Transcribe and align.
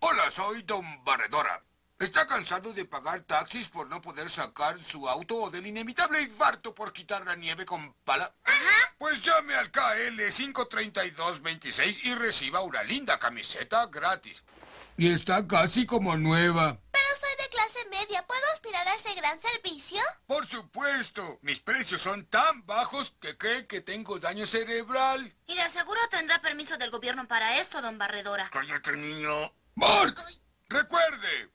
Hola, 0.00 0.30
soy 0.30 0.62
Don 0.62 1.02
Barredora. 1.02 1.60
¿Está 1.98 2.24
cansado 2.24 2.72
de 2.72 2.84
pagar 2.84 3.22
taxis 3.22 3.68
por 3.68 3.88
no 3.88 4.00
poder 4.00 4.30
sacar 4.30 4.78
su 4.78 5.08
auto 5.08 5.34
o 5.34 5.50
del 5.50 5.66
inevitable 5.66 6.22
infarto 6.22 6.72
por 6.72 6.92
quitar 6.92 7.26
la 7.26 7.34
nieve 7.34 7.66
con 7.66 7.92
pala? 8.04 8.32
Ajá. 8.44 8.94
Pues 8.96 9.20
llame 9.22 9.56
al 9.56 9.72
KL 9.72 10.20
53226 10.30 12.04
y 12.04 12.14
reciba 12.14 12.60
una 12.60 12.84
linda 12.84 13.18
camiseta 13.18 13.86
gratis. 13.86 14.44
Y 14.96 15.12
está 15.12 15.44
casi 15.48 15.84
como 15.84 16.16
nueva. 16.16 16.78
Pero 16.92 17.08
soy 17.20 17.44
de 17.44 17.48
clase 17.48 17.84
media. 17.90 18.24
¿Puedo 18.24 18.46
aspirar 18.52 18.86
a 18.86 18.94
ese 18.94 19.12
gran 19.14 19.40
servicio? 19.40 20.00
Por 20.28 20.46
supuesto. 20.46 21.40
Mis 21.42 21.58
precios 21.58 22.02
son 22.02 22.24
tan 22.26 22.64
bajos 22.66 23.14
que 23.20 23.36
cree 23.36 23.66
que 23.66 23.80
tengo 23.80 24.20
daño 24.20 24.46
cerebral. 24.46 25.34
Y 25.48 25.56
de 25.56 25.68
seguro 25.68 26.00
tendrá 26.08 26.40
permiso 26.40 26.76
del 26.76 26.90
gobierno 26.92 27.26
para 27.26 27.58
esto, 27.58 27.82
don 27.82 27.98
Barredora. 27.98 28.48
Cállate, 28.50 28.96
niño. 28.96 29.52
¡Mark! 29.78 30.16
Recuerde. 30.70 31.52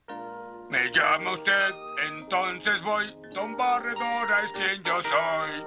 Me 0.69 0.89
llama 0.93 1.33
usted, 1.33 1.51
entonces 2.07 2.81
voy. 2.81 3.03
Don 3.35 3.57
Barredora 3.57 4.43
es 4.45 4.51
quien 4.53 4.81
yo 4.81 5.01
soy. 5.01 5.65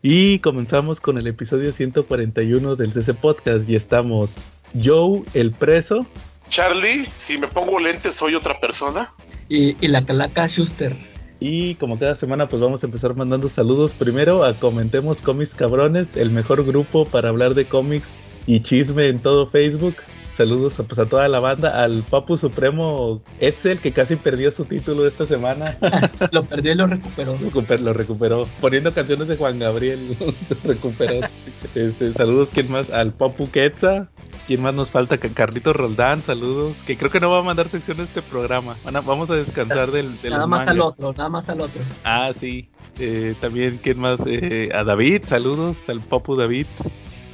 Y 0.00 0.38
comenzamos 0.38 1.00
con 1.00 1.18
el 1.18 1.26
episodio 1.26 1.72
141 1.72 2.76
del 2.76 2.92
CC 2.92 3.12
Podcast 3.12 3.68
y 3.68 3.74
estamos 3.74 4.34
Joe, 4.80 5.24
el 5.34 5.50
preso. 5.50 6.06
Charlie, 6.46 7.04
si 7.04 7.38
me 7.38 7.48
pongo 7.48 7.80
lentes 7.80 8.14
soy 8.14 8.36
otra 8.36 8.60
persona. 8.60 9.10
Y, 9.48 9.84
y 9.84 9.88
la 9.88 10.06
calaca 10.06 10.46
Schuster. 10.46 10.96
Y 11.40 11.74
como 11.74 11.98
cada 11.98 12.14
semana 12.14 12.48
pues 12.48 12.62
vamos 12.62 12.84
a 12.84 12.86
empezar 12.86 13.16
mandando 13.16 13.48
saludos 13.48 13.90
primero 13.98 14.44
a 14.44 14.54
Comentemos 14.54 15.20
Cómics 15.22 15.54
Cabrones, 15.54 16.16
el 16.16 16.30
mejor 16.30 16.64
grupo 16.64 17.04
para 17.04 17.30
hablar 17.30 17.54
de 17.54 17.66
cómics 17.66 18.06
y 18.46 18.60
chisme 18.62 19.08
en 19.08 19.20
todo 19.20 19.48
Facebook. 19.48 19.96
Saludos 20.38 20.78
a, 20.78 20.84
pues, 20.84 21.00
a 21.00 21.06
toda 21.06 21.26
la 21.26 21.40
banda, 21.40 21.82
al 21.82 22.04
Papu 22.08 22.36
Supremo 22.36 23.20
Etzel, 23.40 23.80
que 23.80 23.90
casi 23.90 24.14
perdió 24.14 24.52
su 24.52 24.66
título 24.66 25.04
esta 25.04 25.26
semana. 25.26 25.74
lo 26.30 26.44
perdió 26.44 26.70
y 26.70 26.74
lo 26.76 26.86
recuperó. 26.86 27.32
Lo, 27.32 27.38
recuper, 27.38 27.80
lo 27.80 27.92
recuperó. 27.92 28.46
Poniendo 28.60 28.94
canciones 28.94 29.26
de 29.26 29.36
Juan 29.36 29.58
Gabriel, 29.58 30.16
lo 30.20 30.56
recuperó. 30.62 31.26
este, 31.74 32.12
saludos, 32.12 32.50
¿quién 32.54 32.70
más? 32.70 32.88
Al 32.90 33.14
Papu 33.14 33.50
Quetza. 33.50 34.10
¿Quién 34.46 34.62
más 34.62 34.74
nos 34.74 34.92
falta? 34.92 35.18
Carlitos 35.18 35.74
Roldán, 35.74 36.22
saludos. 36.22 36.76
Que 36.86 36.96
creo 36.96 37.10
que 37.10 37.18
no 37.18 37.32
va 37.32 37.40
a 37.40 37.42
mandar 37.42 37.66
sección 37.66 37.98
este 37.98 38.22
programa. 38.22 38.76
Bueno, 38.84 39.02
vamos 39.02 39.28
a 39.30 39.34
descansar 39.34 39.90
del, 39.90 40.20
del 40.22 40.30
Nada 40.30 40.46
más 40.46 40.60
manga. 40.60 40.70
al 40.70 40.80
otro, 40.82 41.12
nada 41.14 41.28
más 41.30 41.48
al 41.48 41.62
otro. 41.62 41.82
Ah, 42.04 42.30
sí. 42.38 42.68
Eh, 43.00 43.34
también, 43.40 43.80
¿quién 43.82 43.98
más? 43.98 44.20
Eh, 44.24 44.68
a 44.72 44.84
David, 44.84 45.24
saludos 45.26 45.78
al 45.88 46.00
Papu 46.00 46.36
David. 46.36 46.66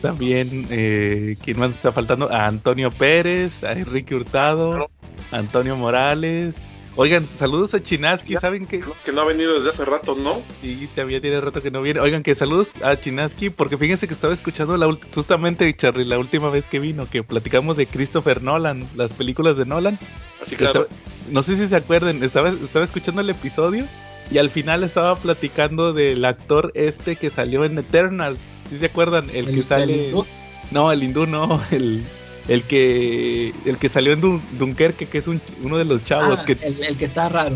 También, 0.05 0.67
eh, 0.69 1.39
¿quién 1.43 1.59
más 1.59 1.71
está 1.71 1.91
faltando? 1.91 2.31
A 2.31 2.45
Antonio 2.45 2.91
Pérez, 2.91 3.65
a 3.65 3.73
Enrique 3.73 4.15
Hurtado, 4.15 4.91
a 5.31 5.37
Antonio 5.39 5.77
Morales. 5.77 6.55
Oigan, 6.95 7.27
saludos 7.39 7.73
a 7.73 7.83
Chinaski, 7.83 8.37
¿saben 8.37 8.67
qué? 8.67 8.81
Que 9.03 9.13
no 9.13 9.23
ha 9.23 9.25
venido 9.25 9.55
desde 9.55 9.71
hace 9.71 9.87
rato, 9.87 10.15
¿no? 10.15 10.43
Sí, 10.61 10.91
todavía 10.95 11.23
tiene 11.23 11.41
rato 11.41 11.63
que 11.63 11.71
no 11.71 11.81
viene. 11.81 12.01
Oigan, 12.01 12.23
que 12.23 12.35
saludos 12.35 12.69
a 12.83 13.01
Chinaski, 13.01 13.49
porque 13.49 13.79
fíjense 13.79 14.07
que 14.07 14.13
estaba 14.13 14.35
escuchando 14.35 14.77
la 14.77 14.95
justamente, 15.15 15.75
Charlie, 15.75 16.05
la 16.05 16.19
última 16.19 16.51
vez 16.51 16.67
que 16.67 16.81
vino, 16.81 17.09
que 17.09 17.23
platicamos 17.23 17.79
de 17.79 17.87
Christopher 17.87 18.43
Nolan, 18.43 18.87
las 18.97 19.11
películas 19.15 19.57
de 19.57 19.65
Nolan. 19.65 19.99
Así 20.43 20.55
claro. 20.55 20.83
Estaba, 20.83 21.01
no 21.31 21.43
sé 21.43 21.57
si 21.57 21.67
se 21.67 21.77
acuerdan, 21.77 22.23
estaba, 22.23 22.51
estaba 22.51 22.85
escuchando 22.85 23.23
el 23.23 23.31
episodio 23.31 23.87
y 24.35 24.39
al 24.39 24.51
final 24.51 24.83
estaba 24.83 25.15
platicando 25.15 25.93
del 25.93 26.25
actor 26.25 26.73
este 26.75 27.15
que 27.15 27.31
salió 27.31 27.65
en 27.65 27.79
Eternals. 27.79 28.41
¿Sí 28.69 28.81
se 28.81 28.87
acuerdan? 28.87 29.31
El, 29.31 29.47
¿El 29.47 29.55
que 29.55 29.63
sale. 29.63 29.85
el 29.85 30.07
hindú? 30.07 30.27
No, 30.73 30.91
el 30.91 31.05
hindú 31.05 31.27
no, 31.27 31.63
el, 31.71 32.03
el 32.49 32.65
que 32.65 33.55
el 33.65 33.79
que 33.79 33.89
salió 33.89 34.13
en 34.13 34.21
Dun 34.21 34.43
Dunkerque, 34.59 35.07
que 35.07 35.19
es 35.19 35.29
un, 35.29 35.41
uno 35.63 35.79
de 35.79 35.85
los 35.85 36.05
chavos. 36.05 36.41
Ah, 36.41 36.45
que, 36.45 36.59
el, 36.63 36.83
el, 36.83 36.97
que 36.97 37.05
está 37.05 37.29
raro. 37.29 37.55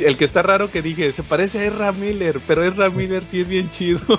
El 0.00 0.16
que 0.16 0.24
está 0.24 0.42
raro 0.42 0.68
que 0.68 0.82
dije, 0.82 1.12
se 1.12 1.22
parece 1.22 1.60
a 1.60 1.66
Ezra 1.66 1.92
Miller, 1.92 2.40
pero 2.44 2.64
Ezra 2.64 2.90
Miller 2.96 3.22
sí 3.30 3.42
es 3.42 3.48
bien 3.48 3.70
chido. 3.70 4.00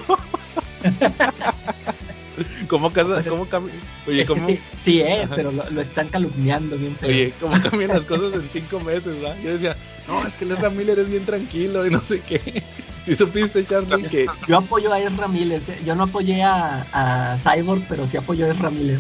¿Cómo, 2.68 2.92
casa, 2.92 3.10
Pues 3.16 3.26
es- 3.26 3.32
cómo 3.32 3.48
cam- 3.50 3.70
Oye, 4.08 4.22
es 4.22 4.28
que 4.28 4.34
¿cómo, 4.36 4.48
sí, 4.48 4.60
sí 4.80 5.02
es, 5.02 5.26
Ajá. 5.26 5.36
pero 5.36 5.52
lo, 5.52 5.70
lo 5.70 5.82
están 5.82 6.10
calumniando 6.10 6.78
bien 6.78 6.98
oye, 7.04 7.34
¿cómo 7.40 7.54
cambian 7.70 7.90
las 7.90 8.02
cosas 8.02 8.34
en 8.34 8.50
cinco 8.52 8.80
meses, 8.80 9.20
¿verdad? 9.22 9.36
Yo 9.44 9.54
decía, 9.54 9.76
no, 10.08 10.26
es 10.28 10.34
que 10.36 10.46
el 10.46 10.52
Ezra 10.52 10.70
Miller 10.70 11.00
es 11.00 11.10
bien 11.10 11.26
tranquilo 11.26 11.86
y 11.86 11.90
no 11.92 12.02
sé 12.08 12.22
qué. 12.22 12.64
¿Y 13.08 13.16
supiste, 13.16 13.64
Charlie, 13.66 14.04
que 14.10 14.26
Yo 14.50 14.58
apoyo 14.58 14.92
a 14.92 15.00
Ezra 15.00 15.30
Miller, 15.30 15.62
¿eh? 15.68 15.82
yo 15.86 15.96
no 15.96 16.04
apoyé 16.04 16.44
a, 16.44 16.86
a 16.92 17.38
Cyborg, 17.38 17.82
pero 17.88 18.06
sí 18.06 18.18
apoyo 18.18 18.46
a 18.46 18.50
Ezra 18.50 18.70
Miller. 18.70 19.00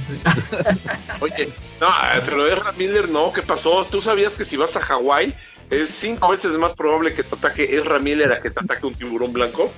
Oye, 1.20 1.50
no, 1.82 1.88
eh, 1.88 2.22
pero 2.24 2.48
Ezra 2.48 2.72
Miller 2.78 3.10
no, 3.10 3.34
¿qué 3.34 3.42
pasó? 3.42 3.86
¿Tú 3.86 4.00
sabías 4.02 4.36
que 4.36 4.46
si 4.46 4.56
vas 4.58 4.76
a 4.78 4.82
Hawái 4.82 5.34
es 5.70 5.90
cinco 5.90 6.30
veces 6.30 6.58
más 6.58 6.74
probable 6.74 7.14
que 7.14 7.24
te 7.24 7.36
ataque 7.36 7.64
Ezra 7.76 8.00
Miller 8.00 8.32
a 8.32 8.40
que 8.42 8.50
te 8.50 8.62
ataque 8.64 8.86
un 8.88 8.96
tiburón 8.96 9.34
blanco? 9.34 9.72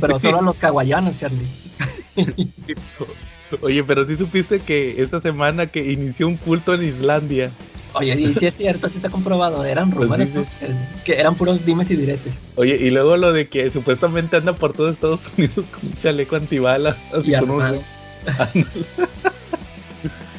Pero 0.00 0.18
Sí. 0.18 0.26
solo 0.26 0.38
a 0.38 0.42
los 0.42 0.62
hawaianos, 0.62 1.18
Charlie. 1.18 1.46
Oye, 3.60 3.84
pero 3.84 4.06
sí 4.06 4.16
supiste 4.16 4.58
que 4.60 5.00
esta 5.02 5.20
semana 5.20 5.66
que 5.66 5.92
inició 5.92 6.26
un 6.26 6.36
culto 6.36 6.74
en 6.74 6.84
Islandia. 6.84 7.50
Oye, 7.92 8.14
y 8.20 8.34
sí 8.34 8.46
es 8.46 8.56
cierto, 8.56 8.88
sí 8.88 8.96
está 8.96 9.08
comprobado, 9.10 9.64
eran 9.64 9.90
Pues 9.90 10.02
rumores, 10.08 10.34
dice. 10.34 10.38
¿no? 10.60 10.66
Es- 10.68 11.02
que 11.04 11.12
eran 11.20 11.36
puros 11.36 11.64
dimes 11.64 11.88
y 11.90 11.96
diretes. 11.96 12.52
Oye, 12.56 12.76
y 12.76 12.90
luego 12.90 13.16
lo 13.16 13.32
de 13.32 13.46
que 13.46 13.70
supuestamente 13.70 14.36
anda 14.36 14.52
por 14.54 14.72
todo 14.72 14.88
Estados 14.88 15.20
Unidos 15.38 15.64
con 15.70 15.88
un 15.90 15.94
chaleco 16.00 16.34
antibalas. 16.36 16.96
así 17.12 17.32
Y 17.32 17.38
con 17.38 17.50
un- 17.50 17.62
armado. 17.62 17.82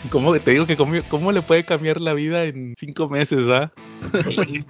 ¿Cómo 0.09 0.37
te 0.37 0.51
digo 0.51 0.65
que 0.67 0.77
cómo, 0.77 0.93
cómo 1.09 1.31
le 1.31 1.41
puede 1.41 1.63
cambiar 1.63 1.99
la 2.01 2.13
vida 2.13 2.43
en 2.43 2.75
cinco 2.77 3.09
meses, 3.09 3.49
va? 3.49 3.71
Sí. 4.23 4.63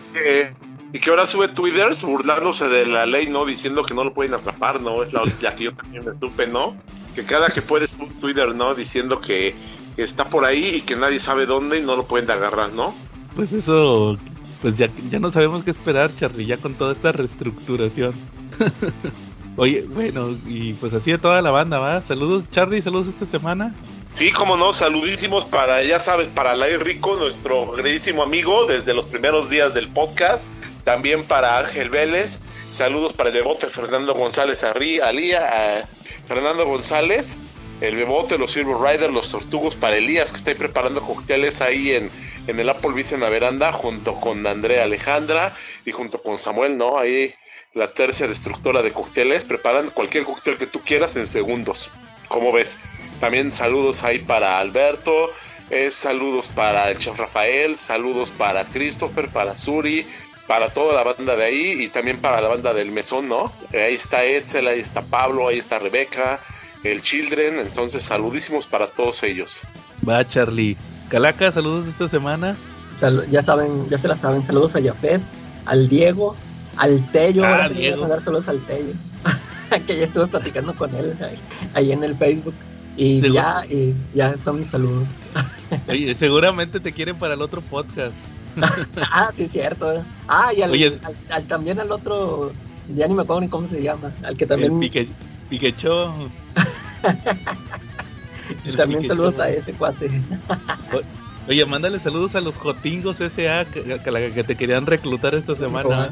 Y 0.95 0.99
que 0.99 1.09
ahora 1.09 1.27
sube 1.27 1.49
twitters 1.49 2.03
burlándose 2.03 2.69
de 2.69 2.85
la 2.85 3.05
ley, 3.05 3.27
¿no? 3.27 3.43
Diciendo 3.43 3.83
que 3.83 3.93
no 3.93 4.05
lo 4.05 4.13
pueden 4.13 4.33
atrapar, 4.33 4.79
¿no? 4.79 5.03
Es 5.03 5.11
la, 5.11 5.23
la 5.41 5.53
que 5.53 5.65
yo 5.65 5.73
también 5.73 6.05
me 6.05 6.17
supe, 6.17 6.47
¿no? 6.47 6.77
Que 7.13 7.25
cada 7.25 7.49
que 7.49 7.61
puede 7.61 7.85
sube 7.85 8.13
Twitter, 8.21 8.55
¿no? 8.55 8.73
Diciendo 8.73 9.19
que, 9.19 9.53
que 9.97 10.03
está 10.03 10.23
por 10.23 10.45
ahí 10.45 10.75
y 10.75 10.81
que 10.83 10.95
nadie 10.95 11.19
sabe 11.19 11.47
dónde 11.47 11.79
y 11.79 11.81
no 11.81 11.97
lo 11.97 12.05
pueden 12.07 12.31
agarrar, 12.31 12.71
¿no? 12.71 12.95
Pues 13.35 13.51
eso, 13.51 14.15
pues 14.61 14.77
ya, 14.77 14.89
ya 15.11 15.19
no 15.19 15.33
sabemos 15.33 15.65
qué 15.65 15.71
esperar, 15.71 16.15
Charlie, 16.15 16.45
ya 16.45 16.55
con 16.55 16.75
toda 16.75 16.93
esta 16.93 17.11
reestructuración. 17.11 18.13
Oye, 19.57 19.85
bueno, 19.93 20.29
y 20.47 20.71
pues 20.75 20.93
así 20.93 21.11
de 21.11 21.17
toda 21.17 21.41
la 21.41 21.51
banda, 21.51 21.77
¿va? 21.77 22.03
Saludos, 22.03 22.45
Charlie, 22.51 22.81
saludos 22.81 23.07
esta 23.09 23.37
semana. 23.37 23.75
Sí, 24.13 24.31
como 24.31 24.55
no, 24.55 24.71
saludísimos 24.71 25.43
para, 25.43 25.83
ya 25.83 25.99
sabes, 25.99 26.29
para 26.29 26.55
Lai 26.55 26.77
Rico, 26.77 27.17
nuestro 27.17 27.73
queridísimo 27.73 28.23
amigo 28.23 28.65
desde 28.65 28.93
los 28.93 29.09
primeros 29.09 29.49
días 29.49 29.73
del 29.73 29.89
podcast. 29.89 30.47
También 30.85 31.25
para 31.25 31.59
Ángel 31.59 31.89
Vélez. 31.89 32.39
Saludos 32.69 33.11
para 33.11 33.29
el 33.29 33.35
bebote 33.35 33.67
Fernando 33.67 34.13
González 34.13 34.63
Arri, 34.63 35.01
Alía, 35.01 35.85
Fernando 36.27 36.65
González, 36.65 37.37
el 37.81 37.95
bebote, 37.95 38.37
los 38.37 38.51
Silver 38.51 38.77
Riders, 38.77 39.13
los 39.13 39.31
Tortugos 39.31 39.75
para 39.75 39.97
Elías, 39.97 40.31
que 40.31 40.37
está 40.37 40.51
ahí 40.51 40.55
preparando 40.55 41.01
cócteles 41.01 41.61
ahí 41.61 41.93
en, 41.93 42.09
en 42.47 42.59
el 42.59 42.69
Applebee's 42.69 43.11
en 43.11 43.21
la 43.21 43.29
veranda, 43.29 43.71
junto 43.71 44.15
con 44.15 44.45
Andrea 44.47 44.83
Alejandra 44.83 45.55
y 45.85 45.91
junto 45.91 46.21
con 46.21 46.37
Samuel, 46.37 46.77
¿no? 46.77 46.97
Ahí 46.97 47.33
la 47.73 47.93
tercia 47.93 48.27
destructora 48.27 48.81
de 48.81 48.93
cócteles, 48.93 49.43
preparan 49.43 49.89
cualquier 49.89 50.23
cóctel 50.23 50.57
que 50.57 50.65
tú 50.65 50.81
quieras 50.81 51.17
en 51.17 51.27
segundos. 51.27 51.91
¿Cómo 52.29 52.53
ves? 52.53 52.79
También 53.19 53.51
saludos 53.51 54.03
ahí 54.03 54.19
para 54.19 54.59
Alberto, 54.59 55.31
eh, 55.69 55.91
saludos 55.91 56.47
para 56.47 56.89
el 56.89 56.97
chef 56.97 57.17
Rafael, 57.17 57.77
saludos 57.77 58.31
para 58.31 58.63
Christopher, 58.65 59.29
para 59.29 59.55
Suri, 59.55 60.05
para 60.47 60.69
toda 60.69 60.93
la 60.93 61.03
banda 61.03 61.35
de 61.35 61.43
ahí 61.43 61.75
y 61.83 61.87
también 61.89 62.19
para 62.19 62.39
la 62.41 62.47
banda 62.47 62.73
del 62.73 62.91
mesón, 62.91 63.27
¿no? 63.27 63.51
Eh, 63.73 63.81
ahí 63.81 63.95
está 63.95 64.23
Edsel, 64.23 64.67
ahí 64.67 64.79
está 64.79 65.01
Pablo, 65.01 65.47
ahí 65.47 65.57
está 65.57 65.79
Rebeca, 65.79 66.39
el 66.83 67.01
Children, 67.01 67.59
entonces 67.59 68.03
saludísimos 68.03 68.67
para 68.67 68.87
todos 68.87 69.23
ellos. 69.23 69.61
Va, 70.07 70.27
Charlie. 70.27 70.77
Calaca, 71.09 71.51
saludos 71.51 71.87
esta 71.87 72.07
semana. 72.07 72.55
Sal- 72.97 73.27
ya 73.29 73.41
saben, 73.41 73.89
ya 73.89 73.97
se 73.97 74.07
la 74.07 74.15
saben. 74.15 74.43
Saludos 74.43 74.75
a 74.75 74.81
Jafet, 74.83 75.21
al 75.65 75.89
Diego, 75.89 76.35
al 76.77 77.05
Tello. 77.11 77.43
Ah, 77.43 77.51
ahora 77.51 77.69
Diego. 77.69 78.01
mandar 78.01 78.21
saludos 78.21 78.47
al 78.47 78.59
Tello. 78.65 78.93
que 79.87 79.97
ya 79.97 80.03
estuve 80.03 80.27
platicando 80.27 80.73
con 80.75 80.93
él 80.95 81.17
ahí, 81.21 81.39
ahí 81.73 81.91
en 81.91 82.03
el 82.03 82.15
Facebook. 82.15 82.53
Y 82.97 83.19
Seguro. 83.19 83.33
ya, 83.33 83.65
y 83.69 83.93
ya 84.13 84.37
son 84.37 84.59
mis 84.59 84.69
saludos. 84.69 85.07
Oye, 85.89 86.15
seguramente 86.15 86.79
te 86.79 86.91
quieren 86.93 87.17
para 87.17 87.33
el 87.33 87.41
otro 87.41 87.61
podcast. 87.61 88.13
ah, 89.11 89.31
sí, 89.33 89.43
es 89.43 89.51
cierto. 89.51 89.93
eh. 89.93 90.01
Ah, 90.27 90.51
y 90.55 90.61
al, 90.61 90.71
Oye. 90.71 90.99
al- 91.03 91.15
al- 91.29 91.43
también 91.45 91.79
al 91.79 91.91
otro, 91.91 92.51
ya 92.93 93.07
ni 93.07 93.13
me 93.13 93.23
acuerdo 93.23 93.41
ni 93.41 93.49
cómo 93.49 93.67
se 93.67 93.81
llama. 93.81 94.11
Al 94.23 94.37
que 94.37 94.45
también, 94.45 94.73
El 94.73 94.79
pique, 94.79 95.07
piquechó. 95.49 96.13
El 98.65 98.75
también 98.75 99.07
saludos 99.07 99.39
a 99.39 99.49
ese 99.49 99.73
cuate. 99.73 100.09
Oye, 101.47 101.65
mándale 101.65 101.99
saludos 101.99 102.35
a 102.35 102.41
los 102.41 102.55
Jotingos 102.55 103.21
S.A. 103.21 103.65
que, 103.65 103.99
que, 104.33 104.43
te 104.43 104.55
querían 104.55 104.85
reclutar 104.85 105.35
esta 105.35 105.55
semana. 105.55 106.09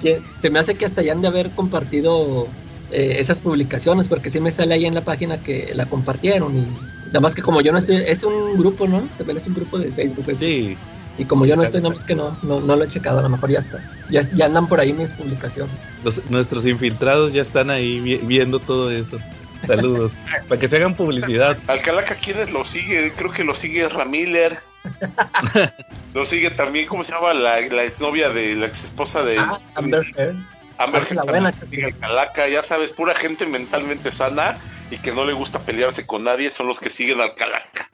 Que 0.00 0.20
se 0.40 0.50
me 0.50 0.58
hace 0.58 0.74
que 0.74 0.86
hasta 0.86 1.02
ya 1.02 1.12
han 1.12 1.22
de 1.22 1.28
haber 1.28 1.50
compartido 1.50 2.48
eh, 2.90 3.16
esas 3.18 3.40
publicaciones, 3.40 4.08
porque 4.08 4.30
sí 4.30 4.40
me 4.40 4.50
sale 4.50 4.74
ahí 4.74 4.86
en 4.86 4.94
la 4.94 5.02
página 5.02 5.42
que 5.42 5.72
la 5.74 5.86
compartieron 5.86 6.56
y, 6.56 6.66
Nada 7.06 7.20
más 7.20 7.34
que 7.34 7.42
como 7.42 7.60
yo 7.60 7.72
no 7.72 7.78
estoy, 7.78 7.96
es 8.04 8.24
un 8.24 8.58
grupo, 8.58 8.86
¿no? 8.86 9.08
También 9.16 9.38
es 9.38 9.46
un 9.46 9.54
grupo 9.54 9.78
de 9.78 9.92
Facebook. 9.92 10.24
eso. 10.28 10.40
Sí, 10.40 10.76
Y 11.18 11.24
como 11.24 11.46
yo 11.46 11.56
no 11.56 11.62
estoy, 11.62 11.80
nada 11.80 11.94
más 11.94 12.04
que 12.04 12.14
no, 12.14 12.36
no, 12.42 12.60
no 12.60 12.76
lo 12.76 12.84
he 12.84 12.88
checado, 12.88 13.20
a 13.20 13.22
lo 13.22 13.28
mejor 13.28 13.50
ya 13.50 13.60
está. 13.60 13.80
Ya, 14.10 14.20
ya 14.32 14.46
andan 14.46 14.68
por 14.68 14.80
ahí 14.80 14.92
mis 14.92 15.12
publicaciones. 15.12 15.74
los- 16.04 16.24
nuestros 16.30 16.66
infiltrados 16.66 17.32
ya 17.32 17.42
están 17.42 17.70
ahí 17.70 18.00
vi- 18.00 18.18
viendo 18.18 18.58
todo 18.60 18.90
eso. 18.90 19.18
Saludos. 19.66 20.12
Para 20.48 20.58
que 20.60 20.68
se 20.68 20.76
hagan 20.76 20.94
publicidad. 20.94 21.58
Al 21.66 21.80
Calaca, 21.80 22.14
¿quiénes 22.16 22.50
lo 22.52 22.64
sigue? 22.64 23.12
Creo 23.16 23.30
que 23.32 23.44
lo 23.44 23.54
sigue 23.54 23.88
Ramiller. 23.88 24.58
lo 26.14 26.26
sigue 26.26 26.50
también, 26.50 26.86
¿cómo 26.86 27.02
se 27.04 27.12
llama? 27.12 27.34
La, 27.34 27.60
la 27.60 27.84
exnovia 27.84 28.28
de 28.30 28.54
la 28.56 28.66
ex 28.66 28.84
esposa 28.84 29.22
de 29.22 29.38
Ah, 29.38 29.58
Amber 29.74 30.04
Heard. 30.16 30.36
Amber 30.78 31.02
Ah, 31.10 31.14
la 31.40 31.54
Heard 31.72 31.98
Calaca, 31.98 32.48
ya 32.48 32.62
sabes, 32.62 32.92
pura 32.92 33.14
gente 33.14 33.46
mentalmente 33.46 34.12
sana 34.12 34.56
y 34.90 34.98
que 34.98 35.12
no 35.12 35.24
le 35.24 35.32
gusta 35.32 35.60
pelearse 35.60 36.06
con 36.06 36.24
nadie 36.24 36.50
son 36.50 36.66
los 36.66 36.80
que 36.80 36.90
siguen 36.90 37.20
al 37.20 37.34
Calaca. 37.34 37.90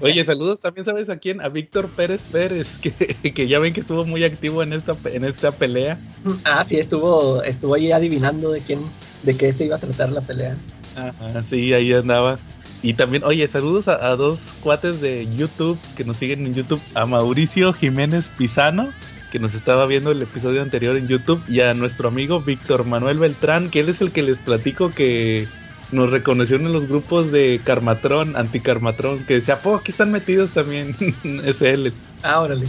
Oye, 0.00 0.24
saludos 0.24 0.60
también, 0.60 0.84
¿sabes 0.84 1.08
a 1.08 1.18
quién? 1.18 1.40
A 1.40 1.48
Víctor 1.48 1.88
Pérez 1.90 2.22
Pérez, 2.30 2.68
que, 2.82 2.92
que 3.32 3.48
ya 3.48 3.58
ven 3.58 3.72
que 3.72 3.80
estuvo 3.80 4.04
muy 4.04 4.24
activo 4.24 4.62
en 4.62 4.72
esta, 4.72 4.94
en 5.04 5.24
esta 5.24 5.52
pelea. 5.52 5.98
Ah, 6.44 6.64
sí, 6.64 6.76
estuvo, 6.76 7.42
estuvo 7.42 7.74
ahí 7.74 7.92
adivinando 7.92 8.50
de 8.50 8.60
quién, 8.60 8.80
de 9.22 9.36
qué 9.36 9.52
se 9.52 9.64
iba 9.64 9.76
a 9.76 9.80
tratar 9.80 10.12
la 10.12 10.20
pelea. 10.20 10.56
Ajá, 10.96 11.42
sí, 11.42 11.72
ahí 11.72 11.92
andaba. 11.92 12.38
Y 12.82 12.94
también, 12.94 13.24
oye, 13.24 13.46
saludos 13.48 13.88
a, 13.88 14.06
a 14.06 14.16
dos 14.16 14.40
cuates 14.62 15.00
de 15.00 15.28
YouTube 15.36 15.78
que 15.96 16.04
nos 16.04 16.16
siguen 16.16 16.46
en 16.46 16.54
YouTube, 16.54 16.80
a 16.94 17.06
Mauricio 17.06 17.72
Jiménez 17.72 18.26
Pisano, 18.38 18.90
que 19.30 19.38
nos 19.38 19.54
estaba 19.54 19.86
viendo 19.86 20.10
el 20.10 20.22
episodio 20.22 20.62
anterior 20.62 20.96
en 20.96 21.06
YouTube, 21.06 21.42
y 21.46 21.60
a 21.60 21.74
nuestro 21.74 22.08
amigo 22.08 22.40
Víctor 22.40 22.84
Manuel 22.84 23.18
Beltrán, 23.18 23.70
que 23.70 23.80
él 23.80 23.90
es 23.90 24.00
el 24.00 24.12
que 24.12 24.22
les 24.22 24.38
platico 24.38 24.90
que 24.90 25.46
nos 25.92 26.10
reconoció 26.10 26.56
en 26.56 26.72
los 26.72 26.88
grupos 26.88 27.32
de 27.32 27.60
Carmatrón, 27.64 28.36
Anticarmatrón, 28.36 29.24
que 29.24 29.34
decía, 29.34 29.60
po, 29.60 29.76
aquí 29.76 29.90
están 29.90 30.12
metidos 30.12 30.50
también, 30.50 30.94
es 31.44 31.60
él. 31.62 31.92
Ah, 32.22 32.40
órale. 32.40 32.66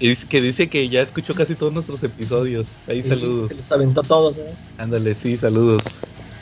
Y 0.00 0.16
que 0.16 0.40
dice 0.40 0.68
que 0.68 0.88
ya 0.88 1.02
escuchó 1.02 1.34
casi 1.34 1.54
todos 1.54 1.72
nuestros 1.72 2.02
episodios. 2.02 2.66
Ahí 2.88 3.02
Sí, 3.02 3.08
saludos. 3.08 3.48
Se 3.48 3.54
los 3.54 3.72
aventó 3.72 4.02
todos, 4.02 4.38
¿eh? 4.38 4.48
Ándale, 4.78 5.14
sí, 5.14 5.36
saludos. 5.36 5.82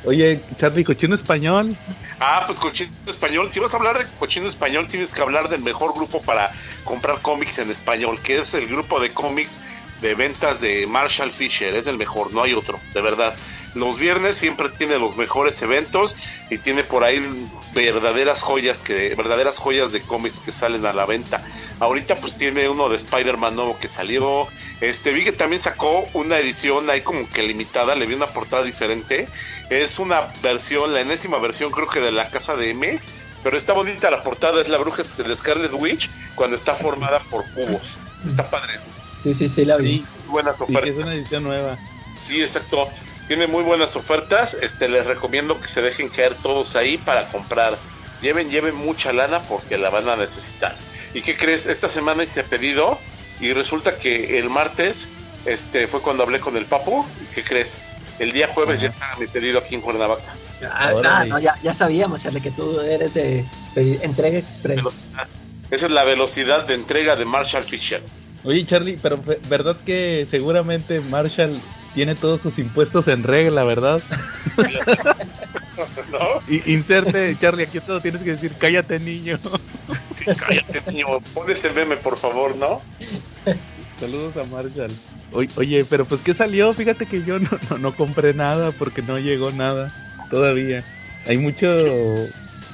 Oye, 0.04 0.40
Charlie, 0.58 0.82
cochino 0.84 1.14
español. 1.14 1.76
Ah, 2.18 2.44
pues 2.46 2.58
cochino 2.58 2.90
español. 3.06 3.50
Si 3.50 3.60
vas 3.60 3.72
a 3.74 3.76
hablar 3.76 3.98
de 3.98 4.04
cochino 4.18 4.48
español, 4.48 4.88
tienes 4.88 5.12
que 5.12 5.20
hablar 5.20 5.48
del 5.48 5.62
mejor 5.62 5.94
grupo 5.94 6.20
para 6.22 6.50
comprar 6.84 7.20
cómics 7.22 7.58
en 7.58 7.70
español, 7.70 8.18
que 8.20 8.40
es 8.40 8.54
el 8.54 8.66
grupo 8.66 9.00
de 9.00 9.12
cómics 9.12 9.58
de 10.00 10.14
ventas 10.14 10.60
de 10.60 10.86
Marshall 10.88 11.30
Fisher. 11.30 11.74
Es 11.74 11.86
el 11.86 11.98
mejor, 11.98 12.32
no 12.32 12.42
hay 12.42 12.54
otro, 12.54 12.80
de 12.94 13.02
verdad. 13.02 13.34
Los 13.74 13.98
viernes 13.98 14.36
siempre 14.36 14.68
tiene 14.68 14.98
los 14.98 15.16
mejores 15.16 15.60
eventos 15.62 16.16
y 16.50 16.58
tiene 16.58 16.84
por 16.84 17.04
ahí 17.04 17.48
verdaderas 17.74 18.42
joyas 18.42 18.82
que 18.82 19.14
verdaderas 19.14 19.58
joyas 19.58 19.92
de 19.92 20.02
cómics 20.02 20.40
que 20.40 20.52
salen 20.52 20.84
a 20.84 20.92
la 20.92 21.06
venta. 21.06 21.42
Ahorita 21.80 22.16
pues 22.16 22.36
tiene 22.36 22.68
uno 22.68 22.88
de 22.88 22.96
Spider-Man 22.96 23.56
nuevo 23.56 23.78
que 23.78 23.88
salió. 23.88 24.46
Este 24.80 25.12
vi 25.12 25.24
que 25.24 25.32
también 25.32 25.60
sacó 25.60 26.08
una 26.12 26.38
edición 26.38 26.90
ahí 26.90 27.00
como 27.00 27.28
que 27.30 27.42
limitada, 27.42 27.94
le 27.94 28.06
vi 28.06 28.14
una 28.14 28.28
portada 28.28 28.62
diferente. 28.62 29.28
Es 29.70 29.98
una 29.98 30.32
versión, 30.42 30.92
la 30.92 31.00
enésima 31.00 31.38
versión 31.38 31.70
creo 31.70 31.88
que 31.88 32.00
de 32.00 32.12
la 32.12 32.28
casa 32.28 32.54
de 32.54 32.70
M, 32.70 33.00
pero 33.42 33.56
está 33.56 33.72
bonita 33.72 34.10
la 34.10 34.22
portada, 34.22 34.60
es 34.60 34.68
la 34.68 34.78
bruja 34.78 35.02
de 35.02 35.36
Scarlet 35.36 35.72
Witch 35.72 36.10
cuando 36.34 36.56
está 36.56 36.74
formada 36.74 37.20
por 37.30 37.50
cubos. 37.52 37.96
Está 38.26 38.50
padre. 38.50 38.74
Sí, 39.22 39.34
sí, 39.34 39.48
sí, 39.48 39.64
la 39.64 39.76
vi. 39.76 39.98
Sí, 39.98 40.06
Buenas 40.28 40.56
sí, 40.56 40.64
es 40.88 40.96
una 40.96 41.14
edición 41.14 41.44
nueva. 41.44 41.78
Sí, 42.18 42.42
exacto. 42.42 42.88
Tiene 43.28 43.46
muy 43.46 43.62
buenas 43.62 43.96
ofertas. 43.96 44.54
Este, 44.54 44.88
les 44.88 45.06
recomiendo 45.06 45.60
que 45.60 45.68
se 45.68 45.82
dejen 45.82 46.08
caer 46.08 46.34
todos 46.34 46.76
ahí 46.76 46.98
para 46.98 47.28
comprar. 47.30 47.78
Lleven, 48.20 48.50
lleven 48.50 48.74
mucha 48.74 49.12
lana 49.12 49.42
porque 49.42 49.78
la 49.78 49.90
van 49.90 50.08
a 50.08 50.16
necesitar. 50.16 50.76
¿Y 51.14 51.22
qué 51.22 51.36
crees? 51.36 51.66
Esta 51.66 51.88
semana 51.88 52.24
hice 52.24 52.44
pedido 52.44 52.98
y 53.40 53.52
resulta 53.52 53.96
que 53.96 54.38
el 54.38 54.48
martes, 54.48 55.08
este, 55.44 55.88
fue 55.88 56.00
cuando 56.00 56.22
hablé 56.22 56.40
con 56.40 56.56
el 56.56 56.66
papu. 56.66 57.04
¿Qué 57.34 57.42
crees? 57.42 57.78
El 58.18 58.32
día 58.32 58.48
jueves 58.48 58.80
ya 58.80 58.88
estaba 58.88 59.16
mi 59.16 59.26
pedido 59.26 59.58
aquí 59.58 59.74
en 59.74 59.80
Cuernavaca. 59.80 60.34
Ah, 60.64 60.92
ah, 61.04 61.24
no, 61.24 61.40
ya, 61.40 61.54
ya 61.62 61.74
sabíamos, 61.74 62.22
Charlie, 62.22 62.40
que 62.40 62.52
tú 62.52 62.80
eres 62.80 63.14
de, 63.14 63.44
de 63.74 63.98
entrega 64.02 64.38
express. 64.38 64.76
Velocidad. 64.76 65.26
Esa 65.70 65.86
es 65.86 65.92
la 65.92 66.04
velocidad 66.04 66.66
de 66.66 66.74
entrega 66.74 67.16
de 67.16 67.24
Marshall 67.24 67.64
Fisher. 67.64 68.02
Oye, 68.44 68.64
Charlie, 68.66 68.98
pero 69.00 69.18
verdad 69.48 69.76
que 69.86 70.26
seguramente 70.30 71.00
Marshall 71.00 71.58
tiene 71.94 72.14
todos 72.14 72.40
sus 72.40 72.58
impuestos 72.58 73.08
en 73.08 73.22
regla, 73.22 73.64
¿verdad? 73.64 74.02
¿No? 76.10 76.42
Y, 76.48 76.72
inserte, 76.72 77.36
Charlie, 77.40 77.64
aquí 77.64 77.80
todo 77.80 78.00
tienes 78.00 78.22
que 78.22 78.32
decir, 78.32 78.52
cállate, 78.58 78.98
niño. 78.98 79.38
Cállate, 80.46 80.92
niño. 80.92 81.20
Pon 81.34 81.50
ese 81.50 81.70
meme, 81.70 81.96
por 81.96 82.16
favor, 82.16 82.56
¿no? 82.56 82.80
Saludos 83.98 84.36
a 84.36 84.44
Marshall. 84.44 84.92
Oye, 85.32 85.84
pero 85.88 86.04
pues 86.04 86.20
¿qué 86.20 86.34
salió? 86.34 86.72
Fíjate 86.72 87.06
que 87.06 87.22
yo 87.22 87.38
no, 87.38 87.50
no, 87.70 87.78
no 87.78 87.96
compré 87.96 88.34
nada 88.34 88.70
porque 88.72 89.02
no 89.02 89.18
llegó 89.18 89.50
nada 89.50 89.92
todavía. 90.30 90.84
Hay 91.26 91.38
mucho... 91.38 91.68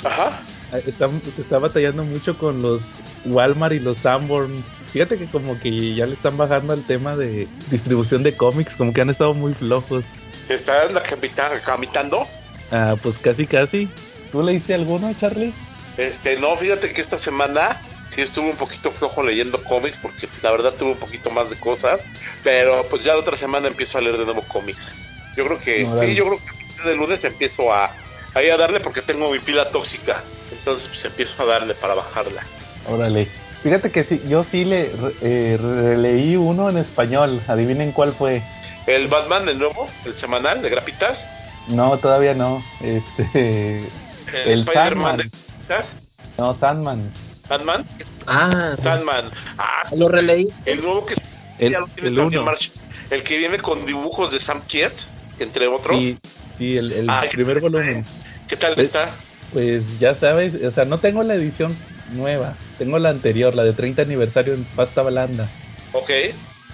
Ajá. 0.04 0.40
Está, 0.72 1.08
se 1.34 1.40
está 1.40 1.58
batallando 1.58 2.04
mucho 2.04 2.36
con 2.36 2.60
los 2.60 2.82
Walmart 3.24 3.74
y 3.74 3.80
los 3.80 3.98
Sanborn. 3.98 4.64
Fíjate 4.92 5.18
que 5.18 5.26
como 5.26 5.60
que 5.60 5.94
ya 5.94 6.06
le 6.06 6.14
están 6.14 6.36
bajando 6.36 6.72
al 6.72 6.82
tema 6.84 7.14
de 7.16 7.46
distribución 7.70 8.22
de 8.22 8.34
cómics, 8.36 8.74
como 8.76 8.92
que 8.92 9.00
han 9.02 9.10
estado 9.10 9.34
muy 9.34 9.54
flojos. 9.54 10.04
Se 10.46 10.54
está 10.54 10.88
capita- 11.02 11.60
camitando. 11.60 12.26
Ah, 12.70 12.96
pues 13.02 13.18
casi 13.18 13.46
casi. 13.46 13.88
¿Tú 14.32 14.42
leíste 14.42 14.74
alguno, 14.74 15.12
Charlie? 15.20 15.52
Este, 15.96 16.38
no, 16.38 16.56
fíjate 16.56 16.92
que 16.92 17.00
esta 17.00 17.18
semana 17.18 17.80
sí 18.08 18.22
estuve 18.22 18.50
un 18.50 18.56
poquito 18.56 18.90
flojo 18.90 19.22
leyendo 19.22 19.62
cómics 19.64 19.98
porque 20.00 20.28
la 20.42 20.50
verdad 20.50 20.72
tuve 20.74 20.92
un 20.92 20.98
poquito 20.98 21.30
más 21.30 21.50
de 21.50 21.56
cosas, 21.56 22.06
pero 22.42 22.86
pues 22.88 23.04
ya 23.04 23.14
la 23.14 23.20
otra 23.20 23.36
semana 23.36 23.68
empiezo 23.68 23.98
a 23.98 24.00
leer 24.00 24.16
de 24.16 24.24
nuevo 24.24 24.42
cómics. 24.42 24.94
Yo 25.36 25.44
creo 25.44 25.60
que 25.60 25.86
sí, 25.98 26.14
yo 26.14 26.24
creo 26.26 26.38
que 26.38 26.82
a 26.82 26.88
de 26.88 26.96
lunes 26.96 27.24
empiezo 27.24 27.72
a 27.72 27.92
ahí 28.34 28.48
a 28.48 28.56
darle 28.56 28.80
porque 28.80 29.02
tengo 29.02 29.30
mi 29.30 29.38
pila 29.38 29.70
tóxica. 29.70 30.22
Entonces 30.50 30.86
pues 30.88 31.04
empiezo 31.04 31.42
a 31.42 31.46
darle 31.46 31.74
para 31.74 31.94
bajarla. 31.94 32.42
Órale. 32.86 33.28
Fíjate 33.62 33.90
que 33.90 34.04
sí, 34.04 34.20
yo 34.28 34.44
sí 34.44 34.64
le 34.64 34.90
eh, 35.20 35.58
releí 35.60 36.36
uno 36.36 36.70
en 36.70 36.78
español. 36.78 37.40
Adivinen 37.48 37.92
cuál 37.92 38.12
fue. 38.12 38.42
El 38.86 39.08
Batman, 39.08 39.48
el 39.48 39.58
nuevo, 39.58 39.86
el 40.04 40.14
semanal 40.16 40.62
de 40.62 40.70
Grapitas. 40.70 41.28
No, 41.68 41.98
todavía 41.98 42.34
no. 42.34 42.62
Este. 42.80 43.80
El, 43.80 44.48
El 44.50 44.60
Spider-Man 44.60 45.16
de. 45.18 45.24
Grapitas. 45.24 45.96
No, 46.38 46.54
Sandman. 46.54 47.12
Sandman. 47.48 47.86
Ah, 48.26 48.76
Sandman. 48.78 49.24
Ah, 49.58 49.86
lo 49.96 50.08
releí. 50.08 50.48
el 50.66 50.80
nuevo 50.82 51.04
que 51.06 51.14
El, 51.58 51.72
ya 51.72 51.80
lo 51.80 51.88
tiene 51.88 52.08
el 52.10 52.18
uno. 52.18 52.42
March- 52.44 52.72
El 53.10 53.22
que 53.22 53.38
viene 53.38 53.58
con 53.58 53.84
dibujos 53.86 54.32
de 54.32 54.38
Sam 54.40 54.62
Kiet, 54.66 54.92
entre 55.40 55.66
otros. 55.66 56.02
Sí, 56.04 56.18
sí, 56.58 56.76
el, 56.76 56.92
el 56.92 57.10
Ah, 57.10 57.22
¿qué 57.22 57.30
primer 57.36 57.60
volumen. 57.60 57.98
eh? 57.98 58.04
¿Qué 58.46 58.56
tal 58.56 58.74
Pues- 58.74 58.86
está? 58.86 59.10
Pues 59.52 59.82
ya 59.98 60.14
sabes, 60.14 60.62
o 60.62 60.70
sea, 60.70 60.84
no 60.84 60.98
tengo 60.98 61.22
la 61.22 61.34
edición 61.34 61.74
nueva. 62.12 62.56
Tengo 62.78 62.98
la 62.98 63.10
anterior, 63.10 63.54
la 63.54 63.64
de 63.64 63.72
30 63.72 64.02
aniversario 64.02 64.54
en 64.54 64.64
pasta 64.64 65.02
blanda. 65.02 65.48
Ok. 65.92 66.10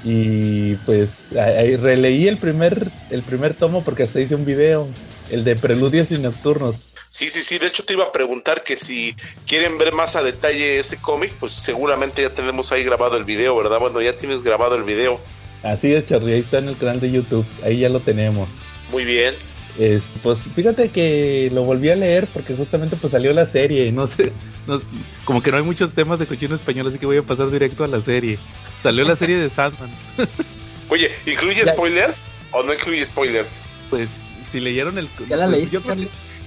Y 0.04 0.74
pues 0.86 1.08
ahí 1.38 1.76
releí 1.76 2.28
el 2.28 2.36
primer, 2.36 2.88
el 3.10 3.22
primer 3.22 3.54
tomo 3.54 3.82
porque 3.82 4.02
hasta 4.02 4.20
hice 4.20 4.34
un 4.34 4.44
video. 4.44 4.86
El 5.30 5.42
de 5.44 5.56
Preludios 5.56 6.10
y 6.10 6.18
Nocturnos. 6.18 6.76
Sí, 7.10 7.30
sí, 7.30 7.42
sí. 7.42 7.58
De 7.58 7.68
hecho, 7.68 7.84
te 7.84 7.94
iba 7.94 8.04
a 8.04 8.12
preguntar 8.12 8.62
que 8.62 8.76
si 8.76 9.14
quieren 9.46 9.78
ver 9.78 9.92
más 9.92 10.16
a 10.16 10.22
detalle 10.22 10.78
ese 10.78 10.98
cómic, 10.98 11.32
pues 11.40 11.54
seguramente 11.54 12.20
ya 12.22 12.30
tenemos 12.30 12.72
ahí 12.72 12.82
grabado 12.84 13.16
el 13.16 13.24
video, 13.24 13.56
¿verdad? 13.56 13.78
Bueno, 13.78 14.02
ya 14.02 14.16
tienes 14.16 14.42
grabado 14.42 14.76
el 14.76 14.82
video. 14.82 15.18
Así 15.62 15.94
es, 15.94 16.06
Charlie, 16.06 16.34
ahí 16.34 16.40
está 16.40 16.58
en 16.58 16.68
el 16.68 16.76
canal 16.76 17.00
de 17.00 17.10
YouTube. 17.10 17.46
Ahí 17.62 17.78
ya 17.78 17.88
lo 17.88 18.00
tenemos. 18.00 18.48
Muy 18.90 19.04
bien. 19.06 19.32
Es- 19.78 20.02
pues 20.22 20.40
fíjate 20.54 20.90
que 20.90 21.48
lo 21.52 21.62
volví 21.64 21.88
a 21.90 21.96
leer 21.96 22.26
porque 22.34 22.54
justamente 22.54 22.96
pues 22.96 23.12
salió 23.12 23.32
la 23.32 23.46
serie 23.46 23.86
y 23.86 23.92
no 23.92 24.06
sé, 24.06 24.30
no- 24.66 24.80
como 25.24 25.42
que 25.42 25.50
no 25.50 25.56
hay 25.58 25.62
muchos 25.62 25.92
temas 25.92 26.18
de 26.18 26.26
cochino 26.26 26.54
español, 26.54 26.86
así 26.88 26.98
que 26.98 27.06
voy 27.06 27.16
a 27.18 27.22
pasar 27.22 27.50
directo 27.50 27.84
a 27.84 27.88
la 27.88 28.00
serie. 28.00 28.38
Salió 28.82 29.04
la 29.04 29.16
serie 29.16 29.36
de 29.36 29.50
Sandman. 29.50 29.90
Oye, 30.88 31.10
¿incluye 31.26 31.64
Ya- 31.64 31.72
spoilers 31.72 32.24
o 32.50 32.62
no 32.62 32.72
incluye 32.72 33.04
spoilers? 33.06 33.60
Pues 33.90 34.08
si 34.52 34.60
leyeron 34.60 34.98
el... 34.98 35.08
¿Ya 35.28 35.36
la 35.36 35.46
pues, 35.46 35.58
leíste, 35.70 35.80
yo? 35.80 35.94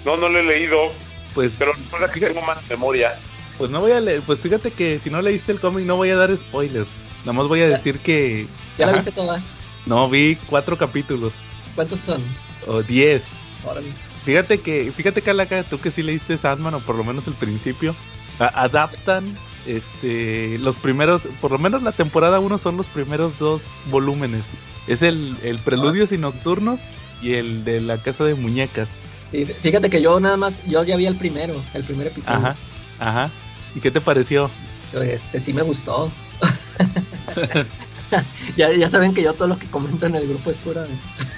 No, 0.05 0.17
no 0.17 0.29
lo 0.29 0.39
he 0.39 0.43
leído, 0.43 0.91
pues, 1.33 1.51
pero 1.57 1.73
recuerda 1.73 2.09
que 2.09 2.19
tengo 2.19 2.41
mala 2.41 2.61
memoria. 2.69 3.13
pues 3.57 3.69
no 3.71 3.79
voy 3.81 3.91
a 3.91 3.99
leer, 3.99 4.21
pues 4.21 4.39
fíjate 4.39 4.71
que 4.71 4.99
si 5.03 5.09
no 5.09 5.21
leíste 5.21 5.51
el 5.51 5.59
cómic 5.59 5.85
no 5.85 5.95
voy 5.97 6.09
a 6.11 6.15
dar 6.15 6.35
spoilers. 6.37 6.87
Nada 7.21 7.33
más 7.33 7.47
voy 7.47 7.61
a 7.61 7.67
Ya- 7.69 7.77
decir 7.77 7.99
que... 7.99 8.45
¿Ya 8.77 8.85
la 8.85 8.91
Ajá. 8.93 8.95
viste 9.03 9.11
toda? 9.11 9.41
No, 9.85 10.09
vi 10.09 10.37
cuatro 10.47 10.77
capítulos. 10.77 11.33
¿Cuántos 11.75 11.99
son? 11.99 12.21
O 12.67 12.81
diez. 12.83 13.23
Órale. 13.65 13.87
Fíjate 14.27 14.59
que, 14.59 14.91
fíjate 14.91 15.21
Calaca, 15.21 15.63
tú 15.63 15.79
que 15.79 15.89
sí 15.89 16.03
leíste 16.03 16.37
Sandman 16.37 16.73
o 16.73 16.79
por 16.81 16.95
lo 16.97 17.05
menos 17.05 17.25
el 17.27 17.33
principio, 17.33 17.95
adaptan 18.39 19.23
este 19.65 20.57
los 20.59 20.75
primeros, 20.75 21.21
por 21.39 21.51
lo 21.51 21.59
menos 21.59 21.81
la 21.81 21.93
temporada 21.93 22.41
1 22.41 22.57
son 22.57 22.75
los 22.75 22.87
primeros 22.87 23.39
dos 23.39 23.61
volúmenes. 23.89 24.43
Es 24.85 25.01
el, 25.01 25.37
el 25.43 25.55
Preludios 25.63 26.11
y 26.11 26.17
Nocturnos 26.17 26.77
y 27.21 27.35
el 27.35 27.63
de 27.63 27.79
la 27.79 27.99
Casa 27.99 28.25
de 28.25 28.35
Muñecas. 28.35 28.89
Sí, 29.31 29.45
fíjate 29.45 29.89
que 29.89 30.01
yo 30.01 30.19
nada 30.19 30.35
más, 30.35 30.61
yo 30.65 30.83
ya 30.83 30.97
vi 30.97 31.05
el 31.05 31.15
primero, 31.15 31.55
el 31.73 31.85
primer 31.85 32.07
episodio. 32.07 32.35
Ajá. 32.35 32.55
Ajá. 32.99 33.31
¿Y 33.75 33.79
qué 33.79 33.91
te 33.91 34.01
pareció? 34.01 34.51
Este 34.91 35.39
sí 35.39 35.53
me 35.53 35.61
gustó. 35.61 36.11
ya, 38.57 38.73
ya 38.73 38.89
saben 38.89 39.13
que 39.13 39.23
yo 39.23 39.33
todo 39.33 39.47
lo 39.47 39.57
que 39.57 39.67
comento 39.67 40.05
en 40.05 40.15
el 40.15 40.27
grupo 40.27 40.51
es 40.51 40.57
pura. 40.57 40.85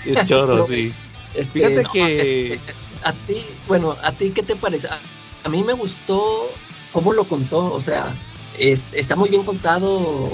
Es 0.08 0.26
choro, 0.26 0.66
sí. 0.70 0.92
Fíjate 1.34 1.84
no, 1.84 1.92
que- 1.92 2.22
este, 2.58 2.74
a 3.04 3.14
ti, 3.14 3.46
bueno, 3.68 3.96
a 4.04 4.12
ti 4.12 4.32
qué 4.32 4.44
te 4.44 4.56
parece? 4.56 4.88
A, 4.88 5.00
a 5.44 5.50
mí 5.50 5.64
me 5.64 5.74
gustó 5.74 6.52
cómo 6.92 7.14
lo 7.14 7.26
contó, 7.28 7.72
o 7.74 7.82
sea, 7.82 8.16
es- 8.58 8.84
está 8.92 9.16
muy 9.16 9.30
bien 9.30 9.44
contado. 9.44 10.32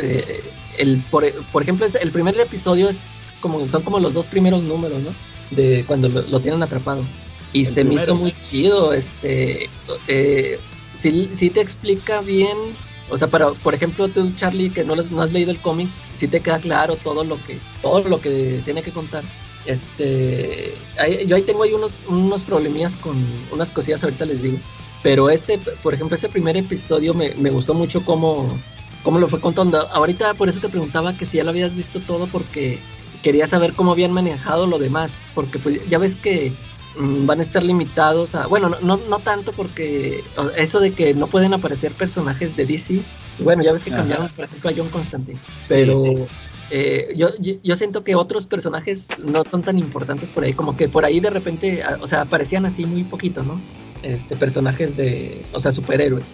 eh, 0.00 0.42
el, 0.78 1.02
por, 1.10 1.30
por 1.52 1.62
ejemplo, 1.62 1.84
es- 1.86 1.94
el 1.96 2.10
primer 2.12 2.38
episodio 2.40 2.88
es 2.88 3.10
como 3.40 3.68
son 3.68 3.82
como 3.82 3.98
los 4.00 4.14
dos 4.14 4.26
primeros 4.26 4.62
números, 4.62 5.00
¿no? 5.02 5.14
De 5.50 5.84
cuando 5.86 6.08
lo, 6.08 6.22
lo 6.22 6.40
tienen 6.40 6.62
atrapado. 6.62 7.02
Y 7.52 7.60
El 7.60 7.66
se 7.66 7.84
me 7.84 7.94
hizo 7.96 8.14
muy 8.14 8.32
chido, 8.32 8.94
este, 8.94 9.68
eh, 10.08 10.58
sí, 10.94 11.30
sí 11.34 11.50
te 11.50 11.60
explica 11.60 12.22
bien, 12.22 12.56
o 13.10 13.18
sea, 13.18 13.28
para, 13.28 13.50
por 13.50 13.74
ejemplo, 13.74 14.08
tú, 14.08 14.32
Charlie, 14.36 14.70
que 14.70 14.84
no, 14.84 14.96
no 14.96 15.20
has 15.22 15.32
leído 15.32 15.50
el 15.50 15.60
cómic, 15.60 15.90
sí 16.14 16.26
te 16.28 16.40
queda 16.40 16.58
claro 16.58 16.96
todo 16.96 17.22
lo 17.24 17.36
que, 17.44 17.58
todo 17.82 18.00
lo 18.08 18.20
que 18.22 18.62
tiene 18.64 18.82
que 18.82 18.92
contar. 18.92 19.24
Este, 19.66 20.74
ahí- 20.98 21.26
yo 21.26 21.36
ahí 21.36 21.42
tengo 21.42 21.62
ahí 21.62 21.72
unos, 21.72 21.92
unos 22.08 22.42
problemillas 22.42 22.96
con 22.96 23.16
unas 23.52 23.70
cosillas, 23.70 24.02
ahorita 24.02 24.24
les 24.24 24.42
digo. 24.42 24.58
Pero 25.02 25.30
ese, 25.30 25.58
por 25.82 25.94
ejemplo, 25.94 26.16
ese 26.16 26.28
primer 26.28 26.56
episodio 26.56 27.14
me, 27.14 27.34
me 27.34 27.50
gustó 27.50 27.74
mucho 27.74 28.04
cómo, 28.04 28.48
cómo 29.02 29.18
lo 29.18 29.28
fue 29.28 29.40
contando. 29.40 29.88
Ahorita 29.92 30.34
por 30.34 30.48
eso 30.48 30.60
te 30.60 30.68
preguntaba 30.68 31.16
que 31.16 31.24
si 31.24 31.38
ya 31.38 31.44
lo 31.44 31.50
habías 31.50 31.74
visto 31.74 32.00
todo 32.00 32.26
porque 32.28 32.78
quería 33.22 33.46
saber 33.46 33.72
cómo 33.74 33.92
habían 33.92 34.12
manejado 34.12 34.66
lo 34.66 34.78
demás. 34.78 35.24
Porque 35.34 35.58
pues 35.58 35.80
ya 35.88 35.98
ves 35.98 36.14
que 36.16 36.52
mm, 36.98 37.26
van 37.26 37.40
a 37.40 37.42
estar 37.42 37.62
limitados 37.64 38.34
a... 38.36 38.46
Bueno, 38.46 38.68
no, 38.68 38.78
no, 38.80 38.96
no 39.08 39.18
tanto 39.18 39.52
porque 39.52 40.22
eso 40.56 40.78
de 40.78 40.92
que 40.92 41.14
no 41.14 41.26
pueden 41.26 41.52
aparecer 41.54 41.92
personajes 41.92 42.56
de 42.56 42.64
DC. 42.66 43.00
Bueno, 43.40 43.64
ya 43.64 43.72
ves 43.72 43.82
que 43.82 43.90
Ajá. 43.90 43.98
cambiaron, 44.00 44.28
por 44.28 44.44
ejemplo, 44.44 44.70
a 44.70 44.72
John 44.76 44.88
Constantine. 44.90 45.38
Pero... 45.68 46.02
Sí, 46.04 46.16
eh, 46.74 47.12
yo, 47.16 47.28
yo, 47.62 47.76
siento 47.76 48.02
que 48.02 48.14
otros 48.14 48.46
personajes 48.46 49.08
no 49.26 49.44
son 49.44 49.62
tan 49.62 49.78
importantes 49.78 50.30
por 50.30 50.44
ahí, 50.44 50.54
como 50.54 50.74
que 50.74 50.88
por 50.88 51.04
ahí 51.04 51.20
de 51.20 51.28
repente, 51.28 51.82
o 52.00 52.06
sea, 52.06 52.22
aparecían 52.22 52.64
así 52.64 52.86
muy 52.86 53.04
poquito, 53.04 53.42
¿no? 53.42 53.60
Este, 54.02 54.36
personajes 54.36 54.96
de, 54.96 55.42
o 55.52 55.60
sea, 55.60 55.70
superhéroes. 55.72 56.24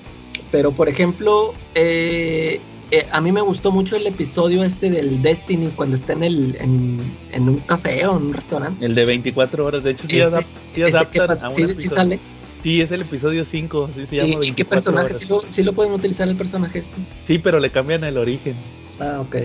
Pero, 0.53 0.71
por 0.71 0.89
ejemplo, 0.89 1.55
eh, 1.75 2.61
eh, 2.93 3.07
a 3.11 3.21
mí 3.21 3.33
me 3.33 3.41
gustó 3.41 3.73
mucho 3.73 3.97
el 3.97 4.07
episodio 4.07 4.63
este 4.63 4.91
del 4.91 5.23
Destiny 5.23 5.73
cuando 5.75 5.97
está 5.97 6.13
en, 6.13 6.23
el, 6.23 6.57
en, 6.61 7.01
en 7.33 7.49
un 7.49 7.59
café 7.59 8.07
o 8.07 8.17
en 8.17 8.27
un 8.27 8.33
restaurante. 8.33 8.87
El 8.87 8.95
de 8.95 9.05
24 9.07 9.67
horas, 9.67 9.83
de 9.83 9.91
hecho, 9.91 10.07
sí, 10.07 10.21
Ese- 10.21 10.47
sí 10.75 11.77
¿Sí, 11.77 11.89
sale? 11.89 12.21
Sí, 12.63 12.81
es 12.81 12.93
el 12.93 13.03
episodio 13.03 13.45
5, 13.45 13.91
sí 13.93 14.07
se 14.09 14.17
llama 14.17 14.29
¿Y, 14.29 14.53
qué 14.53 14.65
24 14.65 14.93
personaje? 14.93 15.15
¿Sí 15.15 15.27
lo, 15.27 15.43
sí 15.51 15.63
lo 15.65 15.73
pueden 15.73 15.93
utilizar 15.93 16.29
el 16.29 16.37
personaje 16.37 16.79
este? 16.79 16.95
Sí, 17.27 17.39
pero 17.39 17.59
le 17.59 17.71
cambian 17.71 18.05
el 18.05 18.17
origen. 18.17 18.55
Ah, 19.01 19.19
ok. 19.21 19.37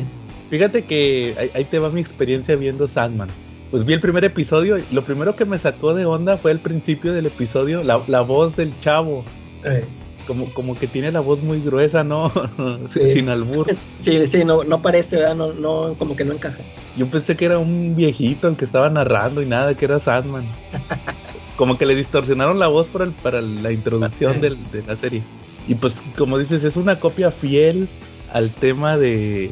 Fíjate 0.53 0.83
que 0.83 1.33
ahí, 1.39 1.50
ahí 1.55 1.63
te 1.63 1.79
va 1.79 1.89
mi 1.89 2.00
experiencia 2.00 2.55
viendo 2.55 2.88
Sandman. 2.88 3.27
Pues 3.72 3.86
vi 3.86 3.93
el 3.93 4.00
primer 4.00 4.24
episodio 4.24 4.77
y 4.77 4.83
lo 4.91 5.01
primero 5.01 5.36
que 5.36 5.45
me 5.45 5.57
sacó 5.57 5.95
de 5.95 6.05
onda 6.05 6.38
fue 6.38 6.51
el 6.51 6.60
principio 6.60 7.12
del 7.12 7.25
episodio, 7.25 7.81
la, 7.81 8.00
la 8.05 8.22
voz 8.22 8.55
del 8.55 8.72
chavo. 8.81 9.25
Eh, 9.63 9.83
Como, 10.27 10.45
como 10.53 10.75
que 10.77 10.86
tiene 10.86 11.12
la 11.12 11.22
voz 11.22 11.41
muy 11.41 11.60
gruesa, 11.60 12.03
¿no? 12.03 12.31
Sí. 12.93 13.13
Sin 13.13 13.29
albur. 13.29 13.65
Sí, 14.00 14.27
sí, 14.27 14.45
no, 14.45 14.63
no 14.63 14.79
parece, 14.83 15.15
¿verdad? 15.15 15.36
No, 15.36 15.53
no, 15.53 15.95
como 15.98 16.15
que 16.15 16.24
no 16.24 16.33
encaja. 16.33 16.60
Yo 16.98 17.07
pensé 17.07 17.36
que 17.36 17.45
era 17.45 17.57
un 17.57 17.95
viejito 17.95 18.48
el 18.48 18.55
que 18.55 18.65
estaba 18.65 18.91
narrando 18.91 19.41
y 19.41 19.48
nada, 19.48 19.74
que 19.74 19.86
era 19.86 20.00
Sandman. 20.00 20.45
Como 21.57 21.77
que 21.79 21.86
le 21.88 21.95
distorsionaron 21.95 22.60
la 22.60 22.67
voz 22.67 22.86
para, 22.88 23.05
el- 23.05 23.12
para 23.12 23.41
la 23.41 23.72
introducción 23.72 24.39
del- 24.39 24.57
de 24.72 24.83
la 24.86 24.95
serie. 24.98 25.24
Y 25.67 25.74
pues, 25.75 25.93
como 26.17 26.38
dices, 26.38 26.63
es 26.63 26.75
una 26.75 27.00
copia 27.00 27.31
fiel 27.31 27.88
al 28.31 28.50
tema 28.51 28.98
de, 28.98 29.50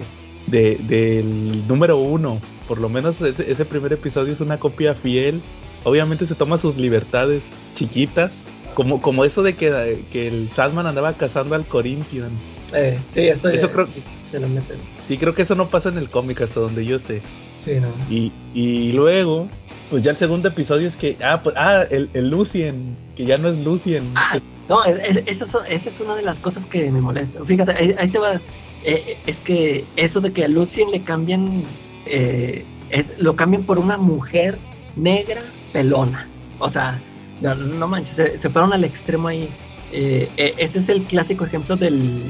de- 0.48 0.77
del 0.81 1.67
número 1.67 1.98
uno. 1.98 2.39
Por 2.67 2.79
lo 2.79 2.89
menos 2.89 3.19
ese, 3.21 3.51
ese 3.51 3.65
primer 3.65 3.93
episodio 3.93 4.33
es 4.33 4.39
una 4.41 4.57
copia 4.60 4.93
fiel. 4.95 5.41
Obviamente 5.83 6.25
se 6.25 6.36
toma 6.36 6.57
sus 6.57 6.75
libertades 6.77 7.41
chiquitas. 7.75 8.31
Como, 8.74 9.01
como 9.01 9.25
eso 9.25 9.43
de 9.43 9.55
que, 9.55 10.03
que 10.13 10.27
el 10.29 10.50
Sandman 10.55 10.88
andaba 10.88 11.12
cazando 11.13 11.55
al 11.55 11.65
Corinthian. 11.65 12.29
Eh, 12.74 12.98
sí, 13.13 13.21
eso, 13.27 13.50
Eso 13.50 13.67
ya- 13.67 13.74
creo, 13.74 13.88
se 14.31 14.39
lo 14.39 14.48
meten. 14.48 14.77
sí, 15.10 15.17
creo 15.17 15.36
que 15.36 15.41
eso 15.41 15.55
no 15.55 15.67
pasa 15.69 15.89
en 15.89 15.98
el 15.98 16.10
cómic 16.10 16.39
hasta 16.41 16.62
donde 16.62 16.86
yo 16.86 16.98
sé. 17.00 17.21
Sí, 17.65 17.74
no. 17.81 17.89
Y, 18.10 18.31
y 18.53 18.93
luego, 18.93 19.50
pues 19.89 20.03
ya 20.03 20.12
el 20.12 20.17
segundo 20.17 20.48
episodio 20.48 20.88
es 20.88 20.95
que, 20.95 21.17
ah, 21.21 21.41
pues, 21.43 21.53
ah, 21.57 21.83
el, 21.89 22.10
el 22.13 22.29
Lucien, 22.29 22.95
que 23.17 23.25
ya 23.25 23.38
no 23.38 23.50
es 23.50 23.57
Lucien. 23.57 24.10
Ah, 24.15 24.38
es- 24.38 24.43
no, 24.69 24.86
es- 24.86 25.17
es- 25.17 25.24
eso 25.27 25.45
son- 25.45 25.65
esa 25.67 25.89
es 25.89 26.00
una 26.00 26.15
de 26.15 26.21
las 26.21 26.39
cosas 26.39 26.65
que 26.65 26.89
me 26.89 27.01
molesta. 27.01 27.43
Fíjate, 27.43 27.74
ahí, 27.74 27.93
ahí 28.00 28.07
te 28.07 28.19
va. 28.19 28.39
Eh, 28.83 29.17
es 29.27 29.39
que 29.39 29.85
eso 29.95 30.21
de 30.21 30.31
que 30.33 30.45
a 30.45 30.47
Lucien 30.47 30.91
le 30.91 31.01
cambian, 31.03 31.63
eh, 32.05 32.65
es, 32.89 33.13
lo 33.17 33.35
cambian 33.35 33.63
por 33.63 33.79
una 33.79 33.97
mujer 33.97 34.57
negra 34.95 35.41
pelona. 35.73 36.27
O 36.59 36.69
sea, 36.69 37.00
no, 37.41 37.55
no 37.55 37.88
manches, 37.88 38.15
se, 38.15 38.38
se 38.38 38.50
fueron 38.50 38.73
al 38.73 38.83
extremo 38.83 39.27
ahí. 39.29 39.50
Eh, 39.91 40.29
eh, 40.38 40.53
ese 40.57 40.79
es 40.79 40.89
el 40.89 41.03
clásico 41.03 41.43
ejemplo 41.45 41.75
del, 41.75 42.21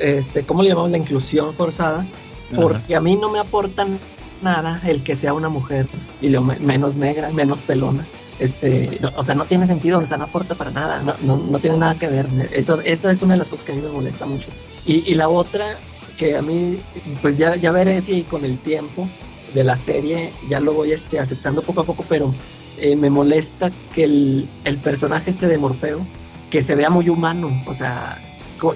este, 0.00 0.42
¿cómo 0.44 0.62
le 0.62 0.70
llamamos? 0.70 0.90
La 0.90 0.98
inclusión 0.98 1.54
forzada. 1.54 2.06
Porque 2.54 2.94
a 2.94 3.00
mí 3.00 3.16
no 3.16 3.28
me 3.30 3.40
aportan 3.40 3.98
nada 4.42 4.80
el 4.86 5.02
que 5.02 5.16
sea 5.16 5.32
una 5.32 5.48
mujer 5.48 5.86
y 6.22 6.28
lo 6.28 6.42
me- 6.42 6.58
menos 6.60 6.94
negra, 6.94 7.30
menos 7.30 7.60
pelona. 7.62 8.06
Este, 8.38 8.98
no, 9.00 9.12
o 9.16 9.24
sea, 9.24 9.34
no 9.34 9.46
tiene 9.46 9.66
sentido, 9.66 9.98
o 9.98 10.06
sea, 10.06 10.18
no 10.18 10.24
aporta 10.24 10.54
para 10.54 10.70
nada, 10.70 11.02
no, 11.02 11.14
no, 11.22 11.36
no 11.38 11.58
tiene 11.58 11.78
nada 11.78 11.94
que 11.94 12.08
ver. 12.08 12.26
Eso, 12.52 12.80
eso 12.82 13.10
es 13.10 13.22
una 13.22 13.34
de 13.34 13.38
las 13.38 13.48
cosas 13.48 13.64
que 13.64 13.72
a 13.72 13.74
mí 13.74 13.80
me 13.82 13.88
molesta 13.88 14.26
mucho. 14.26 14.48
Y, 14.84 15.10
y 15.10 15.14
la 15.14 15.28
otra, 15.28 15.76
que 16.18 16.36
a 16.36 16.42
mí, 16.42 16.78
pues 17.22 17.38
ya, 17.38 17.56
ya 17.56 17.72
veré 17.72 18.02
si 18.02 18.22
con 18.22 18.44
el 18.44 18.58
tiempo 18.58 19.08
de 19.54 19.64
la 19.64 19.76
serie 19.76 20.32
ya 20.48 20.60
lo 20.60 20.74
voy 20.74 20.92
este, 20.92 21.18
aceptando 21.18 21.62
poco 21.62 21.80
a 21.80 21.84
poco, 21.84 22.04
pero 22.08 22.34
eh, 22.78 22.94
me 22.94 23.08
molesta 23.08 23.70
que 23.94 24.04
el, 24.04 24.48
el 24.64 24.78
personaje 24.78 25.30
este 25.30 25.46
de 25.46 25.58
Morfeo, 25.58 26.00
que 26.50 26.62
se 26.62 26.74
vea 26.74 26.90
muy 26.90 27.08
humano, 27.08 27.62
o 27.66 27.74
sea, 27.74 28.18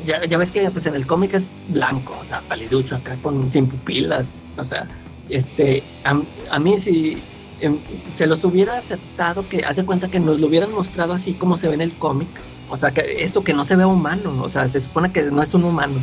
ya, 0.04 0.24
ya 0.24 0.38
ves 0.38 0.50
que 0.50 0.70
pues 0.70 0.86
en 0.86 0.94
el 0.94 1.06
cómic 1.06 1.34
es 1.34 1.50
blanco, 1.68 2.16
o 2.20 2.24
sea, 2.24 2.40
paliducho 2.48 2.96
acá 2.96 3.16
con 3.22 3.52
sin 3.52 3.66
pupilas, 3.66 4.42
o 4.56 4.64
sea, 4.64 4.88
este, 5.28 5.82
a, 6.04 6.20
a 6.50 6.58
mí 6.58 6.78
si 6.78 7.18
em, 7.60 7.78
se 8.14 8.26
los 8.26 8.44
hubiera 8.44 8.76
aceptado 8.78 9.48
que 9.48 9.64
hace 9.64 9.84
cuenta 9.84 10.08
que 10.08 10.20
nos 10.20 10.40
lo 10.40 10.46
hubieran 10.46 10.72
mostrado 10.72 11.12
así 11.12 11.34
como 11.34 11.56
se 11.56 11.68
ve 11.68 11.74
en 11.74 11.80
el 11.80 11.92
cómic, 11.92 12.28
o 12.68 12.76
sea, 12.76 12.92
que 12.92 13.22
eso 13.22 13.42
que 13.42 13.54
no 13.54 13.64
se 13.64 13.76
vea 13.76 13.86
humano, 13.86 14.36
o 14.42 14.48
sea, 14.48 14.68
se 14.68 14.80
supone 14.80 15.12
que 15.12 15.22
no 15.24 15.42
es 15.42 15.54
un 15.54 15.64
humano. 15.64 15.94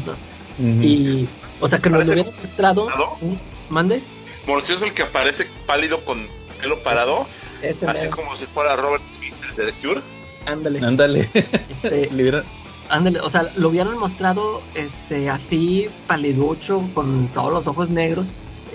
Y, 0.59 1.27
o 1.61 1.67
sea, 1.67 1.77
que 1.79 1.89
nos 1.89 2.07
lo 2.07 2.13
hubieran 2.13 2.33
mostrado, 2.41 2.87
mande, 3.69 4.01
Morcio 4.47 4.75
es 4.75 4.81
el 4.81 4.93
que 4.93 5.03
aparece 5.03 5.47
pálido 5.65 6.03
con 6.03 6.25
pelo 6.59 6.79
parado, 6.81 7.27
ese 7.61 7.85
así 7.85 8.05
mero, 8.05 8.15
como 8.15 8.37
si 8.37 8.45
fuera 8.45 8.75
Robert 8.75 9.03
Smith 9.17 9.35
de 9.55 9.71
The 9.71 9.73
Cure. 9.87 10.01
ándale, 10.45 10.79
Ándale. 10.85 11.29
este, 11.69 12.09
Ándale, 12.89 13.19
o 13.19 13.29
sea, 13.29 13.51
lo 13.57 13.69
hubieran 13.69 13.97
mostrado 13.97 14.61
este 14.73 15.29
así 15.29 15.89
paliducho 16.07 16.83
con 16.93 17.27
todos 17.33 17.51
los 17.51 17.67
ojos 17.67 17.89
negros 17.89 18.27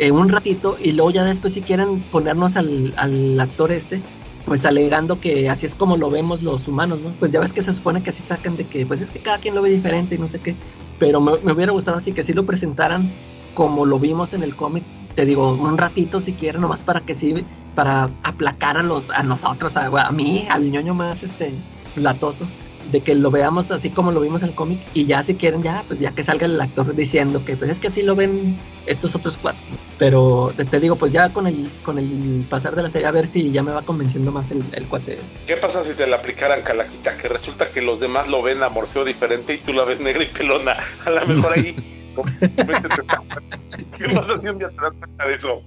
eh, 0.02 0.10
un 0.10 0.28
ratito 0.28 0.76
y 0.82 0.92
luego 0.92 1.12
ya 1.12 1.22
después 1.22 1.52
si 1.52 1.60
quieren 1.60 2.00
ponernos 2.00 2.56
al, 2.56 2.92
al 2.96 3.38
actor 3.38 3.70
este 3.70 4.00
pues 4.46 4.64
alegando 4.64 5.20
que 5.20 5.48
así 5.48 5.66
es 5.66 5.76
como 5.76 5.96
lo 5.96 6.10
vemos 6.10 6.42
los 6.42 6.66
humanos, 6.66 6.98
¿no? 7.00 7.10
Pues 7.20 7.30
ya 7.30 7.38
ves 7.38 7.52
que 7.52 7.62
se 7.62 7.72
supone 7.72 8.02
que 8.02 8.10
así 8.10 8.24
sacan 8.24 8.56
de 8.56 8.66
que 8.66 8.84
pues 8.84 9.00
es 9.00 9.12
que 9.12 9.20
cada 9.20 9.38
quien 9.38 9.54
lo 9.54 9.62
ve 9.62 9.70
diferente 9.70 10.16
y 10.16 10.18
no 10.18 10.26
sé 10.26 10.40
qué, 10.40 10.56
pero 10.98 11.20
me, 11.20 11.38
me 11.44 11.52
hubiera 11.52 11.70
gustado 11.70 11.98
así 11.98 12.10
que 12.10 12.24
sí 12.24 12.32
lo 12.32 12.44
presentaran 12.44 13.12
como 13.54 13.86
lo 13.86 14.00
vimos 14.00 14.32
en 14.32 14.42
el 14.42 14.56
cómic, 14.56 14.82
te 15.14 15.24
digo, 15.24 15.52
un 15.52 15.78
ratito 15.78 16.20
si 16.20 16.32
quieren, 16.32 16.62
nomás 16.62 16.82
para 16.82 17.02
que 17.02 17.14
sí, 17.14 17.34
para 17.76 18.10
aplacar 18.24 18.78
a 18.78 18.82
los, 18.82 19.10
a 19.10 19.22
nosotros, 19.22 19.76
a, 19.76 19.86
a 19.86 20.10
mí, 20.10 20.48
al 20.50 20.68
ñoño 20.72 20.94
más 20.94 21.22
este 21.22 21.52
latoso 21.94 22.44
de 22.90 23.00
que 23.00 23.14
lo 23.14 23.30
veamos 23.30 23.70
así 23.70 23.90
como 23.90 24.12
lo 24.12 24.20
vimos 24.20 24.42
en 24.42 24.50
el 24.50 24.54
cómic 24.54 24.80
y 24.94 25.06
ya 25.06 25.22
si 25.22 25.34
quieren 25.34 25.62
ya 25.62 25.84
pues 25.86 26.00
ya 26.00 26.12
que 26.12 26.22
salga 26.22 26.46
el 26.46 26.60
actor 26.60 26.94
diciendo 26.94 27.44
que 27.44 27.56
pues 27.56 27.70
es 27.70 27.80
que 27.80 27.88
así 27.88 28.02
lo 28.02 28.16
ven 28.16 28.58
estos 28.86 29.14
otros 29.14 29.38
cuatro 29.40 29.60
pero 29.98 30.52
te, 30.56 30.64
te 30.64 30.80
digo 30.80 30.96
pues 30.96 31.12
ya 31.12 31.32
con 31.32 31.46
el 31.46 31.70
con 31.84 31.98
el 31.98 32.44
pasar 32.48 32.74
de 32.74 32.82
la 32.82 32.90
serie 32.90 33.06
a 33.06 33.10
ver 33.12 33.26
si 33.26 33.50
ya 33.50 33.62
me 33.62 33.72
va 33.72 33.82
convenciendo 33.82 34.32
más 34.32 34.50
el, 34.50 34.62
el 34.72 34.86
cuate 34.86 35.14
este. 35.14 35.32
¿Qué 35.46 35.56
pasa 35.56 35.84
si 35.84 35.94
te 35.94 36.06
la 36.06 36.16
aplicaran 36.16 36.62
calaquita? 36.62 37.16
Que 37.16 37.28
resulta 37.28 37.70
que 37.70 37.82
los 37.82 38.00
demás 38.00 38.28
lo 38.28 38.42
ven 38.42 38.62
a 38.62 38.68
Morfeo 38.68 39.04
diferente 39.04 39.54
y 39.54 39.58
tú 39.58 39.72
la 39.72 39.84
ves 39.84 40.00
negra 40.00 40.24
y 40.24 40.26
pelona. 40.26 40.76
A 41.04 41.10
lo 41.10 41.26
mejor 41.26 41.52
ahí. 41.52 41.76
¿Qué 43.98 44.08
pasa 44.14 44.40
si 44.40 44.48
un 44.48 44.58
día 44.58 44.68
te 44.68 44.76
das 44.76 44.96
cuenta 44.98 45.26
de 45.26 45.34
eso? 45.34 45.62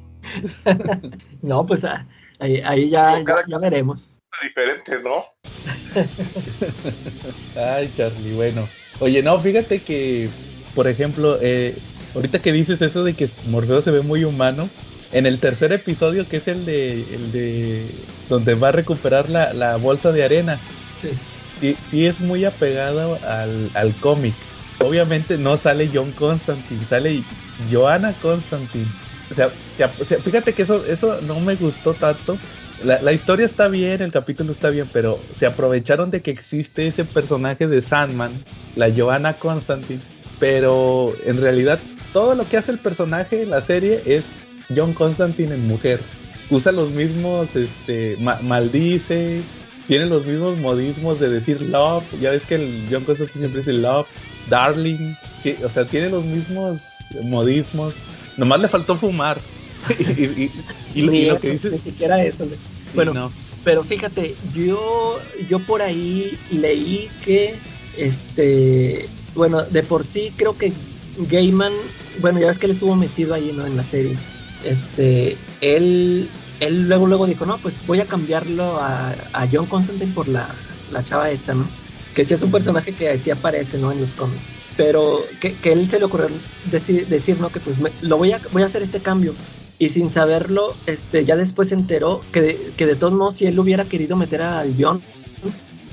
no 1.41 1.65
pues 1.65 1.83
ah, 1.83 2.05
ahí, 2.39 2.61
ahí 2.65 2.89
ya, 2.89 3.23
ya 3.47 3.57
veremos 3.57 4.19
Diferente, 4.41 4.99
¿no? 5.01 5.23
Ay, 7.55 7.91
Charlie, 7.95 8.33
bueno. 8.33 8.67
Oye, 8.99 9.21
no, 9.21 9.39
fíjate 9.39 9.79
que, 9.79 10.29
por 10.73 10.87
ejemplo, 10.87 11.37
eh, 11.41 11.75
ahorita 12.13 12.39
que 12.39 12.51
dices 12.51 12.81
eso 12.81 13.03
de 13.03 13.13
que 13.13 13.29
Morfeo 13.49 13.81
se 13.81 13.91
ve 13.91 14.01
muy 14.01 14.23
humano, 14.23 14.69
en 15.11 15.25
el 15.25 15.39
tercer 15.39 15.71
episodio, 15.71 16.27
que 16.27 16.37
es 16.37 16.47
el 16.47 16.65
de, 16.65 16.91
el 17.13 17.31
de 17.31 17.85
donde 18.29 18.55
va 18.55 18.69
a 18.69 18.73
recuperar 18.73 19.29
la, 19.29 19.53
la 19.53 19.77
bolsa 19.77 20.11
de 20.11 20.23
arena, 20.23 20.59
sí 21.01 21.09
sí, 21.59 21.75
sí 21.89 22.05
es 22.05 22.19
muy 22.19 22.45
apegado 22.45 23.19
al, 23.23 23.71
al 23.73 23.93
cómic. 23.95 24.33
Obviamente 24.79 25.37
no 25.37 25.57
sale 25.57 25.89
John 25.93 26.11
Constantine, 26.11 26.85
sale 26.85 27.23
Joanna 27.71 28.13
Constantine. 28.21 28.87
O 29.31 29.35
sea, 29.35 29.47
o 29.47 30.05
sea, 30.05 30.19
fíjate 30.19 30.53
que 30.53 30.63
eso, 30.63 30.85
eso 30.85 31.21
no 31.21 31.39
me 31.39 31.55
gustó 31.55 31.93
tanto. 31.93 32.37
La, 32.83 33.01
la, 33.01 33.13
historia 33.13 33.45
está 33.45 33.67
bien, 33.67 34.01
el 34.01 34.11
capítulo 34.11 34.51
está 34.51 34.69
bien, 34.69 34.89
pero 34.91 35.19
se 35.39 35.45
aprovecharon 35.45 36.11
de 36.11 36.21
que 36.21 36.31
existe 36.31 36.87
ese 36.87 37.05
personaje 37.05 37.67
de 37.67 37.81
Sandman, 37.81 38.31
la 38.75 38.93
Joanna 38.93 39.37
Constantine, 39.37 40.01
pero 40.39 41.13
en 41.25 41.37
realidad 41.37 41.79
todo 42.11 42.35
lo 42.35 42.47
que 42.47 42.57
hace 42.57 42.71
el 42.71 42.77
personaje 42.77 43.43
en 43.43 43.49
la 43.49 43.61
serie 43.61 44.01
es 44.05 44.23
John 44.73 44.93
Constantine 44.93 45.55
en 45.55 45.67
mujer. 45.67 45.99
Usa 46.49 46.71
los 46.71 46.91
mismos, 46.91 47.47
este, 47.55 48.17
ma 48.19 48.39
maldice, 48.41 49.41
tiene 49.87 50.05
los 50.05 50.25
mismos 50.25 50.57
modismos 50.57 51.19
de 51.19 51.29
decir 51.29 51.61
love. 51.61 52.05
Ya 52.19 52.31
ves 52.31 52.43
que 52.43 52.55
el 52.55 52.87
John 52.89 53.03
Constantine 53.03 53.39
siempre 53.39 53.59
dice 53.61 53.73
love, 53.73 54.07
darling. 54.49 55.13
Sí, 55.43 55.55
o 55.63 55.69
sea, 55.69 55.85
tiene 55.85 56.09
los 56.09 56.25
mismos 56.25 56.81
modismos. 57.23 57.93
Nomás 58.37 58.59
le 58.59 58.67
faltó 58.67 58.95
fumar. 58.95 59.39
y, 59.99 60.49
y, 60.95 61.01
lo, 61.01 61.11
ni, 61.11 61.25
lo 61.25 61.33
eso, 61.33 61.41
que 61.41 61.51
dices. 61.51 61.71
ni 61.71 61.79
siquiera 61.79 62.23
eso. 62.23 62.47
Bueno, 62.93 63.13
no. 63.13 63.31
pero 63.63 63.83
fíjate, 63.83 64.35
yo, 64.53 65.19
yo 65.49 65.59
por 65.59 65.81
ahí 65.81 66.37
leí 66.51 67.09
que, 67.23 67.55
este, 67.97 69.07
bueno, 69.35 69.63
de 69.63 69.83
por 69.83 70.05
sí 70.05 70.31
creo 70.35 70.57
que 70.57 70.71
Gaiman, 71.17 71.73
bueno, 72.19 72.39
ya 72.39 72.47
ves 72.47 72.59
que 72.59 72.65
él 72.65 72.71
estuvo 72.71 72.95
metido 72.95 73.33
ahí, 73.33 73.53
¿no? 73.55 73.65
En 73.65 73.77
la 73.77 73.83
serie. 73.83 74.17
Este, 74.63 75.37
él, 75.61 76.29
él 76.59 76.87
luego, 76.87 77.07
luego 77.07 77.27
dijo, 77.27 77.45
no, 77.45 77.57
pues 77.57 77.75
voy 77.85 77.99
a 77.99 78.05
cambiarlo 78.05 78.79
a, 78.79 79.13
a 79.33 79.47
John 79.51 79.65
Constantine 79.65 80.13
por 80.13 80.27
la, 80.27 80.47
la 80.91 81.03
chava 81.03 81.29
esta, 81.29 81.53
¿no? 81.53 81.67
Que 82.15 82.23
sí 82.25 82.33
es 82.33 82.41
un 82.41 82.51
personaje 82.51 82.93
que 82.93 83.17
sí 83.17 83.29
aparece, 83.29 83.77
¿no? 83.77 83.91
En 83.91 83.99
los 83.99 84.11
cómics. 84.13 84.41
Pero 84.77 85.23
que, 85.39 85.53
que 85.53 85.73
él 85.73 85.89
se 85.89 85.99
le 85.99 86.05
ocurrió 86.05 86.29
decir, 86.71 87.07
decir 87.07 87.39
¿no? 87.39 87.49
Que 87.49 87.59
pues 87.59 87.77
me, 87.77 87.91
lo 88.01 88.17
voy 88.17 88.31
a, 88.31 88.41
voy 88.51 88.63
a 88.63 88.65
hacer 88.65 88.81
este 88.81 88.99
cambio. 88.99 89.33
Y 89.77 89.89
sin 89.89 90.09
saberlo, 90.09 90.73
este, 90.85 91.25
ya 91.25 91.35
después 91.35 91.69
se 91.69 91.75
enteró 91.75 92.21
que 92.31 92.41
de, 92.41 92.71
que 92.77 92.85
de 92.85 92.95
todos 92.95 93.13
modos, 93.13 93.35
si 93.35 93.45
él 93.45 93.59
hubiera 93.59 93.83
querido 93.85 94.15
meter 94.15 94.41
al 94.41 94.73
John 94.79 95.01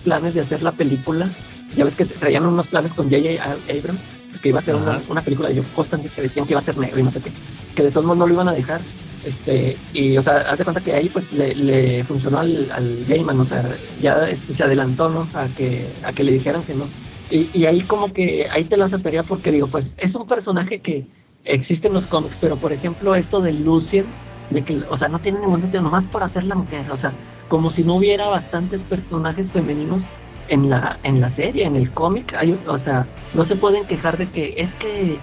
planes 0.05 0.35
de 0.35 0.41
hacer 0.41 0.63
la 0.63 0.73
película, 0.73 1.31
ya 1.77 1.85
ves 1.85 1.97
que 1.97 2.05
traían 2.05 2.47
unos 2.47 2.69
planes 2.69 2.95
con 2.95 3.11
J.J. 3.11 3.43
Abrams, 3.43 4.01
que 4.41 4.49
iba 4.49 4.59
a 4.59 4.63
ser 4.63 4.75
una, 4.75 5.03
una, 5.09 5.21
película 5.21 5.49
de 5.49 5.57
John 5.57 5.67
Constantine 5.75 6.13
que 6.15 6.23
decían 6.23 6.47
que 6.47 6.53
iba 6.53 6.61
a 6.61 6.63
ser 6.63 6.77
negro 6.77 7.01
y 7.01 7.03
no 7.03 7.11
sé 7.11 7.21
qué, 7.21 7.31
que 7.75 7.83
de 7.83 7.91
todos 7.91 8.07
modos 8.07 8.19
no 8.19 8.27
lo 8.27 8.35
iban 8.35 8.49
a 8.49 8.53
dejar. 8.53 8.81
Este, 9.25 9.77
y, 9.93 10.17
o 10.17 10.23
sea, 10.23 10.39
haz 10.39 10.59
de 10.59 10.65
cuenta 10.65 10.81
que 10.81 10.93
ahí 10.95 11.09
pues 11.09 11.33
le, 11.33 11.55
le 11.55 12.05
funcionó 12.05 12.41
al, 12.41 12.71
al 12.73 13.05
Gaiman, 13.05 13.39
o 13.39 13.45
sea, 13.45 13.65
ya 14.01 14.29
este, 14.29 14.53
se 14.53 14.65
adelantó, 14.65 15.09
¿no? 15.09 15.29
A 15.35 15.47
que, 15.47 15.87
a 16.03 16.13
que 16.13 16.25
le 16.25 16.33
dijeran 16.33 16.63
que 16.65 16.75
no. 16.75 16.87
Y, 17.31 17.49
y, 17.55 17.67
ahí 17.67 17.83
como 17.83 18.13
que, 18.13 18.49
ahí 18.51 18.65
te 18.65 18.77
lo 18.77 18.85
aceptaría 18.85 19.23
porque 19.23 19.53
digo, 19.53 19.69
pues 19.69 19.95
es 19.99 20.15
un 20.15 20.27
personaje 20.27 20.81
que 20.81 21.07
existe 21.45 21.89
en 21.89 21.95
los 21.95 22.07
cómics, 22.07 22.39
pero 22.41 22.57
por 22.57 22.73
ejemplo 22.73 23.15
esto 23.15 23.41
de 23.41 23.53
Lucien, 23.53 24.07
de 24.51 24.63
que, 24.63 24.83
o 24.91 24.97
sea, 24.97 25.09
no 25.09 25.19
tiene 25.19 25.41
ningún 25.41 25.61
sentido, 25.61 25.83
nomás 25.83 26.05
por 26.07 26.23
hacer 26.23 26.45
la 26.45 26.55
mujer, 26.55 26.91
o 26.91 26.97
sea, 26.97 27.13
como 27.49 27.71
si 27.71 27.83
no 27.85 27.97
hubiera 27.97 28.29
bastantes 28.29 28.83
personajes 28.83 29.51
femeninos 29.51 30.05
en 30.49 30.71
la, 30.71 30.99
en 31.03 31.21
la 31.21 31.31
serie, 31.31 31.65
en 31.65 31.77
el 31.77 31.91
cómic, 31.91 32.35
hay, 32.35 32.59
o 32.67 32.79
sea, 32.79 33.07
no 33.35 33.45
se 33.45 33.57
pueden 33.57 33.87
quejar 33.87 34.19
de 34.19 34.29
que 34.29 34.55
es 34.57 34.75
que 34.75 35.19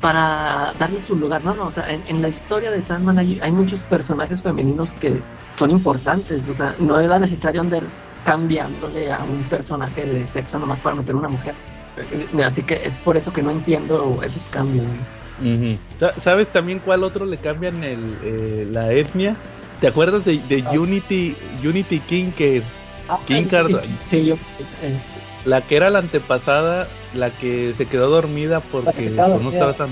para 0.00 0.74
darle 0.78 1.00
su 1.00 1.16
lugar, 1.16 1.42
no, 1.42 1.54
no, 1.54 1.66
o 1.66 1.72
sea, 1.72 1.86
en, 1.90 2.20
la 2.20 2.28
historia 2.28 2.70
de 2.70 2.82
Sandman 2.82 3.18
hay, 3.18 3.40
hay, 3.42 3.50
muchos 3.50 3.80
personajes 3.80 4.42
femeninos 4.42 4.92
que 4.94 5.20
son 5.58 5.70
importantes, 5.70 6.42
o 6.50 6.54
sea, 6.54 6.74
no 6.78 7.00
era 7.00 7.18
necesario 7.18 7.62
andar 7.62 7.82
cambiándole 8.26 9.12
a 9.12 9.20
un 9.20 9.42
personaje 9.44 10.04
de 10.04 10.28
sexo 10.28 10.58
nomás 10.58 10.78
para 10.80 10.96
meter 10.96 11.14
una 11.14 11.28
mujer. 11.28 11.54
Así 12.44 12.62
que 12.62 12.80
es 12.84 12.98
por 12.98 13.16
eso 13.16 13.32
que 13.32 13.42
no 13.42 13.50
entiendo 13.50 14.20
esos 14.22 14.44
cambios. 14.46 14.84
Uh 15.40 15.44
-huh. 15.44 16.20
¿Sabes 16.22 16.48
también 16.48 16.78
cuál 16.78 17.02
otro 17.02 17.26
le 17.26 17.36
cambian 17.38 17.82
el, 17.82 17.98
eh, 18.22 18.68
la 18.70 18.92
etnia? 18.92 19.36
¿Te 19.80 19.88
acuerdas 19.88 20.24
de, 20.24 20.38
de 20.48 20.64
ah. 20.66 20.70
Unity 20.72 21.34
Unity 21.62 22.00
King 22.00 22.30
que 22.30 22.62
ah, 23.08 23.18
King 23.26 23.46
sí, 24.08 24.24
yo, 24.24 24.34
eh. 24.34 24.96
la 25.44 25.60
que 25.60 25.76
era 25.76 25.90
la 25.90 25.98
antepasada, 25.98 26.88
la 27.14 27.30
que 27.30 27.74
se 27.76 27.86
quedó 27.86 28.08
dormida 28.08 28.60
porque 28.60 28.92
quedó, 28.92 29.38
no 29.40 29.50
estaba 29.50 29.72
tan... 29.72 29.90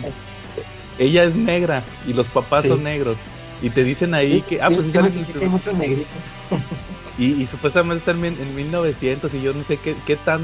ella 0.99 1.25
es 1.25 1.35
negra 1.35 1.83
y 2.07 2.13
los 2.13 2.27
papás 2.27 2.63
sí. 2.63 2.69
son 2.69 2.85
negros 2.85 3.17
y 3.61 3.71
te 3.71 3.85
dicen 3.85 4.15
ahí 4.15 4.41
sí, 4.41 4.49
que 4.51 4.63
ah 4.63 4.71
pues 4.71 4.87
sí, 4.91 4.99
hay 5.41 5.49
muchos 5.49 5.75
negritos 5.75 6.07
y, 7.19 7.43
y, 7.43 7.47
supuestamente 7.47 8.11
en, 8.11 8.25
en 8.25 8.57
1900 8.57 9.35
y 9.35 9.43
yo 9.43 9.53
no 9.53 9.63
sé 9.65 9.77
qué, 9.77 9.95
qué 10.07 10.17
tan 10.17 10.41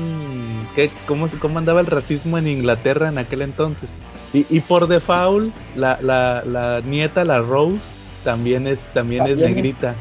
qué, 0.75 0.91
cómo, 1.07 1.29
cómo 1.41 1.59
andaba 1.59 1.81
el 1.81 1.87
racismo 1.87 2.37
en 2.39 2.49
Inglaterra 2.49 3.09
en 3.09 3.19
aquel 3.19 3.43
entonces 3.43 3.89
y, 4.33 4.47
y 4.51 4.61
por 4.61 4.89
default 4.89 5.55
la, 5.77 5.99
la, 6.03 6.43
la, 6.45 6.81
nieta 6.81 7.25
la 7.25 7.41
Rose 7.41 7.79
también 8.25 8.67
es 8.67 8.79
también, 8.93 9.25
¿También 9.25 9.41
es 9.41 9.55
negrita 9.57 9.95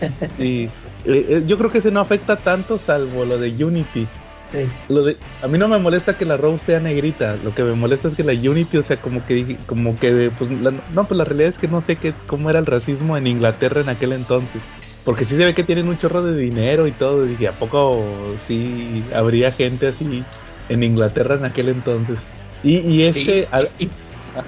es... 0.00 0.40
y 0.40 0.68
eh, 1.04 1.44
yo 1.46 1.58
creo 1.58 1.70
que 1.70 1.78
ese 1.78 1.90
no 1.90 2.00
afecta 2.00 2.36
tanto 2.36 2.78
salvo 2.78 3.24
lo 3.24 3.38
de 3.38 3.48
Unity 3.64 4.06
sí. 4.52 4.58
lo 4.88 5.04
de, 5.04 5.16
a 5.42 5.48
mí 5.48 5.58
no 5.58 5.68
me 5.68 5.78
molesta 5.78 6.16
que 6.16 6.24
la 6.24 6.36
Rose 6.36 6.64
sea 6.64 6.80
negrita 6.80 7.36
lo 7.44 7.54
que 7.54 7.62
me 7.62 7.74
molesta 7.74 8.08
es 8.08 8.14
que 8.14 8.24
la 8.24 8.32
Unity 8.32 8.78
o 8.78 8.82
sea 8.82 8.96
como 8.96 9.24
que 9.26 9.56
como 9.66 9.98
que 9.98 10.30
pues 10.38 10.50
la, 10.62 10.72
no 10.94 11.04
pues 11.04 11.18
la 11.18 11.24
realidad 11.24 11.50
es 11.50 11.58
que 11.58 11.68
no 11.68 11.80
sé 11.82 11.96
qué 11.96 12.14
cómo 12.26 12.48
era 12.50 12.58
el 12.58 12.66
racismo 12.66 13.16
en 13.16 13.26
Inglaterra 13.26 13.80
en 13.82 13.88
aquel 13.88 14.12
entonces 14.12 14.62
porque 15.06 15.24
sí 15.24 15.36
se 15.36 15.44
ve 15.44 15.54
que 15.54 15.62
tienen 15.62 15.86
un 15.86 15.96
chorro 15.98 16.20
de 16.20 16.36
dinero 16.36 16.88
y 16.88 16.90
todo. 16.90 17.24
Y 17.24 17.28
dije, 17.28 17.46
¿a 17.46 17.52
poco 17.52 18.04
sí 18.48 19.04
habría 19.14 19.52
gente 19.52 19.86
así 19.86 20.24
en 20.68 20.82
Inglaterra 20.82 21.36
en 21.36 21.44
aquel 21.44 21.68
entonces? 21.68 22.18
Y, 22.62 22.78
y 22.78 23.02
este. 23.04 23.48
Sí, 23.78 23.88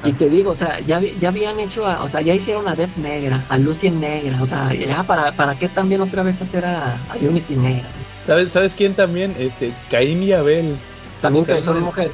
y, 0.05 0.09
y, 0.09 0.13
te 0.13 0.29
digo, 0.29 0.51
o 0.51 0.57
sea, 0.57 0.81
ya, 0.81 1.01
ya 1.01 1.29
habían 1.29 1.59
hecho, 1.61 1.87
a, 1.87 2.03
o 2.03 2.09
sea, 2.09 2.21
ya 2.21 2.35
hicieron 2.35 2.69
a 2.69 2.75
Death 2.75 2.97
negra, 2.97 3.43
a 3.49 3.57
Lucy 3.59 3.91
negra, 3.91 4.43
o 4.43 4.47
sea, 4.47 4.73
ya 4.75 5.03
para, 5.03 5.33
para 5.33 5.55
qué 5.55 5.69
también 5.69 6.01
otra 6.01 6.23
vez 6.23 6.43
hacer 6.43 6.65
a, 6.65 6.93
a 6.95 7.17
Unity 7.21 7.55
negra. 7.55 7.89
¿Sabes, 8.27 8.53
¿Sabes 8.53 8.73
quién 8.77 8.93
también? 8.93 9.35
Este, 9.39 9.73
Caín 9.91 10.23
y 10.23 10.33
Abel. 10.33 10.77
También 11.23 11.47
que 11.47 11.63
son 11.63 11.81
mujeres. 11.83 12.13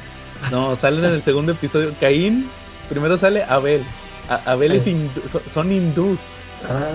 No, 0.51 0.75
salen 0.77 1.03
en 1.03 1.13
el 1.13 1.21
segundo 1.21 1.51
episodio. 1.51 1.93
Caín, 1.99 2.47
primero 2.89 3.17
sale 3.17 3.43
Abel. 3.43 3.83
A, 4.29 4.53
Abel 4.53 4.71
es 4.73 4.87
hindú, 4.87 5.21
son 5.53 5.71
hindús. 5.71 6.17
Ah. 6.69 6.93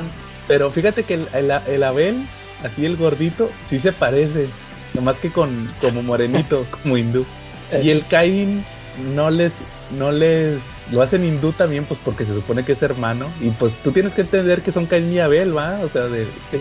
Pero 0.49 0.71
fíjate 0.71 1.03
que 1.03 1.15
el, 1.15 1.29
el, 1.35 1.51
el, 1.51 1.83
Abel, 1.83 2.17
así 2.65 2.87
el 2.87 2.97
gordito, 2.97 3.51
sí 3.69 3.79
se 3.79 3.93
parece. 3.93 4.47
Nomás 4.95 5.17
que 5.17 5.31
con 5.31 5.69
como 5.81 6.03
morenito, 6.03 6.65
como 6.83 6.97
hindú. 6.97 7.27
Y 7.83 7.91
el 7.91 8.05
Cain 8.07 8.65
no 9.15 9.31
les, 9.31 9.53
no 9.99 10.13
les, 10.13 10.59
lo 10.91 11.03
hacen 11.03 11.25
hindú 11.25 11.53
también, 11.53 11.85
pues 11.85 11.99
porque 12.05 12.25
se 12.25 12.35
supone 12.35 12.65
que 12.65 12.73
es 12.73 12.83
hermano. 12.83 13.27
Y 13.41 13.51
pues 13.51 13.73
tú 13.83 13.93
tienes 13.93 14.15
que 14.15 14.23
entender 14.23 14.63
que 14.63 14.73
son 14.73 14.87
Cain 14.87 15.13
y 15.13 15.19
Abel, 15.19 15.57
¿va? 15.57 15.81
O 15.85 15.89
sea, 15.89 16.03
de, 16.03 16.25
sí. 16.49 16.59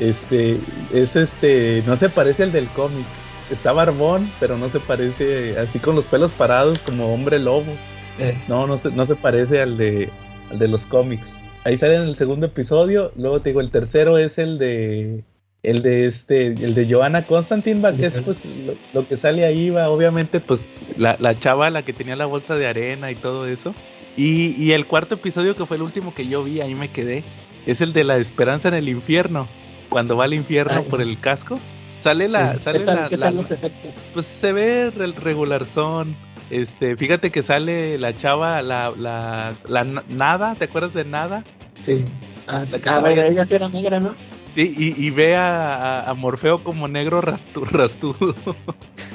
este, 0.00 0.58
es 0.92 1.16
este, 1.16 1.82
no 1.86 1.96
se 1.96 2.08
parece 2.08 2.44
al 2.44 2.52
del 2.52 2.68
cómic. 2.68 3.06
Está 3.50 3.72
barbón, 3.72 4.30
pero 4.40 4.56
no 4.56 4.68
se 4.70 4.80
parece 4.80 5.58
así 5.58 5.78
con 5.78 5.94
los 5.94 6.04
pelos 6.06 6.32
parados 6.32 6.78
como 6.80 7.12
hombre 7.12 7.38
lobo. 7.38 7.74
Eh. 8.18 8.36
No, 8.48 8.66
no 8.66 8.78
se, 8.78 8.90
no 8.90 9.04
se 9.04 9.16
parece 9.16 9.60
al 9.60 9.76
de, 9.76 10.08
al 10.50 10.58
de 10.58 10.68
los 10.68 10.86
cómics 10.86 11.26
ahí 11.64 11.78
sale 11.78 11.96
en 11.96 12.02
el 12.02 12.16
segundo 12.16 12.46
episodio. 12.46 13.12
Luego 13.16 13.40
te 13.40 13.50
digo, 13.50 13.60
el 13.60 13.70
tercero 13.70 14.18
es 14.18 14.38
el 14.38 14.58
de 14.58 15.24
el 15.62 15.82
de 15.82 16.06
este, 16.06 16.46
el 16.48 16.74
de 16.74 16.92
Johanna 16.92 17.24
Constantine, 17.24 17.80
es 18.00 18.18
pues 18.18 18.38
lo, 18.44 18.74
lo, 18.92 19.06
que 19.06 19.16
sale 19.16 19.46
ahí 19.46 19.70
va, 19.70 19.90
obviamente, 19.90 20.40
pues 20.40 20.60
la, 20.96 21.16
la, 21.20 21.38
chava 21.38 21.70
la 21.70 21.82
que 21.82 21.92
tenía 21.92 22.16
la 22.16 22.26
bolsa 22.26 22.56
de 22.56 22.66
arena 22.66 23.10
y 23.10 23.14
todo 23.14 23.46
eso. 23.46 23.74
Y, 24.16 24.60
y, 24.62 24.72
el 24.72 24.86
cuarto 24.86 25.14
episodio, 25.14 25.54
que 25.54 25.64
fue 25.64 25.76
el 25.76 25.82
último 25.82 26.14
que 26.14 26.26
yo 26.26 26.42
vi, 26.42 26.60
ahí 26.60 26.74
me 26.74 26.88
quedé, 26.88 27.22
es 27.64 27.80
el 27.80 27.92
de 27.92 28.04
la 28.04 28.18
esperanza 28.18 28.68
en 28.68 28.74
el 28.74 28.88
infierno. 28.88 29.46
Cuando 29.88 30.16
va 30.16 30.24
al 30.24 30.34
infierno 30.34 30.78
Ay. 30.78 30.86
por 30.88 31.00
el 31.00 31.18
casco, 31.20 31.60
sale 32.02 32.28
la, 32.28 32.54
sí. 32.54 32.60
sale 32.64 32.78
¿Qué 32.80 32.84
tal, 32.84 32.96
la, 32.96 33.08
¿qué 33.08 33.16
la, 33.16 33.26
tal 33.26 33.36
los 33.36 33.50
efectos? 33.50 33.94
pues 34.12 34.26
se 34.26 34.52
ve 34.52 34.90
regular 34.90 35.64
son. 35.66 36.16
Este, 36.50 36.96
fíjate 36.96 37.30
que 37.30 37.42
sale 37.42 37.98
la 37.98 38.16
chava, 38.16 38.60
la, 38.62 38.92
la, 38.96 39.54
la 39.66 39.84
nada, 39.84 40.54
¿te 40.56 40.64
acuerdas 40.64 40.92
de 40.92 41.04
nada? 41.04 41.44
Sí. 41.84 42.04
Ah, 42.46 42.66
sí. 42.66 42.76
Ah, 42.84 42.98
bueno, 43.00 43.22
ella 43.22 43.44
sí 43.44 43.54
era 43.54 43.68
negra, 43.68 44.00
¿no? 44.00 44.14
Sí, 44.54 44.74
y, 44.76 45.06
y 45.06 45.10
ve 45.10 45.34
a, 45.36 46.12
Morfeo 46.16 46.62
como 46.62 46.86
negro 46.86 47.20
rastu, 47.22 47.64
rastudo. 47.64 48.34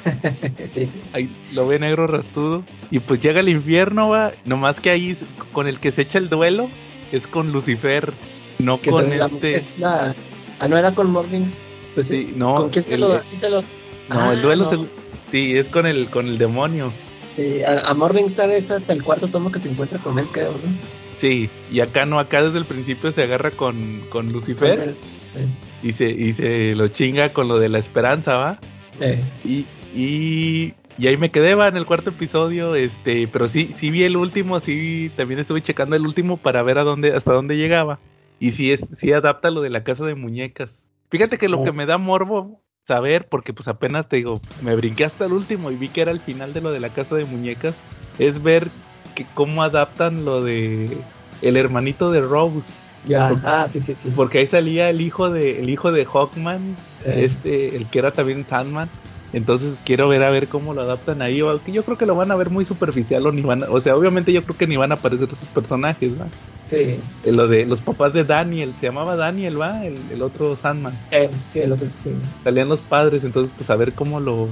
sí. 0.64 0.88
Ahí 1.12 1.30
lo 1.52 1.68
ve 1.68 1.78
negro 1.78 2.06
rastudo. 2.06 2.64
Y 2.90 2.98
pues 2.98 3.20
llega 3.20 3.40
al 3.40 3.48
infierno, 3.48 4.08
va. 4.08 4.32
Nomás 4.44 4.80
que 4.80 4.90
ahí 4.90 5.16
con 5.52 5.68
el 5.68 5.78
que 5.78 5.92
se 5.92 6.02
echa 6.02 6.18
el 6.18 6.28
duelo 6.28 6.68
es 7.12 7.26
con 7.26 7.52
Lucifer, 7.52 8.12
no 8.58 8.80
que 8.80 8.90
con 8.90 9.16
la, 9.16 9.26
este. 9.26 9.54
Es 9.54 9.78
la, 9.78 10.14
ah, 10.58 10.68
no 10.68 10.76
era 10.76 10.92
con 10.92 11.10
Mornings. 11.10 11.54
Pues 11.94 12.08
sí, 12.08 12.32
no. 12.34 12.56
¿Con 12.56 12.70
quién 12.70 12.84
se 12.84 12.94
el, 12.94 13.00
lo 13.00 13.08
da? 13.08 13.22
Sí 13.22 13.36
se 13.36 13.48
lo. 13.48 13.62
No, 13.62 13.66
ah, 14.08 14.32
el 14.32 14.42
duelo 14.42 14.64
no. 14.64 14.70
se, 14.70 14.76
sí, 15.30 15.56
es 15.56 15.68
con 15.68 15.86
el, 15.86 16.08
con 16.08 16.26
el 16.26 16.38
demonio. 16.38 16.92
Sí, 17.28 17.62
a, 17.62 17.88
a 17.88 17.94
Morningstar 17.94 18.50
es 18.50 18.72
hasta 18.72 18.92
el 18.92 19.04
cuarto 19.04 19.28
tomo 19.28 19.52
que 19.52 19.60
se 19.60 19.68
encuentra 19.68 19.98
con 20.00 20.18
él, 20.18 20.26
creo, 20.32 20.50
¿no? 20.52 20.98
Sí, 21.18 21.50
y 21.70 21.80
acá 21.80 22.06
no, 22.06 22.18
acá 22.18 22.42
desde 22.42 22.58
el 22.58 22.64
principio 22.64 23.12
se 23.12 23.22
agarra 23.22 23.50
con, 23.50 24.02
con 24.08 24.32
Lucifer. 24.32 24.96
Y 25.82 25.92
se, 25.92 26.08
y 26.10 26.32
se 26.32 26.74
lo 26.74 26.88
chinga 26.88 27.30
con 27.30 27.48
lo 27.48 27.58
de 27.58 27.68
la 27.68 27.78
esperanza, 27.78 28.34
¿va? 28.34 28.58
Y, 29.44 29.66
y, 29.94 30.74
y 30.98 31.06
ahí 31.06 31.16
me 31.16 31.30
quedé, 31.30 31.54
va, 31.54 31.68
en 31.68 31.76
el 31.76 31.86
cuarto 31.86 32.10
episodio, 32.10 32.74
este, 32.74 33.28
pero 33.28 33.48
sí, 33.48 33.72
sí 33.76 33.90
vi 33.90 34.04
el 34.04 34.16
último, 34.16 34.58
sí, 34.60 35.10
también 35.16 35.40
estuve 35.40 35.62
checando 35.62 35.94
el 35.96 36.06
último 36.06 36.36
para 36.36 36.62
ver 36.62 36.78
a 36.78 36.84
dónde, 36.84 37.14
hasta 37.14 37.32
dónde 37.32 37.56
llegaba. 37.56 37.98
Y 38.40 38.52
sí, 38.52 38.72
es, 38.72 38.80
sí 38.96 39.12
adapta 39.12 39.50
lo 39.50 39.60
de 39.62 39.70
la 39.70 39.84
casa 39.84 40.04
de 40.04 40.14
muñecas. 40.14 40.82
Fíjate 41.10 41.38
que 41.38 41.48
lo 41.48 41.60
Oh. 41.60 41.64
que 41.64 41.72
me 41.72 41.86
da 41.86 41.98
morbo 41.98 42.60
saber, 42.86 43.26
porque 43.28 43.52
pues 43.52 43.68
apenas 43.68 44.08
te 44.08 44.16
digo, 44.16 44.40
me 44.62 44.74
brinqué 44.74 45.04
hasta 45.04 45.26
el 45.26 45.32
último 45.32 45.70
y 45.70 45.76
vi 45.76 45.88
que 45.88 46.00
era 46.02 46.10
el 46.10 46.20
final 46.20 46.52
de 46.54 46.60
lo 46.60 46.70
de 46.72 46.80
la 46.80 46.88
casa 46.88 47.16
de 47.16 47.24
muñecas, 47.24 47.76
es 48.18 48.42
ver 48.42 48.66
que 49.14 49.26
cómo 49.34 49.62
adaptan 49.62 50.24
lo 50.24 50.42
de 50.42 50.88
el 51.42 51.56
hermanito 51.56 52.10
de 52.10 52.20
Rose. 52.20 52.60
Ya, 53.08 53.34
ah, 53.44 53.66
sí, 53.68 53.80
sí, 53.80 53.96
sí. 53.96 54.08
Porque 54.14 54.38
ahí 54.38 54.46
salía 54.46 54.90
el 54.90 55.00
hijo 55.00 55.30
de, 55.30 55.58
el 55.60 55.68
hijo 55.70 55.90
de 55.90 56.04
Hawkman, 56.04 56.76
Eh, 57.04 57.24
este, 57.24 57.76
el 57.76 57.86
que 57.86 57.98
era 57.98 58.12
también 58.12 58.46
Sandman. 58.48 58.88
Entonces 59.32 59.74
quiero 59.84 60.08
ver 60.08 60.22
a 60.22 60.30
ver 60.30 60.48
cómo 60.48 60.72
lo 60.74 60.82
adaptan 60.82 61.20
ahí. 61.20 61.42
O 61.42 61.62
que 61.62 61.72
yo 61.72 61.82
creo 61.82 61.98
que 61.98 62.06
lo 62.06 62.14
van 62.14 62.30
a 62.30 62.36
ver 62.36 62.50
muy 62.50 62.64
superficial 62.64 63.26
o 63.26 63.32
ni 63.32 63.42
van, 63.42 63.62
a- 63.64 63.70
o 63.70 63.80
sea, 63.80 63.94
obviamente 63.96 64.32
yo 64.32 64.42
creo 64.42 64.56
que 64.56 64.66
ni 64.66 64.76
van 64.76 64.90
a 64.92 64.94
aparecer 64.94 65.28
esos 65.28 65.38
personajes, 65.54 66.12
¿va? 66.18 66.26
sí, 66.66 66.76
Eh, 67.24 67.32
Lo 67.32 67.46
de 67.48 67.66
los 67.66 67.80
papás 67.80 68.12
de 68.14 68.24
Daniel, 68.24 68.72
se 68.80 68.86
llamaba 68.86 69.16
Daniel, 69.16 69.60
¿va? 69.60 69.84
El, 69.84 69.96
el 70.12 70.22
otro 70.22 70.56
Sandman. 70.60 70.94
eh, 71.10 71.28
sí, 71.50 71.60
el 71.60 71.72
otro 71.72 71.86
sí. 71.88 72.10
Salían 72.44 72.68
los 72.68 72.80
padres, 72.80 73.22
entonces 73.24 73.52
pues 73.56 73.68
a 73.70 73.76
ver 73.76 73.92
cómo 73.92 74.18
lo, 74.20 74.48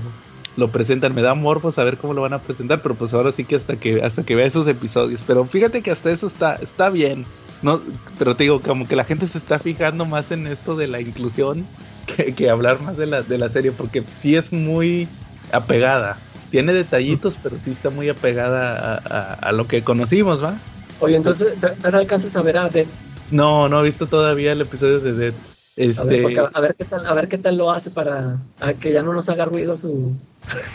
lo 0.56 0.70
presentan. 0.70 1.14
Me 1.14 1.22
da 1.22 1.34
morbo 1.34 1.72
saber 1.72 1.96
cómo 1.96 2.12
lo 2.12 2.20
van 2.22 2.34
a 2.34 2.40
presentar, 2.42 2.82
pero 2.82 2.94
pues 2.96 3.14
ahora 3.14 3.32
sí 3.32 3.44
que 3.44 3.56
hasta 3.56 3.76
que 3.76 4.02
hasta 4.02 4.24
que 4.24 4.34
vea 4.34 4.46
esos 4.46 4.68
episodios. 4.68 5.20
Pero 5.26 5.44
fíjate 5.46 5.80
que 5.82 5.90
hasta 5.90 6.10
eso 6.10 6.26
está 6.26 6.56
está 6.56 6.90
bien. 6.90 7.24
No, 7.62 7.80
pero 8.18 8.36
te 8.36 8.44
digo, 8.44 8.60
como 8.60 8.86
que 8.86 8.96
la 8.96 9.04
gente 9.04 9.26
se 9.26 9.38
está 9.38 9.58
fijando 9.58 10.04
más 10.04 10.30
en 10.30 10.46
esto 10.46 10.76
de 10.76 10.86
la 10.88 11.00
inclusión 11.00 11.64
que, 12.06 12.34
que 12.34 12.50
hablar 12.50 12.80
más 12.80 12.96
de 12.96 13.06
la, 13.06 13.22
de 13.22 13.38
la 13.38 13.48
serie, 13.48 13.72
porque 13.72 14.02
sí 14.20 14.36
es 14.36 14.52
muy 14.52 15.08
apegada. 15.52 16.18
Tiene 16.50 16.72
detallitos, 16.72 17.34
pero 17.42 17.56
sí 17.64 17.70
está 17.70 17.90
muy 17.90 18.08
apegada 18.08 18.94
a, 18.94 18.94
a- 18.96 19.32
a 19.34 19.52
lo 19.52 19.66
que 19.66 19.82
conocimos, 19.82 20.42
¿va? 20.42 20.54
Oye, 21.00 21.16
entonces, 21.16 21.54
¿te- 21.60 21.70
te 21.70 21.90
no 21.92 21.98
alcanzas 21.98 22.34
a 22.36 22.42
ver 22.42 22.56
a 22.58 22.68
Dead? 22.68 22.86
No, 23.30 23.68
no 23.68 23.80
he 23.80 23.84
visto 23.84 24.06
todavía 24.06 24.52
el 24.52 24.60
episodio 24.60 25.00
de 25.00 25.12
Dead. 25.12 25.34
A 25.34 26.04
ver, 26.04 26.14
Este, 26.14 26.22
porque 26.22 26.40
a- 26.40 26.60
ver 26.60 26.74
qué 26.78 26.84
tal, 26.84 27.06
a 27.06 27.14
ver 27.14 27.28
qué 27.28 27.38
tal 27.38 27.56
lo 27.56 27.70
hace 27.70 27.90
para 27.90 28.38
a 28.60 28.72
que 28.74 28.92
ya 28.92 29.02
no 29.02 29.12
nos 29.12 29.28
haga 29.28 29.44
ruido 29.44 29.76
su 29.76 30.14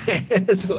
su. 0.56 0.78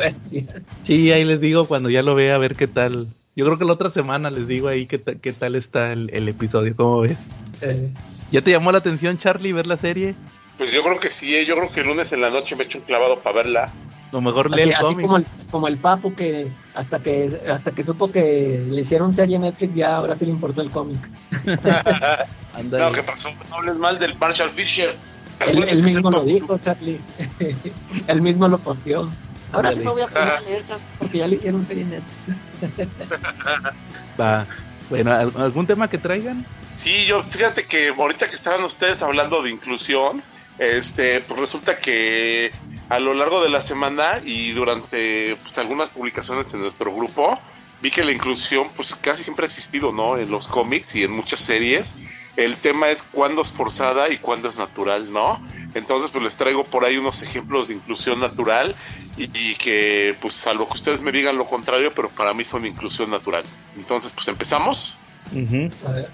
Sí, 0.84 1.10
ahí 1.10 1.24
les 1.24 1.40
digo 1.40 1.66
cuando 1.66 1.90
ya 1.90 2.02
lo 2.02 2.14
vea 2.14 2.34
a 2.34 2.38
ver 2.38 2.54
qué 2.54 2.66
tal. 2.68 3.06
Yo 3.34 3.44
creo 3.44 3.58
que 3.58 3.64
la 3.64 3.72
otra 3.72 3.90
semana 3.90 4.30
les 4.30 4.46
digo 4.46 4.68
ahí 4.68 4.86
qué, 4.86 5.00
qué 5.00 5.32
tal 5.32 5.54
está 5.54 5.92
el, 5.92 6.10
el 6.12 6.28
episodio, 6.28 6.74
¿cómo 6.76 7.00
ves? 7.00 7.18
Eh, 7.62 7.90
¿Ya 8.30 8.42
te 8.42 8.50
llamó 8.50 8.72
la 8.72 8.78
atención, 8.78 9.18
Charlie, 9.18 9.52
ver 9.52 9.66
la 9.66 9.76
serie? 9.76 10.14
Pues 10.58 10.72
yo 10.72 10.82
creo 10.82 11.00
que 11.00 11.10
sí, 11.10 11.34
¿eh? 11.34 11.46
yo 11.46 11.56
creo 11.56 11.70
que 11.70 11.80
el 11.80 11.86
lunes 11.86 12.12
en 12.12 12.20
la 12.20 12.30
noche 12.30 12.56
me 12.56 12.64
echo 12.64 12.78
un 12.78 12.84
clavado 12.84 13.18
para 13.20 13.36
verla. 13.36 13.72
O 14.12 14.20
mejor 14.20 14.50
lee 14.50 14.62
así, 14.62 14.68
el 14.70 14.74
así 14.74 14.94
como 14.94 15.16
el, 15.16 15.26
como 15.50 15.68
el 15.68 15.78
papu 15.78 16.14
que 16.14 16.52
hasta 16.74 16.98
que 16.98 17.40
hasta 17.50 17.70
que 17.70 17.82
supo 17.82 18.12
que 18.12 18.62
le 18.68 18.82
hicieron 18.82 19.14
serie 19.14 19.36
en 19.36 19.42
Netflix 19.42 19.74
ya 19.74 19.96
ahora 19.96 20.14
sí 20.14 20.26
le 20.26 20.32
importó 20.32 20.60
el 20.60 20.70
cómic. 20.70 21.00
No. 22.70 22.92
¿qué 22.92 23.02
pasó? 23.02 23.30
No 23.48 23.56
hables 23.56 23.78
mal 23.78 23.98
del 23.98 24.14
Marshall 24.18 24.50
Fisher. 24.50 24.94
¿Te 25.38 25.52
Él, 25.52 25.64
que 25.64 25.76
mismo 25.76 26.10
lo 26.10 26.22
dijo, 26.22 26.58
Charlie. 26.58 27.00
él 28.06 28.20
mismo 28.20 28.46
lo 28.46 28.58
posteó. 28.58 29.08
Ahora 29.52 29.72
sí 29.72 29.80
me 29.80 29.90
voy 29.90 30.02
a 30.02 30.06
poner 30.08 30.28
a 30.30 30.40
leer 30.40 30.64
¿sabes? 30.66 30.82
porque 30.98 31.18
ya 31.18 31.26
le 31.26 31.36
hicieron 31.36 31.62
serie 31.64 31.84
Netflix. 31.84 32.36
Va. 34.20 34.46
Bueno, 34.90 35.12
¿al- 35.12 35.32
¿algún 35.36 35.66
tema 35.66 35.88
que 35.88 35.98
traigan? 35.98 36.44
Sí, 36.76 37.06
yo 37.06 37.22
fíjate 37.22 37.64
que 37.64 37.88
ahorita 37.88 38.28
que 38.28 38.34
estaban 38.34 38.62
ustedes 38.64 39.02
hablando 39.02 39.42
de 39.42 39.50
inclusión, 39.50 40.22
este, 40.58 41.20
pues 41.20 41.40
resulta 41.40 41.76
que 41.78 42.52
a 42.88 42.98
lo 42.98 43.14
largo 43.14 43.42
de 43.42 43.48
la 43.50 43.60
semana 43.60 44.20
y 44.24 44.52
durante 44.52 45.36
pues, 45.42 45.56
algunas 45.58 45.90
publicaciones 45.90 46.52
en 46.54 46.60
nuestro 46.60 46.94
grupo, 46.94 47.40
vi 47.82 47.90
que 47.90 48.04
la 48.04 48.12
inclusión 48.12 48.70
pues 48.74 48.94
casi 48.94 49.24
siempre 49.24 49.44
ha 49.44 49.48
existido, 49.48 49.92
¿no? 49.92 50.16
En 50.16 50.30
los 50.30 50.48
cómics 50.48 50.94
y 50.94 51.02
en 51.02 51.10
muchas 51.10 51.40
series. 51.40 51.94
El 52.36 52.56
tema 52.56 52.88
es 52.88 53.02
cuándo 53.02 53.42
es 53.42 53.50
forzada 53.52 54.08
y 54.08 54.18
cuándo 54.18 54.48
es 54.48 54.56
natural, 54.56 55.12
¿no? 55.12 55.44
Entonces 55.74 56.10
pues 56.10 56.24
les 56.24 56.36
traigo 56.36 56.64
por 56.64 56.84
ahí 56.84 56.96
unos 56.96 57.22
ejemplos 57.22 57.68
de 57.68 57.74
inclusión 57.74 58.20
natural 58.20 58.76
y, 59.16 59.24
y 59.36 59.54
que 59.56 60.16
pues 60.20 60.34
salvo 60.34 60.66
que 60.68 60.74
ustedes 60.74 61.00
me 61.00 61.12
digan 61.12 61.36
lo 61.36 61.44
contrario, 61.46 61.92
pero 61.94 62.08
para 62.08 62.32
mí 62.32 62.44
son 62.44 62.64
inclusión 62.64 63.10
natural. 63.10 63.44
Entonces 63.76 64.12
pues 64.12 64.28
empezamos. 64.28 64.96
Ujú. 65.32 65.70
A 65.86 65.92
ver. 65.92 66.10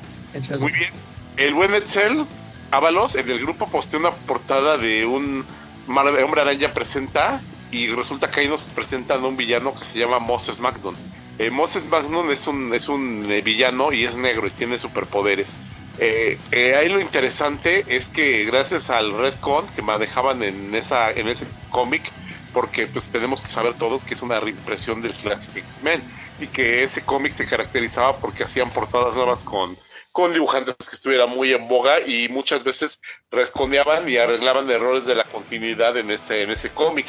Muy 0.59 0.73
bien. 0.73 0.93
El 1.37 1.55
buen 1.55 1.73
Edsel 1.75 2.25
Ábalos 2.71 3.15
en 3.15 3.29
el 3.31 3.39
grupo 3.39 3.67
posteó 3.67 3.99
una 3.99 4.11
portada 4.11 4.77
de 4.77 5.07
un 5.07 5.45
hombre 5.89 6.41
araña 6.43 6.75
presenta 6.75 7.41
y 7.71 7.89
resulta 7.89 8.31
que 8.31 8.41
ahí 8.41 8.49
nos 8.49 8.63
presentan 8.63 9.25
a 9.25 9.27
un 9.27 9.37
villano 9.37 9.75
que 9.75 9.85
se 9.85 9.99
llama 9.99 10.19
Moses 10.19 10.61
Magnum. 10.61 10.95
Eh, 11.39 11.51
Moses 11.51 11.87
Magnum 11.87 12.31
es 12.31 12.47
un, 12.47 12.75
es 12.75 12.89
un 12.89 13.31
eh, 13.31 13.43
villano 13.43 13.93
y 13.93 14.05
es 14.05 14.17
negro 14.17 14.47
y 14.47 14.51
tiene 14.51 14.79
superpoderes. 14.79 15.57
Eh, 16.01 16.39
eh, 16.53 16.77
ahí 16.77 16.89
lo 16.89 17.01
interesante 17.01 17.85
es 17.89 18.09
que 18.09 18.45
gracias 18.45 18.89
al 18.89 19.13
Redcon 19.13 19.67
que 19.69 19.83
manejaban 19.83 20.43
en 20.45 20.73
esa 20.75 21.11
en 21.11 21.27
ese 21.29 21.47
cómic, 21.71 22.03
porque 22.53 22.87
pues 22.87 23.09
tenemos 23.09 23.43
que 23.43 23.49
saber 23.49 23.75
todos 23.75 24.05
que 24.05 24.15
es 24.15 24.23
una 24.23 24.39
reimpresión 24.39 25.03
del 25.03 25.13
Classic 25.13 25.57
X-Men 25.57 26.01
y 26.41 26.47
que 26.47 26.85
ese 26.85 27.03
cómic 27.03 27.33
se 27.33 27.47
caracterizaba 27.47 28.19
porque 28.19 28.45
hacían 28.45 28.71
portadas 28.71 29.17
nuevas 29.17 29.41
con, 29.41 29.77
con 30.13 30.33
dibujantes 30.33 30.77
que 30.77 30.95
estuvieran 30.95 31.31
muy 31.31 31.53
en 31.53 31.67
boga 31.67 32.01
y 32.07 32.29
muchas 32.29 32.63
veces 32.63 33.01
rescondeaban 33.33 34.09
y 34.09 34.19
arreglaban 34.19 34.71
errores 34.71 35.05
de 35.05 35.17
la 35.17 35.25
continuidad 35.25 35.97
en 35.97 36.13
ese, 36.13 36.43
en 36.43 36.51
ese 36.51 36.71
cómic. 36.71 37.07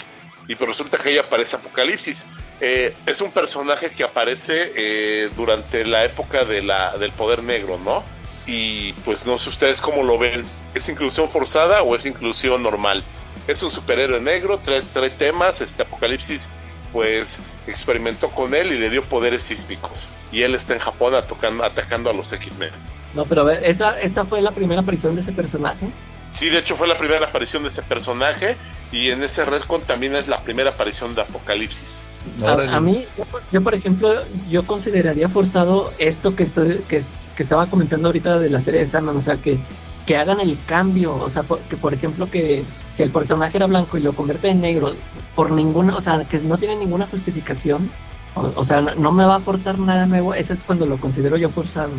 Y 0.49 0.55
pues 0.55 0.67
resulta 0.67 0.97
que 0.97 1.09
ahí 1.09 1.17
aparece 1.19 1.57
Apocalipsis. 1.57 2.25
Eh, 2.59 2.95
es 3.05 3.21
un 3.21 3.31
personaje 3.31 3.91
que 3.91 4.03
aparece 4.03 4.73
eh, 4.75 5.29
durante 5.37 5.85
la 5.85 6.03
época 6.03 6.43
de 6.43 6.63
la, 6.63 6.97
del 6.97 7.11
poder 7.11 7.43
negro, 7.43 7.77
¿no? 7.77 8.03
Y 8.47 8.93
pues 9.05 9.27
no 9.27 9.37
sé 9.37 9.49
ustedes 9.49 9.79
cómo 9.79 10.01
lo 10.01 10.17
ven. 10.17 10.43
¿Es 10.73 10.89
inclusión 10.89 11.29
forzada 11.29 11.83
o 11.83 11.95
es 11.95 12.07
inclusión 12.07 12.63
normal? 12.63 13.03
Es 13.47 13.61
un 13.61 13.69
superhéroe 13.69 14.21
negro, 14.21 14.57
trae, 14.57 14.81
trae 14.81 15.11
temas, 15.11 15.61
este 15.61 15.83
Apocalipsis 15.83 16.49
pues 16.91 17.39
experimentó 17.67 18.31
con 18.31 18.55
él 18.55 18.71
y 18.71 18.79
le 18.79 18.89
dio 18.89 19.03
poderes 19.03 19.43
sísmicos. 19.43 20.09
Y 20.31 20.41
él 20.41 20.55
está 20.55 20.73
en 20.73 20.79
Japón 20.79 21.13
atacando, 21.13 21.63
atacando 21.63 22.09
a 22.09 22.13
los 22.13 22.33
X-Men. 22.33 22.71
No, 23.13 23.25
pero 23.25 23.41
a 23.41 23.43
ver, 23.43 23.63
esa, 23.63 24.01
esa 24.01 24.25
fue 24.25 24.41
la 24.41 24.49
primera 24.49 24.81
aparición 24.81 25.13
de 25.13 25.21
ese 25.21 25.31
personaje. 25.31 25.85
Sí, 26.29 26.49
de 26.49 26.59
hecho 26.59 26.75
fue 26.75 26.87
la 26.87 26.97
primera 26.97 27.25
aparición 27.25 27.63
de 27.63 27.69
ese 27.69 27.81
personaje 27.81 28.55
y 28.91 29.09
en 29.09 29.21
ese 29.23 29.45
Redcon 29.45 29.81
también 29.81 30.15
es 30.15 30.27
la 30.27 30.41
primera 30.41 30.71
aparición 30.71 31.15
de 31.15 31.21
Apocalipsis. 31.21 31.99
A, 32.45 32.75
a 32.77 32.79
mí, 32.79 33.05
yo, 33.17 33.25
por- 33.25 33.41
yo, 33.51 33.61
por 33.63 33.73
ejemplo, 33.75 34.13
yo 34.49 34.65
consideraría 34.65 35.29
forzado 35.29 35.93
esto 35.99 36.35
que 36.35 36.43
estoy 36.43 36.79
que, 36.87 37.03
que 37.35 37.43
estaba 37.43 37.67
comentando 37.67 38.07
ahorita 38.09 38.39
de 38.39 38.49
la 38.49 38.59
serie 38.61 38.81
de 38.81 38.87
Sandman, 38.87 39.15
o 39.17 39.21
sea, 39.21 39.37
que, 39.37 39.59
que 40.05 40.17
hagan 40.17 40.39
el 40.39 40.57
cambio, 40.65 41.15
o 41.15 41.29
sea, 41.29 41.43
por- 41.43 41.59
que 41.61 41.77
por 41.77 41.93
ejemplo 41.93 42.29
que 42.29 42.63
si 42.93 43.03
el 43.03 43.11
personaje 43.11 43.57
era 43.57 43.67
blanco 43.67 43.97
y 43.97 44.01
lo 44.01 44.13
convierte 44.13 44.49
en 44.49 44.61
negro, 44.61 44.93
por 45.35 45.51
ninguna, 45.51 45.95
o 45.95 46.01
sea, 46.01 46.23
que 46.25 46.39
no 46.39 46.57
tiene 46.57 46.75
ninguna 46.75 47.07
justificación, 47.07 47.89
o, 48.35 48.51
o 48.55 48.65
sea, 48.65 48.81
no, 48.81 48.95
no 48.95 49.11
me 49.11 49.23
va 49.25 49.35
a 49.35 49.37
aportar 49.37 49.79
nada 49.79 50.05
nuevo, 50.05 50.33
ese 50.33 50.53
es 50.53 50.63
cuando 50.63 50.85
lo 50.85 50.97
considero 50.99 51.37
yo 51.37 51.49
forzado. 51.49 51.91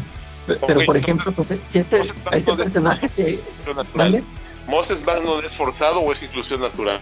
Pe- 0.47 0.55
Pero, 0.67 0.81
Ok, 0.81 0.87
por 0.87 0.97
entonces, 0.97 1.03
ejemplo, 1.05 1.33
pues, 1.33 1.49
si 1.69 1.79
este, 1.79 2.01
este 2.33 2.53
personaje, 2.55 3.07
natural. 3.67 3.85
¿vale? 3.95 4.25
¿Moses 4.71 5.05
Magnum 5.05 5.41
es 5.45 5.57
forzado 5.57 6.01
o 6.01 6.13
es 6.13 6.23
inclusión 6.23 6.61
natural? 6.61 7.01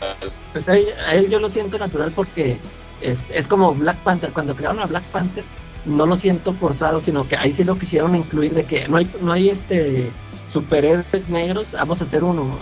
Pues 0.53 0.69
a 0.69 0.77
él, 0.77 0.89
a 1.07 1.15
él 1.15 1.29
yo 1.29 1.39
lo 1.39 1.51
siento 1.51 1.79
natural 1.79 2.13
porque 2.17 2.59
es, 3.03 3.27
es 3.31 3.47
como 3.47 3.75
Black 3.75 3.99
Panther. 3.99 4.33
Cuando 4.33 4.57
crearon 4.57 4.81
a 4.81 4.87
Black 4.87 5.05
Panther, 5.05 5.45
no 5.85 6.07
lo 6.07 6.17
siento 6.17 6.55
forzado, 6.55 7.01
sino 7.01 7.29
que 7.29 7.37
ahí 7.37 7.53
sí 7.53 7.65
lo 7.65 7.79
quisieron 7.79 8.17
incluir 8.17 8.55
de 8.55 8.65
que 8.65 8.89
no 8.89 8.97
hay, 8.97 9.11
no 9.21 9.33
hay 9.33 9.51
este 9.51 10.11
superhéroes 10.49 11.29
negros, 11.29 11.73
vamos 11.73 12.01
a 12.01 12.05
hacer 12.05 12.25
uno. 12.25 12.59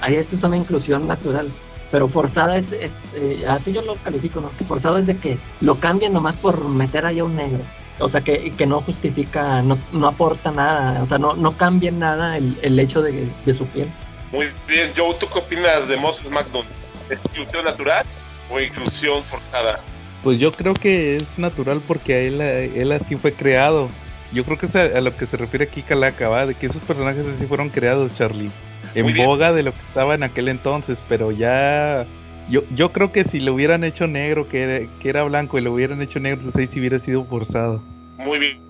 Ahí 0.00 0.14
eso 0.14 0.36
es 0.36 0.42
una 0.44 0.56
inclusión 0.56 1.06
natural. 1.08 1.48
Pero 1.90 2.08
forzada 2.08 2.56
es, 2.56 2.72
es, 2.72 2.96
eh, 3.14 3.44
así 3.48 3.72
yo 3.72 3.82
lo 3.82 3.96
califico, 3.96 4.40
¿no? 4.40 4.50
Que 4.56 4.64
forzado 4.64 4.98
es 4.98 5.06
de 5.06 5.16
que 5.16 5.38
lo 5.60 5.78
cambian 5.80 6.12
nomás 6.12 6.36
por 6.36 6.68
meter 6.68 7.06
ahí 7.06 7.18
a 7.18 7.24
un 7.24 7.36
negro. 7.36 7.60
O 8.00 8.08
sea, 8.08 8.22
que, 8.22 8.50
que 8.50 8.66
no 8.66 8.80
justifica, 8.80 9.62
no, 9.62 9.78
no 9.92 10.08
aporta 10.08 10.50
nada, 10.50 11.00
o 11.00 11.06
sea, 11.06 11.18
no, 11.18 11.34
no 11.36 11.56
cambia 11.56 11.92
nada 11.92 12.36
el, 12.36 12.58
el 12.62 12.80
hecho 12.80 13.00
de, 13.02 13.28
de 13.46 13.54
su 13.54 13.66
piel. 13.66 13.88
Muy 14.34 14.48
bien, 14.66 14.90
Joe, 14.96 15.14
¿tú 15.14 15.28
qué 15.32 15.38
opinas 15.38 15.86
de 15.86 15.96
Moses 15.96 16.28
Magnum? 16.28 16.66
¿Es 17.08 17.24
inclusión 17.24 17.64
natural 17.64 18.04
o 18.50 18.58
inclusión 18.58 19.22
forzada? 19.22 19.78
Pues 20.24 20.40
yo 20.40 20.50
creo 20.50 20.74
que 20.74 21.18
es 21.18 21.38
natural 21.38 21.80
porque 21.86 22.14
a 22.14 22.18
él, 22.18 22.40
a 22.40 22.58
él 22.58 22.90
así 22.90 23.14
fue 23.14 23.32
creado. 23.32 23.88
Yo 24.32 24.44
creo 24.44 24.58
que 24.58 24.66
es 24.66 24.74
a, 24.74 24.82
a 24.82 25.00
lo 25.00 25.16
que 25.16 25.26
se 25.26 25.36
refiere 25.36 25.66
aquí 25.66 25.82
Calaca, 25.82 26.28
¿va? 26.28 26.46
De 26.46 26.56
que 26.56 26.66
esos 26.66 26.82
personajes 26.82 27.24
así 27.24 27.46
fueron 27.46 27.68
creados, 27.68 28.12
Charlie. 28.16 28.50
En 28.96 29.16
boga 29.16 29.52
de 29.52 29.62
lo 29.62 29.70
que 29.70 29.78
estaba 29.78 30.16
en 30.16 30.24
aquel 30.24 30.48
entonces, 30.48 30.98
pero 31.08 31.30
ya... 31.30 32.04
Yo, 32.50 32.62
yo 32.74 32.90
creo 32.90 33.12
que 33.12 33.22
si 33.22 33.38
lo 33.38 33.54
hubieran 33.54 33.84
hecho 33.84 34.08
negro, 34.08 34.48
que 34.48 34.62
era, 34.62 34.98
que 34.98 35.08
era 35.08 35.22
blanco, 35.22 35.58
y 35.58 35.62
lo 35.62 35.72
hubieran 35.72 36.02
hecho 36.02 36.18
negro, 36.18 36.40
entonces 36.40 36.60
ahí 36.60 36.66
sí 36.66 36.80
hubiera 36.80 36.98
sido 36.98 37.24
forzado. 37.24 37.78
Muy 38.16 38.40
bien. 38.40 38.60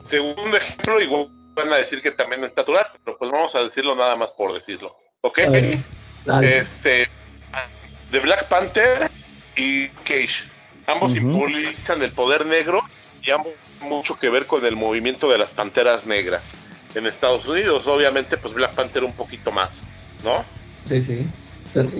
Segundo 0.00 0.56
ejemplo, 0.56 1.00
igual 1.00 1.28
van 1.54 1.72
a 1.72 1.76
decir 1.76 2.02
que 2.02 2.10
también 2.10 2.42
es 2.42 2.56
natural, 2.56 2.86
pero 3.04 3.16
pues 3.16 3.30
vamos 3.30 3.54
a 3.54 3.62
decirlo 3.62 3.94
nada 3.94 4.16
más 4.16 4.32
por 4.32 4.52
decirlo. 4.52 5.03
¿Ok? 5.24 5.38
Dale. 6.26 6.58
Este, 6.58 7.08
de 8.10 8.20
Black 8.20 8.46
Panther 8.48 9.10
y 9.56 9.88
Cage. 9.88 10.44
Ambos 10.86 11.12
simbolizan 11.12 12.02
el 12.02 12.10
poder 12.10 12.44
negro 12.44 12.82
y 13.22 13.30
ambos 13.30 13.54
mucho 13.80 14.18
que 14.18 14.28
ver 14.28 14.46
con 14.46 14.66
el 14.66 14.76
movimiento 14.76 15.30
de 15.30 15.38
las 15.38 15.52
panteras 15.52 16.04
negras 16.04 16.52
en 16.94 17.06
Estados 17.06 17.48
Unidos. 17.48 17.86
Obviamente, 17.86 18.36
pues 18.36 18.52
Black 18.52 18.74
Panther 18.74 19.02
un 19.02 19.14
poquito 19.14 19.50
más, 19.50 19.84
¿no? 20.22 20.44
Sí, 20.84 21.02
sí. 21.02 21.26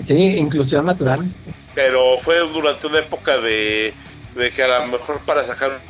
Sí, 0.05 0.13
inclusión 0.37 0.85
natural. 0.85 1.27
Pero 1.73 2.19
fue 2.19 2.37
durante 2.49 2.85
una 2.85 2.99
época 2.99 3.39
de, 3.39 3.91
de 4.35 4.51
que 4.51 4.61
a 4.61 4.79
lo 4.79 4.87
mejor 4.87 5.19
para 5.21 5.43
sacar 5.43 5.81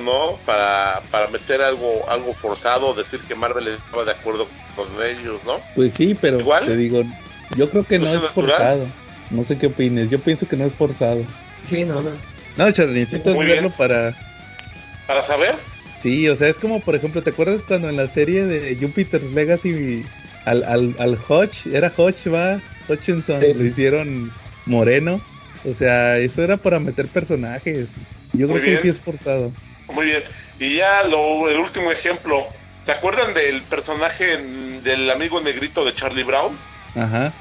no, 0.00 0.38
para, 0.46 1.00
para 1.10 1.28
meter 1.28 1.62
algo, 1.62 2.04
algo 2.08 2.32
forzado, 2.32 2.94
decir 2.94 3.20
que 3.20 3.34
Marvel 3.34 3.68
estaba 3.68 4.04
de 4.04 4.10
acuerdo 4.12 4.48
con 4.76 4.86
ellos, 5.04 5.42
¿no? 5.44 5.58
Pues 5.74 5.92
sí, 5.96 6.16
pero 6.20 6.40
¿Igual? 6.40 6.66
te 6.66 6.76
digo, 6.76 7.02
yo 7.56 7.68
creo 7.70 7.84
que 7.84 7.98
no 7.98 8.04
Pues 8.06 8.16
es 8.16 8.22
es 8.22 8.28
natural. 8.28 8.50
forzado. 8.56 8.86
No 9.30 9.44
sé 9.44 9.58
qué 9.58 9.66
opines, 9.68 10.10
yo 10.10 10.18
pienso 10.18 10.46
que 10.48 10.56
no 10.56 10.64
es 10.66 10.72
forzado. 10.72 11.22
Sí, 11.64 11.84
no, 11.84 12.02
no. 12.02 12.10
No, 12.56 12.70
Charlie, 12.72 13.00
necesitas 13.00 13.34
Muy 13.34 13.46
verlo 13.46 13.62
bien. 13.62 13.74
para... 13.76 14.14
Para 15.06 15.22
saber, 15.22 15.54
Sí, 16.02 16.28
o 16.28 16.36
sea, 16.36 16.48
es 16.48 16.56
como, 16.56 16.80
por 16.80 16.94
ejemplo, 16.94 17.22
¿te 17.22 17.30
acuerdas 17.30 17.62
cuando 17.66 17.88
en 17.88 17.96
la 17.96 18.06
serie 18.06 18.44
de 18.44 18.76
Jupiter's 18.76 19.32
Legacy 19.32 20.04
al, 20.44 20.62
al, 20.64 20.94
al 20.98 21.18
Hodge, 21.28 21.66
era 21.72 21.90
Hodge, 21.96 22.28
va, 22.28 22.60
Hutchinson, 22.88 23.40
Sí. 23.40 23.54
lo 23.54 23.64
hicieron 23.64 24.30
moreno? 24.66 25.18
O 25.64 25.72
sea, 25.78 26.18
eso 26.18 26.42
era 26.44 26.58
para 26.58 26.78
meter 26.78 27.06
personajes. 27.06 27.86
Yo 28.34 28.48
Muy 28.48 28.60
creo 28.60 28.76
que 28.76 28.82
sí 28.82 28.88
es 28.90 28.98
forzado. 28.98 29.50
Muy 29.88 30.06
bien. 30.06 30.22
Y 30.58 30.76
ya 30.76 31.02
lo, 31.04 31.48
el 31.48 31.58
último 31.58 31.90
ejemplo. 31.92 32.46
¿Se 32.82 32.92
acuerdan 32.92 33.32
del 33.32 33.62
personaje 33.62 34.36
del 34.36 35.10
amigo 35.10 35.40
negrito 35.40 35.84
de 35.84 35.94
Charlie 35.94 36.22
Brown? 36.22 36.56
Ajá. 36.94 37.32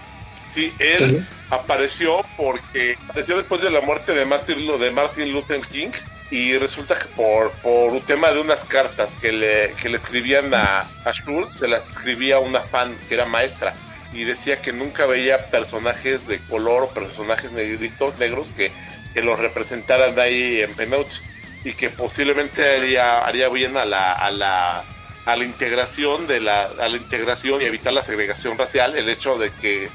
Sí, 0.47 0.73
él 0.79 1.19
Sí. 1.27 1.35
apareció 1.49 2.23
porque 2.37 2.97
apareció 3.09 3.35
después 3.37 3.61
de 3.61 3.69
la 3.71 3.81
muerte 3.81 4.13
de 4.13 4.25
Martin, 4.25 4.79
de 4.79 4.91
Martin 4.91 5.31
Luther 5.33 5.61
King 5.61 5.89
y 6.31 6.57
resulta 6.57 6.95
que 6.97 7.05
por, 7.07 7.51
por 7.61 7.91
un 7.91 8.01
tema 8.01 8.31
de 8.31 8.39
unas 8.39 8.63
cartas 8.63 9.15
que 9.19 9.31
le, 9.31 9.71
que 9.71 9.89
le 9.89 9.97
escribían 9.97 10.53
a, 10.53 10.81
a 11.05 11.11
Schultz, 11.11 11.57
se 11.59 11.67
las 11.67 11.89
escribía 11.89 12.39
una 12.39 12.61
fan 12.61 12.95
que 13.09 13.15
era 13.15 13.25
maestra 13.25 13.73
y 14.13 14.23
decía 14.23 14.61
que 14.61 14.71
nunca 14.73 15.05
veía 15.05 15.47
personajes 15.49 16.27
de 16.27 16.39
color 16.39 16.83
o 16.83 16.89
personajes 16.89 17.51
negritos, 17.51 18.17
negros 18.17 18.51
que, 18.51 18.71
que 19.13 19.21
los 19.21 19.39
representaran 19.39 20.17
ahí 20.19 20.61
en 20.61 20.73
Penuch 20.73 21.19
y 21.63 21.73
que 21.73 21.89
posiblemente 21.89 22.77
haría, 22.77 23.19
haría 23.19 23.49
bien 23.49 23.77
a 23.77 23.85
la, 23.85 24.13
a 24.13 24.31
la 24.31 24.83
a 25.25 25.37
la 25.37 25.45
integración 25.45 26.27
de 26.27 26.41
la 26.41 26.63
a 26.63 26.89
la 26.89 26.97
integración 26.97 27.61
y 27.61 27.65
evitar 27.65 27.93
la 27.93 28.01
segregación 28.01 28.57
racial 28.57 28.97
el 28.97 29.07
hecho 29.07 29.37
de 29.37 29.51
que 29.51 29.89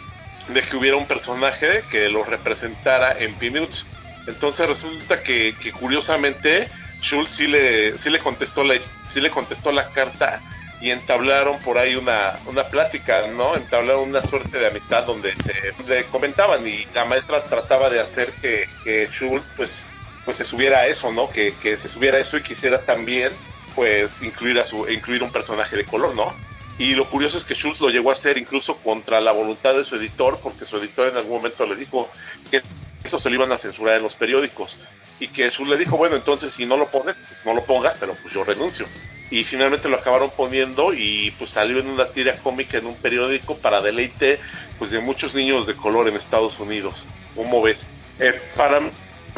de 0.48 0.62
que 0.62 0.76
hubiera 0.76 0.96
un 0.96 1.06
personaje 1.06 1.84
que 1.90 2.08
lo 2.08 2.24
representara 2.24 3.18
en 3.18 3.34
Peanuts. 3.34 3.86
Entonces 4.26 4.66
resulta 4.66 5.22
que, 5.22 5.54
curiosamente 5.78 6.68
Schultz 7.02 7.32
sí 7.32 7.46
le, 7.46 7.96
sí 7.98 8.10
le 8.10 8.18
contestó 8.18 8.64
la 8.64 8.74
sí 9.02 9.20
le 9.20 9.30
contestó 9.30 9.72
la 9.72 9.88
carta 9.88 10.40
y 10.80 10.90
entablaron 10.90 11.58
por 11.60 11.76
ahí 11.76 11.96
una, 11.96 12.38
una 12.46 12.68
plática, 12.68 13.26
¿no? 13.28 13.56
Entablaron 13.56 14.08
una 14.08 14.22
suerte 14.22 14.58
de 14.58 14.68
amistad 14.68 15.04
donde 15.04 15.32
se 15.32 15.72
donde 15.76 16.04
comentaban 16.04 16.66
y 16.66 16.86
la 16.94 17.04
maestra 17.04 17.44
trataba 17.44 17.90
de 17.90 18.00
hacer 18.00 18.32
que, 18.40 18.68
que 18.84 19.08
Schultz 19.10 19.44
pues, 19.56 19.84
pues 20.28 20.36
se 20.36 20.44
subiera 20.44 20.80
a 20.80 20.86
eso, 20.86 21.10
¿no? 21.10 21.30
Que, 21.30 21.54
que 21.54 21.78
se 21.78 21.88
subiera 21.88 22.18
a 22.18 22.20
eso 22.20 22.36
y 22.36 22.42
quisiera 22.42 22.84
también 22.84 23.32
pues 23.74 24.20
incluir 24.20 24.58
a 24.58 24.66
su 24.66 24.86
incluir 24.86 25.22
un 25.22 25.32
personaje 25.32 25.74
de 25.74 25.86
color, 25.86 26.14
¿no? 26.14 26.36
Y 26.76 26.94
lo 26.96 27.08
curioso 27.08 27.38
es 27.38 27.46
que 27.46 27.54
Schultz 27.54 27.80
lo 27.80 27.88
llegó 27.88 28.10
a 28.10 28.12
hacer 28.12 28.36
incluso 28.36 28.76
contra 28.76 29.22
la 29.22 29.32
voluntad 29.32 29.72
de 29.72 29.86
su 29.86 29.96
editor, 29.96 30.38
porque 30.42 30.66
su 30.66 30.76
editor 30.76 31.08
en 31.08 31.16
algún 31.16 31.38
momento 31.38 31.64
le 31.64 31.76
dijo 31.76 32.10
que 32.50 32.60
eso 33.02 33.18
se 33.18 33.30
lo 33.30 33.36
iban 33.36 33.52
a 33.52 33.56
censurar 33.56 33.96
en 33.96 34.02
los 34.02 34.16
periódicos. 34.16 34.78
Y 35.18 35.28
que 35.28 35.48
Schultz 35.48 35.70
le 35.70 35.78
dijo, 35.78 35.96
bueno, 35.96 36.16
entonces 36.16 36.52
si 36.52 36.66
no 36.66 36.76
lo 36.76 36.90
pones, 36.90 37.16
pues 37.26 37.46
no 37.46 37.54
lo 37.54 37.64
pongas, 37.64 37.96
pero 37.98 38.14
pues 38.20 38.34
yo 38.34 38.44
renuncio. 38.44 38.84
Y 39.30 39.44
finalmente 39.44 39.88
lo 39.88 39.96
acabaron 39.96 40.28
poniendo 40.28 40.92
y 40.92 41.30
pues 41.38 41.52
salió 41.52 41.78
en 41.78 41.86
una 41.86 42.04
tira 42.04 42.36
cómica 42.36 42.76
en 42.76 42.84
un 42.84 42.96
periódico 42.96 43.56
para 43.56 43.80
deleite 43.80 44.38
pues 44.78 44.90
de 44.90 44.98
muchos 44.98 45.34
niños 45.34 45.66
de 45.66 45.74
color 45.74 46.06
en 46.06 46.16
Estados 46.16 46.58
Unidos. 46.58 47.06
¿Cómo 47.34 47.62
ves? 47.62 47.86
Eh, 48.20 48.38
para 48.56 48.82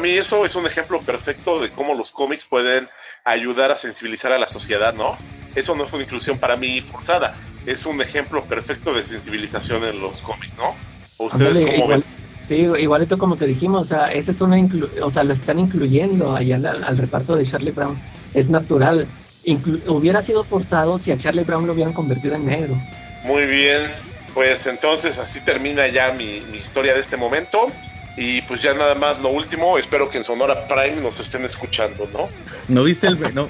mí 0.01 0.09
eso 0.09 0.45
es 0.45 0.55
un 0.55 0.65
ejemplo 0.65 0.99
perfecto 1.01 1.59
de 1.59 1.69
cómo 1.69 1.93
los 1.93 2.11
cómics 2.11 2.45
pueden 2.45 2.89
ayudar 3.23 3.71
a 3.71 3.75
sensibilizar 3.75 4.31
a 4.33 4.37
la 4.39 4.47
sociedad, 4.47 4.93
¿no? 4.93 5.15
Eso 5.55 5.75
no 5.75 5.85
fue 5.85 5.97
una 5.99 6.05
inclusión 6.05 6.37
para 6.37 6.55
mí 6.57 6.81
forzada, 6.81 7.33
es 7.65 7.85
un 7.85 8.01
ejemplo 8.01 8.43
perfecto 8.45 8.93
de 8.93 9.03
sensibilización 9.03 9.83
en 9.83 10.01
los 10.01 10.21
cómics, 10.21 10.53
¿no? 10.57 10.75
¿O 11.17 11.25
ustedes 11.25 11.59
cómo 11.59 11.71
igual- 11.71 11.89
ven? 11.99 12.21
Sí, 12.47 12.55
igualito 12.81 13.17
como 13.17 13.37
te 13.37 13.45
dijimos, 13.47 13.83
o 13.83 13.85
sea, 13.85 14.11
ese 14.11 14.31
es 14.31 14.41
una 14.41 14.57
inclu- 14.57 14.89
o 15.01 15.09
sea, 15.09 15.23
lo 15.23 15.31
están 15.33 15.57
incluyendo 15.59 16.35
allá 16.35 16.55
al, 16.55 16.83
al 16.83 16.97
reparto 16.97 17.35
de 17.37 17.45
Charlie 17.45 17.71
Brown. 17.71 17.97
Es 18.33 18.49
natural. 18.49 19.07
Inclu- 19.45 19.81
hubiera 19.87 20.21
sido 20.21 20.43
forzado 20.43 20.99
si 20.99 21.11
a 21.11 21.17
Charlie 21.17 21.43
Brown 21.45 21.65
lo 21.65 21.73
hubieran 21.73 21.93
convertido 21.93 22.35
en 22.35 22.45
negro. 22.45 22.75
Muy 23.23 23.45
bien, 23.45 23.89
pues 24.33 24.67
entonces 24.67 25.17
así 25.17 25.39
termina 25.41 25.87
ya 25.87 26.11
mi, 26.11 26.41
mi 26.51 26.57
historia 26.57 26.93
de 26.93 26.99
este 26.99 27.15
momento. 27.15 27.71
Y 28.17 28.41
pues 28.43 28.61
ya 28.61 28.73
nada 28.73 28.95
más 28.95 29.19
lo 29.21 29.29
último, 29.29 29.77
espero 29.77 30.09
que 30.09 30.17
en 30.17 30.23
Sonora 30.23 30.67
Prime 30.67 31.01
nos 31.01 31.19
estén 31.19 31.43
escuchando, 31.45 32.09
¿no? 32.13 32.29
¿No 32.67 32.83
viste 32.83 33.07
el, 33.07 33.17
me- 33.17 33.31
no, 33.31 33.49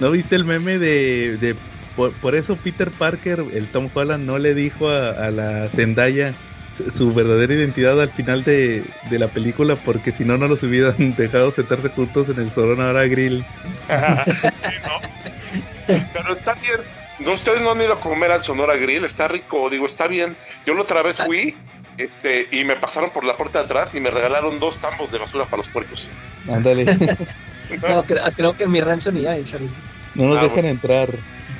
¿no 0.00 0.10
viste 0.10 0.34
el 0.34 0.44
meme 0.44 0.78
de, 0.78 1.36
de 1.38 1.54
por, 1.94 2.12
por 2.12 2.34
eso 2.34 2.56
Peter 2.56 2.90
Parker, 2.90 3.44
el 3.54 3.66
Tom 3.66 3.90
Holland, 3.92 4.24
no 4.24 4.38
le 4.38 4.54
dijo 4.54 4.88
a, 4.88 5.10
a 5.10 5.30
la 5.30 5.68
Zendaya 5.68 6.32
su, 6.76 6.90
su 6.90 7.12
verdadera 7.12 7.52
identidad 7.52 8.00
al 8.00 8.10
final 8.10 8.44
de, 8.44 8.82
de 9.10 9.18
la 9.18 9.28
película 9.28 9.76
porque 9.76 10.10
si 10.10 10.24
no 10.24 10.38
no 10.38 10.48
los 10.48 10.62
hubieran 10.62 11.14
dejado 11.16 11.52
sentarse 11.52 11.90
juntos 11.90 12.28
en 12.30 12.40
el 12.40 12.50
Sonora 12.52 13.06
Grill. 13.06 13.44
Sí, 13.44 14.48
¿no? 14.84 15.96
Pero 16.12 16.32
está 16.32 16.54
bien. 16.54 16.80
No, 17.18 17.32
ustedes 17.32 17.60
no 17.60 17.72
han 17.72 17.80
ido 17.80 17.92
a 17.92 18.00
comer 18.00 18.32
al 18.32 18.42
Sonora 18.42 18.74
Grill, 18.76 19.04
está 19.04 19.28
rico, 19.28 19.68
digo, 19.68 19.86
está 19.86 20.08
bien. 20.08 20.34
Yo 20.66 20.74
la 20.74 20.80
otra 20.80 21.02
vez 21.02 21.18
fui 21.18 21.54
este, 21.98 22.48
y 22.52 22.64
me 22.64 22.76
pasaron 22.76 23.10
por 23.10 23.24
la 23.24 23.36
puerta 23.36 23.60
de 23.60 23.64
atrás 23.66 23.94
y 23.94 24.00
me 24.00 24.10
regalaron 24.10 24.58
dos 24.60 24.78
tambos 24.78 25.10
de 25.12 25.18
basura 25.18 25.44
para 25.44 25.58
los 25.58 25.68
puercos. 25.68 26.08
Ándale, 26.48 26.84
No, 27.88 28.04
creo, 28.04 28.22
creo 28.36 28.56
que 28.56 28.64
en 28.64 28.70
mi 28.70 28.80
rancho 28.80 29.10
ni 29.12 29.26
hay, 29.26 29.44
Charlie. 29.44 29.70
no 30.14 30.26
nos 30.26 30.38
Ah, 30.38 30.42
dejan 30.42 30.54
bueno. 30.56 30.68
entrar. 30.68 31.08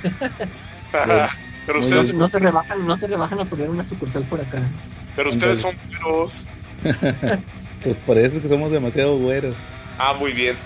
pero 0.93 1.79
Muy 1.79 1.89
ustedes, 1.89 2.13
No, 2.15 2.21
no 2.21 2.29
se 2.29 2.39
rebajan, 2.39 2.87
no 2.87 2.97
se 2.97 3.07
rebajan 3.07 3.41
a 3.41 3.45
poner 3.45 3.71
una 3.71 3.85
sucursal 3.85 4.25
por 4.25 4.41
acá. 4.41 4.61
pero 5.17 5.31
ustedes 5.31 5.61
son 5.61 5.73
güeros. 6.05 6.47
Pues 7.83 7.97
por 8.07 8.19
eso 8.19 8.37
es 8.37 8.43
que 8.43 8.49
somos 8.49 8.71
demasiado 8.71 9.17
güeros. 9.19 9.55
Ah, 9.99 10.15
muy 10.15 10.33
bien. 10.33 10.57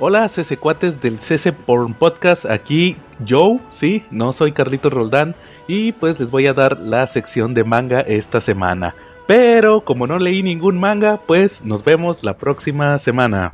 Hola, 0.00 0.28
CC 0.28 0.56
Cuates 0.56 1.00
del 1.00 1.18
CC 1.18 1.52
Porn 1.52 1.92
Podcast. 1.92 2.46
Aquí 2.46 2.96
Joe, 3.28 3.58
sí, 3.72 4.04
no 4.12 4.32
soy 4.32 4.52
Carlito 4.52 4.90
Roldán. 4.90 5.34
Y 5.66 5.90
pues 5.90 6.20
les 6.20 6.30
voy 6.30 6.46
a 6.46 6.52
dar 6.52 6.78
la 6.78 7.04
sección 7.08 7.52
de 7.52 7.64
manga 7.64 8.00
esta 8.02 8.40
semana. 8.40 8.94
Pero 9.26 9.80
como 9.80 10.06
no 10.06 10.20
leí 10.20 10.44
ningún 10.44 10.78
manga, 10.78 11.18
pues 11.26 11.64
nos 11.64 11.82
vemos 11.82 12.22
la 12.22 12.34
próxima 12.34 12.96
semana. 12.98 13.52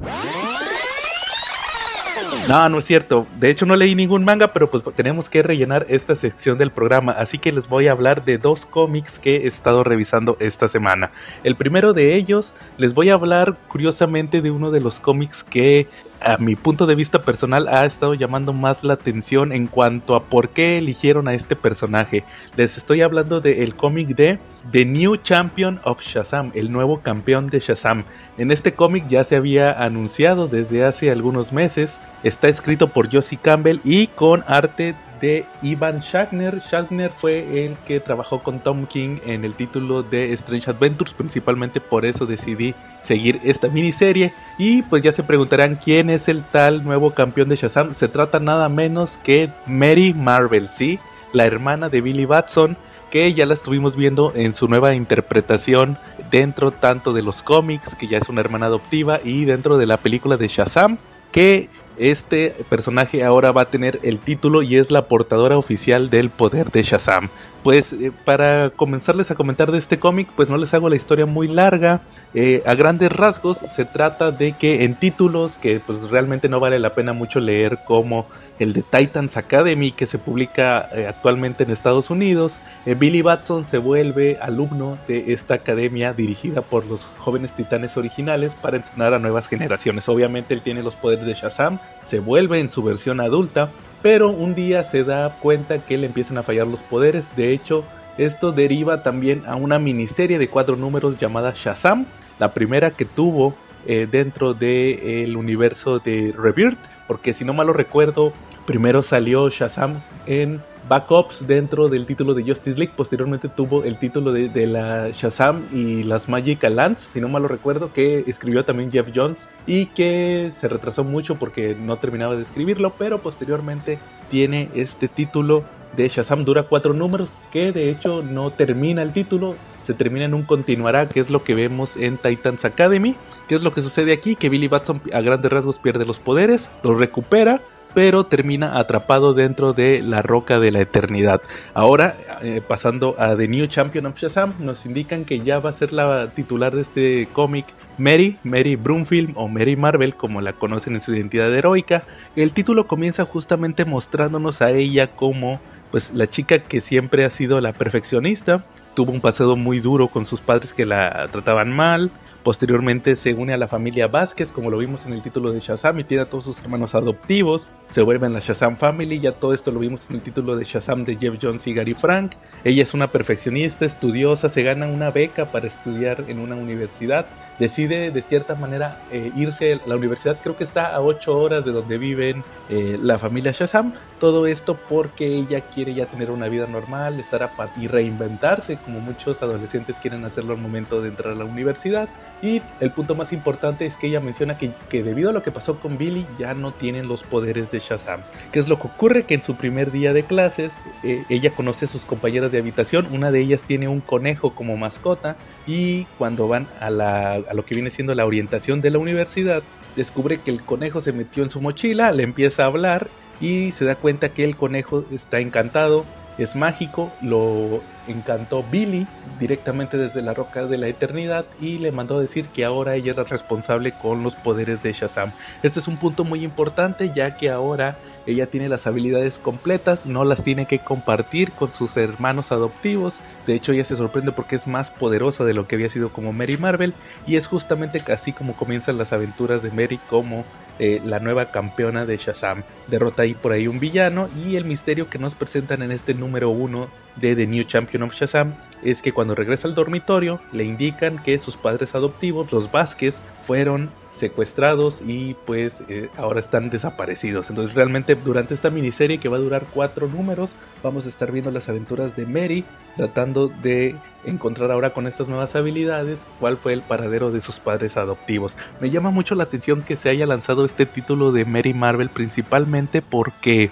No, 2.48 2.68
no 2.68 2.78
es 2.78 2.84
cierto. 2.84 3.26
De 3.40 3.48
hecho 3.48 3.64
no 3.64 3.74
leí 3.74 3.94
ningún 3.94 4.22
manga, 4.22 4.48
pero 4.48 4.70
pues 4.70 4.84
tenemos 4.94 5.30
que 5.30 5.42
rellenar 5.42 5.86
esta 5.88 6.14
sección 6.14 6.58
del 6.58 6.70
programa. 6.70 7.12
Así 7.12 7.38
que 7.38 7.52
les 7.52 7.66
voy 7.68 7.88
a 7.88 7.92
hablar 7.92 8.22
de 8.26 8.36
dos 8.36 8.66
cómics 8.66 9.18
que 9.18 9.36
he 9.36 9.46
estado 9.46 9.82
revisando 9.82 10.36
esta 10.40 10.68
semana. 10.68 11.10
El 11.42 11.56
primero 11.56 11.94
de 11.94 12.14
ellos, 12.16 12.52
les 12.76 12.92
voy 12.92 13.08
a 13.08 13.14
hablar 13.14 13.56
curiosamente 13.68 14.42
de 14.42 14.50
uno 14.50 14.70
de 14.70 14.80
los 14.80 15.00
cómics 15.00 15.42
que 15.42 15.88
a 16.20 16.36
mi 16.36 16.54
punto 16.54 16.84
de 16.84 16.94
vista 16.94 17.22
personal 17.22 17.66
ha 17.66 17.86
estado 17.86 18.12
llamando 18.12 18.52
más 18.52 18.84
la 18.84 18.92
atención 18.92 19.50
en 19.50 19.66
cuanto 19.66 20.14
a 20.14 20.24
por 20.24 20.50
qué 20.50 20.76
eligieron 20.76 21.28
a 21.28 21.34
este 21.34 21.56
personaje. 21.56 22.24
Les 22.56 22.76
estoy 22.76 23.00
hablando 23.00 23.40
del 23.40 23.74
cómic 23.74 24.08
de 24.08 24.38
The 24.72 24.84
New 24.84 25.16
Champion 25.16 25.80
of 25.84 26.00
Shazam, 26.00 26.50
el 26.54 26.72
nuevo 26.72 27.00
campeón 27.00 27.48
de 27.48 27.60
Shazam. 27.60 28.04
En 28.38 28.50
este 28.50 28.72
cómic 28.72 29.06
ya 29.08 29.22
se 29.24 29.36
había 29.36 29.72
anunciado 29.72 30.48
desde 30.48 30.84
hace 30.84 31.10
algunos 31.10 31.52
meses. 31.52 31.98
Está 32.22 32.48
escrito 32.48 32.88
por 32.88 33.12
Josie 33.12 33.38
Campbell 33.40 33.80
y 33.84 34.06
con 34.08 34.42
arte 34.46 34.94
de 35.20 35.44
Ivan 35.62 36.00
Shatner. 36.00 36.60
Shatner 36.60 37.10
fue 37.10 37.64
el 37.64 37.76
que 37.86 38.00
trabajó 38.00 38.42
con 38.42 38.60
Tom 38.60 38.86
King 38.86 39.18
en 39.26 39.44
el 39.44 39.54
título 39.54 40.02
de 40.02 40.32
Strange 40.32 40.70
Adventures, 40.70 41.12
principalmente 41.12 41.80
por 41.80 42.04
eso 42.04 42.26
decidí 42.26 42.74
seguir 43.02 43.40
esta 43.44 43.68
miniserie. 43.68 44.32
Y 44.58 44.82
pues 44.82 45.02
ya 45.02 45.12
se 45.12 45.22
preguntarán 45.22 45.76
quién 45.76 46.08
es 46.08 46.28
el 46.28 46.42
tal 46.42 46.84
nuevo 46.84 47.10
campeón 47.10 47.48
de 47.48 47.56
Shazam. 47.56 47.94
Se 47.94 48.08
trata 48.08 48.40
nada 48.40 48.68
menos 48.68 49.18
que 49.22 49.50
Mary 49.66 50.14
Marvel, 50.14 50.68
¿sí? 50.70 50.98
La 51.32 51.44
hermana 51.44 51.88
de 51.88 52.00
Billy 52.00 52.24
Batson, 52.24 52.76
que 53.14 53.32
ya 53.32 53.46
la 53.46 53.54
estuvimos 53.54 53.94
viendo 53.94 54.32
en 54.34 54.54
su 54.54 54.66
nueva 54.66 54.96
interpretación 54.96 55.98
dentro 56.32 56.72
tanto 56.72 57.12
de 57.12 57.22
los 57.22 57.44
cómics, 57.44 57.94
que 57.94 58.08
ya 58.08 58.18
es 58.18 58.28
una 58.28 58.40
hermana 58.40 58.66
adoptiva, 58.66 59.20
y 59.22 59.44
dentro 59.44 59.78
de 59.78 59.86
la 59.86 59.98
película 59.98 60.36
de 60.36 60.48
Shazam, 60.48 60.98
que 61.30 61.68
este 61.96 62.50
personaje 62.68 63.22
ahora 63.22 63.52
va 63.52 63.62
a 63.62 63.70
tener 63.70 64.00
el 64.02 64.18
título 64.18 64.62
y 64.62 64.78
es 64.78 64.90
la 64.90 65.02
portadora 65.02 65.56
oficial 65.56 66.10
del 66.10 66.28
poder 66.28 66.72
de 66.72 66.82
Shazam. 66.82 67.28
Pues 67.62 67.92
eh, 67.92 68.10
para 68.24 68.70
comenzarles 68.70 69.30
a 69.30 69.36
comentar 69.36 69.70
de 69.70 69.78
este 69.78 70.00
cómic, 70.00 70.26
pues 70.34 70.48
no 70.48 70.56
les 70.56 70.74
hago 70.74 70.88
la 70.88 70.96
historia 70.96 71.24
muy 71.24 71.46
larga. 71.46 72.00
Eh, 72.34 72.64
a 72.66 72.74
grandes 72.74 73.12
rasgos 73.12 73.58
se 73.76 73.84
trata 73.84 74.32
de 74.32 74.54
que 74.54 74.82
en 74.82 74.96
títulos 74.96 75.56
que 75.58 75.78
pues 75.78 76.10
realmente 76.10 76.48
no 76.48 76.58
vale 76.58 76.80
la 76.80 76.94
pena 76.94 77.12
mucho 77.12 77.38
leer 77.38 77.78
como 77.86 78.26
el 78.58 78.72
de 78.72 78.82
Titans 78.82 79.36
Academy 79.36 79.92
que 79.92 80.06
se 80.06 80.18
publica 80.18 80.88
eh, 80.92 81.06
actualmente 81.08 81.64
en 81.64 81.70
Estados 81.70 82.10
Unidos. 82.10 82.52
Eh, 82.86 82.94
Billy 82.94 83.22
Batson 83.22 83.66
se 83.66 83.78
vuelve 83.78 84.38
alumno 84.40 84.98
de 85.08 85.32
esta 85.32 85.54
academia 85.54 86.12
dirigida 86.12 86.62
por 86.62 86.86
los 86.86 87.00
jóvenes 87.18 87.52
titanes 87.52 87.96
originales 87.96 88.52
para 88.60 88.76
entrenar 88.76 89.14
a 89.14 89.18
nuevas 89.18 89.48
generaciones. 89.48 90.08
Obviamente 90.08 90.54
él 90.54 90.62
tiene 90.62 90.82
los 90.82 90.94
poderes 90.94 91.26
de 91.26 91.34
Shazam, 91.34 91.78
se 92.08 92.20
vuelve 92.20 92.60
en 92.60 92.70
su 92.70 92.82
versión 92.82 93.20
adulta, 93.20 93.70
pero 94.02 94.30
un 94.30 94.54
día 94.54 94.84
se 94.84 95.02
da 95.02 95.36
cuenta 95.40 95.78
que 95.78 95.98
le 95.98 96.06
empiezan 96.06 96.38
a 96.38 96.42
fallar 96.42 96.66
los 96.66 96.80
poderes. 96.80 97.26
De 97.36 97.52
hecho, 97.52 97.84
esto 98.18 98.52
deriva 98.52 99.02
también 99.02 99.42
a 99.46 99.56
una 99.56 99.78
miniserie 99.78 100.38
de 100.38 100.48
cuatro 100.48 100.76
números 100.76 101.18
llamada 101.18 101.52
Shazam, 101.56 102.06
la 102.38 102.52
primera 102.52 102.90
que 102.90 103.04
tuvo 103.04 103.54
eh, 103.86 104.06
dentro 104.10 104.54
del 104.54 105.36
universo 105.36 105.98
de 105.98 106.34
Rebirth 106.36 106.78
porque 107.06 107.32
si 107.32 107.44
no 107.44 107.52
mal 107.52 107.66
lo 107.66 107.72
recuerdo, 107.72 108.32
primero 108.66 109.02
salió 109.02 109.48
Shazam 109.48 110.00
en 110.26 110.60
backups 110.88 111.46
dentro 111.46 111.88
del 111.88 112.06
título 112.06 112.34
de 112.34 112.42
Justice 112.42 112.76
League, 112.76 112.92
posteriormente 112.96 113.48
tuvo 113.48 113.84
el 113.84 113.96
título 113.96 114.32
de, 114.32 114.66
la 114.66 115.10
Shazam 115.10 115.62
y 115.72 116.02
las 116.02 116.28
Magical 116.28 116.76
Lands, 116.76 117.08
si 117.12 117.20
no 117.20 117.28
mal 117.28 117.42
lo 117.42 117.48
recuerdo, 117.48 117.92
que 117.92 118.24
escribió 118.26 118.64
también 118.64 118.92
Jeff 118.92 119.08
Jones 119.14 119.48
y 119.66 119.86
que 119.86 120.52
se 120.58 120.68
retrasó 120.68 121.04
mucho 121.04 121.36
porque 121.36 121.74
no 121.74 121.96
terminaba 121.96 122.36
de 122.36 122.42
escribirlo, 122.42 122.92
pero 122.98 123.20
posteriormente 123.20 123.98
tiene 124.30 124.68
este 124.74 125.08
título 125.08 125.64
de 125.96 126.08
Shazam, 126.08 126.44
dura 126.44 126.64
cuatro 126.64 126.92
números, 126.92 127.28
que 127.52 127.72
de 127.72 127.90
hecho 127.90 128.22
no 128.22 128.50
termina 128.50 129.02
el 129.02 129.12
título, 129.12 129.54
se 129.86 129.94
termina 129.94 130.26
en 130.26 130.34
un 130.34 130.42
continuará, 130.42 131.08
que 131.08 131.20
es 131.20 131.30
lo 131.30 131.42
que 131.42 131.54
vemos 131.54 131.96
en 131.96 132.16
Titans 132.16 132.64
Academy. 132.64 133.16
¿Qué 133.48 133.54
es 133.54 133.62
lo 133.62 133.72
que 133.72 133.82
sucede 133.82 134.12
aquí? 134.12 134.36
Que 134.36 134.48
Billy 134.48 134.68
Batson 134.68 135.00
a 135.12 135.20
grandes 135.20 135.52
rasgos 135.52 135.78
pierde 135.78 136.04
los 136.04 136.18
poderes, 136.18 136.70
los 136.82 136.98
recupera, 136.98 137.60
pero 137.94 138.24
termina 138.24 138.78
atrapado 138.78 139.32
dentro 139.32 139.72
de 139.72 140.02
la 140.02 140.20
roca 140.20 140.58
de 140.58 140.72
la 140.72 140.80
eternidad. 140.80 141.40
Ahora, 141.72 142.16
eh, 142.42 142.60
pasando 142.66 143.14
a 143.18 143.36
The 143.36 143.48
New 143.48 143.66
Champion 143.66 144.06
of 144.06 144.18
Shazam, 144.18 144.54
nos 144.58 144.84
indican 144.84 145.24
que 145.24 145.40
ya 145.40 145.60
va 145.60 145.70
a 145.70 145.74
ser 145.74 145.92
la 145.92 146.30
titular 146.34 146.74
de 146.74 146.82
este 146.82 147.28
cómic 147.32 147.66
Mary, 147.96 148.36
Mary 148.42 148.76
Broomfield 148.76 149.32
o 149.36 149.48
Mary 149.48 149.76
Marvel, 149.76 150.16
como 150.16 150.40
la 150.40 150.52
conocen 150.54 150.94
en 150.94 151.00
su 151.00 151.14
identidad 151.14 151.54
heroica. 151.54 152.02
El 152.34 152.52
título 152.52 152.86
comienza 152.86 153.24
justamente 153.24 153.84
mostrándonos 153.84 154.60
a 154.60 154.70
ella 154.70 155.08
como 155.08 155.60
pues 155.90 156.12
la 156.12 156.26
chica 156.26 156.58
que 156.58 156.80
siempre 156.80 157.24
ha 157.24 157.30
sido 157.30 157.60
la 157.60 157.72
perfeccionista, 157.72 158.64
tuvo 158.94 159.12
un 159.12 159.20
pasado 159.20 159.56
muy 159.56 159.80
duro 159.80 160.08
con 160.08 160.26
sus 160.26 160.40
padres 160.40 160.72
que 160.72 160.86
la 160.86 161.28
trataban 161.30 161.72
mal. 161.72 162.10
Posteriormente 162.44 163.16
se 163.16 163.32
une 163.32 163.54
a 163.54 163.56
la 163.56 163.68
familia 163.68 164.06
Vázquez, 164.06 164.52
como 164.52 164.70
lo 164.70 164.76
vimos 164.76 165.06
en 165.06 165.14
el 165.14 165.22
título 165.22 165.50
de 165.50 165.60
Shazam, 165.60 165.98
y 166.00 166.04
tiene 166.04 166.24
a 166.24 166.26
todos 166.28 166.44
sus 166.44 166.60
hermanos 166.60 166.94
adoptivos. 166.94 167.68
Se 167.88 168.02
vuelven 168.02 168.34
la 168.34 168.40
Shazam 168.40 168.76
Family, 168.76 169.18
ya 169.18 169.32
todo 169.32 169.54
esto 169.54 169.70
lo 169.70 169.80
vimos 169.80 170.02
en 170.10 170.16
el 170.16 170.22
título 170.22 170.54
de 170.54 170.64
Shazam 170.64 171.04
de 171.04 171.16
Jeff 171.16 171.36
Jones 171.40 171.66
y 171.66 171.72
Gary 171.72 171.94
Frank. 171.94 172.32
Ella 172.62 172.82
es 172.82 172.92
una 172.92 173.06
perfeccionista, 173.06 173.86
estudiosa, 173.86 174.50
se 174.50 174.62
gana 174.62 174.86
una 174.86 175.10
beca 175.10 175.46
para 175.46 175.68
estudiar 175.68 176.24
en 176.28 176.38
una 176.38 176.54
universidad. 176.54 177.24
Decide 177.58 178.10
de 178.10 178.20
cierta 178.20 178.56
manera 178.56 179.00
eh, 179.10 179.32
irse 179.36 179.72
a 179.72 179.80
la 179.86 179.96
universidad, 179.96 180.36
creo 180.42 180.56
que 180.56 180.64
está 180.64 180.94
a 180.94 181.00
8 181.00 181.38
horas 181.38 181.64
de 181.64 181.72
donde 181.72 181.96
viven 181.96 182.44
eh, 182.68 182.98
la 183.00 183.18
familia 183.18 183.52
Shazam. 183.52 183.94
Todo 184.20 184.46
esto 184.46 184.76
porque 184.88 185.26
ella 185.26 185.60
quiere 185.60 185.94
ya 185.94 186.06
tener 186.06 186.30
una 186.30 186.48
vida 186.48 186.66
normal, 186.66 187.20
estar 187.20 187.42
a 187.42 187.50
y 187.80 187.86
reinventarse, 187.86 188.76
como 188.78 189.00
muchos 189.00 189.42
adolescentes 189.42 189.96
quieren 190.00 190.24
hacerlo 190.24 190.54
al 190.54 190.60
momento 190.60 191.00
de 191.00 191.08
entrar 191.08 191.32
a 191.32 191.36
la 191.36 191.44
universidad. 191.44 192.08
Y 192.44 192.60
el 192.80 192.90
punto 192.90 193.14
más 193.14 193.32
importante 193.32 193.86
es 193.86 193.94
que 193.96 194.08
ella 194.08 194.20
menciona 194.20 194.58
que, 194.58 194.70
que, 194.90 195.02
debido 195.02 195.30
a 195.30 195.32
lo 195.32 195.42
que 195.42 195.50
pasó 195.50 195.80
con 195.80 195.96
Billy 195.96 196.26
ya 196.38 196.52
no 196.52 196.72
tienen 196.72 197.08
los 197.08 197.22
poderes 197.22 197.70
de 197.70 197.78
Shazam. 197.78 198.20
¿Qué 198.52 198.58
es 198.58 198.68
lo 198.68 198.78
que 198.78 198.86
ocurre? 198.86 199.22
Que 199.22 199.32
en 199.32 199.42
su 199.42 199.56
primer 199.56 199.90
día 199.90 200.12
de 200.12 200.24
clases 200.24 200.70
eh, 201.02 201.24
ella 201.30 201.52
conoce 201.52 201.86
a 201.86 201.88
sus 201.88 202.02
compañeras 202.02 202.52
de 202.52 202.58
habitación, 202.58 203.06
una 203.12 203.30
de 203.30 203.40
ellas 203.40 203.62
tiene 203.62 203.88
un 203.88 204.00
conejo 204.00 204.54
como 204.54 204.76
mascota 204.76 205.36
y 205.66 206.04
cuando 206.18 206.46
van 206.46 206.66
a, 206.80 206.90
la, 206.90 207.32
a 207.32 207.54
lo 207.54 207.64
que 207.64 207.76
viene 207.76 207.90
siendo 207.90 208.14
la 208.14 208.26
orientación 208.26 208.82
de 208.82 208.90
la 208.90 208.98
universidad, 208.98 209.62
descubre 209.96 210.40
que 210.42 210.50
el 210.50 210.62
conejo 210.62 211.00
se 211.00 211.12
metió 211.12 211.44
en 211.44 211.50
su 211.50 211.62
mochila, 211.62 212.12
le 212.12 212.24
empieza 212.24 212.64
a 212.64 212.66
hablar 212.66 213.08
y 213.40 213.72
se 213.72 213.86
da 213.86 213.94
cuenta 213.94 214.34
que 214.34 214.44
el 214.44 214.54
conejo 214.54 215.06
está 215.10 215.40
encantado, 215.40 216.04
es 216.38 216.56
mágico, 216.56 217.12
lo 217.20 217.82
encantó 218.06 218.62
Billy 218.62 219.06
directamente 219.38 219.96
desde 219.96 220.22
la 220.22 220.34
roca 220.34 220.66
de 220.66 220.78
la 220.78 220.88
eternidad 220.88 221.46
y 221.60 221.78
le 221.78 221.92
mandó 221.92 222.18
a 222.18 222.20
decir 222.20 222.46
que 222.48 222.64
ahora 222.64 222.96
ella 222.96 223.12
era 223.12 223.24
responsable 223.24 223.92
con 223.92 224.22
los 224.22 224.34
poderes 224.34 224.82
de 224.82 224.92
Shazam. 224.92 225.32
Este 225.62 225.80
es 225.80 225.88
un 225.88 225.96
punto 225.96 226.24
muy 226.24 226.44
importante 226.44 227.10
ya 227.14 227.36
que 227.36 227.50
ahora 227.50 227.96
ella 228.26 228.46
tiene 228.46 228.68
las 228.68 228.86
habilidades 228.86 229.38
completas, 229.38 230.06
no 230.06 230.24
las 230.24 230.42
tiene 230.42 230.66
que 230.66 230.78
compartir 230.78 231.52
con 231.52 231.72
sus 231.72 231.96
hermanos 231.96 232.52
adoptivos. 232.52 233.14
De 233.46 233.54
hecho, 233.54 233.72
ella 233.72 233.84
se 233.84 233.96
sorprende 233.96 234.32
porque 234.32 234.56
es 234.56 234.66
más 234.66 234.90
poderosa 234.90 235.44
de 235.44 235.54
lo 235.54 235.66
que 235.66 235.76
había 235.76 235.88
sido 235.88 236.10
como 236.10 236.32
Mary 236.32 236.56
Marvel. 236.56 236.94
Y 237.26 237.36
es 237.36 237.46
justamente 237.46 238.02
así 238.12 238.32
como 238.32 238.56
comienzan 238.56 238.98
las 238.98 239.12
aventuras 239.12 239.62
de 239.62 239.70
Mary 239.70 239.98
como 240.08 240.44
eh, 240.78 241.00
la 241.04 241.20
nueva 241.20 241.46
campeona 241.46 242.04
de 242.04 242.16
Shazam. 242.16 242.64
Derrota 242.88 243.22
ahí 243.22 243.34
por 243.34 243.52
ahí 243.52 243.68
un 243.68 243.78
villano 243.78 244.28
y 244.44 244.56
el 244.56 244.64
misterio 244.64 245.08
que 245.08 245.18
nos 245.18 245.34
presentan 245.34 245.82
en 245.82 245.92
este 245.92 246.14
número 246.14 246.50
uno 246.50 246.88
de 247.16 247.36
The 247.36 247.46
New 247.46 247.64
Champion 247.64 248.02
of 248.02 248.14
Shazam 248.14 248.54
es 248.82 249.00
que 249.00 249.12
cuando 249.12 249.34
regresa 249.36 249.68
al 249.68 249.74
dormitorio 249.74 250.40
le 250.52 250.64
indican 250.64 251.18
que 251.18 251.38
sus 251.38 251.56
padres 251.56 251.94
adoptivos, 251.94 252.50
los 252.50 252.72
Vázquez, 252.72 253.14
fueron 253.46 253.90
secuestrados 254.24 255.02
y 255.06 255.34
pues 255.44 255.74
eh, 255.90 256.08
ahora 256.16 256.40
están 256.40 256.70
desaparecidos. 256.70 257.50
Entonces 257.50 257.74
realmente 257.74 258.14
durante 258.14 258.54
esta 258.54 258.70
miniserie 258.70 259.18
que 259.18 259.28
va 259.28 259.36
a 259.36 259.40
durar 259.40 259.66
cuatro 259.74 260.08
números 260.08 260.48
vamos 260.82 261.04
a 261.04 261.10
estar 261.10 261.30
viendo 261.30 261.50
las 261.50 261.68
aventuras 261.68 262.16
de 262.16 262.24
Mary 262.24 262.64
tratando 262.96 263.48
de 263.48 263.96
encontrar 264.24 264.70
ahora 264.70 264.94
con 264.94 265.06
estas 265.06 265.28
nuevas 265.28 265.54
habilidades 265.56 266.18
cuál 266.40 266.56
fue 266.56 266.72
el 266.72 266.80
paradero 266.80 267.30
de 267.32 267.42
sus 267.42 267.60
padres 267.60 267.98
adoptivos. 267.98 268.54
Me 268.80 268.88
llama 268.88 269.10
mucho 269.10 269.34
la 269.34 269.44
atención 269.44 269.82
que 269.82 269.96
se 269.96 270.08
haya 270.08 270.24
lanzado 270.24 270.64
este 270.64 270.86
título 270.86 271.30
de 271.30 271.44
Mary 271.44 271.74
Marvel 271.74 272.08
principalmente 272.08 273.02
porque 273.02 273.70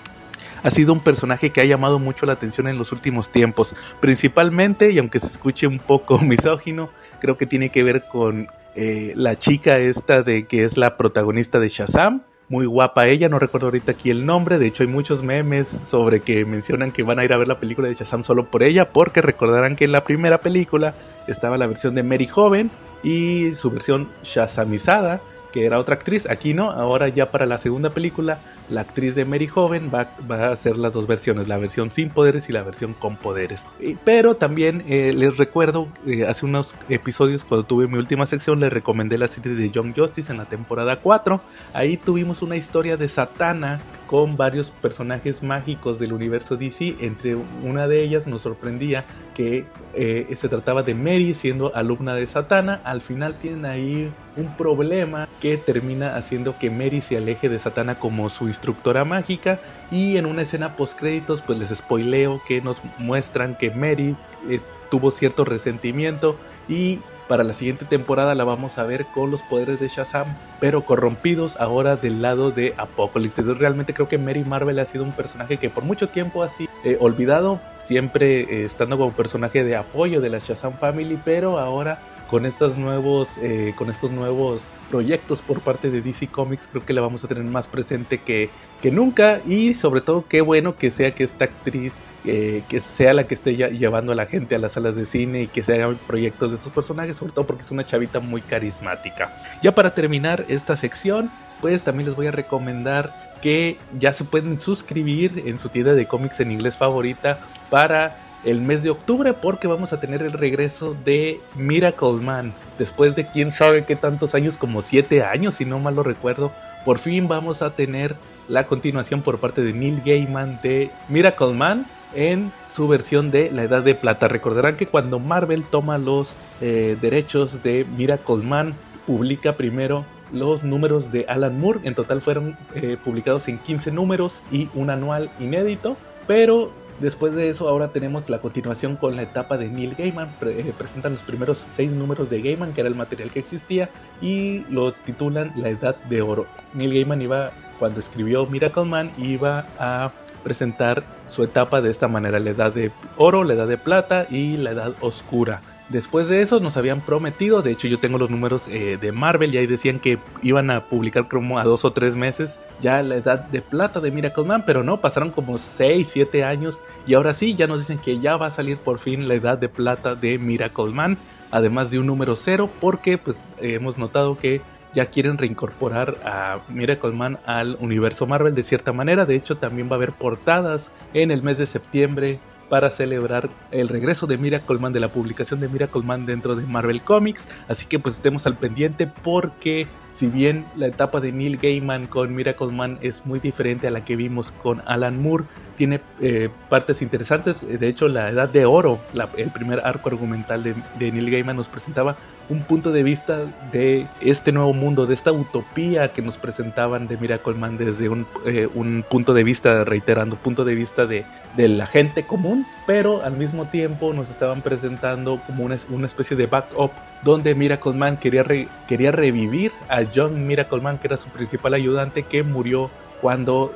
ha 0.62 0.68
sido 0.68 0.92
un 0.92 1.00
personaje 1.00 1.48
que 1.48 1.62
ha 1.62 1.64
llamado 1.64 1.98
mucho 1.98 2.26
la 2.26 2.34
atención 2.34 2.68
en 2.68 2.76
los 2.76 2.92
últimos 2.92 3.30
tiempos, 3.32 3.74
principalmente, 4.00 4.92
y 4.92 4.98
aunque 4.98 5.18
se 5.18 5.26
escuche 5.26 5.66
un 5.66 5.78
poco 5.78 6.18
misógino, 6.20 6.90
creo 7.20 7.38
que 7.38 7.46
tiene 7.46 7.70
que 7.70 7.82
ver 7.82 8.04
con 8.06 8.48
eh, 8.74 9.12
la 9.16 9.38
chica 9.38 9.78
esta 9.78 10.22
de 10.22 10.46
que 10.46 10.64
es 10.64 10.76
la 10.76 10.96
protagonista 10.96 11.58
de 11.58 11.68
Shazam, 11.68 12.22
muy 12.48 12.66
guapa 12.66 13.06
ella, 13.06 13.28
no 13.28 13.38
recuerdo 13.38 13.68
ahorita 13.68 13.92
aquí 13.92 14.10
el 14.10 14.26
nombre, 14.26 14.58
de 14.58 14.66
hecho 14.66 14.82
hay 14.82 14.88
muchos 14.88 15.22
memes 15.22 15.66
sobre 15.88 16.20
que 16.20 16.44
mencionan 16.44 16.92
que 16.92 17.02
van 17.02 17.18
a 17.18 17.24
ir 17.24 17.32
a 17.32 17.38
ver 17.38 17.48
la 17.48 17.58
película 17.58 17.88
de 17.88 17.94
Shazam 17.94 18.24
solo 18.24 18.50
por 18.50 18.62
ella, 18.62 18.90
porque 18.92 19.22
recordarán 19.22 19.76
que 19.76 19.84
en 19.84 19.92
la 19.92 20.04
primera 20.04 20.38
película 20.38 20.94
estaba 21.26 21.56
la 21.56 21.66
versión 21.66 21.94
de 21.94 22.02
Mary 22.02 22.26
joven 22.26 22.70
y 23.02 23.54
su 23.54 23.70
versión 23.70 24.08
Shazamizada, 24.22 25.20
que 25.52 25.64
era 25.66 25.78
otra 25.78 25.94
actriz, 25.94 26.28
aquí 26.28 26.54
no, 26.54 26.70
ahora 26.70 27.08
ya 27.08 27.30
para 27.30 27.46
la 27.46 27.58
segunda 27.58 27.90
película 27.90 28.38
la 28.72 28.80
actriz 28.80 29.14
de 29.14 29.24
Mary 29.24 29.46
Joven 29.46 29.90
va, 29.94 30.08
a 30.34 30.52
hacer 30.52 30.76
las 30.76 30.92
dos 30.92 31.06
versiones, 31.06 31.48
la 31.48 31.58
versión 31.58 31.90
sin 31.90 32.10
poderes 32.10 32.48
y 32.48 32.52
la 32.52 32.62
versión 32.62 32.94
con 32.94 33.16
poderes. 33.16 33.64
Pero 34.04 34.36
también 34.36 34.84
eh, 34.88 35.12
les 35.14 35.36
recuerdo, 35.36 35.88
eh, 36.06 36.26
hace 36.26 36.46
unos 36.46 36.74
episodios 36.88 37.44
cuando 37.44 37.66
tuve 37.66 37.86
mi 37.86 37.98
última 37.98 38.26
sección, 38.26 38.60
les 38.60 38.72
recomendé 38.72 39.18
la 39.18 39.28
serie 39.28 39.54
de 39.54 39.70
Young 39.70 39.94
Justice 39.96 40.32
en 40.32 40.38
la 40.38 40.46
temporada 40.46 40.96
4. 40.96 41.40
Ahí 41.74 41.96
tuvimos 41.96 42.42
una 42.42 42.56
historia 42.56 42.96
de 42.96 43.08
Satana 43.08 43.80
con 44.12 44.36
varios 44.36 44.68
personajes 44.68 45.42
mágicos 45.42 45.98
del 45.98 46.12
universo 46.12 46.58
DC. 46.58 46.96
Entre 47.00 47.34
una 47.34 47.88
de 47.88 48.04
ellas 48.04 48.26
nos 48.26 48.42
sorprendía 48.42 49.06
que 49.34 49.64
eh, 49.94 50.36
se 50.36 50.50
trataba 50.50 50.82
de 50.82 50.92
Mary 50.92 51.32
siendo 51.32 51.74
alumna 51.74 52.14
de 52.14 52.26
Satana. 52.26 52.82
Al 52.84 53.00
final 53.00 53.36
tienen 53.36 53.64
ahí 53.64 54.12
un 54.36 54.54
problema 54.58 55.30
que 55.40 55.56
termina 55.56 56.14
haciendo 56.14 56.58
que 56.58 56.68
Mary 56.68 57.00
se 57.00 57.16
aleje 57.16 57.48
de 57.48 57.58
Satana 57.58 57.94
como 57.94 58.28
su 58.28 58.48
instructora 58.48 59.06
mágica. 59.06 59.60
Y 59.90 60.18
en 60.18 60.26
una 60.26 60.42
escena 60.42 60.76
post 60.76 60.98
créditos, 60.98 61.40
pues 61.40 61.58
les 61.58 61.70
spoileo 61.70 62.42
que 62.46 62.60
nos 62.60 62.82
muestran 62.98 63.56
que 63.56 63.70
Mary 63.70 64.14
eh, 64.50 64.60
tuvo 64.90 65.10
cierto 65.10 65.46
resentimiento 65.46 66.36
y 66.68 66.98
para 67.28 67.44
la 67.44 67.52
siguiente 67.52 67.84
temporada 67.84 68.34
la 68.34 68.44
vamos 68.44 68.78
a 68.78 68.84
ver 68.84 69.06
con 69.06 69.30
los 69.30 69.42
poderes 69.42 69.80
de 69.80 69.88
Shazam, 69.88 70.26
pero 70.60 70.82
corrompidos 70.82 71.56
ahora 71.60 71.96
del 71.96 72.22
lado 72.22 72.50
de 72.50 72.74
Apocalypse. 72.76 73.42
Realmente 73.42 73.94
creo 73.94 74.08
que 74.08 74.18
Mary 74.18 74.44
Marvel 74.44 74.78
ha 74.78 74.84
sido 74.84 75.04
un 75.04 75.12
personaje 75.12 75.56
que 75.56 75.70
por 75.70 75.84
mucho 75.84 76.08
tiempo 76.08 76.42
ha 76.42 76.48
sido 76.48 76.70
eh, 76.84 76.96
olvidado, 77.00 77.60
siempre 77.84 78.42
eh, 78.42 78.64
estando 78.64 78.98
como 78.98 79.12
personaje 79.12 79.64
de 79.64 79.76
apoyo 79.76 80.20
de 80.20 80.30
la 80.30 80.38
Shazam 80.38 80.74
Family, 80.74 81.18
pero 81.24 81.58
ahora 81.58 81.98
con 82.28 82.46
estos 82.46 82.78
nuevos, 82.78 83.28
eh, 83.42 83.74
con 83.76 83.90
estos 83.90 84.10
nuevos 84.10 84.60
proyectos 84.90 85.40
por 85.40 85.60
parte 85.60 85.90
de 85.90 86.00
DC 86.02 86.28
Comics, 86.28 86.66
creo 86.70 86.84
que 86.84 86.92
la 86.92 87.00
vamos 87.00 87.24
a 87.24 87.28
tener 87.28 87.44
más 87.44 87.66
presente 87.66 88.18
que, 88.18 88.50
que 88.80 88.90
nunca. 88.90 89.40
Y 89.46 89.74
sobre 89.74 90.00
todo, 90.00 90.24
qué 90.28 90.40
bueno 90.40 90.76
que 90.76 90.90
sea 90.90 91.14
que 91.14 91.24
esta 91.24 91.44
actriz 91.44 91.94
que 92.24 92.82
sea 92.96 93.12
la 93.12 93.24
que 93.24 93.34
esté 93.34 93.56
llevando 93.56 94.12
a 94.12 94.14
la 94.14 94.26
gente 94.26 94.54
a 94.54 94.58
las 94.58 94.72
salas 94.72 94.94
de 94.94 95.06
cine 95.06 95.42
y 95.42 95.46
que 95.48 95.62
se 95.62 95.74
hagan 95.74 95.98
proyectos 96.06 96.50
de 96.50 96.56
estos 96.56 96.72
personajes, 96.72 97.16
sobre 97.16 97.32
todo 97.32 97.46
porque 97.46 97.62
es 97.62 97.70
una 97.70 97.84
chavita 97.84 98.20
muy 98.20 98.40
carismática. 98.42 99.32
Ya 99.62 99.72
para 99.72 99.94
terminar 99.94 100.44
esta 100.48 100.76
sección, 100.76 101.30
pues 101.60 101.82
también 101.82 102.08
les 102.08 102.16
voy 102.16 102.26
a 102.26 102.32
recomendar 102.32 103.12
que 103.42 103.76
ya 103.98 104.12
se 104.12 104.24
pueden 104.24 104.60
suscribir 104.60 105.42
en 105.46 105.58
su 105.58 105.68
tienda 105.68 105.94
de 105.94 106.06
cómics 106.06 106.40
en 106.40 106.52
inglés 106.52 106.76
favorita 106.76 107.40
para 107.70 108.16
el 108.44 108.60
mes 108.60 108.82
de 108.82 108.90
octubre 108.90 109.32
porque 109.34 109.68
vamos 109.68 109.92
a 109.92 110.00
tener 110.00 110.22
el 110.22 110.32
regreso 110.32 110.96
de 111.04 111.40
Miracle 111.54 112.14
Man. 112.14 112.52
Después 112.78 113.14
de 113.14 113.26
quién 113.26 113.52
sabe 113.52 113.84
qué 113.84 113.96
tantos 113.96 114.34
años, 114.34 114.56
como 114.56 114.82
7 114.82 115.22
años 115.22 115.56
si 115.56 115.64
no 115.64 115.78
mal 115.78 115.96
lo 115.96 116.02
recuerdo, 116.02 116.52
por 116.84 116.98
fin 116.98 117.28
vamos 117.28 117.62
a 117.62 117.70
tener 117.70 118.16
la 118.48 118.66
continuación 118.66 119.22
por 119.22 119.38
parte 119.38 119.62
de 119.62 119.72
Neil 119.72 120.02
Gaiman 120.04 120.60
de 120.62 120.90
Miracle 121.08 121.52
Man 121.52 121.86
en 122.14 122.52
su 122.74 122.88
versión 122.88 123.30
de 123.30 123.50
La 123.50 123.64
Edad 123.64 123.82
de 123.82 123.94
Plata. 123.94 124.28
Recordarán 124.28 124.76
que 124.76 124.86
cuando 124.86 125.18
Marvel 125.18 125.64
toma 125.64 125.98
los 125.98 126.28
eh, 126.60 126.96
derechos 127.00 127.62
de 127.62 127.84
Miracle 127.96 128.36
Man, 128.36 128.74
publica 129.06 129.54
primero 129.54 130.04
los 130.32 130.64
números 130.64 131.12
de 131.12 131.26
Alan 131.28 131.60
Moore. 131.60 131.80
En 131.84 131.94
total 131.94 132.22
fueron 132.22 132.56
eh, 132.74 132.96
publicados 133.02 133.48
en 133.48 133.58
15 133.58 133.90
números 133.92 134.32
y 134.50 134.68
un 134.74 134.90
anual 134.90 135.30
inédito. 135.38 135.96
Pero 136.26 136.70
después 137.00 137.34
de 137.34 137.50
eso 137.50 137.68
ahora 137.68 137.88
tenemos 137.88 138.30
la 138.30 138.38
continuación 138.38 138.96
con 138.96 139.16
la 139.16 139.22
etapa 139.22 139.58
de 139.58 139.68
Neil 139.68 139.94
Gaiman. 139.96 140.28
Eh, 140.42 140.72
presentan 140.76 141.12
los 141.12 141.22
primeros 141.22 141.64
6 141.76 141.90
números 141.92 142.30
de 142.30 142.40
Gaiman, 142.40 142.72
que 142.72 142.80
era 142.80 142.88
el 142.88 142.94
material 142.94 143.30
que 143.30 143.40
existía, 143.40 143.90
y 144.20 144.60
lo 144.70 144.92
titulan 144.92 145.52
La 145.56 145.68
Edad 145.68 145.96
de 146.08 146.22
Oro. 146.22 146.46
Neil 146.74 146.94
Gaiman 146.94 147.20
iba, 147.22 147.50
cuando 147.78 148.00
escribió 148.00 148.46
Miracle 148.46 148.84
Man, 148.84 149.10
iba 149.18 149.66
a 149.78 150.12
presentar 150.42 151.04
su 151.32 151.42
etapa 151.42 151.80
de 151.80 151.90
esta 151.90 152.08
manera, 152.08 152.38
la 152.38 152.50
edad 152.50 152.72
de 152.72 152.92
oro, 153.16 153.42
la 153.42 153.54
edad 153.54 153.66
de 153.66 153.78
plata 153.78 154.26
y 154.30 154.58
la 154.58 154.72
edad 154.72 154.92
oscura. 155.00 155.62
Después 155.88 156.28
de 156.28 156.40
eso 156.40 156.60
nos 156.60 156.76
habían 156.76 157.00
prometido, 157.00 157.60
de 157.60 157.72
hecho 157.72 157.88
yo 157.88 157.98
tengo 157.98 158.16
los 158.16 158.30
números 158.30 158.62
eh, 158.68 158.96
de 159.00 159.12
Marvel 159.12 159.54
y 159.54 159.58
ahí 159.58 159.66
decían 159.66 159.98
que 159.98 160.18
iban 160.42 160.70
a 160.70 160.84
publicar 160.84 161.28
como 161.28 161.58
a 161.58 161.64
dos 161.64 161.84
o 161.84 161.92
tres 161.92 162.16
meses 162.16 162.58
ya 162.80 163.02
la 163.02 163.16
edad 163.16 163.40
de 163.40 163.60
plata 163.60 164.00
de 164.00 164.10
Miracle 164.10 164.44
Man, 164.44 164.64
pero 164.66 164.82
no, 164.82 165.00
pasaron 165.00 165.30
como 165.30 165.58
6, 165.58 166.08
7 166.10 166.44
años 166.44 166.78
y 167.06 167.14
ahora 167.14 167.32
sí, 167.32 167.54
ya 167.54 167.66
nos 167.66 167.80
dicen 167.80 167.98
que 167.98 168.20
ya 168.20 168.36
va 168.36 168.46
a 168.46 168.50
salir 168.50 168.78
por 168.78 168.98
fin 169.00 169.28
la 169.28 169.34
edad 169.34 169.58
de 169.58 169.68
plata 169.68 170.14
de 170.14 170.38
Miracle 170.38 170.92
Man, 170.92 171.18
además 171.50 171.90
de 171.90 171.98
un 171.98 172.06
número 172.06 172.36
cero, 172.36 172.70
porque 172.80 173.18
pues 173.18 173.36
hemos 173.58 173.98
notado 173.98 174.38
que 174.38 174.62
ya 174.94 175.06
quieren 175.06 175.38
reincorporar 175.38 176.16
a 176.24 176.60
Miracle 176.68 177.12
Man 177.12 177.38
al 177.46 177.76
universo 177.80 178.26
Marvel 178.26 178.54
de 178.54 178.62
cierta 178.62 178.92
manera. 178.92 179.24
De 179.24 179.34
hecho, 179.34 179.56
también 179.56 179.88
va 179.88 179.92
a 179.92 179.96
haber 179.96 180.12
portadas 180.12 180.90
en 181.14 181.30
el 181.30 181.42
mes 181.42 181.58
de 181.58 181.66
septiembre 181.66 182.40
para 182.68 182.90
celebrar 182.90 183.50
el 183.70 183.88
regreso 183.88 184.26
de 184.26 184.38
Miracle 184.38 184.78
Man, 184.78 184.94
de 184.94 185.00
la 185.00 185.08
publicación 185.08 185.60
de 185.60 185.68
Miracle 185.68 186.02
Man 186.02 186.24
dentro 186.24 186.56
de 186.56 186.66
Marvel 186.66 187.02
Comics. 187.02 187.46
Así 187.68 187.86
que 187.86 187.98
pues 187.98 188.16
estemos 188.16 188.46
al 188.46 188.56
pendiente 188.56 189.06
porque 189.06 189.86
si 190.22 190.28
bien 190.28 190.64
la 190.76 190.86
etapa 190.86 191.18
de 191.18 191.32
Neil 191.32 191.56
Gaiman 191.56 192.06
con 192.06 192.32
Miracle 192.32 192.68
Man 192.68 192.96
es 193.02 193.26
muy 193.26 193.40
diferente 193.40 193.88
a 193.88 193.90
la 193.90 194.04
que 194.04 194.14
vimos 194.14 194.52
con 194.62 194.80
Alan 194.86 195.20
Moore, 195.20 195.46
tiene 195.76 196.00
eh, 196.20 196.48
partes 196.68 197.02
interesantes. 197.02 197.56
De 197.60 197.88
hecho, 197.88 198.06
la 198.06 198.30
Edad 198.30 198.48
de 198.48 198.64
Oro, 198.64 199.00
el 199.36 199.50
primer 199.50 199.80
arco 199.84 200.10
argumental 200.10 200.62
de, 200.62 201.10
Neil 201.10 201.28
Gaiman 201.28 201.56
nos 201.56 201.66
presentaba 201.66 202.14
un 202.48 202.62
punto 202.62 202.92
de 202.92 203.02
vista 203.02 203.40
de 203.72 204.06
este 204.20 204.52
nuevo 204.52 204.72
mundo, 204.72 205.06
de 205.06 205.14
esta 205.14 205.32
utopía 205.32 206.12
que 206.12 206.22
nos 206.22 206.38
presentaban 206.38 207.08
de 207.08 207.16
Miracle 207.16 207.54
Man 207.54 207.76
desde 207.76 208.08
un, 208.08 208.24
eh, 208.46 208.68
un 208.72 209.04
punto 209.10 209.34
de 209.34 209.42
vista, 209.42 209.82
reiterando, 209.82 210.36
punto 210.36 210.64
de 210.64 210.76
vista 210.76 211.04
de, 211.04 211.24
de, 211.56 211.66
la 211.66 211.86
gente 211.86 212.22
común, 212.22 212.64
pero 212.86 213.24
al 213.24 213.36
mismo 213.36 213.64
tiempo 213.64 214.12
nos 214.12 214.30
estaban 214.30 214.62
presentando 214.62 215.40
como 215.48 215.64
una, 215.64 215.78
una 215.90 216.06
especie 216.06 216.36
de 216.36 216.46
backup 216.46 216.92
donde 217.22 217.54
Miracle 217.54 217.92
Man 217.92 218.16
quería, 218.16 218.44
quería 218.88 219.12
revivir 219.12 219.72
a 219.88 220.02
John 220.14 220.46
Miracle 220.46 220.80
Man, 220.80 220.98
que 220.98 221.08
era 221.08 221.16
su 221.16 221.28
principal 221.28 221.74
ayudante, 221.74 222.24
que 222.24 222.42
murió 222.42 222.90
cuando 223.20 223.72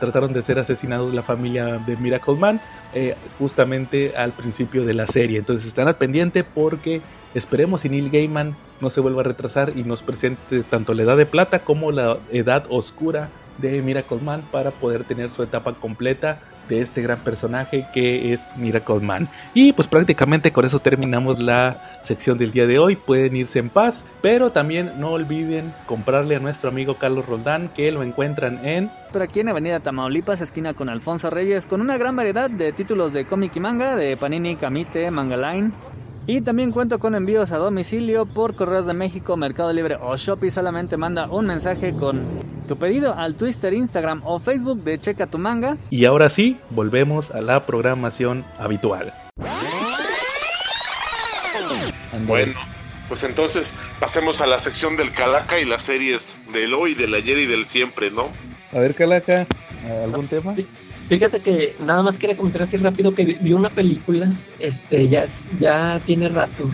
trataron 0.00 0.32
de 0.32 0.40
ser 0.40 0.58
asesinados 0.58 1.12
la 1.12 1.22
familia 1.22 1.78
de 1.78 1.96
Miracle 1.96 2.36
Man, 2.36 2.60
eh, 2.94 3.14
justamente 3.38 4.14
al 4.16 4.32
principio 4.32 4.84
de 4.84 4.94
la 4.94 5.06
serie. 5.06 5.38
Entonces 5.38 5.66
están 5.66 5.86
al 5.86 5.96
pendiente 5.96 6.44
porque 6.44 7.02
Esperemos 7.36 7.82
si 7.82 7.90
Neil 7.90 8.08
Gaiman 8.08 8.56
no 8.80 8.88
se 8.88 9.02
vuelva 9.02 9.20
a 9.20 9.24
retrasar 9.24 9.74
y 9.76 9.82
nos 9.82 10.02
presente 10.02 10.62
tanto 10.62 10.94
la 10.94 11.02
edad 11.02 11.18
de 11.18 11.26
plata 11.26 11.58
como 11.58 11.92
la 11.92 12.16
edad 12.32 12.64
oscura 12.70 13.28
de 13.58 13.82
Miracle 13.82 14.20
Man 14.20 14.42
para 14.50 14.70
poder 14.70 15.04
tener 15.04 15.30
su 15.30 15.42
etapa 15.42 15.72
completa 15.74 16.40
de 16.68 16.80
este 16.80 17.02
gran 17.02 17.18
personaje 17.20 17.86
que 17.92 18.32
es 18.32 18.40
Miracle 18.56 19.00
Man. 19.00 19.28
Y 19.54 19.72
pues 19.72 19.88
prácticamente 19.88 20.52
con 20.52 20.64
eso 20.64 20.80
terminamos 20.80 21.42
la 21.42 22.00
sección 22.02 22.38
del 22.38 22.52
día 22.52 22.66
de 22.66 22.78
hoy. 22.78 22.96
Pueden 22.96 23.36
irse 23.36 23.58
en 23.58 23.70
paz, 23.70 24.04
pero 24.20 24.50
también 24.50 24.92
no 24.98 25.12
olviden 25.12 25.72
comprarle 25.86 26.36
a 26.36 26.40
nuestro 26.40 26.68
amigo 26.68 26.94
Carlos 26.94 27.26
Roldán 27.26 27.68
que 27.68 27.92
lo 27.92 28.02
encuentran 28.02 28.64
en... 28.64 28.90
Por 29.12 29.22
aquí 29.22 29.40
en 29.40 29.48
Avenida 29.48 29.80
Tamaulipas, 29.80 30.40
esquina 30.40 30.74
con 30.74 30.88
Alfonso 30.88 31.30
Reyes, 31.30 31.66
con 31.66 31.80
una 31.80 31.96
gran 31.96 32.16
variedad 32.16 32.50
de 32.50 32.72
títulos 32.72 33.12
de 33.12 33.24
cómic 33.24 33.54
y 33.56 33.60
manga 33.60 33.96
de 33.96 34.16
Panini, 34.16 34.56
Kamite, 34.56 35.10
Mangaline 35.10 35.72
y 36.28 36.40
también 36.40 36.72
cuento 36.72 36.98
con 36.98 37.14
envíos 37.14 37.52
a 37.52 37.58
domicilio 37.58 38.26
por 38.26 38.56
Correos 38.56 38.86
de 38.86 38.94
México, 38.94 39.36
Mercado 39.36 39.72
Libre 39.72 39.96
o 40.00 40.16
Shopee. 40.16 40.50
Solamente 40.50 40.96
manda 40.96 41.30
un 41.30 41.46
mensaje 41.46 41.92
con 41.92 42.24
tu 42.66 42.76
pedido 42.76 43.14
al 43.16 43.34
Twitter, 43.34 43.72
Instagram 43.72 44.22
o 44.24 44.38
Facebook 44.38 44.82
de 44.82 44.98
Checa 45.00 45.26
tu 45.26 45.38
Manga. 45.38 45.76
Y 45.90 46.04
ahora 46.04 46.28
sí, 46.28 46.58
volvemos 46.70 47.30
a 47.30 47.40
la 47.40 47.64
programación 47.64 48.44
habitual. 48.58 49.12
Bueno, 52.26 52.54
pues 53.08 53.22
entonces 53.24 53.74
pasemos 54.00 54.40
a 54.40 54.46
la 54.46 54.58
sección 54.58 54.96
del 54.96 55.12
Calaca 55.12 55.60
y 55.60 55.64
las 55.64 55.82
series 55.84 56.38
del 56.52 56.74
hoy, 56.74 56.94
del 56.94 57.14
ayer 57.14 57.38
y 57.38 57.46
del 57.46 57.66
siempre, 57.66 58.10
¿no? 58.10 58.28
A 58.72 58.80
ver, 58.80 58.94
Calaca, 58.94 59.46
¿algún 60.02 60.26
tema? 60.26 60.54
Fíjate 61.08 61.40
que 61.40 61.76
nada 61.84 62.02
más 62.02 62.18
quería 62.18 62.36
comentar 62.36 62.62
así 62.62 62.76
rápido 62.78 63.14
que 63.14 63.24
vi 63.24 63.52
una 63.52 63.68
película, 63.68 64.28
este, 64.58 65.08
ya, 65.08 65.24
ya 65.60 66.00
tiene 66.04 66.28
rato. 66.28 66.68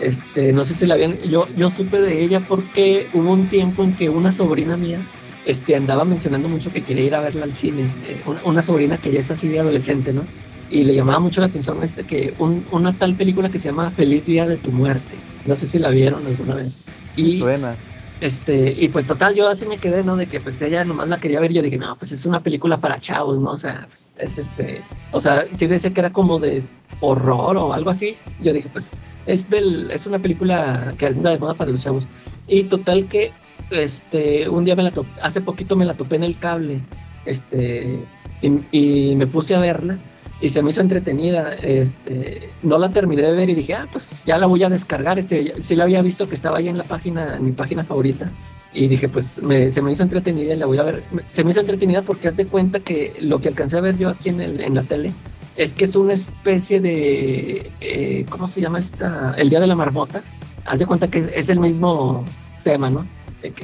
Este, 0.00 0.52
no 0.52 0.64
sé 0.64 0.74
si 0.74 0.86
la 0.86 0.94
habían, 0.94 1.18
yo, 1.20 1.48
yo 1.56 1.70
supe 1.70 2.00
de 2.00 2.22
ella 2.22 2.40
porque 2.40 3.06
hubo 3.14 3.30
un 3.30 3.48
tiempo 3.48 3.82
en 3.82 3.94
que 3.94 4.10
una 4.10 4.32
sobrina 4.32 4.76
mía, 4.76 5.00
este, 5.46 5.76
andaba 5.76 6.04
mencionando 6.04 6.48
mucho 6.48 6.72
que 6.72 6.82
quería 6.82 7.04
ir 7.04 7.14
a 7.14 7.20
verla 7.20 7.44
al 7.44 7.54
cine, 7.54 7.84
eh, 8.06 8.20
una, 8.44 8.62
sobrina 8.62 8.98
que 8.98 9.10
ya 9.10 9.20
es 9.20 9.30
así 9.30 9.48
de 9.48 9.60
adolescente, 9.60 10.12
¿no? 10.12 10.24
Y 10.70 10.82
le 10.82 10.94
llamaba 10.94 11.20
mucho 11.20 11.40
la 11.40 11.46
atención 11.46 11.82
este 11.82 12.04
que 12.04 12.34
una 12.38 12.92
tal 12.92 13.14
película 13.14 13.48
que 13.48 13.60
se 13.60 13.68
llama 13.68 13.90
Feliz 13.90 14.26
Día 14.26 14.46
de 14.46 14.56
tu 14.56 14.72
Muerte. 14.72 15.14
No 15.46 15.54
sé 15.54 15.68
si 15.68 15.78
la 15.78 15.90
vieron 15.90 16.26
alguna 16.26 16.56
vez. 16.56 16.82
Y, 17.14 17.40
Buena. 17.40 17.76
Este, 18.20 18.74
y 18.76 18.88
pues 18.88 19.06
total, 19.06 19.34
yo 19.34 19.48
así 19.48 19.66
me 19.66 19.78
quedé, 19.78 20.02
¿no? 20.02 20.16
De 20.16 20.26
que 20.26 20.40
pues 20.40 20.60
ella 20.62 20.84
nomás 20.84 21.08
la 21.08 21.18
quería 21.18 21.38
ver. 21.38 21.52
Yo 21.52 21.62
dije, 21.62 21.76
no, 21.76 21.96
pues 21.96 22.12
es 22.12 22.24
una 22.24 22.40
película 22.40 22.78
para 22.78 22.98
chavos, 22.98 23.38
¿no? 23.38 23.50
O 23.50 23.58
sea, 23.58 23.86
pues, 23.88 24.08
es 24.16 24.38
este. 24.38 24.82
O 25.12 25.20
sea, 25.20 25.44
si 25.56 25.66
decía 25.66 25.92
que 25.92 26.00
era 26.00 26.12
como 26.12 26.38
de 26.38 26.64
horror 27.00 27.56
o 27.56 27.72
algo 27.72 27.90
así. 27.90 28.16
Yo 28.40 28.52
dije, 28.52 28.68
pues 28.72 28.92
es 29.26 29.48
del, 29.50 29.90
es 29.90 30.06
una 30.06 30.18
película 30.18 30.94
que 30.98 31.06
anda 31.06 31.30
de 31.30 31.38
moda 31.38 31.54
para 31.54 31.70
los 31.70 31.82
chavos. 31.82 32.06
Y 32.48 32.64
total 32.64 33.06
que, 33.06 33.32
este, 33.70 34.48
un 34.48 34.64
día 34.64 34.76
me 34.76 34.82
la 34.82 34.90
topé, 34.90 35.10
hace 35.20 35.40
poquito 35.40 35.76
me 35.76 35.84
la 35.84 35.94
topé 35.94 36.16
en 36.16 36.24
el 36.24 36.38
cable. 36.38 36.80
Este, 37.24 38.00
y 38.42 39.14
me 39.16 39.26
puse 39.26 39.54
a 39.56 39.60
verla 39.60 39.98
y 40.40 40.50
se 40.50 40.62
me 40.62 40.70
hizo 40.70 40.80
entretenida. 40.80 41.54
Este, 41.54 42.50
no 42.62 42.78
la 42.78 42.90
terminé 42.90 43.22
de 43.22 43.32
ver 43.32 43.50
y 43.50 43.54
dije, 43.54 43.74
ah, 43.74 43.88
pues 43.90 44.22
ya 44.24 44.38
la 44.38 44.46
voy 44.46 44.62
a 44.62 44.68
descargar. 44.68 45.18
Este, 45.18 45.54
sí 45.62 45.76
la 45.76 45.84
había 45.84 46.02
visto 46.02 46.28
que 46.28 46.34
estaba 46.34 46.58
ahí 46.58 46.68
en 46.68 46.78
la 46.78 46.84
página, 46.84 47.36
en 47.36 47.44
mi 47.44 47.52
página 47.52 47.84
favorita. 47.84 48.30
Y 48.72 48.88
dije, 48.88 49.08
pues 49.08 49.26
se 49.26 49.82
me 49.82 49.92
hizo 49.92 50.02
entretenida 50.02 50.52
y 50.52 50.56
la 50.58 50.66
voy 50.66 50.78
a 50.78 50.82
ver. 50.82 51.02
Se 51.30 51.42
me 51.42 51.50
hizo 51.50 51.60
entretenida 51.60 52.02
porque 52.02 52.28
haz 52.28 52.36
de 52.36 52.46
cuenta 52.46 52.80
que 52.80 53.14
lo 53.20 53.40
que 53.40 53.48
alcancé 53.48 53.78
a 53.78 53.80
ver 53.80 53.96
yo 53.96 54.10
aquí 54.10 54.28
en, 54.28 54.40
el, 54.42 54.60
en 54.60 54.74
la 54.74 54.82
tele 54.82 55.12
es 55.56 55.72
que 55.72 55.86
es 55.86 55.96
una 55.96 56.12
especie 56.12 56.80
de, 56.80 57.72
eh, 57.80 58.26
¿cómo 58.28 58.48
se 58.48 58.60
llama 58.60 58.78
esta? 58.78 59.34
El 59.38 59.48
Día 59.48 59.60
de 59.60 59.66
la 59.66 59.74
Marmota. 59.74 60.22
Haz 60.66 60.78
de 60.78 60.86
cuenta 60.86 61.08
que 61.08 61.32
es 61.34 61.48
el 61.48 61.58
mismo 61.58 62.24
tema, 62.62 62.90
¿no? 62.90 63.06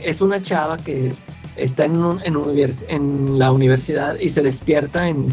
Es 0.03 0.21
una 0.21 0.43
chava 0.43 0.77
que 0.79 1.13
está 1.57 1.85
en, 1.85 1.97
un, 1.97 2.21
en, 2.25 2.37
en 2.89 3.39
la 3.39 3.53
universidad 3.53 4.19
y 4.19 4.31
se 4.31 4.43
despierta 4.43 5.09
en, 5.09 5.29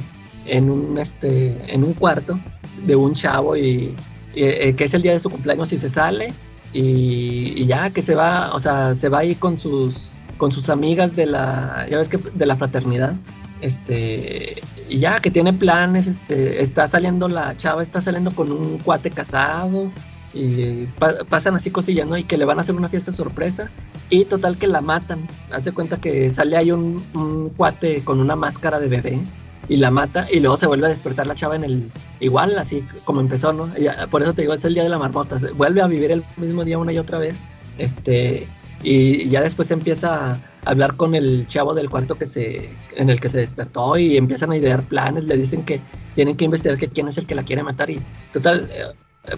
en 0.46 0.70
un, 0.70 0.98
este, 0.98 1.58
en 1.74 1.84
un 1.84 1.94
cuarto 1.94 2.40
de 2.86 2.96
un 2.96 3.14
chavo 3.14 3.56
y, 3.56 3.96
eh, 4.36 4.74
que 4.76 4.84
es 4.84 4.94
el 4.94 5.02
día 5.02 5.14
de 5.14 5.20
su 5.20 5.30
cumpleaños 5.30 5.72
y 5.74 5.78
se 5.78 5.90
sale 5.90 6.34
y, 6.74 7.66
ya 7.66 7.90
que 7.90 8.02
se 8.02 8.16
va, 8.16 8.54
o 8.54 8.60
sea, 8.60 8.96
se 8.96 9.10
va 9.10 9.20
ahí 9.20 9.36
con 9.36 9.58
sus, 9.58 10.20
con 10.38 10.52
sus 10.52 10.70
amigas 10.70 11.16
de 11.16 11.26
la, 11.26 11.88
ya 11.90 11.98
ves 11.98 12.10
que 12.10 12.18
de 12.18 12.46
la 12.46 12.56
fraternidad, 12.56 13.16
este, 13.62 14.62
y 14.88 15.00
ya 15.00 15.20
que 15.20 15.32
tiene 15.32 15.52
planes, 15.54 16.08
este, 16.08 16.62
está 16.62 16.88
saliendo 16.88 17.28
la 17.28 17.58
chava, 17.58 17.82
está 17.82 18.02
saliendo 18.02 18.32
con 18.32 18.52
un 18.52 18.78
cuate 18.80 19.10
casado 19.10 19.92
y 20.34 20.86
pa- 21.00 21.24
pasan 21.28 21.56
así 21.56 21.72
cosillas, 21.72 22.08
¿no? 22.08 22.18
Y 22.18 22.24
que 22.24 22.38
le 22.38 22.46
van 22.46 22.58
a 22.58 22.62
hacer 22.62 22.76
una 22.76 22.90
fiesta 22.90 23.12
sorpresa 23.12 23.70
y 24.10 24.26
total 24.26 24.58
que 24.58 24.68
la 24.68 24.82
matan. 24.82 25.28
Haz 25.52 25.66
de 25.66 25.72
cuenta 25.72 25.98
que 25.98 26.30
sale 26.30 26.58
ahí 26.58 26.72
un, 26.72 27.52
cuate 27.56 28.02
con 28.04 28.20
una 28.20 28.36
máscara 28.36 28.80
de 28.80 28.88
bebé 28.88 29.20
y 29.68 29.78
la 29.78 29.92
mata 29.92 30.28
y 30.32 30.40
luego 30.40 30.58
se 30.58 30.68
vuelve 30.68 30.88
a 30.88 30.90
despertar 30.90 31.28
la 31.28 31.36
chava 31.36 31.56
en 31.56 31.64
el 31.64 31.92
igual 32.20 32.58
así 32.58 32.84
como 33.06 33.22
empezó, 33.22 33.54
¿no? 33.54 33.68
Y, 33.78 33.88
por 34.10 34.22
eso 34.22 34.34
te 34.34 34.42
digo, 34.42 34.54
es 34.54 34.66
el 34.66 34.74
día 34.74 34.84
de 34.84 34.90
la 34.90 34.98
marmota, 34.98 35.40
vuelve 35.56 35.82
a 35.82 35.88
vivir 35.88 36.12
el 36.12 36.24
mismo 36.38 36.64
día 36.64 36.78
una 36.78 36.92
y 36.92 36.98
otra 36.98 37.18
vez. 37.18 37.36
Este 37.78 38.48
y 38.82 39.28
ya 39.30 39.42
después 39.42 39.72
empieza 39.72 40.32
a 40.32 40.40
hablar 40.66 40.96
con 40.96 41.14
el 41.14 41.48
chavo 41.48 41.74
del 41.74 41.90
cuarto 41.90 42.18
que 42.18 42.26
se 42.26 42.70
en 42.96 43.10
el 43.10 43.20
que 43.20 43.30
se 43.30 43.40
despertó 43.40 43.98
y 43.98 44.18
empiezan 44.18 44.52
a 44.52 44.58
idear 44.58 44.84
planes, 44.84 45.26
le 45.26 45.38
dicen 45.38 45.64
que 45.66 45.82
tienen 46.16 46.38
que 46.38 46.46
investigar 46.46 46.78
que 46.78 46.88
quién 46.88 47.08
es 47.08 47.18
el 47.18 47.26
que 47.26 47.36
la 47.36 47.44
quiere 47.44 47.64
matar 47.64 47.90
y 47.90 48.02
total 48.32 48.70
eh, 48.72 48.84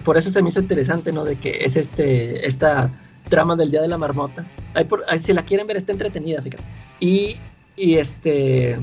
por 0.04 0.16
eso 0.16 0.30
se 0.30 0.42
me 0.42 0.48
hizo 0.48 0.60
interesante, 0.60 1.12
¿no? 1.12 1.24
De 1.24 1.36
que 1.36 1.58
es 1.64 1.76
este 1.76 2.46
esta 2.46 2.90
trama 3.28 3.56
del 3.56 3.70
día 3.70 3.80
de 3.82 3.88
la 3.88 3.98
marmota. 3.98 4.44
Ahí 4.74 4.84
por, 4.84 5.04
ahí 5.08 5.18
si 5.18 5.32
la 5.32 5.42
quieren 5.44 5.66
ver 5.66 5.76
está 5.76 5.92
entretenida, 5.92 6.42
fíjate. 6.42 6.62
Y, 7.00 7.36
y 7.76 7.94
este 7.96 8.78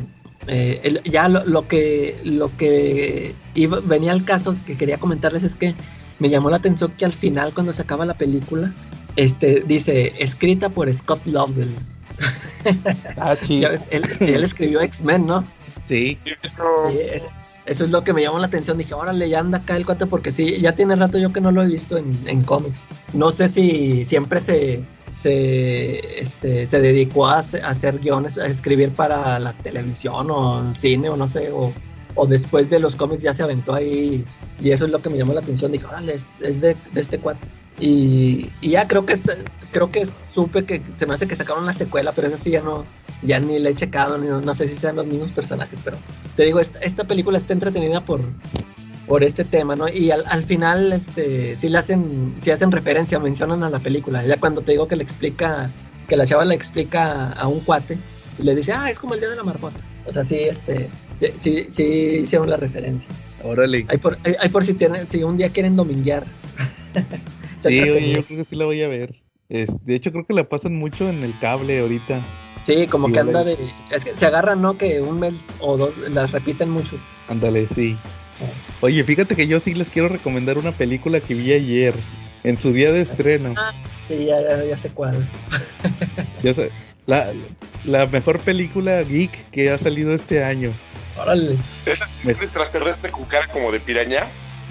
eh, 0.47 0.79
el- 0.83 1.01
ya 1.03 1.27
lo, 1.29 1.45
lo 1.45 1.67
que 1.67 2.19
lo 2.23 2.55
que 2.57 3.33
iba- 3.55 3.81
venía 3.81 4.11
al 4.11 4.23
caso 4.25 4.55
que 4.65 4.75
quería 4.77 4.97
comentarles 4.97 5.43
es 5.43 5.55
que 5.55 5.75
me 6.19 6.29
llamó 6.29 6.49
la 6.49 6.57
atención 6.57 6.91
que 6.97 7.05
al 7.05 7.13
final 7.13 7.53
cuando 7.53 7.73
se 7.73 7.81
acaba 7.81 8.05
la 8.05 8.13
película 8.15 8.71
este 9.15 9.63
dice 9.67 10.13
escrita 10.19 10.69
por 10.69 10.93
Scott 10.93 11.25
Lovell. 11.25 11.69
Ah, 13.17 13.35
él, 13.49 13.77
él 14.19 14.43
escribió 14.43 14.81
X-Men, 14.81 15.25
¿no? 15.25 15.43
Sí. 15.87 16.17
Sí, 16.91 16.97
es- 17.11 17.27
eso 17.69 17.85
es 17.85 17.91
lo 17.91 18.03
que 18.03 18.13
me 18.13 18.21
llamó 18.21 18.39
la 18.39 18.47
atención. 18.47 18.77
Dije, 18.77 18.93
órale, 18.93 19.29
ya 19.29 19.39
anda 19.39 19.59
acá 19.59 19.77
el 19.77 19.85
cuate, 19.85 20.05
porque 20.05 20.31
sí, 20.31 20.59
ya 20.61 20.73
tiene 20.73 20.95
rato 20.95 21.17
yo 21.17 21.31
que 21.31 21.41
no 21.41 21.51
lo 21.51 21.61
he 21.63 21.67
visto 21.67 21.97
en, 21.97 22.09
en 22.25 22.43
cómics. 22.43 22.85
No 23.13 23.31
sé 23.31 23.47
si 23.47 24.03
siempre 24.05 24.41
se, 24.41 24.83
se, 25.13 26.19
este, 26.21 26.65
se 26.67 26.81
dedicó 26.81 27.27
a, 27.27 27.39
hace- 27.39 27.61
a 27.61 27.69
hacer 27.69 27.99
guiones, 27.99 28.37
a 28.37 28.47
escribir 28.47 28.91
para 28.91 29.37
la 29.39 29.53
televisión 29.53 30.27
o 30.31 30.73
cine 30.75 31.09
o 31.09 31.15
no 31.17 31.27
sé, 31.27 31.51
o, 31.51 31.71
o 32.15 32.25
después 32.27 32.69
de 32.69 32.79
los 32.79 32.95
cómics 32.95 33.23
ya 33.23 33.33
se 33.33 33.43
aventó 33.43 33.73
ahí. 33.75 34.25
Y 34.59 34.71
eso 34.71 34.85
es 34.85 34.91
lo 34.91 35.01
que 35.01 35.09
me 35.09 35.17
llamó 35.17 35.33
la 35.33 35.41
atención. 35.41 35.71
Dije, 35.71 35.85
órale, 35.85 36.13
es, 36.13 36.41
es 36.41 36.61
de 36.61 36.75
este 36.95 37.19
cuate. 37.19 37.47
Y, 37.79 38.49
y 38.61 38.69
ya 38.71 38.87
creo 38.87 39.05
que 39.05 39.15
creo 39.71 39.91
que 39.91 40.05
supe 40.05 40.65
que 40.65 40.81
se 40.93 41.05
me 41.05 41.13
hace 41.13 41.27
que 41.27 41.35
sacaron 41.35 41.65
la 41.65 41.73
secuela, 41.73 42.11
pero 42.11 42.27
esa 42.27 42.37
sí 42.37 42.51
ya 42.51 42.61
no, 42.61 42.85
ya 43.21 43.39
ni 43.39 43.59
le 43.59 43.69
he 43.69 43.75
checado, 43.75 44.17
ni, 44.17 44.27
no 44.27 44.55
sé 44.55 44.67
si 44.67 44.75
sean 44.75 44.95
los 44.95 45.05
mismos 45.05 45.31
personajes, 45.31 45.79
pero 45.83 45.97
te 46.35 46.43
digo, 46.43 46.59
esta, 46.59 46.79
esta 46.79 47.03
película 47.03 47.37
está 47.37 47.53
entretenida 47.53 48.01
por, 48.01 48.21
por 49.07 49.23
ese 49.23 49.45
tema, 49.45 49.75
¿no? 49.75 49.87
Y 49.87 50.11
al, 50.11 50.25
al 50.27 50.45
final, 50.45 50.91
este, 50.93 51.55
sí 51.55 51.69
le 51.69 51.77
hacen, 51.77 52.35
sí 52.39 52.51
hacen 52.51 52.71
referencia, 52.71 53.19
mencionan 53.19 53.63
a 53.63 53.69
la 53.69 53.79
película, 53.79 54.25
ya 54.25 54.39
cuando 54.39 54.61
te 54.61 54.71
digo 54.71 54.87
que 54.87 54.95
le 54.95 55.03
explica, 55.03 55.69
que 56.07 56.17
la 56.17 56.25
chava 56.25 56.45
le 56.45 56.55
explica 56.55 57.31
a 57.33 57.47
un 57.47 57.59
cuate, 57.61 57.97
y 58.39 58.43
le 58.43 58.55
dice, 58.55 58.71
ah, 58.71 58.89
es 58.89 58.97
como 58.97 59.13
el 59.15 59.19
día 59.19 59.29
de 59.29 59.35
la 59.35 59.43
marmota. 59.43 59.79
O 60.05 60.11
sea, 60.11 60.23
sí, 60.23 60.37
este, 60.39 60.89
sí, 61.37 61.67
sí 61.69 61.83
hicieron 62.21 62.49
la 62.49 62.55
referencia. 62.55 63.09
Órale. 63.43 63.85
Hay 63.89 63.97
por, 63.97 64.17
hay, 64.23 64.35
hay 64.39 64.49
por 64.49 64.63
si 64.63 64.73
tienen, 64.73 65.07
si 65.07 65.23
un 65.23 65.37
día 65.37 65.49
quieren 65.49 65.75
dominguear. 65.75 66.23
Sí, 67.63 67.79
oye, 67.89 68.11
yo 68.13 68.25
creo 68.25 68.37
que 68.39 68.43
sí 68.45 68.55
la 68.55 68.65
voy 68.65 68.81
a 68.83 68.87
ver. 68.87 69.15
Es- 69.49 69.85
de 69.85 69.95
hecho, 69.95 70.11
creo 70.11 70.25
que 70.25 70.33
la 70.33 70.47
pasan 70.47 70.75
mucho 70.75 71.09
en 71.09 71.23
el 71.23 71.37
cable 71.39 71.79
ahorita. 71.79 72.21
Sí, 72.65 72.87
como 72.87 73.11
que 73.11 73.19
anda 73.19 73.43
de. 73.43 73.73
Es 73.89 74.05
que 74.05 74.15
se 74.15 74.25
agarran, 74.25 74.61
¿no? 74.61 74.77
Que 74.77 75.01
un 75.01 75.19
mes 75.19 75.33
o 75.59 75.77
dos 75.77 75.97
las 75.97 76.31
repiten 76.31 76.69
mucho. 76.69 76.99
Ándale, 77.27 77.67
sí. 77.67 77.97
Oye, 78.81 79.03
fíjate 79.03 79.35
que 79.35 79.47
yo 79.47 79.59
sí 79.59 79.73
les 79.73 79.89
quiero 79.89 80.07
recomendar 80.07 80.57
una 80.57 80.71
película 80.71 81.19
que 81.19 81.33
vi 81.33 81.51
ayer, 81.51 81.93
en 82.43 82.57
su 82.57 82.71
día 82.71 82.91
de 82.91 83.01
estreno. 83.01 83.55
Sí, 84.07 84.25
ya, 84.25 84.41
ya, 84.41 84.63
ya 84.63 84.77
sé 84.77 84.89
cuál. 84.89 85.27
Ya 86.43 86.53
sé, 86.53 86.71
la, 87.05 87.33
la 87.83 88.05
mejor 88.05 88.39
película 88.39 89.01
geek 89.03 89.49
que 89.51 89.71
ha 89.71 89.77
salido 89.77 90.13
este 90.13 90.41
año. 90.43 90.71
Órale. 91.17 91.57
Un 92.23 92.29
extraterrestre 92.29 93.11
con 93.11 93.25
cara 93.25 93.47
como 93.51 93.71
de 93.73 93.79
piraña. 93.81 94.23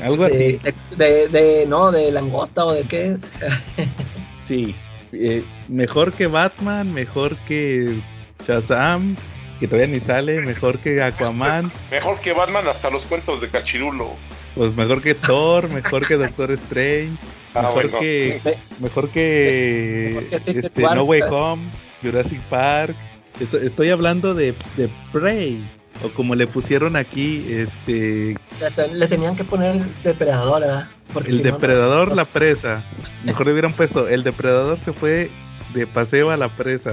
Algo 0.03 0.25
así. 0.25 0.59
De, 0.59 0.75
de, 0.97 1.29
de, 1.29 1.67
no, 1.67 1.91
de 1.91 2.11
langosta 2.13 2.65
o 2.65 2.73
de 2.73 2.85
qué 2.85 3.13
es. 3.13 3.31
Sí. 4.47 4.75
Eh, 5.13 5.45
mejor 5.69 6.13
que 6.13 6.27
Batman, 6.27 6.93
mejor 6.95 7.37
que 7.47 7.99
Shazam, 8.47 9.15
que 9.61 9.67
todavía 9.69 9.89
ni 9.95 10.01
sale, 10.01 10.41
mejor 10.41 10.79
que 10.79 11.03
Aquaman, 11.03 11.71
Mejor 11.91 12.19
que 12.21 12.33
Batman 12.33 12.67
hasta 12.67 12.89
los 12.91 13.05
cuentos 13.05 13.41
de 13.43 13.49
Cachirulo. 13.51 14.11
pues 14.55 14.75
mejor 14.75 15.03
que 15.03 15.15
Thor, 15.15 15.69
mejor 15.69 16.07
que 16.07 16.15
Doctor 16.17 16.51
Strange, 16.53 17.11
Ah, 17.55 17.63
mejor 17.63 17.91
bueno. 17.91 17.99
que 18.01 18.41
mejor 18.81 19.11
que, 19.11 20.11
Mejor 20.15 20.29
que 20.31 20.39
Secret 20.39 20.65
este. 20.67 20.83
No 20.95 21.05
Way 21.05 21.23
Home, 21.31 21.63
Jurassic 22.03 22.41
Park. 22.51 22.95
Estoy, 23.41 23.67
estoy 23.67 23.91
hablando 23.91 24.33
de, 24.35 24.55
de 24.77 24.89
Prey, 25.13 25.63
o 26.03 26.09
como 26.11 26.35
le 26.35 26.47
pusieron 26.47 26.97
aquí, 26.97 27.45
este, 27.49 28.37
Le, 28.77 28.95
le 28.95 29.09
tenían 29.09 29.37
que 29.37 29.45
poner 29.45 29.77
depredador, 30.03 30.61
¿verdad? 30.63 30.89
Porque 31.13 31.31
el 31.31 31.37
si 31.39 31.43
depredador, 31.43 32.09
no- 32.09 32.15
la 32.15 32.25
presa. 32.25 32.85
Mejor 33.25 33.47
le 33.47 33.53
hubieran 33.53 33.73
puesto, 33.73 34.09
el 34.09 34.23
depredador 34.23 34.79
se 34.81 34.93
fue 34.93 35.31
de 35.75 35.87
paseo 35.87 36.31
a 36.31 36.37
la 36.37 36.49
presa. 36.49 36.93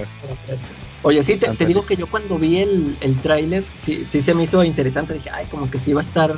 Oye, 1.03 1.21
sí, 1.23 1.37
te, 1.37 1.49
te 1.49 1.65
digo 1.65 1.85
que 1.85 1.95
yo 1.95 2.07
cuando 2.07 2.39
vi 2.39 2.57
el, 2.57 2.97
el 3.01 3.15
tráiler, 3.21 3.63
sí, 3.81 4.05
sí 4.05 4.21
se 4.21 4.33
me 4.33 4.43
hizo 4.43 4.63
interesante. 4.63 5.13
Dije, 5.13 5.29
ay, 5.31 5.45
como 5.51 5.69
que 5.69 5.77
sí 5.77 5.93
va 5.93 6.01
a 6.01 6.03
estar 6.03 6.33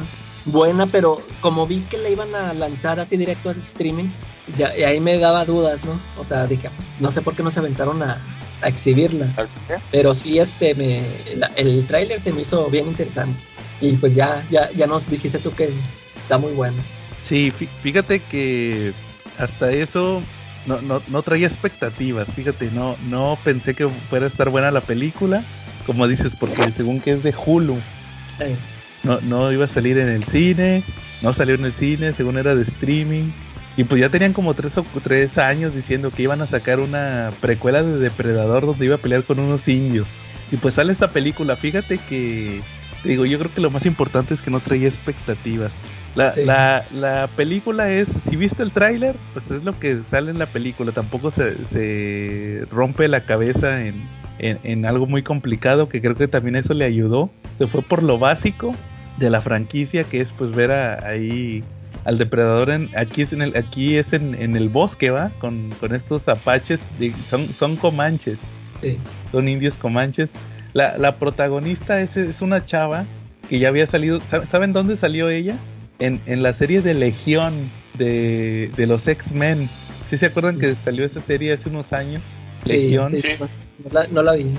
buena, 0.48 0.88
pero 0.88 1.24
como 1.42 1.68
vi 1.68 1.82
que 1.82 1.98
la 1.98 2.10
iban 2.10 2.34
a 2.36 2.54
lanzar 2.54 3.00
así 3.00 3.16
directo 3.18 3.50
al 3.50 3.60
streaming, 3.60 4.06
ya, 4.58 4.76
y 4.78 4.84
ahí 4.84 5.00
me 5.00 5.18
daba 5.20 5.46
dudas, 5.46 5.84
¿no? 5.86 6.00
O 6.18 6.24
sea, 6.26 6.46
dije, 6.48 6.70
pues, 6.76 6.90
no 7.00 7.12
sé 7.12 7.22
por 7.22 7.36
qué 7.36 7.44
no 7.44 7.52
se 7.52 7.60
aventaron 7.60 8.02
a, 8.02 8.18
a 8.62 8.68
exhibirla. 8.68 9.28
Pero 9.92 10.14
sí, 10.14 10.40
este, 10.40 10.74
me, 10.76 11.04
la- 11.36 11.52
el 11.56 11.86
tráiler 11.86 12.20
se 12.20 12.32
me 12.32 12.42
hizo 12.42 12.70
bien 12.70 12.88
interesante. 12.88 13.40
Y 13.82 13.94
pues 13.98 14.16
ya, 14.16 14.44
ya, 14.50 14.72
ya 14.72 14.88
nos 14.88 15.08
dijiste 15.10 15.38
tú 15.40 15.54
que 15.54 15.70
está 16.24 16.38
muy 16.38 16.54
bueno. 16.54 16.78
Sí, 17.22 17.52
fí- 17.58 17.70
fíjate 17.84 18.22
que 18.22 18.94
hasta 19.38 19.72
eso 19.72 20.22
no, 20.66 20.82
no, 20.82 21.02
no 21.08 21.22
traía 21.24 21.46
expectativas, 21.48 22.28
fíjate, 22.34 22.72
no, 22.72 22.96
no 23.08 23.38
pensé 23.44 23.76
que 23.76 23.88
fuera 23.88 24.26
a 24.26 24.30
estar 24.30 24.50
buena 24.50 24.72
la 24.72 24.82
película, 24.82 25.44
como 25.86 26.08
dices, 26.08 26.34
porque 26.40 26.72
según 26.72 27.00
que 27.02 27.12
es 27.12 27.24
de 27.24 27.34
Hulu, 27.46 27.78
Eh, 28.40 28.56
no, 29.04 29.20
no 29.22 29.52
iba 29.52 29.66
a 29.66 29.70
salir 29.70 29.98
en 29.98 30.10
el 30.10 30.24
cine, 30.24 30.84
no 31.22 31.34
salió 31.34 31.56
en 31.56 31.66
el 31.66 31.74
cine, 31.74 32.14
según 32.14 32.38
era 32.38 32.56
de 32.56 32.64
streaming, 32.64 33.26
y 33.76 33.84
pues 33.84 34.02
ya 34.02 34.10
tenían 34.10 34.34
como 34.34 34.54
tres 34.54 34.78
o 34.78 34.86
tres 35.04 35.38
años 35.38 35.74
diciendo 35.76 36.12
que 36.12 36.24
iban 36.24 36.42
a 36.42 36.48
sacar 36.48 36.80
una 36.80 37.32
precuela 37.42 37.84
de 37.84 37.98
Depredador 38.00 38.66
donde 38.66 38.86
iba 38.86 38.96
a 38.96 39.00
pelear 39.00 39.24
con 39.24 39.40
unos 39.40 39.68
indios. 39.68 40.08
Y 40.52 40.58
pues 40.58 40.74
sale 40.76 40.92
esta 40.94 41.12
película, 41.12 41.56
fíjate 41.56 42.00
que, 42.10 42.62
te 43.04 43.10
digo, 43.10 43.26
yo 43.26 43.38
creo 43.38 43.54
que 43.54 43.62
lo 43.62 43.70
más 43.70 43.86
importante 43.86 44.34
es 44.34 44.42
que 44.42 44.50
no 44.50 44.60
traía 44.62 44.88
expectativas. 44.88 45.72
La, 46.16 46.32
Sí. 46.32 46.46
la, 46.46 46.84
la 46.92 47.30
película 47.36 47.92
es, 47.92 48.08
si 48.28 48.36
viste 48.36 48.64
el 48.64 48.72
tráiler, 48.72 49.16
pues 49.34 49.52
es 49.52 49.64
lo 49.64 49.78
que 49.80 50.02
sale 50.04 50.32
en 50.32 50.40
la 50.40 50.48
película, 50.48 50.92
tampoco 50.92 51.30
se, 51.30 51.54
se 51.66 52.66
rompe 52.72 53.08
la 53.08 53.22
cabeza 53.22 53.86
en, 53.86 54.02
en, 54.40 54.60
en 54.64 54.86
algo 54.86 55.06
muy 55.08 55.24
complicado, 55.24 55.90
que 55.90 56.02
creo 56.02 56.16
que 56.16 56.28
también 56.28 56.56
eso 56.56 56.74
le 56.74 56.86
ayudó. 56.86 57.30
Se 57.58 57.68
fue 57.68 57.82
por 57.82 58.04
lo 58.04 58.18
básico 58.20 58.74
de 59.18 59.30
la 59.30 59.42
franquicia, 59.42 60.04
que 60.04 60.22
es 60.22 60.32
pues 60.32 60.52
ver 60.52 60.72
a- 60.72 61.08
ahí 61.08 61.64
al 62.06 62.18
depredador 62.18 62.70
en, 62.70 62.90
aquí 62.96 63.24
es 63.24 63.34
en 63.34 63.42
el, 63.42 63.58
aquí 63.58 63.98
es 63.98 64.14
en, 64.14 64.36
en 64.36 64.56
el 64.56 64.70
bosque, 64.70 65.10
va, 65.10 65.32
con, 65.40 65.70
con 65.80 65.94
estos 65.96 66.28
apaches, 66.30 66.80
de- 67.00 67.14
son, 67.30 67.48
son 67.50 67.76
comanches 67.76 68.38
sí. 68.82 68.98
son 69.32 69.50
indios 69.50 69.74
comanches. 69.76 70.32
La, 70.74 70.98
la 70.98 71.16
protagonista 71.18 72.00
es, 72.02 72.16
es 72.16 72.42
una 72.42 72.64
chava 72.66 73.06
que 73.50 73.58
ya 73.60 73.70
había 73.70 73.88
salido. 73.88 74.20
¿sab- 74.20 74.46
¿Saben 74.48 74.72
dónde 74.74 74.96
salió 74.98 75.30
ella? 75.30 75.56
En, 76.00 76.22
en 76.28 76.44
la 76.44 76.54
serie 76.54 76.82
de 76.84 76.94
Legión 76.94 77.54
de, 77.98 78.70
de 78.78 78.86
los 78.86 79.08
X-Men. 79.08 79.68
¿Sí 80.10 80.18
se 80.20 80.28
acuerdan 80.28 80.60
que 80.60 80.76
salió 80.76 81.04
esa 81.06 81.20
serie 81.22 81.54
hace 81.54 81.68
unos 81.70 81.92
años? 81.92 82.22
Sí, 82.66 82.74
Legión. 82.74 83.10
sí, 83.10 83.18
Sí. 83.18 83.30
No, 83.84 83.90
la, 83.92 84.08
no 84.08 84.24
la 84.24 84.34
vi. 84.34 84.54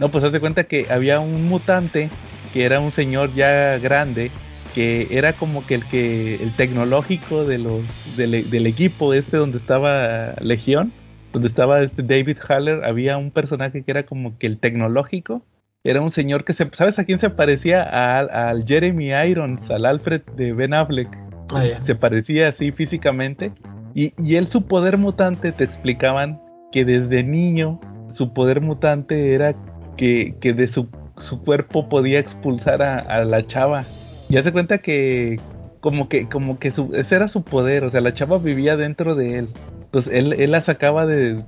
No, 0.00 0.08
pues 0.08 0.24
haz 0.24 0.32
de 0.32 0.40
cuenta 0.40 0.64
que 0.64 0.86
había 0.90 1.20
un 1.20 1.46
mutante 1.46 2.10
que 2.52 2.64
era 2.64 2.80
un 2.80 2.92
señor 2.92 3.34
ya 3.34 3.78
grande 3.78 4.30
que 4.74 5.08
era 5.10 5.32
como 5.32 5.64
que 5.66 5.76
el 5.76 5.84
que 5.84 6.36
el 6.36 6.54
tecnológico 6.56 7.44
de 7.44 7.58
los 7.58 7.82
del, 8.16 8.50
del 8.50 8.66
equipo 8.66 9.14
este 9.14 9.36
donde 9.36 9.58
estaba 9.58 10.34
Legión, 10.40 10.92
donde 11.32 11.46
estaba 11.48 11.82
este 11.82 12.02
David 12.02 12.38
Haller, 12.48 12.84
había 12.84 13.16
un 13.16 13.30
personaje 13.30 13.82
que 13.84 13.90
era 13.90 14.04
como 14.04 14.36
que 14.38 14.48
el 14.48 14.58
tecnológico, 14.58 15.42
era 15.84 16.00
un 16.00 16.10
señor 16.10 16.44
que 16.44 16.54
se 16.54 16.68
¿sabes 16.72 16.98
a 16.98 17.04
quién 17.04 17.18
se 17.20 17.30
parecía? 17.30 17.82
Al, 17.82 18.30
al 18.30 18.66
Jeremy 18.66 19.12
Irons, 19.28 19.70
al 19.70 19.86
Alfred 19.86 20.22
de 20.36 20.52
Ben 20.52 20.74
Affleck 20.74 21.24
Ah, 21.52 21.64
se 21.82 21.94
parecía 21.94 22.48
así 22.48 22.72
físicamente. 22.72 23.52
Y, 23.94 24.12
y 24.18 24.36
él, 24.36 24.46
su 24.48 24.62
poder 24.62 24.98
mutante, 24.98 25.52
te 25.52 25.64
explicaban 25.64 26.40
que 26.72 26.84
desde 26.84 27.22
niño 27.22 27.80
su 28.14 28.32
poder 28.32 28.60
mutante 28.60 29.34
era 29.34 29.54
que, 29.96 30.34
que 30.40 30.52
de 30.54 30.68
su, 30.68 30.88
su 31.18 31.42
cuerpo 31.42 31.88
podía 31.88 32.18
expulsar 32.18 32.82
a, 32.82 32.98
a 32.98 33.24
la 33.24 33.46
chava. 33.46 33.84
Y 34.28 34.36
hace 34.36 34.52
cuenta 34.52 34.78
que 34.78 35.36
como 35.80 36.08
que, 36.08 36.28
como 36.28 36.58
que 36.58 36.70
su, 36.70 36.94
ese 36.94 37.16
era 37.16 37.28
su 37.28 37.42
poder, 37.42 37.84
o 37.84 37.90
sea, 37.90 38.00
la 38.00 38.14
chava 38.14 38.38
vivía 38.38 38.76
dentro 38.76 39.14
de 39.14 39.38
él. 39.38 39.48
Pues 39.90 40.06
él, 40.06 40.32
él 40.32 40.52
la 40.52 40.60
sacaba 40.60 41.06
de, 41.06 41.44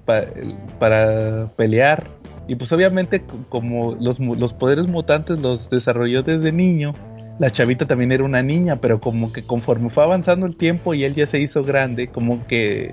para 0.79 1.47
pelear. 1.57 2.05
Y 2.47 2.57
pues 2.57 2.71
obviamente 2.73 3.23
como 3.49 3.97
los, 3.99 4.21
los 4.21 4.53
poderes 4.53 4.89
mutantes 4.89 5.41
los 5.41 5.71
desarrolló 5.71 6.23
desde 6.23 6.53
niño, 6.53 6.93
la 7.39 7.51
chavita 7.51 7.87
también 7.87 8.12
era 8.12 8.25
una 8.25 8.43
niña, 8.43 8.77
pero 8.77 9.01
como 9.01 9.33
que 9.33 9.43
conforme 9.43 9.91
fue 9.91 10.05
avanzando 10.05 10.47
el 10.47 10.57
tiempo 10.57 10.95
y 10.95 11.05
él 11.05 11.14
ya 11.14 11.27
se 11.27 11.39
hizo 11.39 11.62
grande, 11.62 12.09
como 12.09 12.47
que 12.47 12.93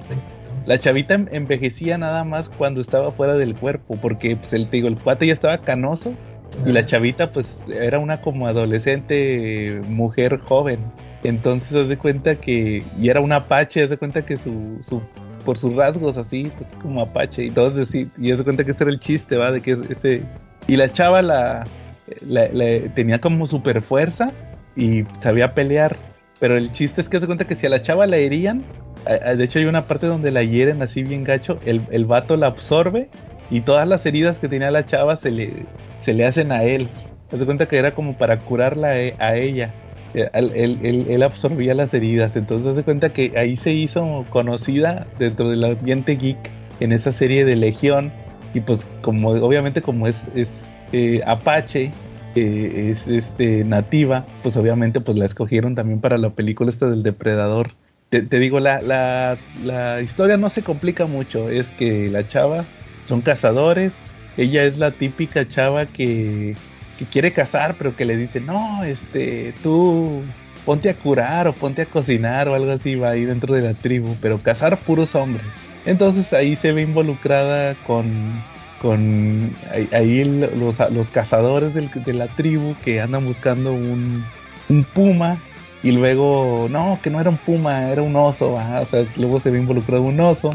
la 0.66 0.78
chavita 0.78 1.16
envejecía 1.32 1.98
nada 1.98 2.24
más 2.24 2.50
cuando 2.50 2.82
estaba 2.82 3.12
fuera 3.12 3.34
del 3.34 3.56
cuerpo, 3.56 3.98
porque 4.02 4.36
pues 4.36 4.54
el, 4.54 4.70
te 4.70 4.78
digo, 4.78 4.88
el 4.88 5.00
cuate 5.00 5.28
ya 5.28 5.34
estaba 5.34 5.58
canoso 5.60 6.14
y 6.66 6.72
la 6.72 6.86
chavita 6.86 7.30
pues 7.32 7.66
era 7.68 8.00
una 8.00 8.22
como 8.22 8.48
adolescente 8.48 9.82
mujer 9.88 10.40
joven. 10.40 10.80
Entonces 11.24 11.70
se 11.70 11.84
de 11.86 11.98
cuenta 11.98 12.36
que, 12.36 12.84
y 13.00 13.10
era 13.10 13.22
un 13.22 13.32
apache, 13.32 13.82
se 13.82 13.88
de 13.88 13.98
cuenta 13.98 14.26
que 14.26 14.38
su, 14.38 14.80
su, 14.88 15.02
por 15.46 15.58
sus 15.58 15.76
rasgos 15.76 16.18
así, 16.18 16.52
pues 16.58 16.70
como 16.82 17.02
apache, 17.02 17.46
y 17.46 17.50
todo 17.50 17.82
y 17.82 17.86
se 17.86 18.10
de 18.20 18.44
cuenta 18.44 18.64
que 18.64 18.72
ese 18.72 18.84
era 18.84 18.92
el 18.92 19.00
chiste, 19.00 19.38
¿va? 19.38 19.52
De 19.52 19.62
que 19.62 19.78
ese, 19.90 20.24
y 20.68 20.76
la 20.76 20.92
chava 20.92 21.22
la, 21.22 21.64
tenía 22.94 23.20
como 23.20 23.48
super 23.48 23.82
fuerza 23.82 24.32
y 24.76 25.04
sabía 25.22 25.54
pelear, 25.54 25.96
pero 26.40 26.58
el 26.58 26.72
chiste 26.72 27.02
es 27.02 27.10
que 27.10 27.20
se 27.20 27.26
cuenta 27.26 27.46
que 27.46 27.56
si 27.56 27.66
a 27.66 27.70
la 27.70 27.82
chava 27.82 28.06
la 28.06 28.18
herían, 28.18 28.64
de 29.06 29.44
hecho 29.44 29.60
hay 29.60 29.66
una 29.66 29.86
parte 29.86 30.08
donde 30.08 30.32
la 30.32 30.44
hieren 30.44 30.82
así 30.82 31.04
bien 31.04 31.24
gacho, 31.24 31.58
el, 31.66 31.82
el 31.92 32.06
vato 32.06 32.36
la 32.36 32.48
absorbe 32.48 33.10
y 33.50 33.62
todas 33.62 33.88
las 33.88 34.06
heridas 34.06 34.40
que 34.40 34.48
tenía 34.48 34.72
la 34.72 34.86
chava 34.86 35.16
se 35.16 35.32
le, 35.32 35.66
se 36.02 36.14
le 36.14 36.26
hacen 36.26 36.52
a 36.52 36.64
él. 36.64 36.88
Se 37.30 37.46
cuenta 37.46 37.68
que 37.68 37.78
era 37.78 37.94
como 37.94 38.18
para 38.18 38.38
curarla 38.38 39.00
e, 39.00 39.14
a 39.20 39.36
ella. 39.36 39.72
Eh, 40.14 40.30
él, 40.34 41.24
absorbía 41.24 41.74
las 41.74 41.94
heridas. 41.94 42.36
Entonces 42.36 42.76
se 42.76 42.84
cuenta 42.84 43.10
que 43.10 43.34
ahí 43.38 43.58
se 43.58 43.72
hizo 43.72 44.26
conocida 44.30 45.08
dentro 45.20 45.50
del 45.50 45.64
ambiente 45.64 46.16
geek 46.16 46.38
en 46.80 46.92
esa 46.92 47.12
serie 47.12 47.46
de 47.46 47.56
Legión. 47.56 48.12
Y 48.54 48.60
pues 48.60 48.86
como 49.02 49.30
obviamente 49.30 49.82
como 49.82 50.08
es, 50.08 50.24
es 50.36 50.50
eh, 50.92 51.22
Apache, 51.26 51.92
eh, 52.36 52.90
es 52.92 53.08
este 53.08 53.64
nativa, 53.64 54.26
pues 54.44 54.56
obviamente 54.58 55.00
pues 55.00 55.18
la 55.18 55.26
escogieron 55.26 55.74
también 55.76 56.02
para 56.02 56.18
la 56.18 56.32
película 56.32 56.70
esta 56.70 56.88
del 56.88 57.02
depredador. 57.02 57.72
Te, 58.22 58.40
digo, 58.40 58.60
la, 58.60 58.82
la, 58.82 59.38
la 59.64 60.02
historia 60.02 60.38
no 60.38 60.50
se 60.50 60.62
complica 60.62 61.06
mucho. 61.06 61.50
Es 61.50 61.66
que 61.78 62.10
la 62.10 62.28
chava 62.28 62.66
son 63.08 63.22
cazadores. 63.22 63.92
Ella 64.38 64.64
es 64.64 64.78
la 64.78 64.92
típica 64.92 65.48
chava 65.48 65.86
que 65.86 66.56
que 66.98 67.06
quiere 67.06 67.32
casar, 67.32 67.76
pero 67.78 67.96
que 67.96 68.06
le 68.06 68.16
dice, 68.16 68.40
no, 68.40 68.84
este, 68.84 69.54
tú 69.64 70.22
ponte 70.66 70.90
a 70.90 70.94
curar 70.94 71.48
o 71.48 71.54
ponte 71.54 71.82
a 71.82 71.86
cocinar 71.86 72.48
o 72.48 72.56
algo 72.56 72.72
así, 72.72 72.96
va 72.96 73.12
ahí 73.12 73.26
dentro 73.26 73.54
de 73.54 73.62
la 73.62 73.74
tribu, 73.74 74.16
pero 74.22 74.40
cazar 74.40 74.78
puros 74.78 75.16
hombres. 75.16 75.46
Entonces 75.86 76.32
ahí 76.34 76.56
se 76.56 76.72
ve 76.72 76.84
involucrada 76.84 77.76
con, 77.86 78.06
con 78.82 79.52
ahí, 79.92 80.24
los, 80.24 80.80
los, 80.92 81.10
cazadores 81.10 81.74
de 81.74 82.14
la 82.14 82.28
tribu 82.28 82.76
que 82.86 83.02
andan 83.02 83.26
buscando 83.26 83.74
un, 83.74 84.24
un, 84.70 84.84
puma 84.86 85.38
y 85.84 85.92
luego, 85.92 86.68
no, 86.72 87.00
que 87.04 87.10
no 87.10 87.20
era 87.20 87.30
un 87.30 87.38
puma, 87.38 87.90
era 87.90 88.02
un 88.02 88.16
oso, 88.16 88.54
o 88.54 88.86
sea, 88.86 89.06
luego 89.18 89.40
se 89.40 89.52
ve 89.52 89.60
involucrado 89.60 90.02
un 90.02 90.20
oso. 90.20 90.52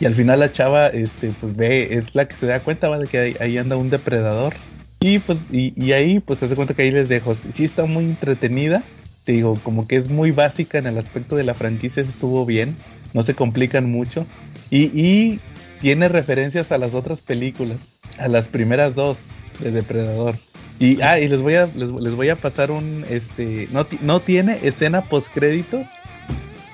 Y 0.00 0.06
al 0.06 0.14
final 0.16 0.40
la 0.40 0.52
chava, 0.52 0.88
este, 0.88 1.30
pues 1.40 1.56
ve, 1.56 1.94
es 1.94 2.14
la 2.14 2.26
que 2.26 2.34
se 2.34 2.46
da 2.46 2.58
cuenta, 2.58 2.88
¿va? 2.88 2.98
De 2.98 3.06
que 3.06 3.36
ahí 3.38 3.56
anda 3.56 3.76
un 3.76 3.88
depredador 3.88 4.54
y 5.02 5.18
pues, 5.18 5.38
y, 5.50 5.92
ahí, 5.92 6.20
pues 6.20 6.38
se 6.38 6.46
hace 6.46 6.54
cuenta 6.54 6.74
que 6.74 6.82
ahí 6.82 6.92
les 6.92 7.08
dejo. 7.08 7.36
Sí 7.54 7.64
está 7.64 7.84
muy 7.86 8.04
entretenida. 8.04 8.84
Te 9.24 9.32
digo, 9.32 9.58
como 9.62 9.88
que 9.88 9.96
es 9.96 10.08
muy 10.10 10.30
básica 10.30 10.78
en 10.78 10.86
el 10.86 10.96
aspecto 10.96 11.34
de 11.34 11.42
la 11.42 11.54
franquicia, 11.54 12.02
estuvo 12.02 12.46
bien. 12.46 12.76
No 13.12 13.24
se 13.24 13.34
complican 13.34 13.90
mucho. 13.90 14.26
Y, 14.70 15.40
tiene 15.80 16.08
referencias 16.08 16.70
a 16.70 16.78
las 16.78 16.94
otras 16.94 17.20
películas. 17.20 17.78
A 18.18 18.28
las 18.28 18.46
primeras 18.46 18.94
dos 18.94 19.18
de 19.58 19.72
Depredador. 19.72 20.36
Y, 20.78 21.00
ah, 21.00 21.18
y 21.20 21.28
les 21.28 21.40
voy 21.40 21.54
a, 21.56 21.68
les, 21.74 22.14
voy 22.14 22.28
a 22.28 22.36
pasar 22.36 22.70
un, 22.70 23.04
este, 23.08 23.68
no, 23.72 23.86
no 24.00 24.20
tiene 24.20 24.58
escena 24.62 25.02
post 25.02 25.28
créditos, 25.32 25.86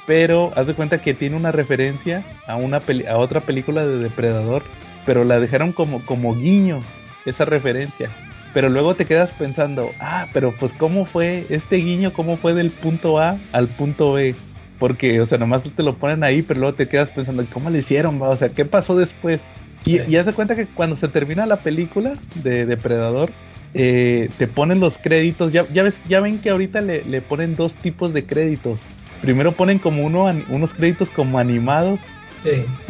pero 0.06 0.52
haz 0.56 0.66
de 0.66 0.74
cuenta 0.74 1.02
que 1.02 1.12
tiene 1.12 1.36
una 1.36 1.52
referencia 1.52 2.24
a 2.46 2.56
una 2.56 2.80
a 3.08 3.16
otra 3.16 3.40
película 3.40 3.86
de 3.86 3.98
Depredador, 3.98 4.62
pero 5.04 5.24
la 5.24 5.38
dejaron 5.40 5.72
como, 5.72 6.02
como 6.04 6.34
guiño 6.34 6.80
esa 7.26 7.44
referencia. 7.44 8.08
Pero 8.54 8.70
luego 8.70 8.94
te 8.94 9.04
quedas 9.04 9.30
pensando, 9.32 9.90
ah, 10.00 10.26
pero 10.32 10.54
pues 10.58 10.72
cómo 10.72 11.04
fue 11.04 11.44
este 11.50 11.76
guiño, 11.76 12.12
cómo 12.12 12.36
fue 12.36 12.54
del 12.54 12.70
punto 12.70 13.18
A 13.20 13.36
al 13.52 13.68
punto 13.68 14.14
B. 14.14 14.34
Porque, 14.78 15.20
o 15.20 15.26
sea, 15.26 15.38
nomás 15.38 15.62
te 15.62 15.82
lo 15.82 15.96
ponen 15.96 16.24
ahí, 16.24 16.40
pero 16.42 16.60
luego 16.60 16.74
te 16.74 16.88
quedas 16.88 17.10
pensando, 17.10 17.44
¿cómo 17.52 17.68
le 17.68 17.80
hicieron? 17.80 18.20
O 18.22 18.36
sea, 18.36 18.48
¿qué 18.48 18.64
pasó 18.64 18.96
después? 18.96 19.40
Y, 19.84 20.02
ya 20.10 20.24
se 20.24 20.32
cuenta 20.32 20.54
que 20.54 20.66
cuando 20.66 20.96
se 20.96 21.08
termina 21.08 21.46
la 21.46 21.56
película 21.56 22.14
de 22.36 22.64
Depredador, 22.64 23.30
eh, 23.74 24.30
te 24.38 24.46
ponen 24.46 24.80
los 24.80 24.98
créditos. 24.98 25.52
Ya, 25.52 25.66
ya, 25.72 25.82
ves, 25.82 25.94
ya 26.08 26.20
ven 26.20 26.38
que 26.38 26.50
ahorita 26.50 26.80
le, 26.80 27.04
le 27.04 27.20
ponen 27.20 27.54
dos 27.54 27.74
tipos 27.74 28.12
de 28.12 28.24
créditos. 28.24 28.78
Primero 29.20 29.52
ponen 29.52 29.78
como 29.78 30.04
uno, 30.04 30.30
unos 30.48 30.74
créditos 30.74 31.10
como 31.10 31.38
animados 31.38 31.98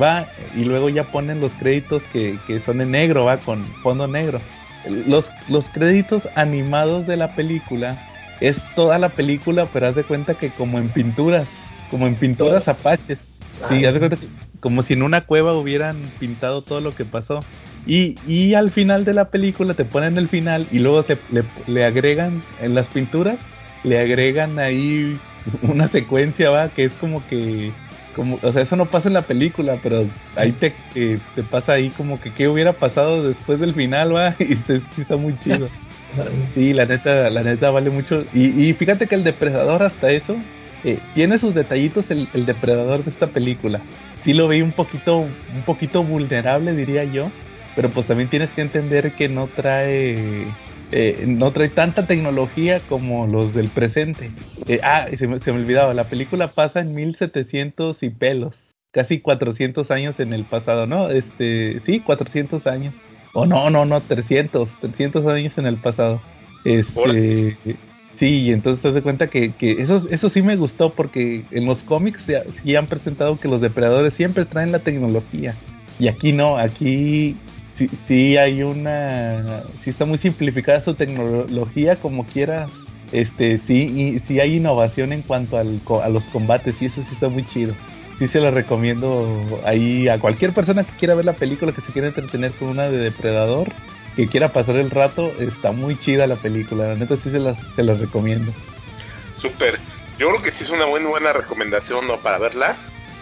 Va, 0.01 0.27
y 0.57 0.65
luego 0.65 0.89
ya 0.89 1.05
ponen 1.05 1.41
los 1.41 1.53
créditos 1.53 2.03
que, 2.13 2.39
son 2.65 2.81
en 2.81 2.91
negro, 2.91 3.25
va, 3.25 3.39
con 3.39 3.65
fondo 3.83 4.07
negro. 4.07 4.41
Los, 5.07 5.31
los 5.49 5.69
créditos 5.71 6.29
animados 6.35 7.07
de 7.07 7.17
la 7.17 7.35
película 7.35 7.99
es 8.41 8.59
toda 8.75 8.99
la 8.99 9.09
película, 9.09 9.67
pero 9.73 9.89
haz 9.89 9.95
de 9.95 10.05
cuenta 10.05 10.35
que 10.35 10.51
como 10.51 10.79
en 10.79 10.89
pinturas, 10.89 11.49
como 11.91 12.07
en 12.07 12.15
pinturas 12.15 12.69
apaches. 12.69 13.19
Sí, 13.69 13.85
haz 13.85 13.95
de 13.95 14.01
cuenta 14.01 14.17
como 14.61 14.83
si 14.83 14.95
en 14.95 15.03
una 15.03 15.25
cueva 15.25 15.55
hubieran 15.55 15.97
pintado 16.19 16.63
todo 16.63 16.81
lo 16.81 16.95
que 16.95 17.05
pasó. 17.05 17.41
Y, 17.89 18.15
y 18.29 18.55
al 18.55 18.71
final 18.71 19.05
de 19.05 19.15
la 19.15 19.25
película 19.31 19.75
te 19.75 19.85
ponen 19.85 20.17
el 20.19 20.29
final 20.29 20.69
y 20.71 20.79
luego 20.79 21.05
le, 21.33 21.43
le 21.67 21.85
agregan 21.85 22.43
en 22.63 22.77
las 22.77 22.87
pinturas, 22.87 23.39
le 23.83 23.99
agregan 23.99 24.61
ahí 24.61 25.19
una 25.63 25.89
secuencia, 25.89 26.51
va, 26.51 26.69
que 26.69 26.85
es 26.85 26.93
como 26.93 27.27
que 27.29 27.73
o 28.43 28.53
sea, 28.53 28.63
eso 28.63 28.77
no 28.77 28.87
pasa 28.87 29.09
en 29.09 29.15
la 29.15 29.23
película, 29.23 29.77
pero 29.83 30.05
ahí 30.37 30.53
te, 30.53 30.73
te 30.93 31.43
pasa 31.43 31.75
ahí 31.75 31.91
como 31.91 32.21
que 32.21 32.33
qué 32.33 32.49
hubiera 32.49 32.73
pasado 32.73 33.23
después 33.27 33.61
del 33.61 33.75
final, 33.75 34.15
va, 34.15 34.35
y 34.39 34.53
está 35.01 35.17
muy 35.17 35.39
chido. 35.41 35.69
Sí, 36.55 36.73
la 36.73 36.87
neta, 36.87 37.29
la 37.29 37.43
neta 37.43 37.71
vale 37.71 37.91
mucho. 37.91 38.25
Y, 38.33 38.73
fíjate 38.73 39.07
que 39.07 39.15
el 39.15 39.25
depredador 39.25 39.83
hasta 39.83 40.11
eso 40.11 40.37
eh, 40.83 40.99
tiene 41.15 41.39
sus 41.39 41.55
detallitos 41.55 42.11
el, 42.11 42.27
depredador 42.47 43.05
de 43.05 43.11
esta 43.11 43.27
película. 43.27 43.79
Sí 44.23 44.33
lo 44.33 44.49
veí 44.49 44.63
un 44.63 44.73
poquito, 44.73 45.19
un 45.19 45.63
poquito 45.67 46.03
vulnerable, 46.03 46.75
diría 46.75 47.05
yo. 47.05 47.31
Pero 47.79 47.91
pues 47.91 48.09
también 48.09 48.29
tienes 48.29 48.51
que 48.51 48.61
entender 48.61 49.13
que 49.13 49.29
no 49.29 49.47
trae 49.47 50.49
eh, 50.91 51.25
no 51.29 51.53
trae 51.53 51.69
tanta 51.69 52.09
tecnología 52.09 52.81
como 52.89 53.29
los 53.29 53.55
del 53.55 53.69
presente. 53.69 54.33
Eh, 54.67 54.81
ah, 54.83 55.07
se 55.17 55.29
me, 55.29 55.39
se 55.39 55.53
me 55.53 55.61
olvidaba, 55.61 55.95
la 55.95 56.03
película 56.03 56.49
pasa 56.49 56.81
en 56.81 56.93
1700 56.93 58.03
y 58.03 58.11
pelos, 58.11 58.57
casi 58.91 59.21
400 59.21 59.93
años 59.93 60.19
en 60.19 60.33
el 60.33 60.43
pasado, 60.43 60.89
¿no? 60.89 61.09
Este, 61.09 61.79
sí, 61.87 62.01
400 62.01 62.67
años. 62.67 62.95
O 63.33 63.47
no, 63.47 63.71
no, 63.71 63.85
no, 63.85 64.01
300, 64.01 64.69
300 64.81 65.25
años 65.29 65.57
en 65.57 65.67
el 65.67 65.77
pasado. 65.77 66.21
Este, 66.65 67.57
sí, 68.17 68.27
y 68.27 68.51
entonces 68.51 68.83
te 68.83 68.91
das 68.91 69.05
cuenta 69.05 69.29
que, 69.29 69.53
que, 69.53 69.81
eso, 69.81 70.05
eso 70.11 70.29
sí 70.29 70.43
me 70.43 70.57
gustó 70.57 70.95
porque 70.95 71.45
en 71.53 71.67
los 71.67 71.85
cómics 71.85 72.27
sí 72.65 72.75
han 72.75 72.87
presentado 72.87 73.39
que 73.39 73.47
los 73.47 73.61
depredadores 73.61 74.15
siempre 74.15 74.47
traen 74.47 74.73
la 74.73 74.81
tecnología. 74.81 75.55
Y 76.01 76.09
aquí 76.09 76.33
no, 76.33 76.59
aquí 76.59 77.37
sí, 77.79 77.89
sí 78.07 78.37
hay 78.37 78.63
una, 78.63 79.63
sí 79.83 79.91
está 79.91 80.05
muy 80.05 80.19
simplificada 80.19 80.83
su 80.83 80.95
tecnología 80.95 81.97
como 81.97 82.27
quiera. 82.27 82.67
Este, 83.13 83.59
sí, 83.59 84.21
sí 84.27 84.41
hay 84.41 84.57
innovación 84.57 85.13
en 85.13 85.23
cuanto 85.23 85.57
al, 85.57 85.81
a 86.03 86.09
los 86.09 86.25
combates 86.25 86.83
y 86.83 86.87
eso 86.87 87.01
sí 87.03 87.09
está 87.13 87.29
muy 87.29 87.47
chido. 87.47 87.75
Sí 88.19 88.27
se 88.27 88.41
lo 88.41 88.51
recomiendo 88.51 89.61
ahí 89.65 90.09
a 90.09 90.19
cualquier 90.19 90.53
persona 90.53 90.83
que 90.83 90.93
quiera 90.97 91.15
ver 91.15 91.25
la 91.25 91.35
película, 91.35 91.73
que 91.73 91.81
se 91.81 91.93
quiera 91.93 92.09
entretener 92.09 92.51
con 92.51 92.69
una 92.69 92.89
de 92.89 92.99
Depredador, 92.99 93.69
que 94.17 94.27
quiera 94.27 94.53
pasar 94.53 94.77
el 94.77 94.91
rato, 94.91 95.33
está 95.39 95.71
muy 95.71 95.97
chida 95.97 96.27
la 96.27 96.35
película. 96.35 96.89
La 96.89 96.95
neta 96.97 97.17
sí 97.17 97.31
se 97.31 97.39
las, 97.39 97.57
se 97.77 97.85
las 97.85 98.01
recomiendo. 98.01 98.53
Súper. 99.37 99.79
Yo 100.19 100.29
creo 100.31 100.43
que 100.43 100.51
sí 100.51 100.65
es 100.65 100.71
una 100.71 100.85
buena, 100.85 101.09
buena 101.09 101.33
recomendación 101.33 102.09
¿no? 102.09 102.17
para 102.17 102.39
verla. 102.39 102.77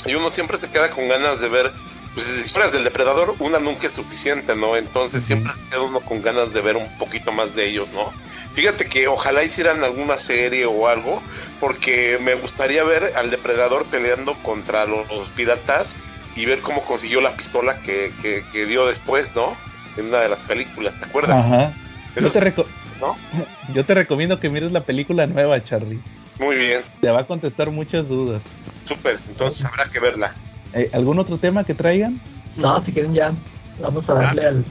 Y 0.07 0.15
uno 0.15 0.31
siempre 0.31 0.57
se 0.57 0.71
queda 0.71 0.89
con 0.89 1.07
ganas 1.09 1.41
de 1.41 1.49
ver 1.49 1.71
pues 2.17 2.43
historias 2.43 2.73
del 2.73 2.83
depredador, 2.83 3.35
una 3.41 3.59
nunca 3.59 3.89
es 3.89 3.93
suficiente, 3.93 4.57
¿no? 4.57 4.75
Entonces 4.75 5.23
siempre 5.23 5.53
se 5.53 5.67
queda 5.67 5.83
uno 5.83 6.01
con 6.01 6.23
ganas 6.23 6.51
de 6.55 6.63
ver 6.63 6.77
un 6.77 6.89
poquito 6.97 7.31
más 7.31 7.55
de 7.55 7.67
ellos, 7.67 7.91
¿no? 7.93 8.11
Fíjate 8.55 8.87
que 8.87 9.07
ojalá 9.07 9.45
hicieran 9.45 9.85
alguna 9.85 10.17
serie 10.17 10.65
o 10.65 10.89
algo, 10.89 11.23
porque 11.61 12.19
me 12.23 12.35
gustaría 12.35 12.83
ver 12.85 13.13
al 13.17 13.29
depredador 13.29 13.85
peleando 13.85 14.33
contra 14.43 14.87
los, 14.87 15.29
piratas 15.37 15.95
y 16.35 16.47
ver 16.47 16.61
cómo 16.61 16.83
consiguió 16.87 17.21
la 17.21 17.37
pistola 17.37 17.81
que, 17.81 18.11
que, 18.51 18.65
dio 18.65 18.87
después, 18.87 19.35
¿no? 19.35 19.55
En 19.99 20.07
una 20.07 20.21
de 20.21 20.31
las 20.31 20.41
películas, 20.41 20.99
¿te 20.99 21.05
acuerdas? 21.05 21.45
Ajá. 21.45 21.75
Yo 22.19 22.31
te, 22.31 22.55
¿no? 22.99 23.15
Yo 23.75 23.85
te 23.85 23.93
recomiendo 23.93 24.41
que 24.41 24.49
mires 24.49 24.73
la 24.73 24.85
película 24.85 25.27
nueva, 25.27 25.63
Charlie. 25.63 26.01
Muy 26.39 26.57
bien, 26.57 26.81
Te 27.03 27.11
va 27.11 27.21
a 27.21 27.27
contestar 27.27 27.71
muchas 27.71 28.09
dudas. 28.09 28.41
súper. 28.85 29.19
Entonces 29.29 29.67
habrá 29.67 29.85
que 29.85 30.01
verla. 30.01 30.33
Eh, 30.77 30.91
¿Algún 30.93 31.19
otro 31.19 31.39
tema 31.39 31.65
que 31.65 31.75
traigan? 31.75 32.21
No, 32.57 32.85
si 32.85 32.93
quieren 32.93 33.15
ya, 33.15 33.33
vamos 33.81 34.09
a 34.11 34.15
darle 34.15 34.47
al... 34.47 34.65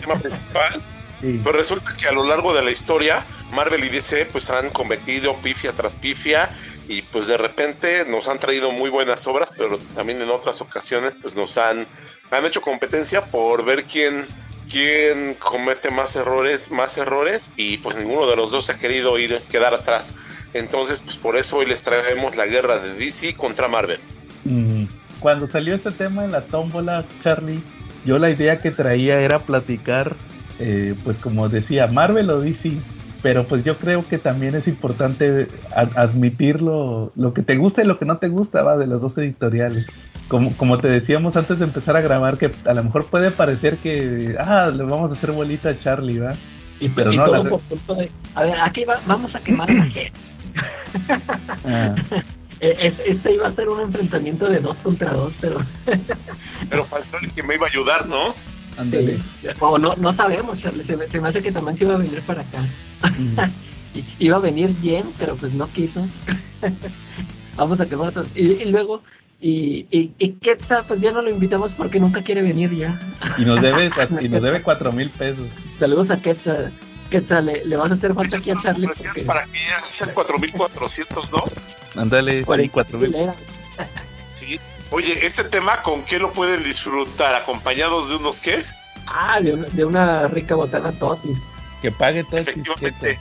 Tema 0.00 0.18
principal. 0.18 0.82
Sí. 1.20 1.38
Pues 1.44 1.54
resulta 1.54 1.94
que 1.98 2.08
a 2.08 2.12
lo 2.12 2.24
largo 2.24 2.54
de 2.54 2.62
la 2.62 2.70
historia, 2.70 3.22
Marvel 3.52 3.84
y 3.84 3.90
DC 3.90 4.24
pues 4.32 4.48
han 4.48 4.70
cometido 4.70 5.36
pifia 5.36 5.72
tras 5.72 5.94
pifia 5.94 6.48
y 6.88 7.02
pues 7.02 7.26
de 7.26 7.36
repente 7.36 8.06
nos 8.06 8.26
han 8.26 8.38
traído 8.38 8.72
muy 8.72 8.88
buenas 8.88 9.26
obras, 9.26 9.52
pero 9.54 9.78
también 9.94 10.22
en 10.22 10.30
otras 10.30 10.62
ocasiones 10.62 11.18
pues 11.20 11.34
nos 11.34 11.58
han, 11.58 11.86
han 12.30 12.44
hecho 12.46 12.62
competencia 12.62 13.22
por 13.26 13.66
ver 13.66 13.84
quién, 13.84 14.24
quién 14.70 15.34
comete 15.34 15.90
más 15.90 16.16
errores, 16.16 16.70
más 16.70 16.96
errores 16.96 17.50
y 17.54 17.76
pues 17.76 17.96
ninguno 17.96 18.26
de 18.26 18.36
los 18.36 18.50
dos 18.50 18.64
se 18.64 18.72
ha 18.72 18.78
querido 18.78 19.18
ir, 19.18 19.42
quedar 19.50 19.74
atrás. 19.74 20.14
Entonces 20.54 21.02
pues 21.02 21.18
por 21.18 21.36
eso 21.36 21.58
hoy 21.58 21.66
les 21.66 21.82
traemos 21.82 22.34
la 22.34 22.46
guerra 22.46 22.78
de 22.78 22.94
DC 22.94 23.34
contra 23.34 23.68
Marvel. 23.68 24.00
Mm, 24.44 24.84
Cuando 25.20 25.46
salió 25.46 25.74
este 25.74 25.90
tema 25.90 26.24
en 26.24 26.32
la 26.32 26.40
tómbola, 26.40 27.04
Charlie, 27.22 27.60
yo 28.04 28.18
la 28.18 28.30
idea 28.30 28.58
que 28.58 28.70
traía 28.70 29.20
era 29.20 29.38
platicar, 29.40 30.14
eh, 30.58 30.94
pues 31.04 31.16
como 31.18 31.48
decía, 31.48 31.86
Marvel 31.86 32.30
o 32.30 32.40
DC, 32.40 32.72
pero 33.22 33.44
pues 33.44 33.62
yo 33.64 33.76
creo 33.76 34.06
que 34.08 34.16
también 34.18 34.54
es 34.54 34.66
importante 34.66 35.46
admitir 35.94 36.62
lo, 36.62 37.12
lo 37.16 37.34
que 37.34 37.42
te 37.42 37.56
gusta 37.56 37.82
y 37.82 37.86
lo 37.86 37.98
que 37.98 38.06
no 38.06 38.16
te 38.16 38.28
gusta, 38.28 38.62
va, 38.62 38.78
de 38.78 38.86
los 38.86 39.00
dos 39.00 39.16
editoriales. 39.18 39.86
Como, 40.28 40.56
como 40.56 40.78
te 40.78 40.88
decíamos 40.88 41.36
antes 41.36 41.58
de 41.58 41.64
empezar 41.66 41.96
a 41.96 42.00
grabar, 42.00 42.38
que 42.38 42.50
a 42.64 42.72
lo 42.72 42.84
mejor 42.84 43.04
puede 43.06 43.30
parecer 43.30 43.76
que, 43.78 44.36
ah, 44.38 44.70
le 44.74 44.84
vamos 44.84 45.10
a 45.10 45.14
hacer 45.14 45.32
bolita 45.32 45.70
a 45.70 45.78
Charlie, 45.78 46.20
¿va? 46.20 46.32
Y, 46.78 46.88
Pero 46.88 47.12
y 47.12 47.16
no, 47.18 47.26
la- 47.26 47.42
de... 47.42 48.10
A 48.34 48.42
ver, 48.44 48.60
aquí 48.60 48.84
va, 48.84 48.94
vamos 49.06 49.34
a 49.34 49.40
quemar 49.40 49.70
a 49.70 49.74
la 49.74 49.84
gente. 49.84 50.12
Ah, 51.66 51.94
Este 52.60 53.32
iba 53.34 53.48
a 53.48 53.54
ser 53.54 53.68
un 53.68 53.80
enfrentamiento 53.80 54.48
de 54.48 54.60
dos 54.60 54.76
contra 54.82 55.12
dos, 55.12 55.32
pero... 55.40 55.60
Pero 56.68 56.84
faltó 56.84 57.16
el 57.22 57.32
que 57.32 57.42
me 57.42 57.54
iba 57.54 57.66
a 57.66 57.70
ayudar, 57.70 58.06
¿no? 58.06 58.34
ándale. 58.76 59.14
eh, 59.42 59.54
o 59.58 59.78
no, 59.78 59.94
no 59.96 60.14
sabemos, 60.14 60.60
Charlie. 60.60 60.84
Se, 60.84 60.96
me- 60.96 61.06
se 61.08 61.20
me 61.20 61.28
hace 61.28 61.42
que 61.42 61.50
también 61.52 61.76
se 61.76 61.84
iba 61.84 61.94
a 61.94 61.98
venir 61.98 62.20
para 62.22 62.42
acá. 62.42 62.58
Mm. 63.92 64.02
Iba 64.20 64.36
a 64.36 64.40
venir 64.40 64.70
bien, 64.80 65.04
pero 65.18 65.34
pues 65.34 65.52
no 65.52 65.66
quiso. 65.72 66.06
Vamos 67.56 67.80
a 67.80 67.88
quemar 67.88 68.08
a 68.08 68.12
todos. 68.12 68.28
Y, 68.36 68.42
y 68.52 68.64
luego, 68.66 69.02
y, 69.40 69.86
y, 69.90 70.12
y 70.18 70.28
Quetzal, 70.34 70.84
pues 70.86 71.00
ya 71.00 71.10
no 71.10 71.22
lo 71.22 71.30
invitamos 71.30 71.72
porque 71.72 71.98
nunca 71.98 72.22
quiere 72.22 72.42
venir 72.42 72.70
ya. 72.72 73.00
Y 73.36 73.44
nos 73.44 73.60
debe, 73.60 73.90
y 74.20 74.28
nos 74.28 74.42
debe 74.42 74.62
cuatro 74.62 74.92
mil 74.92 75.10
pesos. 75.10 75.48
Saludos 75.76 76.10
a 76.10 76.20
Quetzal. 76.22 76.72
Quetzal, 77.10 77.46
le, 77.46 77.64
le 77.64 77.76
vas 77.76 77.90
a 77.90 77.94
hacer 77.94 78.14
falta 78.14 78.38
aquí 78.38 78.50
a 78.50 78.56
Charlie 78.62 78.86
porque... 78.86 79.22
Para 79.24 79.44
que 79.46 79.58
ya 79.58 79.80
sean 79.80 80.10
4400, 80.14 81.32
¿no? 81.32 81.44
Ándale, 81.96 82.38
sí, 82.38 82.44
Cuarenta 82.44 82.72
cuatro 82.72 82.98
mil. 82.98 83.10
mil 83.10 83.20
era. 83.20 83.34
Sí. 84.34 84.58
Oye, 84.90 85.26
este 85.26 85.44
tema, 85.44 85.82
¿con 85.82 86.04
qué 86.04 86.18
lo 86.18 86.32
pueden 86.32 86.62
disfrutar? 86.64 87.34
¿Acompañados 87.34 88.08
de 88.08 88.16
unos 88.16 88.40
qué? 88.40 88.64
Ah, 89.06 89.40
de 89.40 89.54
una, 89.54 89.68
de 89.68 89.84
una 89.84 90.28
rica 90.28 90.54
botana 90.54 90.92
totis. 90.92 91.38
Que 91.82 91.90
pague 91.92 92.24
todo 92.24 92.38
el 92.38 92.48
Efectivamente. 92.48 93.18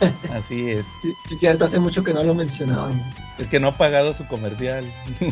Así 0.32 0.70
es. 0.70 0.84
Sí, 1.02 1.12
sí, 1.28 1.36
cierto, 1.36 1.64
hace 1.66 1.78
mucho 1.78 2.02
que 2.02 2.12
no 2.12 2.24
lo 2.24 2.34
mencionábamos. 2.34 2.96
Es 3.38 3.48
que 3.48 3.60
no 3.60 3.68
ha 3.68 3.76
pagado 3.76 4.14
su 4.14 4.26
comercial. 4.26 4.90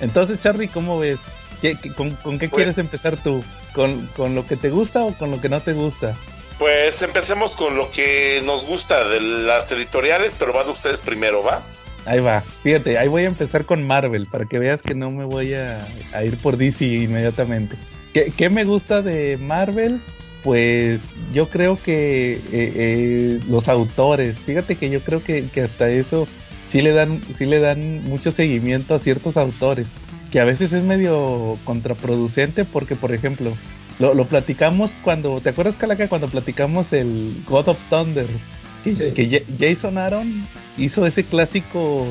Entonces, 0.00 0.40
Charlie, 0.40 0.68
¿cómo 0.68 0.98
ves? 0.98 1.18
¿Qué- 1.60 1.76
qué- 1.80 1.92
con, 1.92 2.10
con 2.16 2.38
qué 2.38 2.48
Pues- 2.48 2.62
quieres 2.64 2.78
empezar 2.78 3.16
tú? 3.16 3.42
¿Con, 3.74 4.06
¿Con 4.16 4.34
lo 4.34 4.46
que 4.46 4.56
te 4.56 4.70
gusta 4.70 5.04
o 5.04 5.12
con 5.14 5.30
lo 5.30 5.40
que 5.40 5.48
no 5.48 5.60
te 5.60 5.72
gusta? 5.72 6.16
Pues 6.58 7.02
empecemos 7.02 7.54
con 7.54 7.76
lo 7.76 7.90
que 7.90 8.42
nos 8.44 8.66
gusta 8.66 9.08
de 9.08 9.20
las 9.20 9.70
editoriales, 9.70 10.34
pero 10.38 10.52
van 10.52 10.68
ustedes 10.68 10.98
primero, 11.00 11.42
¿va? 11.42 11.62
Ahí 12.04 12.20
va. 12.20 12.40
Fíjate, 12.40 12.98
ahí 12.98 13.06
voy 13.06 13.24
a 13.24 13.26
empezar 13.28 13.64
con 13.64 13.86
Marvel 13.86 14.26
para 14.26 14.46
que 14.46 14.58
veas 14.58 14.80
que 14.82 14.94
no 14.94 15.10
me 15.10 15.24
voy 15.24 15.54
a, 15.54 15.86
a 16.12 16.24
ir 16.24 16.36
por 16.38 16.56
DC 16.56 16.84
inmediatamente. 16.84 17.76
¿Qué, 18.14 18.32
qué 18.36 18.48
me 18.48 18.64
gusta 18.64 19.02
de 19.02 19.36
Marvel? 19.36 20.00
Pues 20.42 21.00
yo 21.34 21.48
creo 21.48 21.76
que 21.80 22.32
eh, 22.34 22.40
eh, 22.52 23.40
los 23.48 23.68
autores, 23.68 24.38
fíjate 24.38 24.76
que 24.76 24.88
yo 24.88 25.00
creo 25.02 25.22
que, 25.22 25.48
que 25.48 25.62
hasta 25.62 25.90
eso 25.90 26.26
sí 26.70 26.80
le 26.80 26.92
dan 26.92 27.20
sí 27.36 27.44
le 27.44 27.58
dan 27.60 28.04
mucho 28.04 28.30
seguimiento 28.30 28.94
a 28.94 28.98
ciertos 29.00 29.36
autores, 29.36 29.86
que 30.30 30.40
a 30.40 30.44
veces 30.44 30.72
es 30.72 30.82
medio 30.82 31.56
contraproducente 31.64 32.64
porque 32.64 32.94
por 32.96 33.12
ejemplo, 33.12 33.52
lo, 33.98 34.14
lo 34.14 34.26
platicamos 34.26 34.90
cuando, 35.02 35.40
¿te 35.40 35.50
acuerdas 35.50 35.74
Calaca 35.76 36.08
cuando 36.08 36.28
platicamos 36.28 36.92
el 36.92 37.32
God 37.48 37.68
of 37.68 37.78
Thunder? 37.90 38.26
Que, 38.84 38.94
Sí. 38.96 39.10
que 39.14 39.28
Ja- 39.28 39.44
Jason 39.58 39.98
Aaron 39.98 40.46
hizo 40.76 41.04
ese 41.06 41.24
clásico 41.24 42.06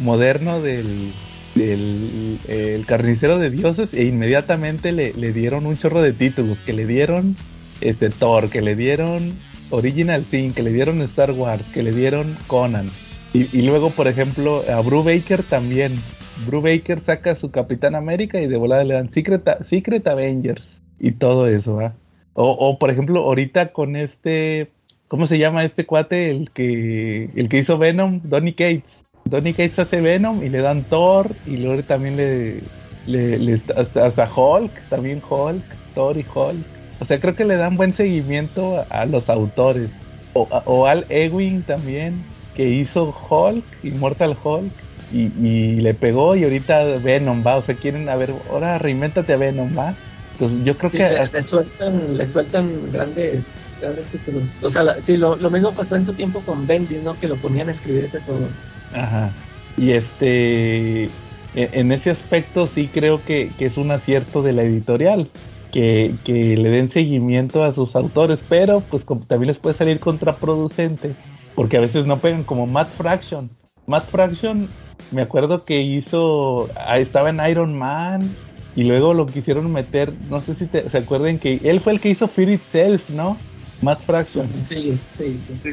moderno 0.00 0.60
del, 0.60 1.12
del 1.54 2.38
el 2.48 2.84
carnicero 2.86 3.38
de 3.38 3.50
dioses 3.50 3.94
e 3.94 4.04
inmediatamente 4.04 4.92
le, 4.92 5.12
le 5.14 5.32
dieron 5.32 5.64
un 5.66 5.78
chorro 5.78 6.02
de 6.02 6.12
títulos, 6.12 6.58
que 6.58 6.72
le 6.72 6.86
dieron 6.86 7.36
este 7.80 8.10
Thor, 8.10 8.50
que 8.50 8.60
le 8.62 8.74
dieron 8.74 9.34
Original 9.70 10.24
Sin, 10.30 10.52
que 10.52 10.62
le 10.62 10.72
dieron 10.72 11.00
Star 11.02 11.30
Wars, 11.32 11.64
que 11.72 11.82
le 11.82 11.92
dieron 11.92 12.36
Conan. 12.46 12.90
Y, 13.32 13.48
y 13.56 13.62
luego, 13.62 13.90
por 13.90 14.08
ejemplo, 14.08 14.64
a 14.68 14.80
Bru 14.80 15.02
Baker 15.02 15.42
también. 15.42 16.00
Bru 16.44 16.60
Baker 16.60 17.00
saca 17.00 17.34
su 17.34 17.50
Capitán 17.50 17.94
América 17.94 18.40
y 18.40 18.46
de 18.46 18.56
volada 18.56 18.84
le 18.84 18.94
dan 18.94 19.12
Secret, 19.12 19.46
A- 19.48 19.64
Secret 19.64 20.06
Avengers 20.06 20.80
y 21.00 21.12
todo 21.12 21.46
eso, 21.48 21.76
¿va? 21.76 21.94
O, 22.34 22.78
por 22.78 22.90
ejemplo, 22.90 23.20
ahorita 23.20 23.72
con 23.72 23.96
este, 23.96 24.68
¿cómo 25.08 25.26
se 25.26 25.38
llama 25.38 25.64
este 25.64 25.86
cuate? 25.86 26.30
El 26.30 26.50
que, 26.50 27.30
el 27.34 27.48
que 27.48 27.58
hizo 27.58 27.78
Venom, 27.78 28.20
Donny 28.24 28.52
Cates. 28.52 29.04
Donny 29.24 29.52
Cates 29.54 29.78
hace 29.78 30.00
Venom 30.02 30.42
y 30.44 30.50
le 30.50 30.58
dan 30.58 30.82
Thor 30.84 31.28
y 31.46 31.56
luego 31.56 31.82
también 31.82 32.16
le, 32.18 32.60
le, 33.06 33.54
hasta, 33.74 34.04
hasta 34.04 34.28
Hulk, 34.30 34.70
también 34.90 35.22
Hulk, 35.28 35.64
Thor 35.94 36.18
y 36.18 36.26
Hulk. 36.34 36.64
O 37.00 37.04
sea, 37.06 37.18
creo 37.18 37.34
que 37.34 37.44
le 37.46 37.56
dan 37.56 37.76
buen 37.76 37.94
seguimiento 37.94 38.76
a, 38.90 39.00
a 39.00 39.06
los 39.06 39.30
autores. 39.30 39.90
O, 40.34 40.46
a- 40.50 40.62
o 40.66 40.86
Al 40.86 41.06
Ewing 41.08 41.62
también, 41.62 42.22
que 42.54 42.68
hizo 42.68 43.16
Hulk, 43.30 43.64
Immortal 43.82 44.36
Hulk, 44.44 44.72
y, 45.12 45.32
y 45.46 45.80
le 45.80 45.94
pegó 45.94 46.36
y 46.36 46.44
ahorita 46.44 46.98
Venom 46.98 47.44
va. 47.46 47.56
O 47.56 47.62
sea, 47.62 47.74
quieren, 47.74 48.08
a 48.08 48.16
ver, 48.16 48.32
ahora 48.50 48.78
reinvéntate 48.78 49.32
a 49.32 49.36
Venom, 49.36 49.76
va. 49.76 49.94
Entonces 50.32 50.64
yo 50.64 50.76
creo 50.76 50.90
Sí, 50.90 50.98
que... 50.98 51.08
le, 51.08 51.26
le 51.28 51.42
sueltan, 51.42 52.16
le 52.16 52.26
sueltan 52.26 52.92
grandes, 52.92 53.74
grandes 53.80 54.08
títulos. 54.08 54.62
O 54.62 54.70
sea, 54.70 54.82
la- 54.82 55.00
sí, 55.02 55.16
lo, 55.16 55.36
lo 55.36 55.50
mismo 55.50 55.72
pasó 55.72 55.96
en 55.96 56.04
su 56.04 56.12
tiempo 56.12 56.42
con 56.42 56.66
Bendy, 56.66 56.98
¿no? 56.98 57.18
Que 57.18 57.28
lo 57.28 57.36
ponían 57.36 57.68
a 57.68 57.72
escribir 57.72 58.10
de 58.10 58.20
todo. 58.20 58.54
Ajá. 58.92 59.30
Y 59.76 59.92
este, 59.92 61.04
e- 61.04 61.10
en 61.54 61.92
ese 61.92 62.10
aspecto 62.10 62.66
sí 62.66 62.88
creo 62.92 63.22
que, 63.24 63.50
que 63.58 63.66
es 63.66 63.76
un 63.76 63.90
acierto 63.90 64.42
de 64.42 64.52
la 64.52 64.62
editorial, 64.62 65.30
que, 65.72 66.14
que 66.24 66.56
le 66.56 66.68
den 66.70 66.90
seguimiento 66.90 67.64
a 67.64 67.72
sus 67.74 67.96
autores, 67.96 68.40
pero 68.48 68.80
pues 68.80 69.04
como 69.04 69.22
también 69.26 69.48
les 69.48 69.58
puede 69.58 69.74
salir 69.76 70.00
contraproducente, 70.00 71.14
porque 71.54 71.76
a 71.78 71.80
veces 71.80 72.06
no 72.06 72.18
pegan 72.18 72.44
como 72.44 72.66
Matt 72.66 72.88
Fraction. 72.88 73.50
Matt 73.86 74.08
Fraction, 74.10 74.68
me 75.12 75.22
acuerdo 75.22 75.64
que 75.64 75.80
hizo, 75.82 76.68
ah, 76.76 76.98
estaba 76.98 77.30
en 77.30 77.40
Iron 77.48 77.76
Man, 77.78 78.28
y 78.74 78.84
luego 78.84 79.14
lo 79.14 79.26
quisieron 79.26 79.72
meter, 79.72 80.12
no 80.28 80.40
sé 80.40 80.54
si 80.54 80.66
te- 80.66 80.88
se 80.90 80.98
acuerdan 80.98 81.38
que 81.38 81.60
él 81.64 81.80
fue 81.80 81.92
el 81.94 82.00
que 82.00 82.10
hizo 82.10 82.28
Fear 82.28 82.50
Itself, 82.50 83.08
¿no? 83.10 83.36
Matt 83.82 84.00
Fraction 84.02 84.48
Sí, 84.68 84.98
sí, 85.10 85.38
sí. 85.62 85.70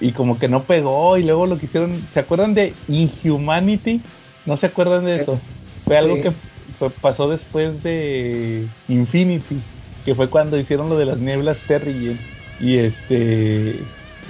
y 0.00 0.12
como 0.12 0.38
que 0.38 0.48
no 0.48 0.62
pegó 0.62 1.16
y 1.18 1.24
luego 1.24 1.46
lo 1.46 1.58
que 1.58 1.66
hicieron, 1.66 2.02
¿se 2.12 2.20
acuerdan 2.20 2.54
de 2.54 2.72
Inhumanity? 2.88 4.00
¿No 4.46 4.56
se 4.56 4.66
acuerdan 4.66 5.04
de 5.04 5.22
eso? 5.22 5.38
Fue 5.84 5.96
algo 5.98 6.16
Sí. 6.16 6.22
que 6.22 6.90
pasó 7.02 7.28
después 7.28 7.82
de 7.82 8.66
Infinity, 8.88 9.60
que 10.04 10.14
fue 10.14 10.28
cuando 10.28 10.56
hicieron 10.58 10.88
lo 10.88 10.96
de 10.98 11.04
las 11.06 11.18
nieblas 11.18 11.58
Terrigen 11.66 12.18
y 12.60 12.76
este 12.78 13.78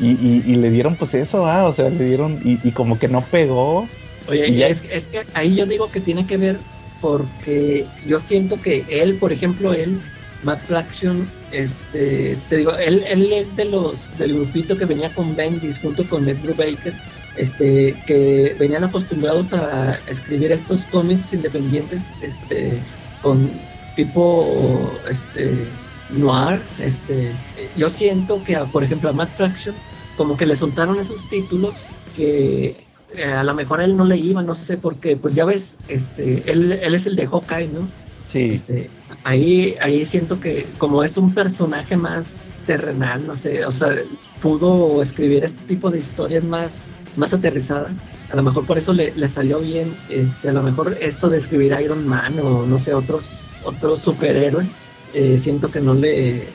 y, 0.01 0.11
y- 0.11 0.43
y 0.47 0.55
le 0.57 0.71
dieron 0.71 0.97
pues 0.97 1.15
eso, 1.15 1.47
ah, 1.47 1.67
o 1.67 1.75
sea, 1.75 1.89
le 1.91 2.05
dieron 2.05 2.41
y, 2.45 2.59
y 2.67 2.73
como 2.73 2.99
que 2.99 3.09
no 3.09 3.21
pegó. 3.23 3.89
Oye, 4.29 4.49
Y 4.49 4.63
es, 4.63 4.83
es 4.91 5.09
que 5.09 5.25
ahí 5.35 5.55
yo 5.55 5.67
digo 5.67 5.91
que 5.91 6.01
tiene 6.01 6.27
que 6.27 6.37
ver 6.37 6.59
porque 7.01 7.87
yo 8.07 8.21
siento 8.21 8.61
que 8.61 8.85
él, 8.89 9.15
por 9.15 9.33
ejemplo, 9.33 9.73
él, 9.73 10.01
Matt 10.45 10.61
Fraction, 10.67 11.29
este, 11.53 12.37
te 12.49 12.57
digo, 12.59 12.77
él, 12.77 13.05
él 13.09 13.33
es 13.33 13.57
de 13.57 13.65
los 13.65 14.17
del 14.19 14.35
grupito 14.35 14.77
que 14.77 14.85
venía 14.85 15.11
con 15.11 15.35
Bendis 15.35 15.79
junto 15.81 16.05
con 16.09 16.29
Ed 16.29 16.37
Brubaker, 16.43 16.95
este, 17.37 17.97
que 18.07 18.55
venían 18.59 18.85
acostumbrados 18.85 19.53
a 19.53 19.99
escribir 20.09 20.53
estos 20.53 20.85
cómics 20.87 21.33
independientes, 21.33 22.13
este, 22.21 22.79
con 23.23 23.51
tipo, 23.97 24.93
este, 25.11 25.65
noir, 26.11 26.61
este, 26.81 27.33
yo 27.77 27.91
siento 27.91 28.43
que, 28.45 28.57
a- 28.57 28.65
por 28.65 28.85
ejemplo, 28.85 29.11
a 29.11 29.13
Matt 29.13 29.31
Fraction, 29.37 29.75
como 30.19 30.37
que 30.37 30.45
le 30.45 30.57
soltaron 30.57 30.99
esos 30.99 31.27
títulos 31.31 31.75
que 32.15 32.85
eh, 33.17 33.25
a 33.25 33.43
lo 33.45 33.55
mejor 33.55 33.81
a 33.81 33.85
él 33.85 33.97
no 33.97 34.05
le 34.05 34.19
iba, 34.19 34.43
no 34.43 34.55
sé, 34.55 34.77
porque 34.77 35.17
pues 35.17 35.35
ya 35.35 35.47
ves, 35.47 35.79
este, 35.89 36.43
él, 36.51 36.73
él 36.73 36.95
es 36.95 37.07
el 37.07 37.17
de 37.17 37.27
Hawkeye, 37.27 37.69
¿no? 37.69 37.89
Sí. 38.27 38.51
Este, 38.53 38.91
ahí, 39.25 39.77
ahí 39.81 40.05
siento 40.05 40.39
que 40.41 40.67
como 40.77 41.03
es 41.03 41.17
un 41.17 41.33
personaje 41.33 41.97
más 41.97 42.59
terrenal, 42.67 43.27
no 43.27 43.37
sé, 43.37 43.65
o 43.65 43.73
sea, 43.73 43.95
pudo 44.43 45.03
escribir 45.03 45.45
este 45.45 45.63
tipo 45.65 45.91
de 45.91 45.99
historias 45.99 46.45
más, 46.45 46.93
más 47.17 47.33
aterrizadas. 47.33 48.01
A 48.31 48.37
lo 48.37 48.43
mejor 48.43 48.67
por 48.67 48.77
eso 48.77 48.93
le, 48.93 49.15
le 49.15 49.29
salió 49.29 49.61
bien, 49.61 49.97
este, 50.11 50.51
a 50.51 50.53
lo 50.53 50.63
mejor 50.63 50.99
esto 51.01 51.31
de 51.31 51.39
escribir 51.39 51.75
Iron 51.81 52.07
Man 52.07 52.39
o 52.41 52.67
no 52.67 52.79
sé, 52.79 52.93
otros, 52.93 53.53
otros 53.65 54.03
superhéroes, 54.03 54.69
eh, 55.15 55.39
siento 55.39 55.71
que 55.71 55.81
no 55.81 55.95
le, 55.95 56.49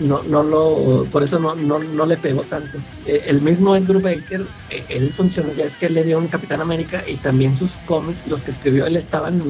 no, 0.00 0.22
no 0.24 0.42
lo, 0.42 1.04
por 1.10 1.22
eso 1.22 1.38
no, 1.38 1.54
no, 1.54 1.78
no 1.78 2.06
le 2.06 2.16
pegó 2.16 2.42
tanto. 2.42 2.78
Eh, 3.06 3.24
el 3.26 3.40
mismo 3.40 3.74
Andrew 3.74 4.00
Baker, 4.00 4.44
eh, 4.70 4.84
él 4.88 5.12
funcionó, 5.12 5.52
ya 5.54 5.64
es 5.64 5.76
que 5.76 5.86
él 5.86 5.94
le 5.94 6.04
dio 6.04 6.18
un 6.18 6.28
Capitán 6.28 6.60
América 6.60 7.04
y 7.06 7.16
también 7.16 7.56
sus 7.56 7.76
cómics, 7.86 8.26
los 8.26 8.44
que 8.44 8.50
escribió 8.50 8.86
él 8.86 8.96
estaban, 8.96 9.40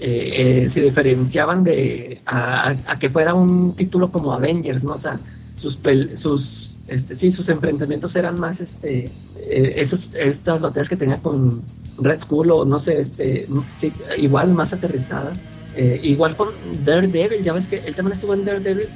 eh, 0.00 0.64
eh, 0.64 0.70
se 0.70 0.80
diferenciaban 0.80 1.62
de, 1.62 2.20
a, 2.26 2.74
que 2.98 3.08
fuera 3.08 3.32
un 3.32 3.74
título 3.74 4.10
como 4.10 4.32
Avengers, 4.32 4.82
¿no? 4.82 4.94
O 4.94 4.98
sea, 4.98 5.20
sus, 5.56 5.78
sus, 6.16 6.74
este, 6.88 7.14
sí, 7.14 7.30
sus 7.30 7.48
enfrentamientos 7.48 8.16
eran 8.16 8.38
más, 8.40 8.60
este, 8.60 9.04
eh, 9.38 9.74
esos, 9.76 10.12
estas 10.14 10.60
batallas 10.60 10.88
que 10.88 10.96
tenía 10.96 11.16
con 11.22 11.62
Red 11.98 12.20
Skull 12.20 12.50
o 12.50 12.64
no 12.64 12.80
sé, 12.80 13.00
este, 13.00 13.46
sí, 13.76 13.92
igual 14.18 14.52
más 14.52 14.72
aterrizadas. 14.72 15.46
Igual 15.76 16.36
con 16.36 16.50
Daredevil, 16.84 17.42
ya 17.42 17.52
ves 17.52 17.66
que 17.66 17.78
él 17.78 17.96
también 17.96 18.12
estuvo 18.12 18.32
en 18.32 18.44
Daredevil 18.44 18.86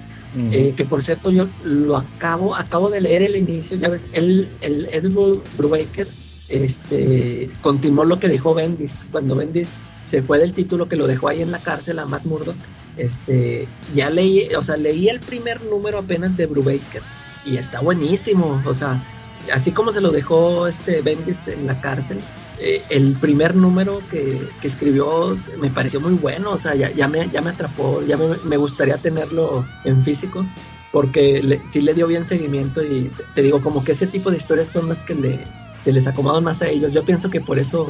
Eh, 0.53 0.74
que 0.76 0.84
por 0.84 1.03
cierto 1.03 1.30
yo 1.30 1.49
lo 1.64 1.97
acabo, 1.97 2.55
acabo 2.55 2.91
de 2.91 3.01
leer 3.01 3.22
el 3.22 3.36
inicio, 3.36 3.76
ya 3.76 3.89
ves, 3.89 4.07
el, 4.12 4.49
el 4.61 4.86
Edward 4.93 5.41
Brubaker 5.57 6.07
este, 6.49 7.51
continuó 7.61 8.05
lo 8.05 8.18
que 8.18 8.28
dejó 8.28 8.55
Bendis, 8.55 9.07
cuando 9.11 9.36
Bendis 9.36 9.91
se 10.11 10.22
fue 10.22 10.39
del 10.39 10.55
título 10.55 10.89
que 10.89 10.97
lo 10.97 11.07
dejó 11.07 11.28
ahí 11.28 11.43
en 11.43 11.51
la 11.51 11.59
cárcel 11.59 11.99
a 11.99 12.07
Matt 12.07 12.24
Murdock, 12.24 12.57
este, 12.97 13.68
ya 13.95 14.11
leí, 14.11 14.55
o 14.55 14.64
sea, 14.64 14.76
leí 14.76 15.09
el 15.09 15.20
primer 15.20 15.62
número 15.62 15.99
apenas 15.99 16.36
de 16.36 16.47
Brubaker 16.47 17.03
y 17.45 17.57
está 17.57 17.80
buenísimo, 17.80 18.62
o 18.64 18.74
sea, 18.74 19.05
así 19.53 19.72
como 19.72 19.93
se 19.93 20.01
lo 20.01 20.11
dejó 20.11 20.66
este 20.66 21.03
Bendis 21.03 21.49
en 21.49 21.66
la 21.66 21.80
cárcel, 21.80 22.18
eh, 22.61 22.83
el 22.91 23.13
primer 23.21 23.55
número 23.55 24.01
que, 24.11 24.41
que 24.61 24.69
escribió 24.69 25.37
me 25.61 25.71
pareció 25.71 26.01
muy 26.01 26.15
bueno, 26.15 26.53
o 26.53 26.59
sea, 26.59 26.75
ya, 26.75 26.91
ya, 26.91 27.09
me, 27.09 27.29
ya 27.31 27.41
me 27.43 27.51
atrapó, 27.51 28.03
ya 28.05 28.17
me, 28.17 28.27
me 28.45 28.57
gustaría 28.57 28.97
tenerlo 28.99 29.65
en 29.85 30.03
físico, 30.05 30.45
porque 30.93 31.43
le, 31.43 31.61
sí 31.67 31.81
le 31.81 31.95
dio 31.95 32.07
bien 32.07 32.25
seguimiento 32.27 32.83
y 32.83 33.11
te, 33.17 33.25
te 33.35 33.43
digo, 33.43 33.61
como 33.61 33.85
que 33.85 33.93
ese 33.93 34.07
tipo 34.07 34.31
de 34.31 34.37
historias 34.39 34.69
son 34.69 34.89
las 34.89 35.05
que 35.05 35.15
le, 35.15 35.41
se 35.79 35.93
les 35.93 36.07
acomodan 36.07 36.45
más 36.45 36.63
a 36.63 36.69
ellos. 36.69 36.93
Yo 36.93 37.05
pienso 37.05 37.31
que 37.31 37.41
por 37.41 37.59
eso 37.59 37.87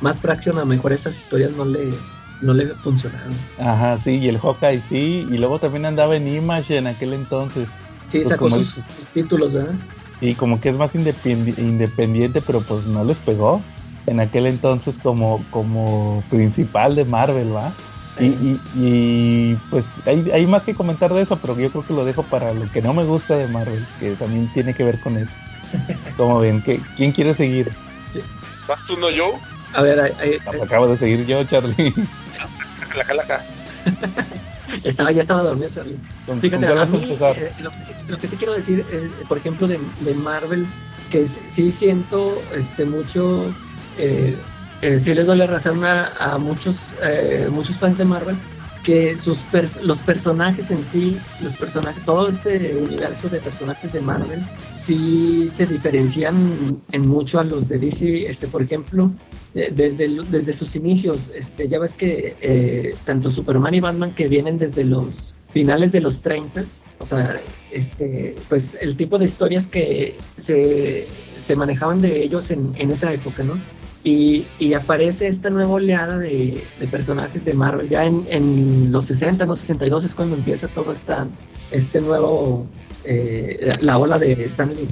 Matt 0.00 0.18
Fraction 0.18 0.56
a 0.56 0.60
lo 0.60 0.66
mejor 0.66 0.92
esas 0.92 1.18
historias 1.18 1.50
no 1.52 1.64
le, 1.64 1.90
no 2.40 2.54
le 2.54 2.66
funcionaron. 2.68 3.32
Ajá, 3.58 3.98
sí, 4.02 4.12
y 4.12 4.28
el 4.28 4.38
Hawkeye 4.38 4.80
sí, 4.88 5.26
y 5.30 5.38
luego 5.38 5.58
también 5.58 5.84
andaba 5.86 6.16
en 6.16 6.28
Image 6.28 6.76
en 6.78 6.86
aquel 6.86 7.12
entonces. 7.14 7.68
Sí, 8.08 8.18
Pues 8.18 8.28
sacó 8.28 8.48
sus, 8.50 8.66
sus 8.74 9.08
títulos, 9.12 9.52
¿verdad? 9.52 9.74
Y 10.20 10.34
como 10.34 10.60
que 10.60 10.68
es 10.70 10.76
más 10.76 10.94
independi- 10.94 11.58
independiente, 11.58 12.40
pero 12.40 12.60
pues 12.62 12.86
no 12.86 13.04
les 13.04 13.16
pegó. 13.18 13.60
En 14.06 14.20
aquel 14.20 14.46
entonces 14.46 14.94
como, 15.02 15.44
como 15.50 16.22
principal 16.30 16.94
de 16.94 17.04
Marvel, 17.04 17.54
¿va? 17.54 17.72
Y, 18.18 18.26
y, 18.26 18.60
y, 18.76 19.58
pues 19.68 19.84
hay, 20.06 20.30
hay 20.32 20.46
más 20.46 20.62
que 20.62 20.74
comentar 20.74 21.12
de 21.12 21.20
eso, 21.22 21.38
pero 21.38 21.58
yo 21.58 21.70
creo 21.70 21.84
que 21.86 21.92
lo 21.92 22.04
dejo 22.04 22.22
para 22.22 22.54
lo 22.54 22.70
que 22.72 22.80
no 22.80 22.94
me 22.94 23.04
gusta 23.04 23.36
de 23.36 23.46
Marvel, 23.48 23.84
que 24.00 24.12
también 24.14 24.50
tiene 24.54 24.72
que 24.74 24.84
ver 24.84 24.98
con 25.00 25.18
eso. 25.18 25.32
Como 26.16 26.38
ven, 26.38 26.62
¿Qué, 26.62 26.80
¿quién 26.96 27.12
quiere 27.12 27.34
seguir? 27.34 27.70
¿Vas 28.68 28.86
tú, 28.86 28.96
no 28.98 29.10
yo? 29.10 29.32
A 29.74 29.82
ver, 29.82 30.00
ahí- 30.00 30.12
ahí- 30.20 30.38
Ah, 30.46 30.50
pues 30.50 30.62
Acabo 30.62 30.88
de 30.88 30.96
seguir 30.96 31.26
yo, 31.26 31.44
Charlie. 31.44 31.92
La 32.96 33.04
calaca. 33.04 33.44
estaba, 34.84 35.10
ya 35.12 35.20
estaba 35.20 35.42
dormido, 35.42 35.68
Charlie. 35.70 35.98
¿Con, 36.24 36.40
Fíjate, 36.40 36.66
a 36.66 36.84
mí, 36.86 37.16
eh, 37.36 37.52
lo, 37.60 37.70
que 37.70 37.82
sí, 37.82 37.92
lo 38.08 38.18
que 38.18 38.28
sí 38.28 38.36
quiero 38.36 38.54
decir, 38.54 38.86
eh, 38.90 39.10
por 39.28 39.36
ejemplo, 39.38 39.66
de, 39.68 39.78
de 40.00 40.14
Marvel, 40.14 40.66
que 41.10 41.26
sí 41.26 41.70
siento 41.70 42.36
este 42.54 42.84
mucho, 42.86 43.54
eh, 43.98 45.00
sí 45.00 45.14
les 45.14 45.26
doy 45.26 45.38
la 45.38 45.46
razón 45.46 45.84
a, 45.84 46.38
muchos, 46.38 46.94
eh, 47.02 47.48
muchos 47.50 47.76
fans 47.78 47.98
de 47.98 48.04
Marvel, 48.04 48.36
que 48.86 49.16
sus 49.16 49.40
los 49.82 50.00
personajes 50.00 50.70
en 50.70 50.84
sí, 50.84 51.18
los 51.42 51.56
personajes, 51.56 52.04
todo 52.04 52.28
este 52.28 52.76
universo 52.76 53.28
de 53.28 53.40
personajes 53.40 53.92
de 53.92 54.00
Marvel, 54.00 54.40
sí 54.70 55.48
se 55.50 55.66
diferencian 55.66 56.80
en 56.92 57.08
mucho 57.08 57.40
a 57.40 57.44
los 57.44 57.68
de 57.68 57.80
DC, 57.80 58.28
este, 58.28 58.46
por 58.46 58.62
ejemplo, 58.62 59.10
eh, 59.56 59.72
desde, 59.74 60.08
desde 60.30 60.52
sus 60.52 60.76
inicios, 60.76 61.32
este, 61.34 61.68
ya 61.68 61.80
ves 61.80 61.94
que 61.94 62.36
eh, 62.40 62.94
tanto 63.04 63.28
Superman 63.28 63.74
y 63.74 63.80
Batman 63.80 64.14
que 64.14 64.28
vienen 64.28 64.56
desde 64.56 64.84
los 64.84 65.34
finales 65.52 65.90
de 65.90 66.02
los 66.02 66.20
30, 66.22 66.62
o 66.98 67.06
sea, 67.06 67.40
este, 67.72 68.36
pues 68.48 68.78
el 68.80 68.94
tipo 68.96 69.18
de 69.18 69.24
historias 69.24 69.66
que 69.66 70.16
se, 70.36 71.08
se 71.40 71.56
manejaban 71.56 72.02
de 72.02 72.22
ellos 72.22 72.52
en, 72.52 72.72
en 72.76 72.92
esa 72.92 73.12
época, 73.12 73.42
¿no? 73.42 73.58
Y, 74.06 74.46
aparece 74.74 75.26
esta 75.26 75.50
nueva 75.50 75.72
oleada 75.72 76.16
de, 76.16 76.62
personajes 76.92 77.44
de 77.44 77.54
Marvel. 77.54 77.88
Ya 77.88 78.04
en, 78.04 78.24
en 78.30 78.92
los 78.92 79.06
60, 79.06 79.44
no 79.46 79.56
62 79.56 80.04
es 80.04 80.14
cuando 80.14 80.36
empieza 80.36 80.68
todo 80.68 80.92
esta, 80.92 81.26
este 81.72 82.00
nuevo, 82.00 82.66
eh, 83.02 83.68
la 83.80 83.98
ola 83.98 84.16
de 84.20 84.44
Stan 84.44 84.72
Lee. 84.72 84.88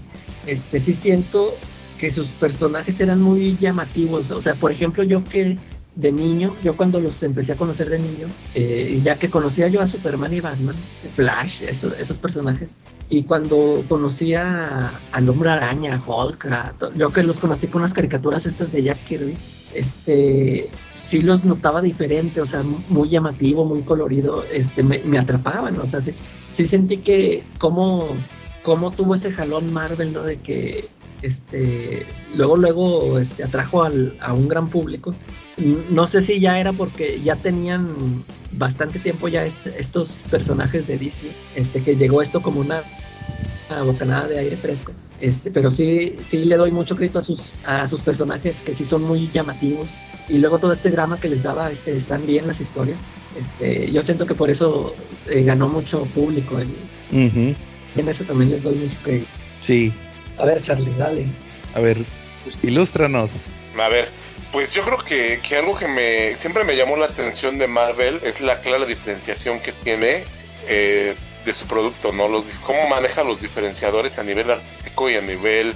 Este, 0.49 0.81
sí 0.81 0.95
siento 0.95 1.55
que 1.97 2.11
sus 2.11 2.31
personajes 2.31 2.99
eran 2.99 3.23
muy 3.23 3.57
llamativos. 3.61 4.33
O 4.33 4.43
sea, 4.43 4.57
por 4.57 4.73
ejemplo, 4.73 5.05
yo 5.05 5.23
que 5.23 5.59
de 5.95 6.11
niño, 6.11 6.57
yo 6.65 6.77
cuando 6.77 6.99
los 6.99 7.23
empecé 7.23 7.53
a 7.53 7.57
conocer 7.57 7.91
de 7.91 8.01
niño, 8.01 8.27
eh, 8.57 9.01
ya 9.05 9.15
que 9.15 9.31
conocía 9.31 9.69
yo 9.69 9.81
a 9.81 9.87
Superman 9.87 10.33
y 10.33 10.41
Batman, 10.41 10.75
Flash, 11.15 11.63
esos 11.63 12.19
personajes, 12.19 12.77
y 13.11 13.25
cuando 13.25 13.85
conocí 13.89 14.35
a- 14.35 15.01
al 15.13 15.29
Hombre 15.29 15.51
Araña, 15.51 15.95
a 15.95 16.11
Hulk, 16.11 16.47
yo 16.97 17.13
que 17.13 17.23
los 17.23 17.39
conocí 17.39 17.67
con 17.69 17.83
las 17.83 17.93
caricaturas 17.95 18.47
estas 18.47 18.73
de 18.73 18.83
Jack 18.83 19.05
Kirby, 19.05 19.37
este, 19.75 20.71
sí 20.95 21.23
los 21.23 21.45
notaba 21.45 21.83
diferente, 21.83 22.41
o 22.41 22.47
sea, 22.47 22.63
muy 22.63 23.09
llamativo, 23.09 23.65
muy 23.65 23.83
colorido, 23.83 24.45
este, 24.53 24.83
me, 24.83 25.01
me 25.01 25.19
atrapaban, 25.19 25.79
o 25.81 25.89
sea, 25.89 26.01
sí, 26.01 26.13
sí 26.49 26.67
sentí 26.67 26.99
que 26.99 27.45
cómo, 27.59 28.07
cómo 28.63 28.91
tuvo 28.91 29.15
ese 29.15 29.31
jalón 29.33 29.73
Marvel, 29.73 30.13
¿no? 30.13 30.23
De 30.23 30.39
que 30.41 30.89
este, 31.25 32.05
luego, 32.37 32.57
luego 32.57 33.19
este, 33.19 33.45
atrajo 33.45 33.83
al- 33.85 34.15
a 34.21 34.33
un 34.33 34.49
gran 34.49 34.69
público. 34.69 35.15
No 35.91 36.07
sé 36.07 36.21
si 36.21 36.41
ya 36.41 36.59
era 36.59 36.73
porque 36.73 37.21
ya 37.23 37.37
tenían 37.37 37.95
bastante 38.53 38.99
tiempo 38.99 39.29
ya 39.29 39.45
este- 39.45 39.75
estos 39.81 40.23
personajes 40.31 40.87
de 40.87 40.99
DC, 40.99 41.31
este, 41.55 41.83
que 41.83 41.97
llegó 41.97 42.23
esto 42.23 42.43
como 42.43 42.61
una, 42.61 42.83
una 43.71 43.83
bocanada 43.83 44.29
de 44.29 44.39
aire 44.39 44.57
fresco. 44.57 44.93
Este, 45.21 45.51
pero 45.51 45.71
sí, 45.71 46.17
sí 46.21 46.45
le 46.45 46.57
doy 46.57 46.71
mucho 46.73 46.97
crédito 46.97 47.21
a 47.21 47.23
sus, 47.23 47.61
a 47.65 47.87
sus 47.89 48.03
personajes 48.03 48.63
que 48.63 48.75
sí 48.75 48.85
son 48.85 49.03
muy 49.03 49.29
llamativos. 49.31 49.89
Y 50.29 50.39
luego 50.39 50.59
todo 50.59 50.73
este 50.73 50.91
drama 50.91 51.19
que 51.21 51.29
les 51.29 51.43
daba, 51.43 51.71
este, 51.71 51.97
están 51.97 52.27
bien 52.27 52.47
las 52.47 52.61
historias. 52.61 53.03
Este, 53.37 53.91
yo 53.93 54.03
siento 54.03 54.27
que 54.27 54.35
por 54.35 54.51
eso 54.51 54.95
eh, 55.31 55.43
ganó 55.45 55.69
mucho 55.69 56.03
público. 56.07 56.57
Ujú, 56.57 57.55
en 57.97 58.09
eso 58.09 58.25
también 58.25 58.51
les 58.51 58.63
doy 58.65 58.75
mucho 58.77 58.99
crédito. 59.03 59.27
Sí, 59.61 59.93
A 60.39 60.45
ver, 60.45 60.61
Charlie, 60.63 60.95
dale. 60.97 61.27
a 61.75 61.81
ver, 61.81 62.05
ilústranos. 62.63 63.31
A 63.79 63.89
ver, 63.89 64.09
pues 64.53 64.71
yo 64.71 64.83
creo 64.83 64.99
que, 64.99 65.41
que 65.47 65.57
algo 65.57 65.77
que 65.77 65.89
me 65.89 66.37
siempre 66.37 66.65
me 66.65 66.77
llamó 66.77 66.97
la 66.97 67.07
atención 67.07 67.59
de 67.59 67.67
Marvel 67.67 68.21
es 68.23 68.41
la 68.41 68.61
clara 68.61 68.87
diferenciación 68.87 69.61
que 69.61 69.73
tiene 69.73 70.25
eh, 70.69 71.17
de 71.45 71.53
su 71.53 71.67
producto, 71.67 72.13
¿no? 72.13 72.29
Los, 72.29 72.45
cómo 72.65 72.89
maneja 72.89 73.23
los 73.23 73.41
diferenciadores 73.41 74.19
a 74.19 74.23
nivel 74.23 74.51
artístico 74.51 75.11
y 75.11 75.17
a 75.17 75.21
nivel, 75.21 75.75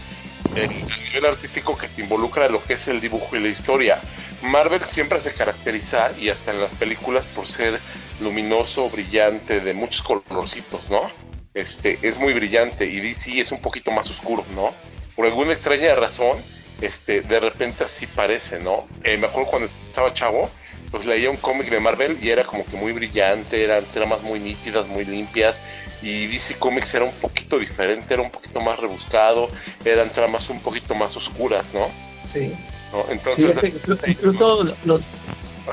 eh, 0.57 0.65
a 0.65 1.03
nivel 1.09 1.27
artístico 1.27 1.77
que 1.77 1.89
te 1.89 2.03
involucra 2.03 2.49
lo 2.49 2.63
que 2.63 2.75
es 2.75 2.89
el 2.89 3.01
dibujo 3.01 3.37
y 3.37 3.41
la 3.41 3.49
historia. 3.49 4.01
Marvel 4.43 4.83
siempre 4.85 5.21
se 5.21 5.35
caracteriza, 5.35 6.13
y 6.19 6.29
hasta 6.29 6.53
en 6.53 6.61
las 6.61 6.73
películas, 6.73 7.27
por 7.27 7.47
ser 7.47 7.79
luminoso, 8.21 8.89
brillante, 8.89 9.61
de 9.61 9.75
muchos 9.75 10.03
colorcitos, 10.03 10.91
¿no? 10.91 11.11
Este, 11.59 11.99
es 12.03 12.19
muy 12.19 12.33
brillante 12.35 12.87
y 12.87 13.01
DC 13.01 13.41
es 13.41 13.51
un 13.51 13.59
poquito 13.61 13.91
más 13.91 14.09
oscuro, 14.11 14.45
¿no? 14.55 14.73
Por 15.17 15.27
alguna 15.27 15.53
extraña 15.53 15.95
razón, 15.97 16.37
este, 16.81 17.21
de 17.23 17.41
repente 17.41 17.83
así 17.83 18.07
parece, 18.07 18.61
¿no? 18.61 18.87
Eh, 19.03 19.17
me 19.19 19.27
acuerdo 19.27 19.51
cuando 19.51 19.67
estaba 19.67 20.15
chavo, 20.15 20.49
pues 20.93 21.05
leía 21.05 21.29
un 21.31 21.37
cómic 21.37 21.69
de 21.69 21.81
Marvel 21.81 22.17
y 22.23 22.31
era 22.31 22.45
como 22.45 22.65
que 22.65 22.77
muy 22.77 22.93
brillante, 22.93 23.65
eran 23.65 23.85
tramas 23.93 24.23
muy 24.23 24.39
nítidas, 24.39 24.87
muy 24.87 25.05
limpias, 25.05 25.61
y 26.01 26.29
DC 26.29 26.59
Comics 26.61 26.95
era 26.95 27.05
un 27.05 27.13
poquito 27.15 27.59
diferente, 27.59 28.15
era 28.15 28.23
un 28.23 28.31
poquito 28.31 28.61
más 28.61 28.79
rebuscado, 28.79 29.51
eran 29.85 30.11
tramas 30.11 30.49
un 30.51 30.61
poquito 30.61 30.95
más 30.95 31.17
oscuras, 31.17 31.75
¿no? 31.75 31.89
Sí. 32.33 32.55
¿No? 32.93 33.03
Sí, 33.05 33.13
Entonces, 33.13 33.57
inclu- 33.65 34.01
incluso 34.07 34.65
los. 34.85 35.21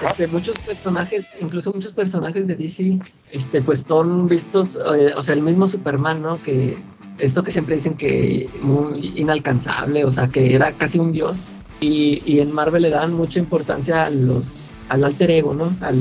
Este, 0.04 0.28
muchos 0.28 0.58
personajes, 0.60 1.32
incluso 1.40 1.72
muchos 1.72 1.94
personajes 1.94 2.48
de 2.48 2.56
DC, 2.56 3.00
este, 3.32 3.62
pues 3.62 3.86
son 3.88 4.28
vistos, 4.28 4.76
eh, 4.76 5.14
o 5.16 5.22
sea, 5.22 5.36
el 5.36 5.42
mismo 5.42 5.68
Superman, 5.68 6.22
¿no? 6.22 6.42
Que 6.42 6.78
esto 7.20 7.44
que 7.44 7.52
siempre 7.52 7.76
dicen 7.76 7.96
que 7.96 8.50
muy 8.62 9.14
inalcanzable, 9.16 10.06
o 10.06 10.12
sea, 10.12 10.28
que 10.28 10.56
era 10.56 10.72
casi 10.74 11.00
un 11.00 11.12
dios. 11.12 11.38
Y, 11.82 12.22
y 12.26 12.40
en 12.40 12.52
Marvel 12.54 12.84
le 12.84 12.90
dan 12.90 13.14
mucha 13.14 13.40
importancia 13.40 14.06
a 14.06 14.10
los, 14.10 14.70
al 14.90 15.04
alter 15.04 15.32
ego, 15.32 15.54
¿no? 15.54 15.76
Al, 15.82 15.98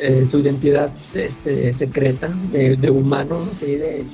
eh, 0.00 0.24
su 0.24 0.38
identidad 0.38 0.90
este, 1.14 1.74
secreta 1.74 2.28
de, 2.50 2.76
de 2.76 2.90
humano, 2.90 3.46
así 3.52 3.76
de, 3.76 4.04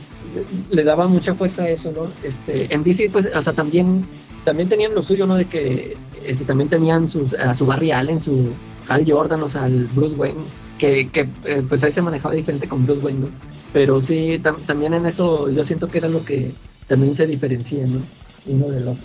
le 0.71 0.85
daba 0.85 1.07
mucha 1.07 1.35
fuerza 1.35 1.63
a 1.65 1.69
eso, 1.69 1.93
¿no? 1.93 2.07
Este, 2.23 2.73
en 2.75 2.83
DC, 2.83 3.11
pues, 3.11 3.29
o 3.35 3.43
sea, 3.43 3.53
también, 3.53 4.05
también 4.45 4.69
tenían 4.69 4.95
lo 4.95 5.03
suyo, 5.03 5.27
¿no? 5.27 5.37
De 5.37 5.45
que 5.45 5.97
este, 6.27 6.45
también 6.45 6.69
tenían 6.69 7.09
sus, 7.09 7.33
a 7.35 7.55
su 7.55 7.65
Barry 7.65 7.93
Allen, 7.93 8.21
su 8.21 8.51
Hal 8.89 9.05
Jordan, 9.07 9.43
o 9.43 9.49
sea, 9.49 9.65
al 9.65 9.85
Bruce 9.87 10.15
Wayne, 10.15 10.41
que, 10.79 11.09
que 11.09 11.29
eh, 11.45 11.63
pues 11.69 11.83
ahí 11.85 11.93
se 11.93 12.03
manejaba 12.03 12.35
diferente 12.35 12.69
con 12.69 12.87
Bruce 12.87 13.05
Wayne, 13.05 13.21
¿no? 13.21 13.29
Pero 13.73 14.01
sí, 14.01 14.41
también 14.67 14.95
en 14.95 15.07
eso 15.07 15.51
yo 15.51 15.63
siento 15.65 15.89
que 15.89 15.99
era 15.99 16.09
lo 16.09 16.25
que 16.25 16.53
también 16.87 17.15
se 17.15 17.27
diferencia, 17.27 17.85
¿no? 17.87 18.01
Uno 18.47 18.69
del 18.69 18.89
otro. 18.89 19.03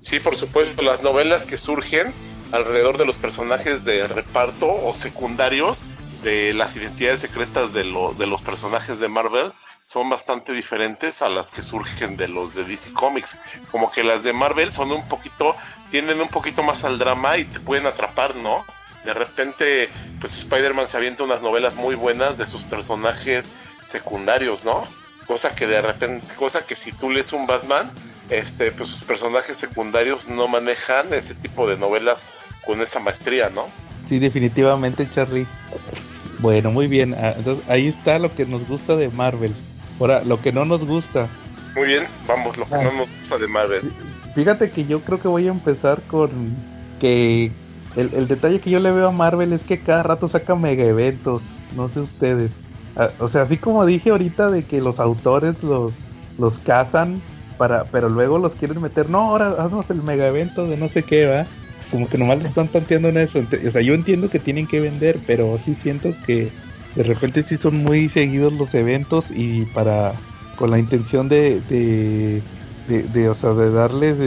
Sí, 0.00 0.20
por 0.20 0.36
supuesto, 0.36 0.82
las 0.82 1.02
novelas 1.02 1.46
que 1.46 1.56
surgen 1.56 2.12
alrededor 2.50 2.98
de 2.98 3.06
los 3.06 3.18
personajes 3.18 3.84
de 3.84 4.06
reparto 4.06 4.70
o 4.70 4.92
secundarios 4.92 5.86
de 6.22 6.52
las 6.52 6.76
identidades 6.76 7.20
secretas 7.20 7.72
de, 7.72 7.84
lo, 7.84 8.12
de 8.12 8.26
los 8.26 8.42
personajes 8.42 9.00
de 9.00 9.08
Marvel 9.08 9.52
son 9.84 10.08
bastante 10.08 10.52
diferentes 10.52 11.22
a 11.22 11.28
las 11.28 11.50
que 11.50 11.62
surgen 11.62 12.16
de 12.16 12.28
los 12.28 12.54
de 12.54 12.64
DC 12.64 12.92
Comics. 12.92 13.38
Como 13.70 13.90
que 13.90 14.04
las 14.04 14.22
de 14.22 14.32
Marvel 14.32 14.70
son 14.70 14.92
un 14.92 15.08
poquito, 15.08 15.56
tienden 15.90 16.20
un 16.20 16.28
poquito 16.28 16.62
más 16.62 16.84
al 16.84 16.98
drama 16.98 17.38
y 17.38 17.44
te 17.44 17.58
pueden 17.58 17.86
atrapar, 17.86 18.36
¿no? 18.36 18.64
De 19.04 19.14
repente, 19.14 19.88
pues 20.20 20.36
Spider-Man 20.38 20.86
se 20.86 20.96
avienta 20.96 21.24
unas 21.24 21.42
novelas 21.42 21.74
muy 21.74 21.94
buenas 21.94 22.38
de 22.38 22.46
sus 22.46 22.64
personajes 22.64 23.52
secundarios, 23.84 24.64
¿no? 24.64 24.82
Cosa 25.26 25.54
que 25.54 25.66
de 25.66 25.82
repente, 25.82 26.26
cosa 26.36 26.64
que 26.64 26.76
si 26.76 26.92
tú 26.92 27.10
lees 27.10 27.32
un 27.32 27.46
Batman, 27.46 27.90
este, 28.30 28.72
pues 28.72 28.88
sus 28.88 29.02
personajes 29.02 29.56
secundarios 29.56 30.28
no 30.28 30.48
manejan 30.48 31.12
ese 31.12 31.34
tipo 31.34 31.68
de 31.68 31.76
novelas 31.76 32.26
con 32.64 32.80
esa 32.80 33.00
maestría, 33.00 33.50
¿no? 33.50 33.68
Sí, 34.06 34.18
definitivamente, 34.18 35.08
Charlie. 35.14 35.46
Bueno, 36.38 36.70
muy 36.70 36.86
bien. 36.86 37.14
Ah, 37.14 37.34
entonces, 37.36 37.64
ahí 37.68 37.88
está 37.88 38.18
lo 38.18 38.34
que 38.34 38.46
nos 38.46 38.66
gusta 38.66 38.96
de 38.96 39.08
Marvel. 39.10 39.54
Ahora, 40.00 40.24
lo 40.24 40.40
que 40.40 40.52
no 40.52 40.64
nos 40.64 40.84
gusta. 40.84 41.28
Muy 41.74 41.86
bien, 41.86 42.06
vamos, 42.26 42.56
lo 42.58 42.66
que 42.66 42.74
no 42.76 42.92
nos 42.92 43.12
gusta 43.12 43.38
de 43.38 43.48
Marvel. 43.48 43.92
Fíjate 44.34 44.70
que 44.70 44.84
yo 44.84 45.02
creo 45.02 45.20
que 45.20 45.28
voy 45.28 45.46
a 45.46 45.50
empezar 45.50 46.02
con 46.02 46.56
que 47.00 47.52
el, 47.96 48.28
detalle 48.28 48.60
que 48.60 48.70
yo 48.70 48.80
le 48.80 48.90
veo 48.90 49.08
a 49.08 49.12
Marvel 49.12 49.52
es 49.52 49.64
que 49.64 49.78
cada 49.78 50.02
rato 50.02 50.28
saca 50.28 50.54
mega 50.54 50.84
eventos. 50.84 51.42
No 51.76 51.88
sé 51.88 52.00
ustedes. 52.00 52.52
Ah, 52.96 53.10
o 53.18 53.28
sea, 53.28 53.42
así 53.42 53.56
como 53.56 53.84
dije 53.86 54.10
ahorita 54.10 54.50
de 54.50 54.64
que 54.64 54.80
los 54.80 55.00
autores 55.00 55.62
los, 55.62 55.92
los 56.38 56.58
cazan 56.58 57.20
para, 57.58 57.84
pero 57.84 58.08
luego 58.08 58.38
los 58.38 58.54
quieren 58.54 58.80
meter, 58.82 59.08
no, 59.08 59.20
ahora 59.20 59.50
haznos 59.62 59.88
el 59.90 60.02
mega 60.02 60.26
evento 60.26 60.66
de 60.66 60.76
no 60.76 60.88
sé 60.88 61.02
qué, 61.02 61.26
va. 61.26 61.46
Como 61.90 62.08
que 62.08 62.16
nomás 62.16 62.42
le 62.42 62.48
están 62.48 62.68
tanteando 62.68 63.08
en 63.08 63.18
eso. 63.18 63.38
O 63.38 63.70
sea, 63.70 63.82
yo 63.82 63.94
entiendo 63.94 64.30
que 64.30 64.38
tienen 64.38 64.66
que 64.66 64.80
vender, 64.80 65.20
pero 65.26 65.58
sí 65.62 65.76
siento 65.82 66.14
que 66.26 66.50
de 66.94 67.02
repente 67.02 67.42
sí 67.42 67.56
son 67.56 67.76
muy 67.76 68.08
seguidos 68.08 68.52
los 68.52 68.74
eventos 68.74 69.30
y 69.30 69.66
para 69.66 70.14
con 70.56 70.70
la 70.70 70.78
intención 70.78 71.28
de 71.28 71.60
de, 71.60 72.42
de, 72.88 73.28
o 73.28 73.34
sea, 73.34 73.52
de 73.52 73.70
darles 73.70 74.20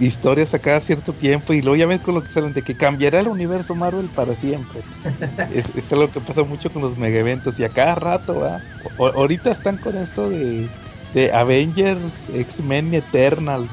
historias 0.00 0.54
a 0.54 0.58
cada 0.58 0.80
cierto 0.80 1.12
tiempo 1.12 1.52
y 1.52 1.60
luego 1.60 1.76
ya 1.76 1.86
ves 1.86 2.00
con 2.00 2.14
lo 2.14 2.22
que 2.22 2.28
salen 2.28 2.52
de 2.52 2.62
que 2.62 2.76
cambiará 2.76 3.20
el 3.20 3.28
universo 3.28 3.74
Marvel 3.74 4.08
para 4.08 4.34
siempre. 4.34 4.80
es, 5.54 5.74
es 5.74 5.92
algo 5.92 6.10
que 6.10 6.20
pasa 6.20 6.44
mucho 6.44 6.72
con 6.72 6.82
los 6.82 6.96
mega 6.96 7.18
eventos 7.18 7.58
y 7.58 7.64
a 7.64 7.68
cada 7.68 7.94
rato, 7.96 8.40
¿va? 8.40 8.60
ahorita 8.98 9.50
están 9.50 9.78
con 9.78 9.96
esto 9.96 10.30
de, 10.30 10.68
de 11.14 11.32
Avengers, 11.32 12.28
X-Men 12.32 12.94
Eternals. 12.94 13.72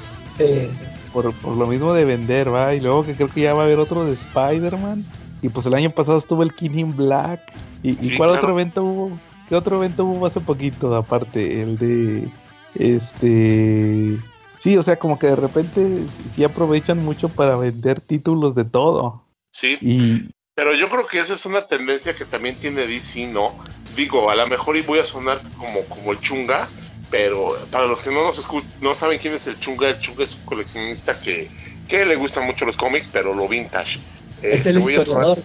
Por, 1.13 1.33
por 1.33 1.55
lo 1.55 1.67
mismo 1.67 1.93
de 1.93 2.05
vender, 2.05 2.51
¿va? 2.51 2.73
Y 2.73 2.79
luego 2.79 3.03
que 3.03 3.13
creo 3.13 3.29
que 3.29 3.41
ya 3.41 3.53
va 3.53 3.61
a 3.61 3.65
haber 3.65 3.77
otro 3.79 4.05
de 4.05 4.13
Spider-Man. 4.13 5.05
Y 5.41 5.49
pues 5.49 5.65
el 5.65 5.73
año 5.73 5.89
pasado 5.89 6.17
estuvo 6.17 6.41
el 6.41 6.53
King 6.53 6.71
in 6.73 6.95
Black. 6.95 7.41
¿Y, 7.83 8.15
cuál 8.15 8.29
otro 8.31 8.51
evento 8.51 8.83
hubo? 8.83 9.19
¿Qué 9.49 9.55
otro 9.55 9.77
evento 9.77 10.05
hubo 10.05 10.25
hace 10.25 10.39
poquito 10.39 10.95
aparte? 10.95 11.61
El 11.61 11.77
de... 11.77 12.31
Este... 12.75 14.17
Sí, 14.61 14.77
o 14.77 14.83
sea, 14.83 14.99
como 14.99 15.17
que 15.17 15.25
de 15.25 15.35
repente 15.35 16.03
sí 16.31 16.43
aprovechan 16.43 17.03
mucho 17.03 17.29
para 17.29 17.55
vender 17.55 17.99
títulos 17.99 18.53
de 18.53 18.63
todo. 18.63 19.25
Sí. 19.49 19.79
Y... 19.81 20.29
Pero 20.53 20.75
yo 20.75 20.87
creo 20.87 21.07
que 21.07 21.19
esa 21.19 21.33
es 21.33 21.47
una 21.47 21.65
tendencia 21.65 22.13
que 22.13 22.25
también 22.25 22.55
tiene 22.55 22.85
DC, 22.85 23.25
¿no? 23.25 23.57
Digo, 23.95 24.29
a 24.29 24.35
lo 24.35 24.45
mejor 24.45 24.77
y 24.77 24.81
voy 24.81 24.99
a 24.99 25.03
sonar 25.03 25.41
como, 25.57 25.81
como 25.85 26.11
el 26.11 26.19
chunga, 26.19 26.69
pero 27.09 27.57
para 27.71 27.87
los 27.87 28.01
que 28.01 28.11
no 28.11 28.23
nos 28.23 28.45
no 28.81 28.93
saben 28.93 29.17
quién 29.17 29.33
es 29.33 29.47
el 29.47 29.59
chunga, 29.59 29.89
el 29.89 29.99
chunga 29.99 30.25
es 30.25 30.35
un 30.35 30.45
coleccionista 30.45 31.19
que, 31.19 31.49
que 31.87 32.05
le 32.05 32.15
gustan 32.15 32.45
mucho 32.45 32.63
los 32.63 32.77
cómics, 32.77 33.09
pero 33.11 33.33
lo 33.33 33.47
vintage. 33.47 33.97
Es 34.43 34.67
el 34.67 34.77
este, 34.77 34.93
historiador. 34.93 35.39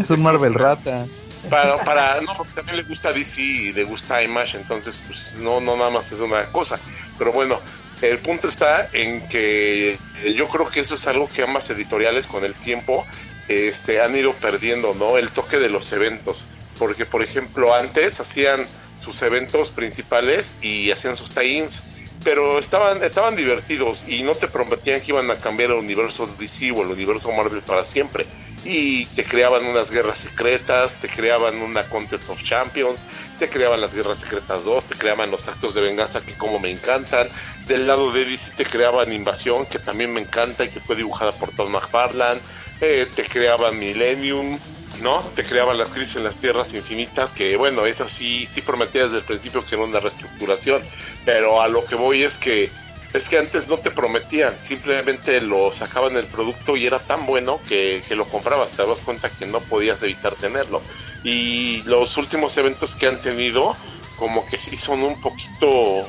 Es 0.00 0.10
un 0.10 0.20
Marvel 0.20 0.54
rata. 0.54 1.06
Para, 1.48 1.84
para, 1.84 2.20
no, 2.22 2.36
porque 2.36 2.54
también 2.54 2.78
le 2.78 2.82
gusta 2.82 3.12
DC 3.12 3.40
y 3.40 3.72
le 3.72 3.84
gusta 3.84 4.20
Image, 4.20 4.56
entonces 4.56 4.98
pues 5.06 5.36
no, 5.38 5.60
no 5.60 5.76
nada 5.76 5.90
más 5.90 6.10
es 6.10 6.18
una 6.18 6.46
cosa. 6.46 6.76
Pero 7.18 7.30
bueno, 7.30 7.60
el 8.02 8.18
punto 8.18 8.48
está 8.48 8.88
en 8.92 9.26
que 9.28 9.96
yo 10.34 10.48
creo 10.48 10.66
que 10.66 10.80
eso 10.80 10.96
es 10.96 11.06
algo 11.06 11.28
que 11.28 11.42
ambas 11.42 11.70
editoriales 11.70 12.26
con 12.26 12.44
el 12.44 12.54
tiempo 12.54 13.06
este, 13.48 14.00
han 14.00 14.16
ido 14.16 14.32
perdiendo, 14.34 14.94
¿no? 14.94 15.18
El 15.18 15.30
toque 15.30 15.58
de 15.58 15.68
los 15.68 15.92
eventos. 15.92 16.46
Porque, 16.78 17.06
por 17.06 17.22
ejemplo, 17.22 17.74
antes 17.74 18.18
hacían 18.20 18.66
sus 19.00 19.22
eventos 19.22 19.70
principales 19.70 20.54
y 20.62 20.90
hacían 20.90 21.16
sus 21.16 21.32
tie-ins 21.32 21.82
pero 22.24 22.58
estaban, 22.58 23.02
estaban 23.02 23.36
divertidos 23.36 24.08
y 24.08 24.22
no 24.22 24.34
te 24.34 24.48
prometían 24.48 25.00
que 25.00 25.12
iban 25.12 25.30
a 25.30 25.38
cambiar 25.38 25.70
el 25.70 25.76
universo 25.76 26.28
DC 26.38 26.70
o 26.72 26.82
el 26.82 26.88
universo 26.88 27.30
Marvel 27.32 27.62
para 27.62 27.84
siempre. 27.84 28.26
Y 28.64 29.06
te 29.06 29.24
creaban 29.24 29.66
unas 29.66 29.90
guerras 29.90 30.18
secretas, 30.18 30.98
te 31.00 31.08
creaban 31.08 31.60
una 31.60 31.88
Contest 31.88 32.30
of 32.30 32.42
Champions, 32.42 33.06
te 33.38 33.48
creaban 33.48 33.80
las 33.80 33.94
guerras 33.94 34.18
secretas 34.18 34.64
2, 34.64 34.86
te 34.86 34.94
creaban 34.94 35.30
los 35.30 35.48
actos 35.48 35.74
de 35.74 35.80
venganza 35.80 36.20
que 36.20 36.34
como 36.34 36.60
me 36.60 36.70
encantan. 36.70 37.28
Del 37.66 37.86
lado 37.86 38.12
de 38.12 38.24
DC 38.24 38.52
te 38.56 38.64
creaban 38.64 39.12
Invasión, 39.12 39.66
que 39.66 39.78
también 39.78 40.12
me 40.12 40.20
encanta 40.20 40.64
y 40.64 40.68
que 40.68 40.80
fue 40.80 40.94
dibujada 40.94 41.32
por 41.32 41.50
Todd 41.50 41.68
McFarlane. 41.68 42.40
Eh, 42.80 43.06
te 43.14 43.24
creaban 43.24 43.78
Millennium, 43.78 44.58
¿no? 45.00 45.20
Te 45.34 45.44
creaban 45.44 45.78
las 45.78 45.88
crisis 45.88 46.16
en 46.16 46.24
las 46.24 46.36
tierras 46.36 46.74
infinitas, 46.74 47.32
que 47.32 47.56
bueno, 47.56 47.86
esa 47.86 48.08
sí, 48.08 48.46
sí 48.46 48.60
prometía 48.60 49.04
desde 49.04 49.18
el 49.18 49.24
principio 49.24 49.64
que 49.64 49.74
era 49.74 49.84
una 49.84 50.00
reestructuración, 50.00 50.82
pero 51.24 51.62
a 51.62 51.68
lo 51.68 51.84
que 51.84 51.94
voy 51.94 52.22
es 52.22 52.36
que 52.38 52.70
es 53.12 53.28
que 53.28 53.38
antes 53.38 53.68
no 53.68 53.76
te 53.76 53.90
prometían, 53.90 54.54
simplemente 54.60 55.40
lo 55.42 55.70
sacaban 55.72 56.16
el 56.16 56.26
producto 56.26 56.76
y 56.76 56.86
era 56.86 56.98
tan 56.98 57.26
bueno 57.26 57.60
que, 57.68 58.02
lo 58.10 58.24
comprabas, 58.24 58.72
te 58.72 58.86
das 58.86 59.00
cuenta 59.00 59.28
que 59.28 59.44
no 59.44 59.60
podías 59.60 60.02
evitar 60.02 60.34
tenerlo. 60.36 60.80
Y 61.22 61.82
los 61.82 62.16
últimos 62.16 62.56
eventos 62.56 62.94
que 62.94 63.06
han 63.06 63.20
tenido, 63.20 63.76
como 64.16 64.46
que 64.46 64.56
sí 64.56 64.76
son 64.76 65.02
un 65.02 65.20
poquito, 65.20 66.08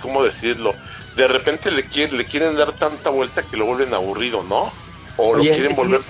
¿cómo 0.00 0.22
decirlo? 0.22 0.76
De 1.16 1.26
repente 1.26 1.72
le, 1.72 1.84
quieren, 1.84 2.16
le 2.16 2.26
quieren 2.26 2.54
dar 2.54 2.72
tanta 2.74 3.10
vuelta 3.10 3.42
que 3.42 3.56
lo 3.56 3.66
vuelven 3.66 3.92
aburrido, 3.92 4.44
¿no? 4.44 4.72
O 5.16 5.34
lo 5.34 5.42
quieren 5.42 5.74
volver... 5.74 6.00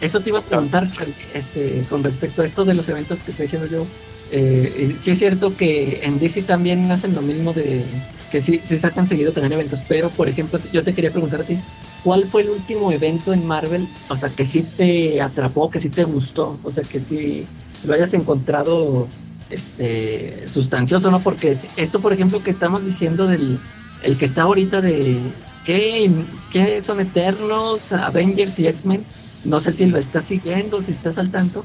Eso 0.00 0.20
te 0.20 0.30
iba 0.30 0.38
a 0.38 0.42
preguntar, 0.42 0.88
este, 1.34 1.84
con 1.88 2.02
respecto 2.02 2.42
a 2.42 2.44
esto 2.44 2.64
de 2.64 2.74
los 2.74 2.88
eventos 2.88 3.22
que 3.22 3.30
estoy 3.30 3.44
diciendo 3.44 3.68
yo. 3.68 3.86
Eh, 4.32 4.96
sí 4.98 5.12
es 5.12 5.18
cierto 5.18 5.56
que 5.56 6.00
en 6.02 6.18
DC 6.18 6.42
también 6.42 6.90
hacen 6.90 7.14
lo 7.14 7.22
mismo 7.22 7.52
de 7.52 7.84
que 8.30 8.42
sí, 8.42 8.60
se 8.64 8.78
sacan 8.78 9.06
seguido 9.06 9.32
tener 9.32 9.52
eventos, 9.52 9.80
pero 9.86 10.10
por 10.10 10.28
ejemplo, 10.28 10.58
yo 10.72 10.82
te 10.82 10.92
quería 10.94 11.12
preguntar 11.12 11.42
a 11.42 11.44
ti, 11.44 11.58
¿cuál 12.02 12.26
fue 12.26 12.42
el 12.42 12.50
último 12.50 12.90
evento 12.90 13.32
en 13.32 13.46
Marvel, 13.46 13.86
o 14.08 14.16
sea, 14.16 14.28
que 14.30 14.44
sí 14.44 14.66
te 14.76 15.20
atrapó, 15.20 15.70
que 15.70 15.78
sí 15.78 15.90
te 15.90 16.02
gustó, 16.02 16.58
o 16.64 16.70
sea, 16.72 16.82
que 16.82 16.98
sí 16.98 17.46
lo 17.84 17.94
hayas 17.94 18.14
encontrado 18.14 19.06
este 19.48 20.48
sustancioso, 20.48 21.10
¿no? 21.12 21.20
Porque 21.20 21.56
esto, 21.76 22.00
por 22.00 22.12
ejemplo, 22.12 22.42
que 22.42 22.50
estamos 22.50 22.84
diciendo 22.84 23.28
del 23.28 23.60
el 24.02 24.18
que 24.18 24.24
está 24.24 24.42
ahorita 24.42 24.80
de 24.80 25.18
¿qué, 25.64 26.10
qué 26.52 26.82
son 26.82 27.00
Eternos, 27.00 27.92
Avengers 27.92 28.58
y 28.58 28.66
X-Men? 28.66 29.04
No 29.46 29.60
sé 29.60 29.72
si 29.72 29.86
lo 29.86 29.98
está 29.98 30.20
siguiendo, 30.20 30.82
si 30.82 30.92
está 30.92 31.12
saltando. 31.12 31.64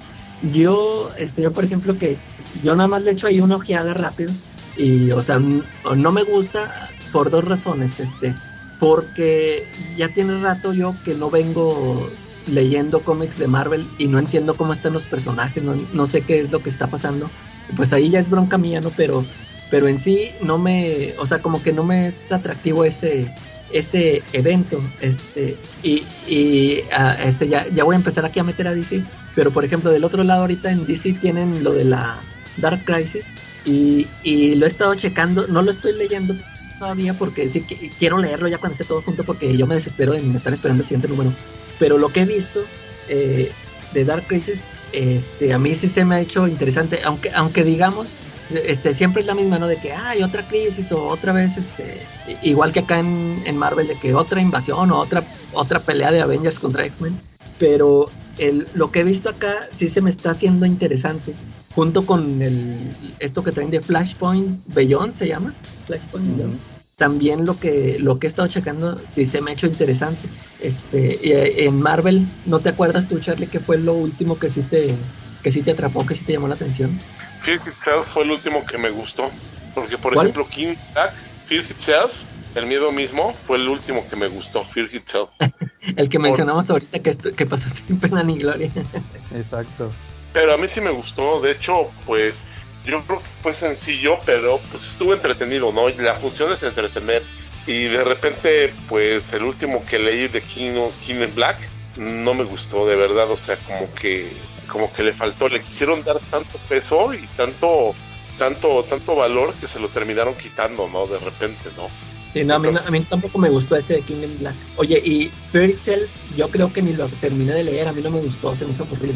Yo, 0.54 1.10
este, 1.18 1.42
yo 1.42 1.52
por 1.52 1.64
ejemplo 1.64 1.98
que 1.98 2.18
yo 2.64 2.76
nada 2.76 2.88
más 2.88 3.04
le 3.04 3.12
echo 3.12 3.28
ahí 3.28 3.42
una 3.42 3.58
ojeada 3.58 3.94
rápido 3.94 4.32
y, 4.78 5.12
o 5.12 5.22
sea, 5.22 5.40
no 5.40 6.12
me 6.12 6.24
gusta 6.24 6.90
por 7.12 7.30
dos 7.30 7.44
razones, 7.44 8.00
este, 8.00 8.34
porque 8.80 9.68
ya 9.98 10.10
tiene 10.10 10.42
rato 10.42 10.74
yo 10.74 10.96
que 11.04 11.14
no 11.14 11.30
vengo 11.30 12.10
leyendo 12.48 13.02
cómics 13.02 13.38
de 13.38 13.48
Marvel 13.48 13.88
y 14.00 14.08
no 14.08 14.18
entiendo 14.18 14.56
cómo 14.56 14.74
están 14.74 14.94
los 14.94 15.08
personajes, 15.08 15.64
no, 15.64 15.76
no 15.94 16.08
sé 16.08 16.22
qué 16.22 16.40
es 16.40 16.52
lo 16.52 16.64
que 16.64 16.70
está 16.70 16.88
pasando. 16.88 17.30
Pues 17.76 17.94
ahí 17.94 18.10
ya 18.10 18.20
es 18.20 18.30
bronca 18.30 18.58
mía, 18.58 18.82
¿no? 18.82 18.90
Pero, 18.90 19.24
pero 19.70 19.88
en 19.88 20.00
sí 20.00 20.32
no 20.42 20.58
me, 20.58 21.14
o 21.20 21.26
sea, 21.26 21.42
como 21.42 21.62
que 21.62 21.74
no 21.74 21.84
me 21.84 22.08
es 22.08 22.32
atractivo 22.32 22.84
ese, 22.84 23.34
ese 23.74 24.24
evento. 24.34 24.82
Este, 25.00 25.58
y, 25.84 26.04
y 26.28 26.84
ah, 26.92 27.18
este, 27.24 27.48
ya, 27.48 27.68
ya 27.68 27.84
voy 27.84 27.96
a 27.96 27.98
empezar 27.98 28.26
aquí 28.26 28.40
a 28.40 28.44
meter 28.44 28.68
a 28.68 28.74
DC. 28.74 29.04
Pero 29.36 29.52
por 29.52 29.66
ejemplo, 29.66 29.92
del 29.92 30.04
otro 30.04 30.24
lado 30.24 30.42
ahorita 30.42 30.72
en 30.72 30.86
DC 30.86 31.14
tienen 31.14 31.64
lo 31.64 31.74
de 31.74 31.86
la 31.86 32.20
Dark 32.58 32.84
Crisis. 32.86 33.36
Y, 33.66 34.08
y 34.24 34.56
lo 34.56 34.66
he 34.66 34.70
estado 34.70 34.96
checando, 34.96 35.48
no 35.48 35.62
lo 35.62 35.72
estoy 35.72 35.94
leyendo 35.94 36.36
todavía 36.80 37.14
porque 37.14 37.48
sí 37.48 37.62
quiero 38.00 38.18
leerlo 38.18 38.48
ya 38.48 38.58
cuando 38.58 38.74
esté 38.74 38.86
todo 38.86 39.04
junto 39.04 39.24
porque 39.24 39.56
yo 39.56 39.68
me 39.68 39.76
desespero 39.76 40.16
en 40.16 40.36
estar 40.36 40.52
esperando 40.52 40.82
el 40.82 40.88
siguiente 40.88 41.08
número. 41.08 41.32
Pero 41.78 41.98
lo 41.98 42.10
que 42.10 42.22
he 42.22 42.26
visto 42.26 42.60
eh, 43.08 43.52
de 43.94 44.06
Dark 44.06 44.26
Crisis 44.26 44.66
este, 44.94 45.54
a 45.54 45.60
mí 45.60 45.76
sí 45.76 45.88
se 45.88 46.04
me 46.06 46.16
ha 46.16 46.20
hecho 46.20 46.48
interesante, 46.48 47.02
aunque, 47.04 47.32
aunque 47.32 47.64
digamos, 47.64 48.10
este, 48.56 48.94
siempre 48.94 49.22
es 49.22 49.28
la 49.28 49.36
misma, 49.36 49.60
¿no? 49.60 49.68
De 49.68 49.78
que 49.78 49.94
hay 49.94 50.24
otra 50.24 50.48
crisis 50.48 50.92
o 50.92 51.08
otra 51.08 51.34
vez, 51.34 51.58
este, 51.58 52.02
igual 52.42 52.72
que 52.72 52.80
acá 52.80 53.00
en, 53.00 53.42
en 53.46 53.58
Marvel, 53.58 53.88
de 53.88 53.96
que 53.96 54.14
otra 54.14 54.42
invasión 54.42 54.92
o 54.92 54.98
otra, 55.00 55.24
otra 55.54 55.80
pelea 55.80 56.12
de 56.12 56.22
Avengers 56.22 56.60
contra 56.60 56.86
X-Men. 56.86 57.20
Pero 57.60 58.10
el, 58.38 58.68
lo 58.74 58.92
que 58.92 59.02
he 59.02 59.04
visto 59.04 59.30
acá 59.30 59.68
sí 59.72 59.90
se 59.90 60.02
me 60.02 60.10
está 60.10 60.32
haciendo 60.32 60.66
interesante. 60.66 61.34
Junto 61.76 62.06
con 62.06 62.42
el, 62.42 62.90
esto 63.20 63.44
que 63.44 63.52
traen 63.52 63.72
de 63.72 63.82
Flashpoint 63.82 64.62
Beyond, 64.68 65.14
se 65.14 65.28
llama. 65.28 65.54
Flashpoint 65.88 66.36
Beyond. 66.36 66.58
También 66.98 67.46
lo 67.46 67.58
que, 67.58 67.98
lo 68.00 68.20
que 68.20 68.28
he 68.28 68.30
estado 68.30 68.48
checando 68.48 69.00
sí 69.10 69.26
se 69.26 69.42
me 69.42 69.52
ha 69.52 69.54
hecho 69.54 69.68
interesante. 69.68 70.28
Este, 70.60 71.20
y, 71.24 71.32
eh, 71.32 71.66
en 71.66 71.82
Marvel, 71.82 72.28
¿no 72.46 72.60
te 72.60 72.70
acuerdas 72.70 73.08
tú, 73.08 73.20
Charlie, 73.20 73.48
que 73.48 73.60
fue 73.60 73.78
lo 73.78 73.94
último 73.94 74.38
que 74.38 74.50
sí 74.50 74.62
te, 74.62 74.96
que 75.42 75.52
sí 75.52 75.62
te 75.62 75.72
atrapó, 75.72 76.06
que 76.06 76.14
sí 76.14 76.24
te 76.26 76.34
llamó 76.34 76.48
la 76.48 76.56
atención? 76.56 77.00
Fear 77.42 77.60
Itself 77.68 78.08
fue 78.08 78.24
el 78.24 78.32
último 78.32 78.66
que 78.66 78.78
me 78.78 78.90
gustó. 78.90 79.32
Porque, 79.74 79.98
por 79.98 80.14
¿Cuál? 80.14 80.28
ejemplo, 80.28 80.48
King 80.48 80.76
Black, 80.94 81.14
Fear 81.48 81.64
Itself, 81.64 82.24
el 82.56 82.66
miedo 82.68 82.92
mismo, 82.92 83.34
fue 83.34 83.58
el 83.58 83.68
último 83.68 84.08
que 84.08 84.16
me 84.16 84.28
gustó, 84.28 84.64
Fear 84.64 84.90
Itself. 84.94 85.32
El 85.96 86.10
que 86.10 86.20
mencionamos 86.20 86.70
ahorita 86.70 87.00
que, 87.00 87.18
que 87.36 87.46
pasó 87.48 87.68
sin 87.68 88.00
pena 88.00 88.22
ni 88.22 88.38
gloria. 88.38 88.72
Exacto. 89.36 89.92
Pero 90.32 90.54
a 90.54 90.58
mí 90.58 90.68
sí 90.68 90.80
me 90.80 90.92
gustó, 90.92 91.42
de 91.42 91.52
hecho, 91.52 91.92
pues 92.06 92.46
yo 92.86 93.04
creo 93.04 93.20
que 93.20 93.30
fue 93.42 93.54
sencillo, 93.54 94.20
pero 94.26 94.60
pues 94.70 94.88
estuvo 94.88 95.14
entretenido, 95.14 95.72
¿no? 95.74 95.90
Y 95.90 95.96
la 95.98 96.14
función 96.14 96.52
es 96.52 96.62
entretener. 96.62 97.24
Y 97.66 97.86
de 97.86 98.04
repente, 98.04 98.74
pues 98.88 99.34
el 99.34 99.44
último 99.44 99.84
que 99.86 99.98
leí 99.98 100.28
de 100.28 100.42
King, 100.42 100.74
King 101.04 101.16
in 101.16 101.36
Black 101.36 101.70
no 101.98 102.34
me 102.34 102.44
gustó, 102.44 102.88
de 102.88 102.96
verdad, 102.96 103.30
o 103.30 103.38
sea, 103.38 103.58
como 103.58 103.92
que 103.94 104.32
como 104.72 104.92
que 104.92 105.04
le 105.04 105.14
faltó, 105.14 105.50
le 105.50 105.62
quisieron 105.62 106.04
dar 106.04 106.18
tanto 106.32 106.58
peso 106.70 107.14
y 107.14 107.28
tanto 107.36 107.94
tanto 108.38 108.84
tanto 108.86 109.16
valor 109.16 109.54
que 109.56 109.68
se 109.68 109.80
lo 109.80 109.90
terminaron 109.90 110.34
quitando, 110.36 110.88
¿no? 110.88 111.06
De 111.06 111.20
repente, 111.20 111.70
¿no? 111.78 111.90
Sí, 112.34 112.46
no, 112.46 112.56
a, 112.56 112.60
mí, 112.60 112.70
a 112.70 113.10
tampoco 113.10 113.38
me 113.38 113.50
gustó 113.50 113.76
ese 113.76 113.96
de 113.96 114.02
King 114.04 114.24
in 114.24 114.40
Black. 114.40 114.56
Oye, 114.78 114.98
y 115.04 115.30
Fairy 115.52 115.74
Tail, 115.74 116.08
yo 116.38 116.50
creo 116.50 116.72
que 116.72 116.82
ni 116.82 116.94
lo 116.94 117.10
terminé 117.10 117.54
de 117.54 117.66
leer, 117.66 117.90
a 117.90 117.94
mí 117.94 118.02
no 118.02 118.10
me 118.10 118.22
gustó, 118.22 118.56
se 118.56 118.66
me 118.66 118.72
hizo 118.72 118.84
aburrido. 118.84 119.16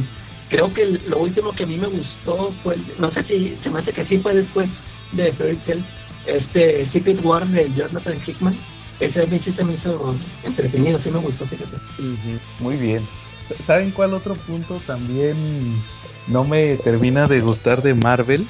Creo 0.49 0.73
que 0.73 0.85
lo 1.07 1.19
último 1.19 1.53
que 1.53 1.63
a 1.63 1.67
mí 1.67 1.77
me 1.77 1.87
gustó 1.87 2.51
fue, 2.61 2.75
el- 2.75 2.83
no 2.99 3.09
sé 3.09 3.23
si 3.23 3.57
se 3.57 3.69
me 3.71 3.79
hace 3.79 3.93
que 3.93 4.03
sí 4.03 4.17
fue 4.19 4.33
después 4.33 4.81
de 5.13 5.31
Fairy 5.31 5.55
Tail, 5.57 5.83
este 6.27 6.85
Secret 6.85 7.23
War 7.23 7.47
de 7.47 7.71
Jonathan 7.73 8.21
Hickman. 8.27 8.57
Ese 8.99 9.23
a 9.23 9.25
mí 9.25 9.39
sí 9.39 9.51
se 9.53 9.63
me 9.63 9.73
hizo 9.75 10.15
entretenido, 10.43 10.99
sí 10.99 11.09
me 11.09 11.19
gustó, 11.19 11.45
fíjate. 11.47 11.77
Muy 12.59 12.75
bien. 12.75 13.07
¿Saben 13.65 13.91
cuál 13.91 14.13
otro 14.13 14.35
punto 14.35 14.81
también 14.85 15.35
no 16.27 16.43
me 16.43 16.77
termina 16.77 17.27
de 17.27 17.39
gustar 17.41 17.81
de 17.81 17.93
Marvel? 17.93 18.47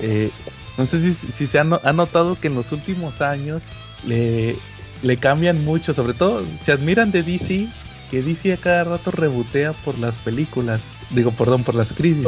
Eh, 0.00 0.30
no 0.76 0.86
sé 0.86 1.00
si, 1.00 1.14
si 1.32 1.46
se 1.46 1.58
ha, 1.58 1.64
no- 1.64 1.80
ha 1.84 1.92
notado 1.92 2.38
que 2.40 2.48
en 2.48 2.54
los 2.54 2.72
últimos 2.72 3.20
años 3.20 3.62
le, 4.04 4.56
le 5.02 5.16
cambian 5.18 5.64
mucho, 5.64 5.94
sobre 5.94 6.14
todo 6.14 6.44
se 6.64 6.72
admiran 6.72 7.10
de 7.10 7.22
DC, 7.22 7.68
que 8.10 8.22
DC 8.22 8.52
a 8.52 8.56
cada 8.56 8.84
rato 8.84 9.10
rebotea 9.10 9.72
por 9.72 9.98
las 9.98 10.16
películas, 10.16 10.80
digo, 11.10 11.30
perdón, 11.32 11.62
por 11.64 11.74
las 11.74 11.92
crisis. 11.92 12.26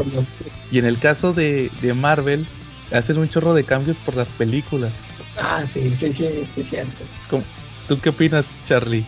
Y 0.71 0.79
en 0.79 0.85
el 0.85 0.99
caso 0.99 1.33
de, 1.33 1.71
de 1.81 1.95
Marvel, 1.95 2.47
hacen 2.93 3.19
un 3.19 3.29
chorro 3.29 3.55
de 3.55 3.65
cambios 3.65 3.97
por 3.99 4.15
las 4.17 4.29
películas. 4.29 4.93
Ah, 5.37 5.65
sí, 5.73 5.91
sí, 5.99 6.13
sí, 6.17 6.47
sí, 6.55 6.63
cierto. 6.69 7.05
¿Cómo- 7.29 7.45
¿Tú 7.89 7.99
qué 7.99 8.11
opinas, 8.11 8.47
Charlie? 8.67 9.05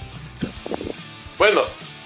Bueno, 1.39 1.61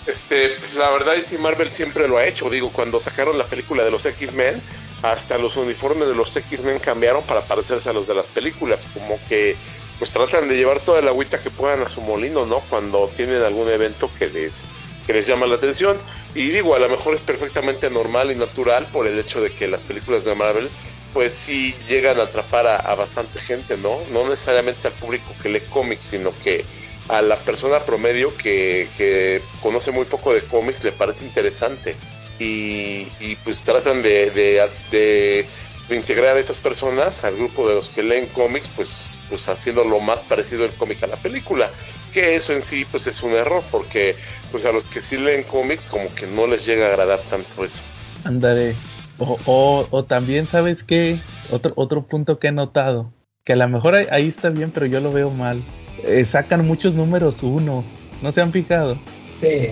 este, 0.09 0.57
la 0.75 0.89
verdad 0.91 1.17
es 1.17 1.27
que 1.27 1.39
Marvel 1.39 1.71
siempre 1.71 2.09
lo 2.09 2.17
ha 2.17 2.27
hecho. 2.27 2.49
Digo, 2.49 2.73
cuando 2.73 2.99
sacaron 2.99 3.37
la 3.37 3.47
película 3.47 3.85
de 3.85 3.91
los 3.91 4.07
X-Men, 4.07 4.61
hasta 5.03 5.37
los 5.37 5.57
uniformes 5.57 6.09
de 6.09 6.15
los 6.15 6.35
X-Men 6.35 6.79
cambiaron 6.79 7.23
para 7.25 7.47
parecerse 7.47 7.91
a 7.91 7.93
los 7.93 8.07
de 8.07 8.15
las 8.15 8.27
películas. 8.29 8.89
Como 8.95 9.21
que, 9.29 9.57
pues 9.99 10.11
tratan 10.11 10.49
de 10.49 10.57
llevar 10.57 10.81
toda 10.81 11.03
la 11.03 11.11
agüita 11.11 11.43
que 11.43 11.51
puedan 11.51 11.83
a 11.83 11.91
su 11.91 12.01
molino, 12.01 12.47
¿no? 12.47 12.61
Cuando 12.71 13.11
tienen 13.15 13.43
algún 13.43 13.69
evento 13.69 14.11
que 14.19 14.29
les, 14.29 14.65
que 15.07 15.13
les 15.13 15.27
llama 15.27 15.47
la 15.47 15.57
atención. 15.57 15.99
Y 16.35 16.49
digo, 16.49 16.75
a 16.75 16.79
lo 16.79 16.89
mejor 16.89 17.15
es 17.15 17.21
perfectamente 17.21 17.91
normal 17.91 18.31
y 18.31 18.35
natural 18.35 18.87
por 18.87 19.07
el 19.07 19.19
hecho 19.19 19.43
de 19.43 19.51
que 19.51 19.69
las 19.69 19.85
películas 19.85 20.25
de 20.25 20.35
Marvel, 20.35 20.71
pues 21.13 21.35
sí 21.35 21.75
llegan 21.87 22.19
a 22.19 22.23
atrapar 22.25 22.67
a, 22.67 22.77
a 22.77 22.95
bastante 22.95 23.39
gente, 23.41 23.77
¿no? 23.77 23.99
No 24.11 24.25
necesariamente 24.25 24.89
al 24.89 24.95
público 24.95 25.35
que 25.43 25.51
lee 25.51 25.63
cómics, 25.71 26.05
sino 26.05 26.33
que 26.43 26.65
a 27.09 27.23
la 27.23 27.37
persona 27.39 27.81
promedio 27.81 28.37
que, 28.37 28.89
que 28.97 29.43
conoce 29.63 29.91
muy 29.91 30.05
poco 30.05 30.35
de 30.35 30.43
cómics 30.43 30.85
le 30.85 30.93
parece 30.93 31.25
interesante 31.25 31.97
y, 32.39 33.07
y 33.21 33.37
pues 33.45 33.63
tratan 33.63 34.03
de, 34.03 34.31
de, 34.31 34.69
de- 34.91 35.47
integrar 35.91 36.37
a 36.37 36.39
esas 36.39 36.59
personas 36.59 37.25
al 37.25 37.37
grupo 37.37 37.67
de 37.67 37.75
los 37.75 37.89
que 37.89 38.03
leen 38.03 38.27
cómics 38.27 38.69
pues, 38.77 39.19
pues 39.31 39.49
haciendo 39.49 39.85
lo 39.85 40.01
más 40.01 40.23
parecido 40.23 40.67
el 40.67 40.73
cómic 40.73 41.03
a 41.03 41.07
la 41.07 41.17
película 41.17 41.71
que 42.13 42.35
eso 42.37 42.53
en 42.53 42.61
sí 42.61 42.85
pues 42.91 43.07
es 43.07 43.23
un 43.23 43.33
error 43.33 43.63
porque 43.71 44.15
pues 44.53 44.67
a 44.67 44.73
los 44.73 44.87
que 44.87 45.01
sí 45.01 45.17
leen 45.17 45.45
cómics 45.45 45.87
como 45.87 46.15
que 46.15 46.27
no 46.27 46.47
les 46.47 46.67
llega 46.67 46.85
a 46.85 46.89
agradar 46.89 47.21
tanto 47.31 47.65
eso 47.65 47.81
Andaré. 48.25 48.75
O, 49.19 49.87
o, 49.91 50.05
también, 50.05 50.47
¿sabes 50.47 50.83
qué? 50.85 51.19
Otro, 51.51 51.73
otro 51.77 52.03
punto 52.07 52.39
que 52.39 52.49
he 52.49 52.53
notado. 52.53 53.13
Que 53.45 53.55
a 53.55 53.57
lo 53.57 53.69
mejor 53.69 53.97
ahí 53.97 54.29
está 54.29 54.49
bien, 54.51 54.71
pero 54.71 54.87
yo 54.87 55.01
lo 55.01 55.13
veo 55.13 55.31
mal. 55.31 55.61
Eh, 56.05 56.25
sacan 56.25 56.67
muchos 56.67 56.95
números 56.95 57.43
uno. 57.43 57.85
¿No 58.23 58.33
se 58.33 58.41
han 58.41 58.53
fijado? 58.53 58.97
Sí. 59.41 59.69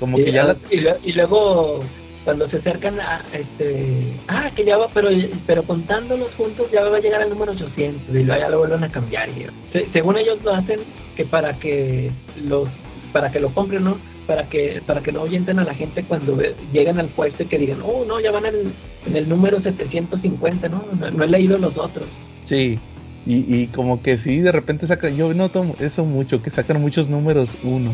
Como 0.00 0.18
y, 0.18 0.24
que 0.24 0.32
ya 0.32 0.44
la... 0.44 0.56
y 0.70 0.80
lo- 0.80 0.96
y 1.04 1.12
luego 1.12 1.80
cuando 2.24 2.48
se 2.50 2.58
acercan 2.58 3.00
a 3.00 3.24
este 3.32 4.02
ah 4.28 4.50
que 4.54 4.64
ya 4.64 4.76
va 4.76 4.88
pero 4.92 5.08
pero 5.46 5.62
contándolos 5.62 6.34
juntos 6.34 6.70
ya 6.70 6.84
va 6.84 6.96
a 6.96 7.00
llegar 7.00 7.22
al 7.22 7.30
número 7.30 7.52
800 7.52 8.14
y 8.14 8.22
luego 8.24 8.40
ya 8.40 8.48
lo 8.50 8.58
vuelven 8.58 8.84
a 8.84 8.88
cambiar 8.90 9.28
y, 9.30 9.46
se- 9.72 9.86
según 9.92 10.18
ellos 10.18 10.38
lo 10.44 10.52
hacen 10.52 10.80
que 11.16 11.24
para 11.24 11.54
que 11.54 12.10
los 12.46 12.68
para 13.12 13.30
que 13.32 13.40
lo 13.40 13.48
compren 13.50 13.84
no 13.84 13.96
para 14.26 14.46
que 14.48 14.82
para 14.84 15.00
que 15.00 15.10
no 15.10 15.22
oyenten 15.22 15.58
a 15.58 15.64
la 15.64 15.72
gente 15.74 16.02
cuando 16.02 16.36
ve- 16.36 16.54
llegan 16.72 16.98
al 17.00 17.08
puesto 17.08 17.44
y 17.44 17.46
que 17.46 17.56
digan 17.58 17.78
oh 17.82 18.04
no 18.06 18.20
ya 18.20 18.30
van 18.30 18.44
en, 18.46 18.54
en 19.06 19.16
el 19.16 19.26
número 19.28 19.60
750 19.60 20.68
no 20.68 20.84
no, 21.00 21.10
no 21.10 21.24
he 21.24 21.28
leído 21.28 21.56
los 21.56 21.76
otros 21.78 22.06
Sí. 22.44 22.78
Y, 23.26 23.54
y 23.54 23.66
como 23.68 24.02
que 24.02 24.16
sí, 24.18 24.40
de 24.40 24.52
repente 24.52 24.86
sacan... 24.86 25.16
Yo 25.16 25.32
noto 25.34 25.64
eso 25.80 26.04
mucho, 26.04 26.42
que 26.42 26.50
sacan 26.50 26.80
muchos 26.80 27.08
números 27.08 27.48
uno. 27.62 27.90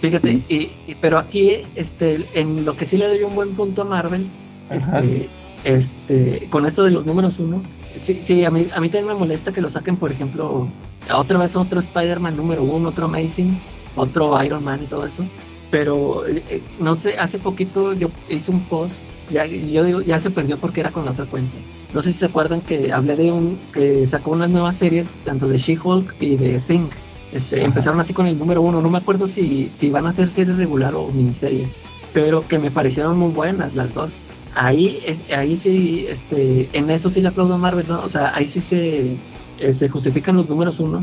Fíjate, 0.00 0.42
y, 0.48 0.70
y- 0.86 0.94
pero 1.00 1.18
aquí, 1.18 1.62
este, 1.74 2.18
en 2.34 2.64
lo 2.64 2.76
que 2.76 2.84
sí 2.84 2.96
le 2.96 3.08
doy 3.08 3.22
un 3.22 3.34
buen 3.34 3.54
punto 3.54 3.82
a 3.82 3.84
Marvel, 3.86 4.26
Ajá. 4.70 5.00
este, 5.00 5.28
este, 5.64 6.46
con 6.50 6.66
esto 6.66 6.84
de 6.84 6.90
los 6.90 7.06
números 7.06 7.38
uno, 7.38 7.62
sí, 7.96 8.18
sí, 8.22 8.44
a 8.44 8.50
mí, 8.50 8.66
a 8.74 8.80
mí 8.80 8.88
también 8.88 9.06
me 9.06 9.14
molesta 9.18 9.52
que 9.52 9.60
lo 9.60 9.68
saquen, 9.70 9.96
por 9.96 10.12
ejemplo, 10.12 10.68
otra 11.12 11.38
vez 11.38 11.56
otro 11.56 11.80
Spider-Man 11.80 12.36
número 12.36 12.62
uno, 12.62 12.90
otro 12.90 13.06
Amazing, 13.06 13.58
otro 13.96 14.40
Iron 14.44 14.62
Man 14.64 14.80
y 14.82 14.86
todo 14.86 15.06
eso. 15.06 15.24
Pero, 15.70 16.26
eh, 16.26 16.42
eh, 16.50 16.60
no 16.78 16.94
sé, 16.94 17.18
hace 17.18 17.38
poquito 17.38 17.92
yo 17.94 18.08
hice 18.28 18.50
un 18.50 18.60
post, 18.66 19.02
ya, 19.32 19.46
yo 19.46 19.82
digo, 19.82 20.00
ya 20.02 20.18
se 20.18 20.30
perdió 20.30 20.58
porque 20.58 20.80
era 20.80 20.90
con 20.92 21.04
la 21.04 21.10
otra 21.10 21.24
cuenta. 21.24 21.56
No 21.96 22.02
sé 22.02 22.12
si 22.12 22.18
se 22.18 22.26
acuerdan 22.26 22.60
que 22.60 22.92
hablé 22.92 23.16
de 23.16 23.32
un, 23.32 23.56
que 23.72 24.06
sacó 24.06 24.32
unas 24.32 24.50
nuevas 24.50 24.76
series, 24.76 25.14
tanto 25.24 25.48
de 25.48 25.56
She-Hulk 25.56 26.14
y 26.20 26.36
de 26.36 26.58
Thing. 26.58 26.88
Este, 27.32 27.64
empezaron 27.64 27.98
así 27.98 28.12
con 28.12 28.26
el 28.26 28.38
número 28.38 28.60
uno, 28.60 28.82
no 28.82 28.90
me 28.90 28.98
acuerdo 28.98 29.26
si, 29.26 29.70
si 29.74 29.88
van 29.88 30.06
a 30.06 30.12
ser 30.12 30.28
series 30.28 30.58
regular 30.58 30.94
o 30.94 31.08
miniseries, 31.08 31.70
pero 32.12 32.46
que 32.46 32.58
me 32.58 32.70
parecieron 32.70 33.16
muy 33.18 33.30
buenas 33.32 33.74
las 33.74 33.94
dos. 33.94 34.12
Ahí, 34.54 34.98
es- 35.06 35.22
ahí 35.34 35.56
sí, 35.56 36.04
este, 36.06 36.68
en 36.74 36.90
eso 36.90 37.08
sí 37.08 37.22
le 37.22 37.28
aplaudo 37.28 37.54
a 37.54 37.58
Marvel, 37.58 37.86
¿no? 37.88 38.00
O 38.02 38.10
sea, 38.10 38.30
ahí 38.36 38.46
sí 38.46 38.60
se, 38.60 39.16
eh, 39.58 39.72
se 39.72 39.88
justifican 39.88 40.36
los 40.36 40.50
números 40.50 40.78
uno, 40.80 41.00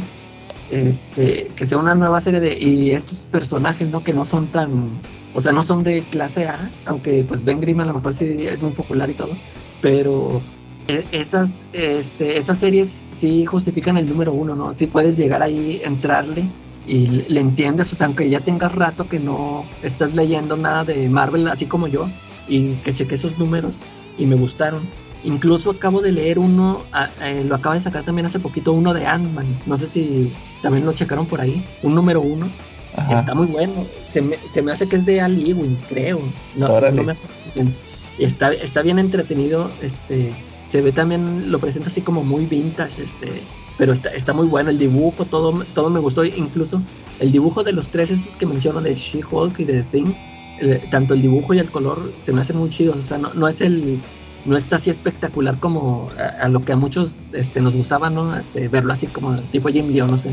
este, 0.70 1.48
que 1.56 1.66
sea 1.66 1.80
una 1.80 1.96
nueva 1.96 2.22
serie 2.22 2.40
de, 2.40 2.56
y 2.56 2.92
estos 2.92 3.24
personajes, 3.32 3.90
¿no? 3.90 4.04
Que 4.04 4.14
no 4.14 4.26
son 4.26 4.46
tan, 4.46 4.92
o 5.34 5.42
sea, 5.42 5.54
no 5.54 5.64
son 5.64 5.84
de 5.84 6.04
clase 6.04 6.46
A, 6.48 6.70
aunque 6.86 7.24
pues 7.28 7.44
Ben 7.44 7.60
Grimm 7.62 7.80
a 7.80 7.86
lo 7.86 7.96
mejor 7.96 8.14
sí 8.14 8.26
es 8.48 8.62
muy 8.62 8.72
popular 8.74 9.10
y 9.10 9.14
todo, 9.16 9.36
pero 9.82 10.40
esas, 10.88 11.64
este, 11.74 12.38
esas 12.38 12.58
series 12.58 13.04
sí 13.14 13.46
justifican 13.46 13.98
el 13.98 14.08
número 14.08 14.34
uno, 14.34 14.56
¿no? 14.56 14.76
Si 14.76 14.88
puedes 14.88 15.18
llegar 15.18 15.42
ahí, 15.42 15.82
entrarle 15.84 16.46
y 16.86 17.08
le, 17.08 17.40
entiendes, 17.40 17.94
o 17.94 17.96
sea, 17.96 18.08
aunque 18.08 18.30
ya 18.30 18.42
tengas 18.42 18.74
rato 18.76 19.08
que 19.08 19.20
no 19.20 19.66
estás 19.82 20.14
leyendo 20.14 20.58
nada 20.58 20.84
de 20.84 21.08
Marvel, 21.08 21.48
así 21.48 21.66
como 21.66 21.88
yo, 21.88 22.10
y 22.48 22.74
que 22.76 22.94
chequé 22.94 23.16
esos 23.16 23.38
números 23.38 23.80
y 24.18 24.26
me 24.26 24.36
gustaron. 24.36 24.82
Incluso 25.24 25.72
acabo 25.72 26.02
de 26.02 26.12
leer 26.12 26.38
uno, 26.38 26.82
eh, 27.22 27.46
lo 27.48 27.56
acaba 27.56 27.76
de 27.76 27.82
sacar 27.82 28.04
también 28.04 28.26
hace 28.26 28.40
poquito, 28.40 28.74
uno 28.74 28.94
de 28.94 29.06
Ant-Man. 29.06 29.46
No 29.66 29.78
sé 29.78 29.88
si 29.88 30.34
también 30.62 30.86
lo 30.86 30.92
checaron 30.92 31.26
por 31.26 31.40
ahí. 31.40 31.66
Un 31.82 31.96
número 31.96 32.20
uno. 32.20 32.50
Ajá. 32.98 33.16
Está 33.16 33.34
muy 33.34 33.48
bueno. 33.48 33.86
Se 34.10 34.22
me, 34.22 34.38
se 34.52 34.62
me 34.62 34.74
hace 34.74 34.88
que 34.88 34.98
es 34.98 35.06
de 35.06 35.22
Al 35.22 35.40
Ewing, 35.40 35.78
creo. 35.88 36.20
No, 36.56 36.68
no 36.68 37.04
me 37.04 37.14
acuerdo 37.14 37.18
bien. 37.56 37.74
Está, 38.20 38.52
está 38.52 38.82
bien 38.82 39.00
entretenido. 39.00 39.72
Este, 39.82 40.34
se 40.74 40.82
ve 40.82 40.92
también, 40.92 41.52
lo 41.52 41.60
presenta 41.60 41.90
así 41.90 42.02
como 42.02 42.24
muy 42.24 42.48
vintage, 42.48 43.04
este, 43.04 43.44
pero 43.78 43.94
está, 43.94 44.10
está 44.10 44.34
muy 44.34 44.48
bueno. 44.48 44.72
El 44.72 44.80
dibujo, 44.80 45.24
todo, 45.24 45.64
todo 45.76 45.92
me 45.92 46.00
gustó. 46.00 46.26
Incluso 46.26 46.82
el 47.20 47.32
dibujo 47.32 47.64
de 47.64 47.74
los 47.74 47.90
tres 47.90 48.10
esos 48.10 48.38
que 48.38 48.48
menciono 48.48 48.82
de 48.82 48.96
She-Hulk 48.96 49.60
y 49.60 49.66
de 49.66 49.84
Thing, 49.84 50.16
eh, 50.62 50.84
tanto 50.90 51.14
el 51.14 51.22
dibujo 51.22 51.54
y 51.54 51.60
el 51.60 51.70
color 51.70 52.12
se 52.24 52.34
me 52.34 52.42
hacen 52.42 52.58
muy 52.58 52.72
chidos. 52.72 52.98
O 52.98 53.02
sea, 53.04 53.20
no, 53.20 53.32
no 53.36 53.48
es 53.48 53.62
el 53.62 54.00
no 54.46 54.58
está 54.58 54.78
así 54.78 54.90
espectacular 54.90 55.60
como 55.60 56.10
a, 56.42 56.50
lo 56.50 56.62
que 56.62 56.72
a 56.72 56.76
muchos 56.76 57.20
este, 57.34 57.62
nos 57.62 57.76
gustaba, 57.76 58.10
¿no? 58.10 58.36
Este, 58.36 58.68
verlo 58.68 58.94
así 58.94 59.06
como 59.06 59.36
tipo 59.52 59.70
Jim 59.70 59.90
Lee, 59.90 60.02
no 60.02 60.18
sé. 60.18 60.32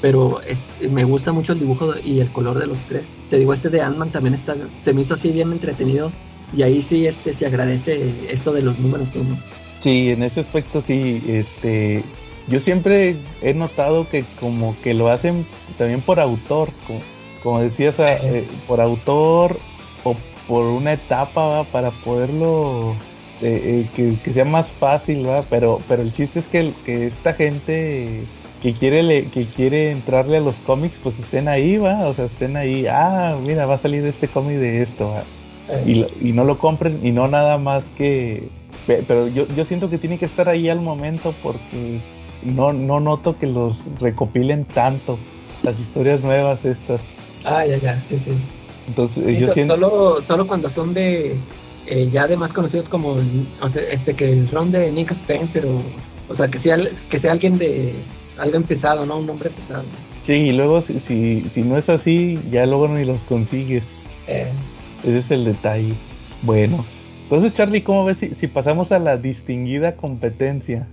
Pero 0.00 0.40
este, 0.48 0.88
me 0.88 1.04
gusta 1.04 1.32
mucho 1.32 1.52
el 1.52 1.58
dibujo 1.58 1.92
y 2.02 2.20
el 2.20 2.32
color 2.32 2.58
de 2.58 2.66
los 2.66 2.80
tres. 2.86 3.18
Te 3.28 3.36
digo, 3.36 3.52
este 3.52 3.68
de 3.68 3.82
Ant-Man 3.82 4.08
también 4.08 4.32
está, 4.32 4.56
se 4.80 4.94
me 4.94 5.02
hizo 5.02 5.12
así 5.12 5.32
bien 5.32 5.52
entretenido. 5.52 6.10
Y 6.56 6.62
ahí 6.62 6.80
sí 6.80 7.06
este, 7.06 7.34
se 7.34 7.44
agradece 7.44 8.10
esto 8.30 8.54
de 8.54 8.62
los 8.62 8.78
números 8.78 9.10
uno. 9.16 9.36
Sí, 9.82 10.10
en 10.10 10.22
ese 10.22 10.40
aspecto 10.40 10.82
sí, 10.86 11.20
este, 11.26 12.04
yo 12.46 12.60
siempre 12.60 13.16
he 13.42 13.52
notado 13.52 14.08
que 14.08 14.24
como 14.38 14.76
que 14.80 14.94
lo 14.94 15.10
hacen 15.10 15.44
también 15.76 16.00
por 16.00 16.20
autor, 16.20 16.68
como, 17.42 17.60
decías, 17.60 17.96
eh, 17.98 18.46
por 18.68 18.80
autor 18.80 19.58
o 20.04 20.14
por 20.46 20.66
una 20.66 20.92
etapa 20.92 21.64
para 21.64 21.90
poderlo 21.90 22.94
eh, 23.40 23.86
eh, 23.96 24.16
que, 24.22 24.32
sea 24.32 24.44
más 24.44 24.68
fácil, 24.68 25.24
¿verdad? 25.24 25.44
Pero, 25.50 25.80
pero 25.88 26.02
el 26.02 26.12
chiste 26.12 26.38
es 26.38 26.46
que, 26.46 26.72
que 26.84 27.08
esta 27.08 27.32
gente 27.34 28.22
que 28.62 28.74
quiere 28.74 29.24
que 29.26 29.46
quiere 29.46 29.90
entrarle 29.90 30.36
a 30.36 30.40
los 30.40 30.54
cómics, 30.64 31.00
pues 31.02 31.18
estén 31.18 31.48
ahí, 31.48 31.76
va, 31.78 32.06
o 32.06 32.14
sea, 32.14 32.26
estén 32.26 32.56
ahí, 32.56 32.86
ah, 32.86 33.36
mira, 33.42 33.66
va 33.66 33.74
a 33.74 33.78
salir 33.78 34.06
este 34.06 34.28
cómic 34.28 34.58
de 34.58 34.82
esto, 34.82 35.12
y, 35.84 36.06
y, 36.20 36.32
no 36.32 36.44
lo 36.44 36.58
compren 36.58 37.00
y 37.04 37.10
no 37.10 37.26
nada 37.26 37.58
más 37.58 37.82
que, 37.96 38.48
pero 38.86 39.28
yo, 39.28 39.46
yo 39.48 39.64
siento 39.64 39.88
que 39.88 39.98
tiene 39.98 40.18
que 40.18 40.24
estar 40.24 40.48
ahí 40.48 40.68
al 40.68 40.80
momento 40.80 41.34
porque 41.42 42.00
no, 42.42 42.72
no 42.72 43.00
noto 43.00 43.38
que 43.38 43.46
los 43.46 43.78
recopilen 44.00 44.64
tanto 44.64 45.18
las 45.62 45.78
historias 45.78 46.20
nuevas 46.22 46.64
estas. 46.64 47.00
Ah, 47.44 47.64
ya, 47.64 47.76
ya, 47.76 48.02
sí, 48.04 48.18
sí. 48.18 48.32
Entonces, 48.88 49.38
yo 49.38 49.52
siento... 49.52 49.74
solo, 49.74 50.22
solo 50.22 50.46
cuando 50.46 50.68
son 50.68 50.92
de 50.92 51.36
eh, 51.86 52.08
ya 52.12 52.24
además 52.24 52.52
conocidos 52.52 52.88
como 52.88 53.16
o 53.60 53.68
sea, 53.68 53.82
este 53.90 54.14
que 54.14 54.30
el 54.30 54.48
ron 54.48 54.70
de 54.70 54.90
Nick 54.92 55.10
Spencer 55.10 55.66
o, 55.66 55.82
o 56.28 56.34
sea 56.34 56.48
que 56.48 56.58
sea 56.58 56.78
que 57.10 57.18
sea 57.18 57.32
alguien 57.32 57.58
de 57.58 57.92
alguien 58.38 58.62
pesado 58.62 59.04
no 59.04 59.18
un 59.18 59.28
hombre 59.28 59.50
pesado 59.50 59.82
sí 60.24 60.32
y 60.32 60.52
luego 60.52 60.80
si, 60.80 61.00
si, 61.00 61.44
si 61.52 61.62
no 61.62 61.76
es 61.76 61.88
así 61.88 62.38
ya 62.52 62.66
luego 62.66 62.86
ni 62.86 63.04
los 63.04 63.20
consigues 63.22 63.82
eh. 64.28 64.46
ese 65.02 65.18
es 65.18 65.30
el 65.32 65.44
detalle 65.44 65.94
bueno 66.42 66.84
entonces 67.24 67.52
Charlie 67.52 67.82
cómo 67.82 68.04
ves 68.04 68.18
si, 68.18 68.34
si 68.34 68.46
pasamos 68.46 68.92
a 68.92 68.98
la 68.98 69.16
distinguida 69.16 69.96
competencia 69.96 70.86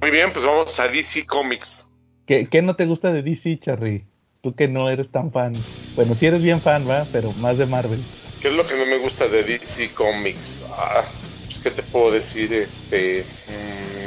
muy 0.00 0.10
bien 0.10 0.32
pues 0.32 0.44
vamos 0.44 0.78
a 0.80 0.88
DC 0.88 1.26
Comics 1.26 1.92
¿Qué, 2.26 2.44
¿Qué, 2.50 2.60
no 2.60 2.74
te 2.74 2.86
gusta 2.86 3.12
de 3.12 3.22
DC 3.22 3.58
Charlie 3.60 4.04
tú 4.40 4.54
que 4.54 4.68
no 4.68 4.90
eres 4.90 5.10
tan 5.10 5.32
fan 5.32 5.54
bueno 5.94 6.14
si 6.14 6.26
eres 6.26 6.42
bien 6.42 6.60
fan 6.60 6.88
va 6.88 7.06
pero 7.12 7.32
más 7.32 7.58
de 7.58 7.66
Marvel 7.66 8.00
¿Qué 8.40 8.48
es 8.48 8.54
lo 8.54 8.66
que 8.66 8.76
no 8.76 8.86
me 8.86 8.98
gusta 8.98 9.28
de 9.28 9.42
DC 9.42 9.92
Comics? 9.92 10.66
Ah, 10.70 11.02
pues, 11.46 11.58
¿qué 11.58 11.70
te 11.70 11.82
puedo 11.82 12.10
decir? 12.10 12.52
Este. 12.52 13.24
Mm, 13.48 14.06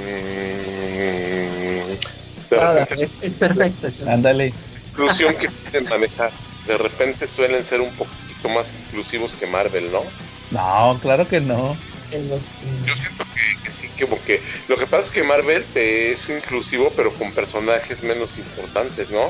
es, 3.22 3.36
perfecto, 3.36 3.88
Ándale. 4.08 4.54
Exclusión 4.72 5.36
que 5.36 5.50
pueden 5.72 5.90
manejar. 5.90 6.32
De 6.68 6.78
repente 6.78 7.26
suelen 7.28 7.64
ser 7.64 7.82
un 7.82 7.92
poquito 7.94 8.50
más 8.50 8.74
inclusivos 8.74 9.36
que 9.36 9.48
Marvel, 9.48 9.92
¿no? 9.92 10.04
No, 10.52 11.00
claro 11.02 11.28
que 11.28 11.42
no. 11.42 11.76
Yo 12.12 12.96
siento 12.96 13.24
que, 13.36 13.64
que 13.64 13.72
sí, 13.72 13.90
como 14.04 14.22
que 14.24 14.42
lo 14.68 14.78
que 14.78 14.88
pasa 14.88 15.06
es 15.06 15.12
que 15.12 15.24
Marvel 15.24 15.64
es 15.76 16.30
inclusivo, 16.30 16.92
pero 16.96 17.14
con 17.14 17.32
personajes 17.34 18.02
menos 18.02 18.40
importantes, 18.40 19.12
¿no? 19.12 19.30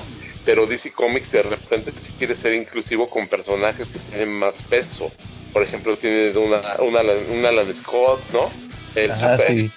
pero 0.50 0.66
DC 0.66 0.92
Comics 0.94 1.32
de 1.32 1.44
repente 1.44 1.94
si 1.96 2.12
quiere 2.14 2.36
ser 2.36 2.56
inclusivo 2.56 3.08
con 3.08 3.28
personajes 3.28 3.90
que 3.90 4.00
tienen 4.00 4.34
más 4.34 4.64
peso. 4.64 5.12
Por 5.54 5.62
ejemplo, 5.62 5.96
tiene 5.96 6.36
una, 6.38 6.60
una, 6.80 7.02
una 7.32 7.50
Alan 7.50 7.72
Scott, 7.72 8.20
¿no? 8.34 8.50
El 8.96 9.16
super, 9.16 9.70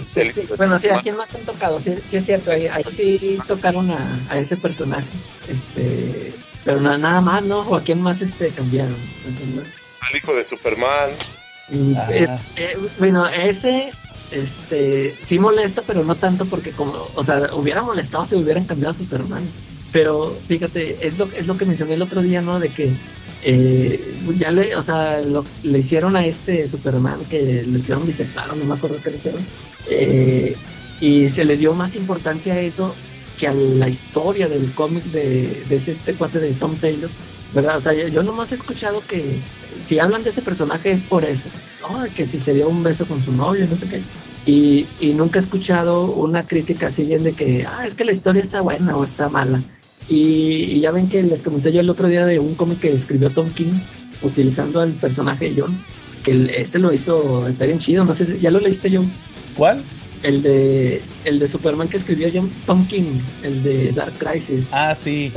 sí. 0.00 0.28
Bueno, 0.56 0.80
sí, 0.80 0.88
¿a 0.88 1.00
quién 1.00 1.16
más 1.16 1.32
han 1.36 1.42
tocado? 1.42 1.78
Sí, 1.78 1.96
sí 2.08 2.16
es 2.16 2.26
cierto, 2.26 2.50
ahí, 2.50 2.68
sí 2.90 3.38
tocaron 3.46 3.90
a, 3.92 4.18
a, 4.28 4.38
ese 4.38 4.56
personaje. 4.56 5.06
Este, 5.46 6.34
pero 6.64 6.80
nada 6.80 7.20
más, 7.20 7.44
¿no? 7.44 7.60
¿O 7.60 7.76
a 7.76 7.82
quién 7.82 8.00
más 8.00 8.20
este 8.20 8.48
cambiaron? 8.48 8.96
Al 10.08 10.16
hijo 10.16 10.34
de 10.34 10.44
Superman. 10.44 11.10
Eh, 11.70 12.28
eh, 12.56 12.78
bueno, 12.98 13.26
ese 13.26 13.92
este 14.30 15.14
sí 15.22 15.38
molesta, 15.38 15.82
pero 15.86 16.04
no 16.04 16.16
tanto 16.16 16.46
porque 16.46 16.72
como, 16.72 17.08
o 17.14 17.24
sea, 17.24 17.54
hubiera 17.54 17.82
molestado 17.82 18.24
si 18.24 18.34
hubieran 18.34 18.64
cambiado 18.64 18.92
a 18.92 18.94
Superman. 18.94 19.42
Pero 19.92 20.36
fíjate, 20.48 21.06
es 21.06 21.16
lo, 21.18 21.28
es 21.32 21.46
lo 21.46 21.56
que 21.56 21.64
mencioné 21.64 21.94
el 21.94 22.02
otro 22.02 22.22
día, 22.22 22.42
¿no? 22.42 22.58
De 22.58 22.70
que 22.70 22.90
eh, 23.42 24.14
ya 24.38 24.50
le, 24.50 24.74
o 24.76 24.82
sea, 24.82 25.20
le 25.62 25.78
hicieron 25.78 26.16
a 26.16 26.26
este 26.26 26.68
Superman 26.68 27.20
que 27.30 27.64
lo 27.66 27.78
hicieron 27.78 28.06
bisexual, 28.06 28.48
no 28.58 28.64
me 28.64 28.74
acuerdo 28.74 28.98
qué 29.02 29.10
le 29.10 29.16
hicieron. 29.16 29.44
Y 31.00 31.28
se 31.28 31.44
le 31.44 31.56
dio 31.56 31.74
más 31.74 31.94
importancia 31.94 32.54
a 32.54 32.60
eso 32.60 32.94
que 33.38 33.46
a 33.46 33.54
la 33.54 33.88
historia 33.88 34.48
del 34.48 34.72
cómic 34.72 35.04
de, 35.04 35.62
de 35.68 35.76
ese, 35.76 35.92
este 35.92 36.14
cuate 36.14 36.40
de 36.40 36.52
Tom 36.52 36.74
Taylor, 36.76 37.10
¿verdad? 37.54 37.76
O 37.76 37.82
sea, 37.82 37.92
yo 37.92 38.22
nomás 38.22 38.52
he 38.52 38.54
escuchado 38.54 39.02
que 39.06 39.38
si 39.82 39.98
hablan 39.98 40.22
de 40.22 40.30
ese 40.30 40.42
personaje 40.42 40.90
es 40.90 41.04
por 41.04 41.24
eso. 41.24 41.48
Que 42.14 42.26
si 42.26 42.38
se 42.38 42.54
dio 42.54 42.68
un 42.68 42.82
beso 42.82 43.06
con 43.06 43.22
su 43.22 43.32
novio, 43.32 43.66
no 43.70 43.76
sé 43.76 43.86
qué. 43.86 44.02
Y, 44.46 44.86
y 45.00 45.14
nunca 45.14 45.38
he 45.38 45.42
escuchado 45.42 46.06
una 46.06 46.44
crítica 46.44 46.88
así 46.88 47.04
bien 47.04 47.24
de 47.24 47.32
que, 47.32 47.66
ah, 47.66 47.86
es 47.86 47.94
que 47.94 48.04
la 48.04 48.12
historia 48.12 48.42
está 48.42 48.60
buena 48.60 48.96
o 48.96 49.04
está 49.04 49.28
mala. 49.28 49.62
Y, 50.08 50.80
ya 50.80 50.92
ven 50.92 51.08
que 51.08 51.22
les 51.22 51.42
comenté 51.42 51.72
yo 51.72 51.80
el 51.80 51.90
otro 51.90 52.08
día 52.08 52.24
de 52.24 52.38
un 52.38 52.54
cómic 52.54 52.80
que 52.80 52.92
escribió 52.92 53.30
Tom 53.30 53.50
King 53.50 53.72
utilizando 54.22 54.80
al 54.80 54.92
personaje 54.92 55.50
de 55.50 55.60
John, 55.60 55.76
que 56.24 56.54
este 56.56 56.78
lo 56.78 56.92
hizo, 56.92 57.46
está 57.48 57.66
bien 57.66 57.78
chido, 57.78 58.04
no 58.04 58.14
sé, 58.14 58.38
¿ya 58.38 58.50
lo 58.50 58.60
leíste 58.60 58.90
John? 58.94 59.10
¿Cuál? 59.56 59.82
El 60.22 60.42
de, 60.42 61.02
el 61.24 61.38
de 61.38 61.48
Superman 61.48 61.88
que 61.88 61.96
escribió 61.96 62.28
John, 62.32 62.50
Tom 62.66 62.86
King, 62.86 63.20
el 63.42 63.62
de 63.62 63.92
Dark 63.92 64.14
Crisis. 64.18 64.68
Ah, 64.72 64.96
sí, 65.02 65.32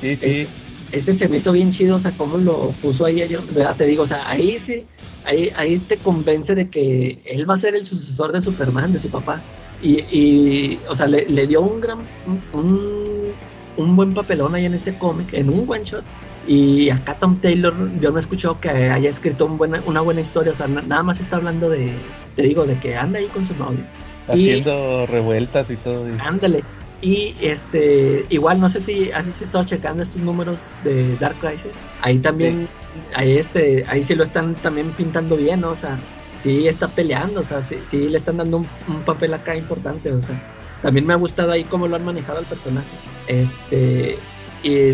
sí, 0.00 0.16
sí. 0.16 0.46
Ese, 0.90 1.12
se 1.12 1.28
me 1.28 1.36
hizo 1.38 1.52
bien 1.52 1.70
chido, 1.70 1.96
o 1.96 2.00
sea, 2.00 2.16
cómo 2.16 2.36
lo 2.38 2.78
puso 2.80 3.04
ahí, 3.04 3.26
yo, 3.28 3.46
¿verdad? 3.46 3.76
Te 3.76 3.86
digo, 3.86 4.02
o 4.04 4.06
sea, 4.06 4.28
ahí 4.28 4.58
sí, 4.60 4.88
ahí, 5.22 5.50
ahí 5.54 5.80
te 5.80 6.00
convence 6.02 6.54
de 6.54 6.70
que 6.70 7.22
él 7.24 7.48
va 7.48 7.54
a 7.54 7.58
ser 7.58 7.74
el 7.76 7.86
sucesor 7.86 8.32
de 8.32 8.40
Superman, 8.40 8.92
de 8.92 8.98
su 9.00 9.10
papá. 9.10 9.46
Y, 9.78 10.04
y 10.10 10.84
o 10.88 10.94
sea, 10.94 11.06
le, 11.06 11.26
le 11.28 11.46
dio 11.46 11.62
un 11.62 11.80
gran, 11.80 12.10
un 12.24 13.38
un 13.80 13.96
buen 13.96 14.14
papelón 14.14 14.54
ahí 14.54 14.66
en 14.66 14.74
ese 14.74 14.98
cómic, 14.98 15.32
en 15.32 15.48
un 15.48 15.64
one 15.68 15.84
shot. 15.84 16.04
Y 16.42 16.90
acá 16.90 17.18
Tom 17.18 17.40
Taylor, 17.40 17.74
yo 18.00 18.10
no 18.10 18.16
he 18.16 18.20
escuchado 18.20 18.60
que 18.60 18.68
haya 18.70 19.10
escrito 19.10 19.46
una 19.46 20.00
buena 20.00 20.20
historia, 20.20 20.52
o 20.52 20.56
sea, 20.56 20.68
nada 20.68 21.02
más 21.02 21.20
está 21.20 21.36
hablando 21.36 21.68
de, 21.68 22.18
te 22.34 22.42
digo, 22.42 22.64
de 22.66 22.78
que 22.78 22.96
anda 22.96 23.18
ahí 23.18 23.28
con 23.28 23.44
su 23.44 23.54
novio. 23.54 23.84
Haciendo 24.26 25.06
revueltas 25.06 25.70
y 25.70 25.76
todo. 25.76 26.06
Ándale. 26.18 26.62
Y 27.02 27.34
este, 27.40 28.26
igual 28.28 28.60
no 28.60 28.68
sé 28.68 28.80
si 28.80 29.10
has 29.10 29.26
estado 29.26 29.64
checando 29.64 30.02
estos 30.02 30.20
números 30.22 30.60
de 30.84 31.16
Dark 31.16 31.36
Crisis. 31.40 31.72
Ahí 32.02 32.18
también, 32.18 32.68
ahí 33.14 33.38
este, 33.38 33.84
ahí 33.88 34.04
sí 34.04 34.14
lo 34.14 34.24
están 34.24 34.54
también 34.56 34.92
pintando 34.92 35.36
bien, 35.36 35.60
¿no? 35.60 35.70
O 35.70 35.76
sea, 35.76 35.98
sí 36.34 36.68
está 36.68 36.88
peleando, 36.88 37.40
o 37.40 37.44
sea, 37.44 37.62
sí, 37.62 37.76
sí 37.86 38.08
le 38.08 38.18
están 38.18 38.36
dando 38.36 38.58
un, 38.58 38.68
un 38.88 39.02
papel 39.02 39.32
acá 39.32 39.56
importante, 39.56 40.12
o 40.12 40.22
sea 40.22 40.38
también 40.82 41.06
me 41.06 41.12
ha 41.12 41.16
gustado 41.16 41.52
ahí 41.52 41.64
cómo 41.64 41.88
lo 41.88 41.96
han 41.96 42.04
manejado 42.04 42.38
al 42.38 42.46
personaje. 42.46 42.86
Este, 43.26 44.18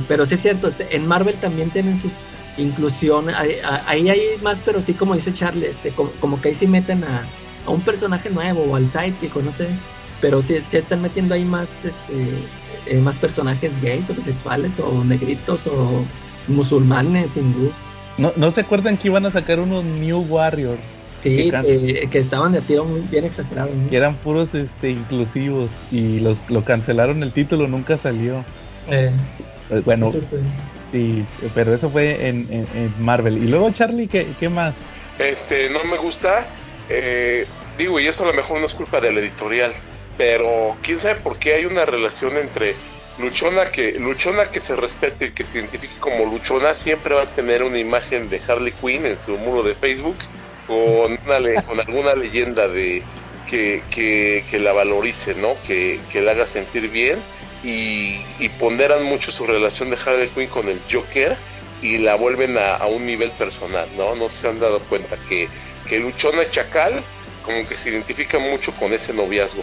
pero 0.08 0.26
sí 0.26 0.34
es 0.34 0.42
cierto, 0.42 0.68
este, 0.68 0.94
en 0.94 1.06
Marvel 1.06 1.36
también 1.36 1.70
tienen 1.70 2.00
sus 2.00 2.12
inclusiones, 2.56 3.34
ahí, 3.36 4.08
hay 4.08 4.36
más, 4.42 4.60
pero 4.64 4.82
sí 4.82 4.94
como 4.94 5.14
dice 5.14 5.32
Charlie, 5.32 5.66
este, 5.66 5.90
como, 5.90 6.40
que 6.40 6.48
ahí 6.48 6.54
sí 6.54 6.66
meten 6.66 7.04
a, 7.04 7.22
un 7.70 7.80
personaje 7.80 8.30
nuevo 8.30 8.62
o 8.62 8.76
al 8.76 8.88
sidekick 8.88 9.34
o 9.36 9.42
no 9.42 9.52
sé, 9.52 9.68
pero 10.26 10.42
sí, 10.42 10.60
sí 10.60 10.76
están 10.76 11.02
metiendo 11.02 11.36
ahí 11.36 11.44
más, 11.44 11.84
este, 11.84 12.26
eh, 12.88 12.96
más 12.96 13.14
personajes 13.14 13.80
gays 13.80 14.10
o 14.10 14.14
bisexuales 14.14 14.76
o 14.80 15.04
negritos 15.04 15.68
o 15.68 16.04
musulmanes, 16.48 17.36
hindús. 17.36 17.70
¿No, 18.18 18.32
¿No 18.34 18.50
se 18.50 18.62
acuerdan 18.62 18.96
que 18.96 19.06
iban 19.06 19.24
a 19.24 19.30
sacar 19.30 19.60
unos 19.60 19.84
New 19.84 20.26
Warriors? 20.28 20.80
Sí, 21.22 21.52
que, 22.10 22.18
estaban 22.18 22.50
de 22.50 22.60
tiro 22.60 22.84
muy 22.84 23.02
bien 23.02 23.24
exagerados. 23.24 23.70
Que 23.88 23.96
eran 23.96 24.16
puros 24.16 24.52
este, 24.52 24.90
inclusivos 24.90 25.70
y 25.92 26.18
los, 26.18 26.36
lo 26.48 26.64
cancelaron 26.64 27.22
el 27.22 27.30
título, 27.30 27.68
nunca 27.68 27.96
salió. 27.96 28.44
Eh, 28.90 29.12
pues, 29.68 29.84
bueno, 29.84 30.12
sí, 30.90 31.24
pero 31.54 31.72
eso 31.72 31.88
fue 31.88 32.26
en, 32.26 32.66
Marvel. 32.98 33.38
Y 33.38 33.46
luego, 33.46 33.70
Charlie, 33.70 34.08
¿qué, 34.08 34.26
¿qué, 34.40 34.48
más? 34.48 34.74
Este, 35.20 35.70
no 35.70 35.84
me 35.84 35.98
gusta. 35.98 36.48
Eh, 36.88 37.46
digo, 37.78 38.00
y 38.00 38.08
eso 38.08 38.24
a 38.24 38.26
lo 38.26 38.34
mejor 38.34 38.58
no 38.58 38.66
es 38.66 38.74
culpa 38.74 39.00
del 39.00 39.18
editorial, 39.18 39.72
pero 40.16 40.76
quién 40.82 40.98
sabe 40.98 41.20
por 41.20 41.38
qué 41.38 41.54
hay 41.54 41.64
una 41.66 41.84
relación 41.84 42.36
entre 42.36 42.74
luchona 43.18 43.70
que 43.70 43.92
luchona 43.98 44.50
que 44.50 44.60
se 44.60 44.76
respete 44.76 45.26
y 45.26 45.30
que 45.30 45.46
se 45.46 45.58
identifique 45.58 45.96
como 45.98 46.26
luchona 46.26 46.74
siempre 46.74 47.14
va 47.14 47.22
a 47.22 47.26
tener 47.26 47.62
una 47.62 47.78
imagen 47.78 48.28
de 48.28 48.40
Harley 48.46 48.72
Quinn 48.72 49.06
en 49.06 49.16
su 49.16 49.36
muro 49.38 49.62
de 49.62 49.74
Facebook 49.74 50.16
con, 50.66 51.16
con 51.66 51.80
alguna 51.80 52.14
leyenda 52.14 52.68
de 52.68 53.02
que, 53.46 53.82
que, 53.90 54.58
la 54.58 54.72
valorice, 54.72 55.34
¿no? 55.36 55.54
Que, 55.66 56.00
que, 56.10 56.20
la 56.20 56.32
haga 56.32 56.46
sentir 56.46 56.90
bien 56.90 57.18
y, 57.62 58.20
y, 58.40 58.48
ponderan 58.58 59.04
mucho 59.04 59.30
su 59.30 59.46
relación 59.46 59.90
de 59.90 59.96
Harley 60.04 60.28
Quinn 60.28 60.48
con 60.48 60.68
el 60.68 60.80
Joker 60.90 61.36
y 61.80 61.98
la 61.98 62.16
vuelven 62.16 62.58
a, 62.58 62.74
a, 62.74 62.86
un 62.86 63.06
nivel 63.06 63.30
personal, 63.32 63.88
¿no? 63.96 64.16
No 64.16 64.28
se 64.28 64.48
han 64.48 64.58
dado 64.58 64.80
cuenta 64.80 65.16
que, 65.28 65.48
que 65.88 66.00
Luchona 66.00 66.50
Chacal 66.50 67.02
como 67.46 67.66
que 67.66 67.76
se 67.76 67.90
identifica 67.90 68.38
mucho 68.38 68.72
con 68.72 68.92
ese 68.92 69.14
noviazgo. 69.14 69.62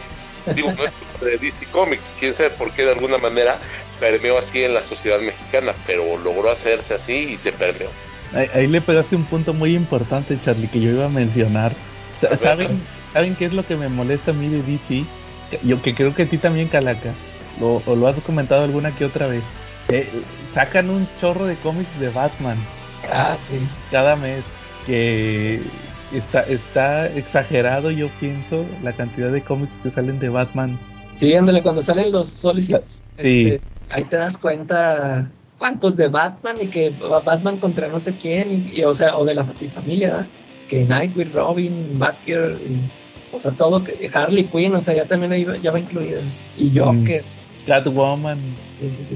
Digo, 0.56 0.74
no 0.74 0.84
es 0.84 0.96
de 1.22 1.38
DC 1.38 1.68
Comics, 1.68 2.16
quién 2.20 2.34
sabe 2.34 2.50
por 2.50 2.72
qué 2.72 2.84
de 2.84 2.92
alguna 2.92 3.18
manera 3.18 3.58
permeó 4.00 4.38
así 4.38 4.64
en 4.64 4.74
la 4.74 4.82
sociedad 4.82 5.20
mexicana, 5.20 5.74
pero 5.86 6.18
logró 6.18 6.50
hacerse 6.50 6.96
así 6.96 7.14
y 7.14 7.36
se 7.38 7.52
permeó. 7.52 7.90
Ahí, 8.34 8.50
ahí 8.54 8.68
le 8.68 8.82
pegaste 8.82 9.16
un 9.16 9.26
punto 9.26 9.54
muy 9.54 9.76
importante, 9.76 10.38
Charlie, 10.44 10.68
que 10.68 10.82
yo 10.82 10.90
iba 10.90 11.06
a 11.06 11.10
mencionar. 11.10 11.74
¿Saben, 12.42 12.82
¿Saben 13.14 13.36
qué 13.36 13.46
es 13.46 13.54
lo 13.54 13.66
que 13.66 13.76
me 13.76 13.90
molesta 13.90 14.32
a 14.32 14.34
mí 14.34 14.48
de 14.48 14.64
DC? 14.64 15.06
Yo 15.64 15.82
que 15.82 15.94
creo 15.94 16.16
que 16.16 16.24
a 16.24 16.26
ti 16.26 16.38
también, 16.38 16.68
Calaca, 16.68 17.14
lo, 17.60 17.84
o 17.86 17.96
lo 17.96 18.08
has 18.08 18.20
comentado 18.22 18.64
alguna 18.64 18.92
que 18.92 19.06
otra 19.06 19.28
vez. 19.28 19.44
Eh, 19.90 20.10
sacan 20.54 20.90
un 20.90 21.08
chorro 21.22 21.46
de 21.46 21.56
cómics 21.58 22.00
de 22.00 22.10
Batman. 22.10 22.58
Ah, 23.12 23.38
sí. 23.50 23.60
Cada 23.92 24.16
mes. 24.16 24.44
Que 24.86 25.62
está, 26.14 26.42
está 26.44 27.08
exagerado, 27.08 27.92
yo 27.92 28.10
pienso, 28.20 28.66
la 28.84 28.94
cantidad 28.94 29.32
de 29.32 29.42
cómics 29.42 29.74
que 29.82 29.92
salen 29.92 30.20
de 30.20 30.30
Batman. 30.30 30.80
Sí, 31.16 31.34
ándale, 31.36 31.62
cuando 31.62 31.82
salen 31.82 32.12
los 32.12 32.30
solicits, 32.30 33.02
Sí. 33.18 33.48
este, 33.48 33.62
ahí 33.90 34.04
te 34.06 34.16
das 34.18 34.38
cuenta 34.38 35.30
cuántos 35.60 35.96
de 35.96 36.08
Batman 36.08 36.58
y 36.62 36.68
que 36.68 36.90
Batman 37.26 37.58
contra 37.58 37.88
no 37.88 38.00
sé 38.00 38.16
quién, 38.16 38.52
y, 38.52 38.80
y, 38.80 38.84
o 38.84 38.94
sea, 38.94 39.18
o 39.18 39.26
de 39.26 39.36
la 39.36 39.46
familia, 39.74 40.08
¿verdad? 40.10 40.28
que 40.70 40.84
Nightwing, 40.86 41.32
Robin, 41.34 42.00
Batgirl, 42.00 42.60
y, 42.62 42.80
o 43.32 43.40
sea, 43.40 43.52
todo, 43.52 43.84
que 43.84 44.10
Harley 44.14 44.46
Quinn, 44.46 44.74
o 44.76 44.82
sea, 44.82 44.94
ya 44.96 45.06
también 45.06 45.32
ahí 45.32 45.44
va- 45.44 45.58
ya 45.58 45.72
va 45.72 45.80
incluida, 45.80 46.20
y 46.58 46.78
Joker, 46.78 47.24
Catwoman. 47.68 48.40
sí, 48.80 48.90
sí, 48.90 49.06
sí. 49.10 49.16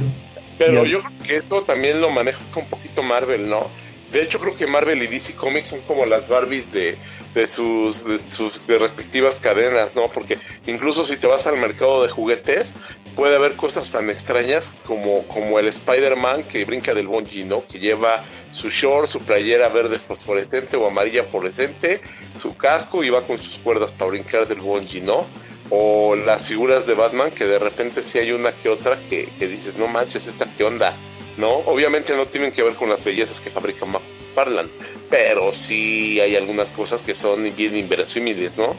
Pero 0.57 0.86
yo 0.86 0.99
creo 0.99 1.11
que 1.28 1.36
esto 1.36 1.61
también 1.64 2.02
lo 2.02 2.10
maneja 2.10 2.40
un 2.56 2.65
poquito 2.65 3.03
Marvel, 3.03 3.49
¿no? 3.49 3.68
De 4.11 4.21
hecho, 4.21 4.39
creo 4.39 4.55
que 4.55 4.67
Marvel 4.67 5.03
y 5.03 5.07
DC 5.07 5.35
Comics 5.35 5.67
son 5.67 5.81
como 5.81 6.05
las 6.05 6.29
Barbies 6.29 6.71
de, 6.71 6.97
de 7.35 7.47
sus, 7.47 8.05
de 8.05 8.17
sus 8.17 8.65
respectivas 8.67 9.39
cadenas, 9.39 9.95
¿no? 9.95 10.09
Porque 10.09 10.39
incluso 10.65 11.03
si 11.03 11.17
te 11.17 11.27
vas 11.27 11.45
al 11.45 11.57
mercado 11.57 12.03
de 12.03 12.09
juguetes, 12.09 12.73
puede 13.15 13.35
haber 13.35 13.55
cosas 13.55 13.91
tan 13.91 14.09
extrañas 14.09 14.77
como, 14.85 15.27
como 15.27 15.59
el 15.59 15.67
Spider-Man 15.67 16.43
que 16.43 16.63
brinca 16.63 16.93
del 16.93 17.07
bungee, 17.07 17.43
¿no? 17.43 17.67
Que 17.67 17.79
lleva 17.79 18.23
su 18.53 18.69
short, 18.69 19.09
su 19.09 19.19
playera 19.19 19.67
verde 19.67 19.99
fosforescente 19.99 20.77
o 20.77 20.88
amarilla 20.88 21.25
fluorescente, 21.25 21.99
su 22.38 22.55
casco 22.55 23.03
y 23.03 23.09
va 23.09 23.27
con 23.27 23.38
sus 23.38 23.59
cuerdas 23.59 23.91
para 23.91 24.11
brincar 24.11 24.47
del 24.47 24.61
bungee, 24.61 25.01
¿no? 25.01 25.27
O 25.69 26.15
las 26.15 26.45
figuras 26.45 26.88
de 26.88 26.93
Batman 26.93 27.31
que 27.31 27.45
de 27.45 27.59
repente 27.59 28.01
sí 28.03 28.19
hay 28.19 28.31
una 28.31 28.53
que 28.53 28.69
otra 28.69 28.97
que, 29.03 29.25
que 29.38 29.47
dices, 29.47 29.77
no 29.77 29.88
manches, 29.88 30.27
esta 30.27 30.49
qué 30.53 30.63
onda, 30.63 30.95
¿no? 31.38 31.57
Obviamente 31.59 32.15
no 32.15 32.26
tienen 32.26 32.51
que 32.51 32.64
ver 32.64 32.73
con 32.73 32.89
las 32.89 33.03
bellezas 33.03 33.41
que 33.41 33.49
fabrica 33.49 33.85
McFarlane, 33.85 34.69
pero 35.09 35.53
sí 35.53 36.19
hay 36.19 36.35
algunas 36.35 36.72
cosas 36.72 37.01
que 37.01 37.15
son 37.15 37.43
bien 37.55 37.76
inverosímiles, 37.76 38.59
¿no? 38.59 38.69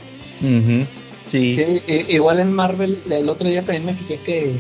Ujú, 0.41 0.87
Sí. 1.31 1.55
Sí, 1.55 1.83
igual 2.09 2.41
en 2.41 2.53
Marvel, 2.53 3.03
el 3.11 3.29
otro 3.29 3.49
día 3.49 3.63
también 3.63 3.85
me 3.85 3.95
fijé 3.95 4.19
que 4.25 4.53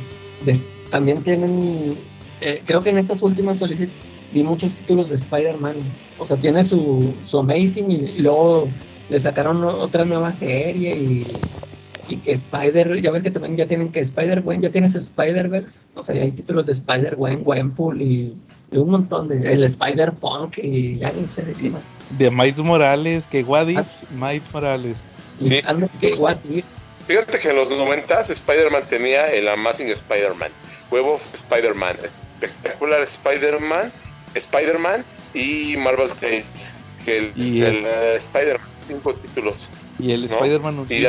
también 0.90 1.22
tienen, 1.22 1.96
eh, 2.42 2.62
creo 2.66 2.82
que 2.82 2.90
en 2.90 2.98
estas 2.98 3.22
últimas 3.22 3.58
solicitudes 3.58 3.98
vi 4.32 4.42
muchos 4.42 4.74
títulos 4.74 5.08
de 5.08 5.14
Spider-Man. 5.14 5.76
O 6.18 6.26
sea, 6.26 6.36
tiene 6.36 6.62
su, 6.64 7.14
su 7.24 7.38
Amazing 7.38 7.90
y, 7.90 7.94
y 7.94 8.18
luego 8.18 8.68
le 9.08 9.18
sacaron 9.18 9.64
otra 9.64 10.04
nueva 10.04 10.32
serie 10.32 10.94
y, 10.94 11.26
y 12.08 12.16
que 12.18 12.32
Spider, 12.32 13.00
ya 13.02 13.10
ves 13.10 13.22
que 13.22 13.30
también 13.30 13.56
ya 13.56 13.66
tienen 13.66 13.92
que 13.92 14.00
Spider-Gwen, 14.00 14.62
ya 14.62 14.70
tienes 14.70 14.94
Spider-Verse. 14.94 15.86
O 15.94 16.02
sea, 16.04 16.14
ya 16.14 16.22
hay 16.22 16.32
títulos 16.32 16.66
de 16.66 16.72
Spider-Gwen, 16.72 17.44
Gwenpool 17.44 18.00
y, 18.02 18.34
y 18.72 18.76
un 18.76 18.90
montón 18.90 19.28
de, 19.28 19.52
el 19.52 19.62
Spider-Punk 19.64 20.58
y 20.58 20.98
ya 20.98 21.10
ni 21.10 21.28
sé 21.28 21.42
de 21.42 21.52
qué 21.52 21.70
más. 21.70 21.82
De 22.18 22.30
Miles 22.30 22.58
Morales, 22.58 23.24
que 23.30 23.42
Wadis, 23.42 23.78
Ah. 23.78 23.84
Miles 24.10 24.42
Morales. 24.52 24.96
Y 25.40 25.44
Sí. 25.46 25.60
que 26.00 26.12
What 26.14 26.38
If, 26.50 26.64
Fíjate 27.06 27.38
que 27.38 27.48
en 27.50 27.56
los 27.56 27.70
noventas 27.70 28.28
Spider-Man 28.28 28.82
tenía 28.90 29.28
el 29.32 29.48
Amazing 29.48 29.88
Spider-Man, 29.88 30.50
Web 30.90 31.06
of 31.06 31.26
Spider-Man, 31.32 31.96
Espectacular 32.42 33.02
Spider-Man, 33.02 33.90
Spider-Man 34.34 35.04
y 35.34 35.76
Marvel 35.78 36.10
Tales. 36.20 36.74
Que 37.04 37.18
el, 37.18 37.32
Y 37.36 37.62
el, 37.62 37.76
el- 37.76 37.84
eh, 37.86 38.16
Spider-Man, 38.16 38.68
cinco 38.88 39.14
títulos. 39.14 39.68
Y 39.98 40.12
el 40.12 40.28
¿no? 40.28 40.34
Spider-Man 40.36 40.86
Y 40.90 41.04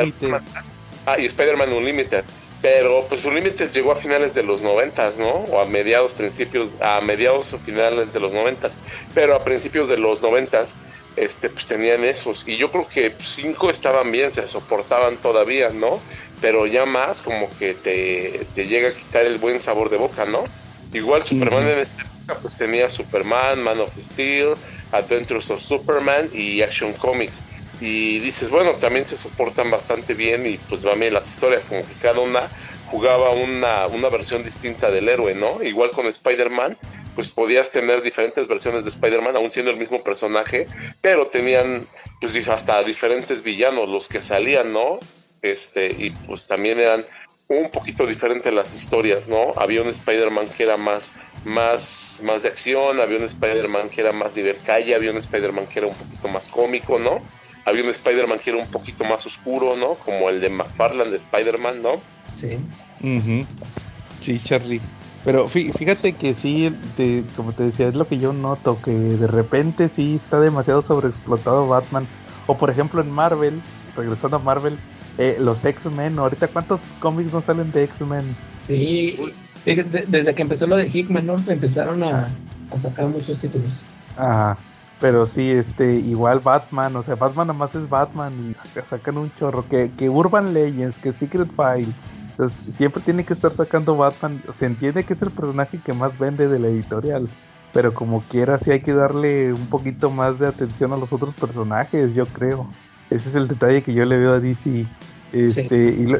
Ah, 1.12 1.18
y 1.18 1.26
Spider-Man 1.26 1.72
Unlimited. 1.72 2.24
Pero 2.62 3.06
pues 3.08 3.24
Unlimited 3.24 3.72
llegó 3.72 3.92
a 3.92 3.96
finales 3.96 4.34
de 4.34 4.42
los 4.42 4.62
noventas, 4.62 5.16
¿no? 5.16 5.30
O 5.30 5.60
a 5.60 5.64
mediados, 5.64 6.12
principios, 6.12 6.72
a 6.80 7.00
mediados 7.00 7.54
o 7.54 7.58
finales 7.58 8.12
de 8.12 8.20
los 8.20 8.32
noventas. 8.32 8.76
Pero 9.14 9.34
a 9.34 9.44
principios 9.44 9.88
de 9.88 9.96
los 9.96 10.20
noventas, 10.20 10.76
este, 11.16 11.48
pues 11.48 11.66
tenían 11.66 12.04
esos. 12.04 12.46
Y 12.46 12.58
yo 12.58 12.70
creo 12.70 12.86
que 12.86 13.16
cinco 13.22 13.70
estaban 13.70 14.12
bien, 14.12 14.30
se 14.30 14.46
soportaban 14.46 15.16
todavía, 15.16 15.70
¿no? 15.70 16.00
Pero 16.40 16.66
ya 16.66 16.84
más 16.84 17.22
como 17.22 17.48
que 17.58 17.74
te, 17.74 18.46
te 18.54 18.66
llega 18.66 18.90
a 18.90 18.92
quitar 18.92 19.24
el 19.24 19.38
buen 19.38 19.60
sabor 19.60 19.88
de 19.88 19.96
boca, 19.96 20.26
¿no? 20.26 20.44
Igual 20.92 21.24
Superman 21.24 21.68
en 21.68 21.78
esa 21.78 22.02
época 22.02 22.40
pues 22.42 22.56
tenía 22.56 22.90
Superman, 22.90 23.62
Man 23.62 23.80
of 23.80 23.90
Steel, 23.98 24.54
Adventures 24.92 25.50
of 25.50 25.62
Superman 25.62 26.28
y 26.32 26.62
Action 26.62 26.92
Comics. 26.94 27.42
Y 27.80 28.18
dices, 28.18 28.50
bueno, 28.50 28.72
también 28.74 29.06
se 29.06 29.16
soportan 29.16 29.70
bastante 29.70 30.14
bien 30.14 30.46
y 30.46 30.58
pues 30.58 30.84
van 30.84 31.00
bien 31.00 31.14
las 31.14 31.30
historias, 31.30 31.64
como 31.64 31.80
que 31.80 31.94
cada 31.94 32.20
una 32.20 32.48
jugaba 32.90 33.30
una, 33.30 33.86
una 33.86 34.08
versión 34.08 34.44
distinta 34.44 34.90
del 34.90 35.08
héroe, 35.08 35.34
¿no? 35.34 35.62
Igual 35.62 35.90
con 35.90 36.06
Spider-Man, 36.06 36.76
pues 37.14 37.30
podías 37.30 37.70
tener 37.70 38.02
diferentes 38.02 38.48
versiones 38.48 38.84
de 38.84 38.90
Spider-Man, 38.90 39.36
aún 39.36 39.50
siendo 39.50 39.70
el 39.70 39.78
mismo 39.78 40.02
personaje, 40.02 40.66
pero 41.00 41.28
tenían 41.28 41.86
pues 42.20 42.48
hasta 42.48 42.82
diferentes 42.82 43.42
villanos 43.42 43.88
los 43.88 44.08
que 44.08 44.20
salían, 44.20 44.72
¿no? 44.72 45.00
Este, 45.40 45.86
y 45.98 46.10
pues 46.10 46.46
también 46.46 46.78
eran 46.78 47.06
un 47.48 47.70
poquito 47.70 48.06
diferentes 48.06 48.52
las 48.52 48.74
historias, 48.74 49.26
¿no? 49.26 49.54
Había 49.56 49.82
un 49.82 49.88
Spider-Man 49.88 50.48
que 50.48 50.62
era 50.62 50.76
más, 50.76 51.12
más, 51.44 52.20
más 52.24 52.42
de 52.42 52.48
acción, 52.48 53.00
había 53.00 53.18
un 53.18 53.24
Spider-Man 53.24 53.88
que 53.88 54.02
era 54.02 54.12
más 54.12 54.36
nivel 54.36 54.58
calle, 54.64 54.94
había 54.94 55.10
un 55.10 55.16
Spider-Man 55.16 55.66
que 55.66 55.80
era 55.80 55.88
un 55.88 55.94
poquito 55.94 56.28
más 56.28 56.48
cómico, 56.48 56.98
¿no? 56.98 57.22
Había 57.64 57.82
un 57.84 57.90
Spider-Man 57.90 58.38
que 58.42 58.50
era 58.50 58.58
un 58.58 58.66
poquito 58.68 59.04
más 59.04 59.24
oscuro, 59.26 59.76
¿no? 59.76 59.94
Como 59.94 60.28
el 60.30 60.40
de 60.40 60.48
McFarlane 60.50 61.10
de 61.10 61.16
Spider-Man, 61.18 61.82
¿no? 61.82 62.00
sí. 62.34 62.58
Ujú. 63.02 63.44
Sí, 64.22 64.38
Charlie. 64.44 64.80
Pero 65.24 65.48
fí- 65.48 65.72
fíjate 65.76 66.12
que 66.14 66.34
sí, 66.34 66.74
te- 66.96 67.24
como 67.36 67.52
te 67.52 67.64
decía, 67.64 67.88
es 67.88 67.94
lo 67.94 68.06
que 68.08 68.18
yo 68.18 68.32
noto, 68.32 68.80
que 68.82 68.90
de 68.90 69.26
repente 69.26 69.88
sí 69.88 70.16
está 70.16 70.40
demasiado 70.40 70.80
sobreexplotado 70.82 71.66
Batman. 71.68 72.06
O 72.46 72.56
por 72.56 72.70
ejemplo 72.70 73.00
en 73.02 73.10
Marvel, 73.10 73.60
regresando 73.96 74.36
a 74.36 74.40
Marvel, 74.40 74.78
eh, 75.18 75.36
los 75.38 75.64
X-Men, 75.64 76.18
ahorita 76.18 76.48
cuántos 76.48 76.80
cómics 77.00 77.32
no 77.32 77.42
salen 77.42 77.70
de 77.72 77.84
X-Men. 77.84 78.34
Sí, 78.66 79.18
sí, 79.64 79.74
de- 79.74 80.04
desde 80.08 80.34
que 80.34 80.42
empezó 80.42 80.66
lo 80.66 80.76
de 80.76 80.88
Hickman, 80.88 81.26
¿no? 81.26 81.36
Empezaron 81.48 82.02
a, 82.02 82.28
a 82.70 82.78
sacar 82.78 83.06
muchos 83.06 83.38
títulos. 83.38 83.68
Ah, 84.16 84.56
pero 85.00 85.26
sí, 85.26 85.50
este, 85.50 85.94
igual 85.94 86.40
Batman, 86.40 86.94
o 86.96 87.02
sea, 87.02 87.14
Batman 87.16 87.48
nada 87.48 87.58
más 87.58 87.74
es 87.74 87.88
Batman 87.88 88.32
y 88.50 88.54
saca- 88.54 88.84
sacan 88.86 89.16
un 89.18 89.32
chorro, 89.38 89.66
que, 89.68 89.90
que 89.96 90.08
Urban 90.10 90.52
Legends, 90.52 90.98
que 90.98 91.12
Secret 91.12 91.48
Files, 91.56 91.94
entonces, 92.30 92.74
siempre 92.74 93.02
tiene 93.02 93.24
que 93.24 93.32
estar 93.34 93.52
sacando 93.52 93.96
Batman, 93.96 94.42
se 94.58 94.66
entiende 94.66 95.04
que 95.04 95.14
es 95.14 95.22
el 95.22 95.30
personaje 95.30 95.78
que 95.84 95.92
más 95.92 96.18
vende 96.18 96.48
de 96.48 96.58
la 96.58 96.68
editorial, 96.68 97.28
pero 97.72 97.92
como 97.94 98.20
quiera 98.22 98.58
sí 98.58 98.70
hay 98.70 98.80
que 98.80 98.92
darle 98.94 99.52
un 99.52 99.66
poquito 99.66 100.10
más 100.10 100.38
de 100.38 100.46
atención 100.48 100.92
a 100.92 100.96
los 100.96 101.12
otros 101.12 101.34
personajes, 101.34 102.14
yo 102.14 102.26
creo. 102.26 102.66
Ese 103.10 103.28
es 103.28 103.34
el 103.34 103.46
detalle 103.48 103.82
que 103.82 103.92
yo 103.94 104.04
le 104.04 104.16
veo 104.16 104.34
a 104.34 104.40
DC. 104.40 104.86
Este, 105.32 105.76
y 105.76 106.06
lo- 106.06 106.18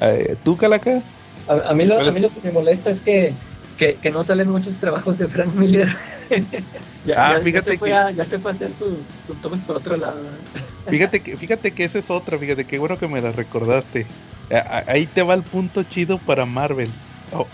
eh, 0.00 0.36
¿Tú, 0.44 0.56
Calaca? 0.56 1.00
A, 1.48 1.70
a 1.70 1.74
mí 1.74 1.84
lo, 1.84 1.96
¿Cuál 1.96 2.08
a 2.08 2.12
mí 2.12 2.20
lo 2.20 2.28
que 2.28 2.40
me 2.42 2.50
molesta 2.52 2.90
es 2.90 3.00
que, 3.00 3.34
que, 3.78 3.94
que 3.94 4.10
no 4.10 4.24
salen 4.24 4.50
muchos 4.50 4.76
trabajos 4.76 5.18
de 5.18 5.28
Frank 5.28 5.54
Miller. 5.54 5.88
ya, 7.06 7.14
Ah, 7.26 7.32
ya- 7.32 7.38
ya 7.38 7.44
fíjate 7.44 7.70
se 7.72 7.78
fue 7.78 7.88
que- 7.88 7.94
a, 7.94 8.10
ya 8.10 8.24
se 8.24 8.38
fue 8.38 8.50
a 8.50 8.54
hacer 8.54 8.72
sus, 8.72 8.90
sus 9.26 9.38
cómics 9.38 9.64
por 9.64 9.76
otro 9.76 9.96
lado. 9.96 10.20
Fíjate 10.88 11.20
que, 11.20 11.36
fíjate 11.36 11.70
que 11.70 11.84
esa 11.84 12.00
es 12.00 12.10
otra, 12.10 12.36
fíjate 12.38 12.64
qué 12.64 12.78
bueno 12.78 12.98
que 12.98 13.06
me 13.06 13.20
la 13.20 13.30
recordaste. 13.30 14.04
Ahí 14.88 15.06
te 15.06 15.22
va 15.22 15.34
el 15.34 15.42
punto 15.44 15.84
chido 15.84 16.18
para 16.18 16.44
Marvel. 16.44 16.90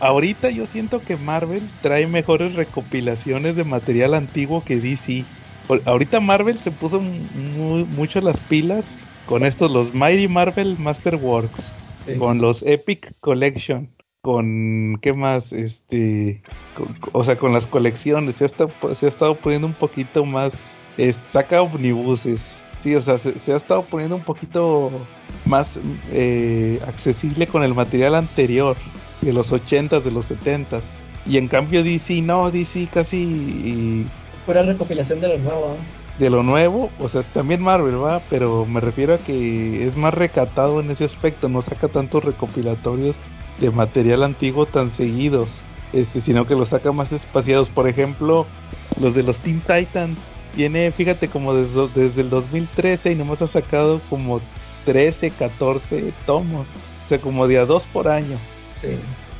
Ahorita 0.00 0.48
yo 0.50 0.64
siento 0.66 1.00
que 1.00 1.16
Marvel 1.16 1.62
trae 1.82 2.06
mejores 2.06 2.54
recopilaciones 2.54 3.54
de 3.54 3.64
material 3.64 4.14
antiguo 4.14 4.64
que 4.64 4.80
DC. 4.80 5.24
Ahorita 5.84 6.20
Marvel 6.20 6.58
se 6.58 6.70
puso 6.70 7.00
mu- 7.00 7.84
mucho 7.84 8.20
las 8.22 8.38
pilas 8.38 8.86
con 9.26 9.44
estos, 9.44 9.70
los 9.70 9.92
Mighty 9.94 10.26
Marvel 10.26 10.76
Masterworks, 10.78 11.60
Sí. 12.06 12.14
con 12.18 12.40
los 12.40 12.62
Epic 12.62 13.12
Collection, 13.20 13.90
con 14.22 14.98
qué 15.00 15.12
más, 15.12 15.52
este, 15.52 16.42
con- 16.76 16.94
o 17.12 17.24
sea, 17.24 17.36
con 17.36 17.52
las 17.52 17.66
colecciones. 17.66 18.36
Se 18.36 18.44
ha, 18.44 18.46
estado, 18.46 18.70
se 18.98 19.06
ha 19.06 19.08
estado 19.08 19.34
poniendo 19.34 19.66
un 19.66 19.74
poquito 19.74 20.24
más, 20.24 20.52
saca 21.32 21.62
omnibuses. 21.62 22.40
Sí, 22.82 22.94
o 22.94 23.02
sea, 23.02 23.18
se, 23.18 23.32
se 23.40 23.52
ha 23.52 23.56
estado 23.56 23.82
poniendo 23.82 24.16
un 24.16 24.22
poquito 24.22 24.90
más 25.44 25.66
eh, 26.12 26.80
accesible 26.86 27.46
con 27.46 27.62
el 27.64 27.74
material 27.74 28.14
anterior, 28.14 28.76
de 29.20 29.32
los 29.32 29.52
80s, 29.52 30.02
de 30.02 30.10
los 30.10 30.30
70s. 30.30 30.82
Y 31.26 31.38
en 31.38 31.48
cambio 31.48 31.82
DC 31.82 32.22
no, 32.22 32.50
DC 32.50 32.88
casi 32.92 34.06
Es 34.34 34.40
pura 34.42 34.62
recopilación 34.62 35.20
de 35.20 35.28
lo 35.28 35.38
nuevo. 35.38 35.74
¿eh? 35.74 35.98
de 36.18 36.30
lo 36.30 36.42
nuevo, 36.42 36.90
o 36.98 37.08
sea, 37.08 37.22
también 37.22 37.62
Marvel 37.62 38.02
va, 38.02 38.20
pero 38.28 38.66
me 38.66 38.80
refiero 38.80 39.14
a 39.14 39.18
que 39.18 39.86
es 39.86 39.96
más 39.96 40.12
recatado 40.12 40.80
en 40.80 40.90
ese 40.90 41.04
aspecto, 41.04 41.48
no 41.48 41.62
saca 41.62 41.86
tantos 41.86 42.24
recopilatorios 42.24 43.14
de 43.60 43.70
material 43.70 44.22
antiguo 44.22 44.66
tan 44.66 44.92
seguidos, 44.92 45.48
este, 45.92 46.20
sino 46.20 46.46
que 46.46 46.54
los 46.54 46.68
saca 46.70 46.92
más 46.92 47.12
espaciados. 47.12 47.68
Por 47.68 47.88
ejemplo, 47.88 48.46
los 49.00 49.14
de 49.14 49.22
los 49.22 49.38
Teen 49.38 49.60
Titans, 49.60 50.18
tiene, 50.54 50.90
fíjate, 50.90 51.28
como 51.28 51.54
desde, 51.54 51.88
desde 51.94 52.22
el 52.22 52.30
2013 52.30 53.12
y 53.12 53.14
nomás 53.14 53.42
ha 53.42 53.46
sacado 53.46 54.00
como 54.10 54.40
13, 54.86 55.30
14 55.30 56.12
tomos, 56.26 56.66
o 57.04 57.08
sea, 57.08 57.20
como 57.20 57.46
de 57.46 57.58
a 57.58 57.66
dos 57.66 57.84
por 57.92 58.08
año 58.08 58.38
Sí. 58.80 58.88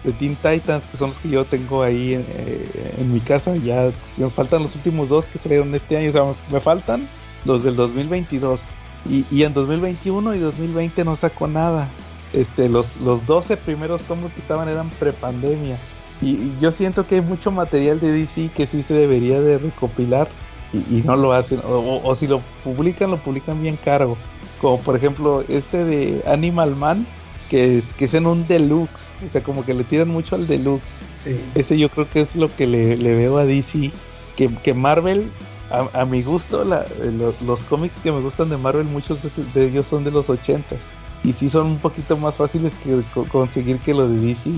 de 0.05 0.12
Teen 0.12 0.36
Titans, 0.36 0.85
que 0.90 0.99
son 0.99 1.11
los 1.11 1.19
que 1.19 1.28
yo 1.31 1.45
tengo 1.45 1.82
ahí 1.82 2.15
en, 2.15 2.24
eh, 2.28 2.95
en 2.99 3.12
mi 3.12 3.20
casa. 3.20 3.57
Ya 3.57 3.90
me 4.16 4.31
faltan 4.31 4.62
los 4.62 4.74
últimos 4.77 5.09
dos 5.09 5.24
que 5.27 5.39
salieron 5.39 5.74
este 5.74 5.97
año. 5.97 6.11
O 6.11 6.12
sea, 6.12 6.24
me 6.53 6.61
faltan 6.61 7.09
los 7.45 7.65
del 7.65 7.74
2022. 7.77 8.61
Y, 9.09 9.24
y 9.31 9.45
en 9.45 9.55
2021 9.55 10.35
y 10.35 10.39
2020 10.40 11.05
no 11.05 11.16
sacó 11.16 11.47
nada. 11.49 11.89
Este, 12.33 12.69
los, 12.69 12.87
los 13.03 13.25
12 13.27 13.57
primeros 13.57 14.03
tomos 14.03 14.31
que 14.33 14.41
estaban 14.41 14.69
eran 14.69 14.91
prepandemia. 14.91 15.77
Y, 16.21 16.31
y 16.31 16.57
yo 16.61 16.73
siento 16.73 17.07
que 17.07 17.17
hay 17.17 17.21
mucho 17.21 17.51
material 17.51 18.01
de 18.01 18.13
DC 18.13 18.51
que 18.55 18.67
sí 18.67 18.83
se 18.83 18.95
debería 18.95 19.41
de 19.41 19.59
recopilar 19.59 20.29
y, 20.73 20.79
y 20.99 21.03
no 21.05 21.17
lo 21.17 21.33
hacen. 21.33 21.61
O, 21.61 21.77
o- 21.79 22.07
o 22.09 22.15
si 22.15 22.27
lo 22.27 22.41
publican, 22.65 23.11
lo 23.11 23.17
publican 23.19 23.63
bien 23.63 23.77
caro. 23.83 24.17
Como 24.61 24.81
por 24.81 24.97
ejemplo 24.97 25.45
este 25.49 25.85
de 25.85 26.23
Animal 26.27 26.75
Man, 26.77 27.07
que 27.49 27.79
es, 27.79 27.85
que 27.97 28.07
es 28.07 28.15
en 28.15 28.27
un 28.27 28.47
deluxe. 28.47 29.03
O 29.29 29.33
sea, 29.33 29.43
como 29.43 29.65
que 29.65 29.75
le 29.75 29.85
tiran 29.85 30.09
mucho 30.09 30.35
al 30.35 30.47
deluxe. 30.47 30.85
Sí. 31.25 31.41
Ese 31.55 31.79
yo 31.79 31.89
creo 31.89 32.09
que 32.11 32.23
es 32.23 32.35
lo 32.35 32.55
que 32.55 32.67
le, 32.67 32.97
le 32.97 33.15
veo 33.15 33.39
a 33.39 33.45
DC. 33.45 33.91
Que, 34.37 34.49
que 34.63 34.75
Marvel, 34.75 35.31
a, 35.71 36.01
a 36.03 36.05
mi 36.05 36.23
gusto, 36.23 36.65
la- 36.65 36.83
eh, 37.03 37.11
los, 37.17 37.41
los 37.43 37.61
cómics 37.61 37.95
que 38.03 38.13
me 38.13 38.21
gustan 38.21 38.51
de 38.51 38.57
Marvel, 38.57 38.85
muchos 38.87 39.19
de, 39.23 39.31
de 39.55 39.69
ellos 39.69 39.87
son 39.89 40.05
de 40.05 40.11
los 40.11 40.29
80. 40.29 40.77
Y 41.24 41.32
sí 41.32 41.49
son 41.51 41.66
un 41.66 41.78
poquito 41.78 42.16
más 42.16 42.36
fáciles 42.36 42.73
que 42.82 43.01
co- 43.12 43.24
conseguir 43.24 43.78
que 43.78 43.93
lo 43.95 44.09
de 44.09 44.19
DC. 44.20 44.51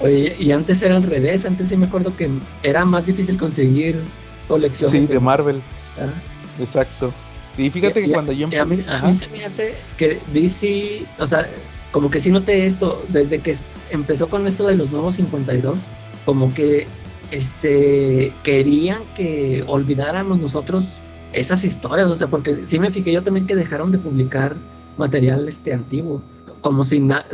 Oye, 0.00 0.36
y 0.38 0.50
antes 0.52 0.82
era 0.82 0.96
al 0.96 1.02
revés, 1.04 1.44
antes 1.44 1.68
sí 1.68 1.76
me 1.76 1.86
acuerdo 1.86 2.14
que 2.16 2.28
era 2.62 2.84
más 2.84 3.06
difícil 3.06 3.38
conseguir 3.38 4.00
colecciones. 4.48 4.92
Sí, 5.00 5.06
de 5.06 5.20
Marvel, 5.20 5.62
Ah. 5.98 6.08
exacto. 6.60 7.12
Y 7.56 7.70
fíjate 7.70 8.00
Y- 8.00 8.04
que 8.04 8.10
y- 8.10 8.12
cuando 8.12 8.32
yo... 8.32 8.48
y 8.50 8.56
a, 8.56 8.64
mí, 8.64 8.78
a 8.88 9.06
mí 9.06 9.14
se 9.14 9.28
me 9.28 9.44
hace 9.44 9.74
que 9.96 10.18
DC, 10.32 11.04
o 11.18 11.26
sea, 11.26 11.46
como 11.92 12.10
que 12.10 12.20
sí 12.20 12.30
noté 12.30 12.66
esto, 12.66 13.04
desde 13.08 13.38
que 13.40 13.54
empezó 13.90 14.28
con 14.28 14.46
esto 14.46 14.66
de 14.66 14.76
los 14.76 14.90
nuevos 14.90 15.16
52, 15.16 15.82
como 16.24 16.52
que 16.54 16.86
este 17.30 18.32
querían 18.42 19.02
que 19.16 19.64
olvidáramos 19.66 20.38
nosotros 20.38 20.98
esas 21.32 21.64
historias, 21.64 22.08
o 22.08 22.16
sea, 22.16 22.26
porque 22.28 22.66
sí 22.66 22.78
me 22.78 22.90
fijé 22.90 23.12
yo 23.12 23.22
también 23.22 23.46
que 23.46 23.56
dejaron 23.56 23.90
de 23.92 23.98
publicar 23.98 24.56
material 24.96 25.48
este 25.48 25.72
antiguo, 25.72 26.22
como 26.60 26.84
si 26.84 27.00
na- 27.00 27.24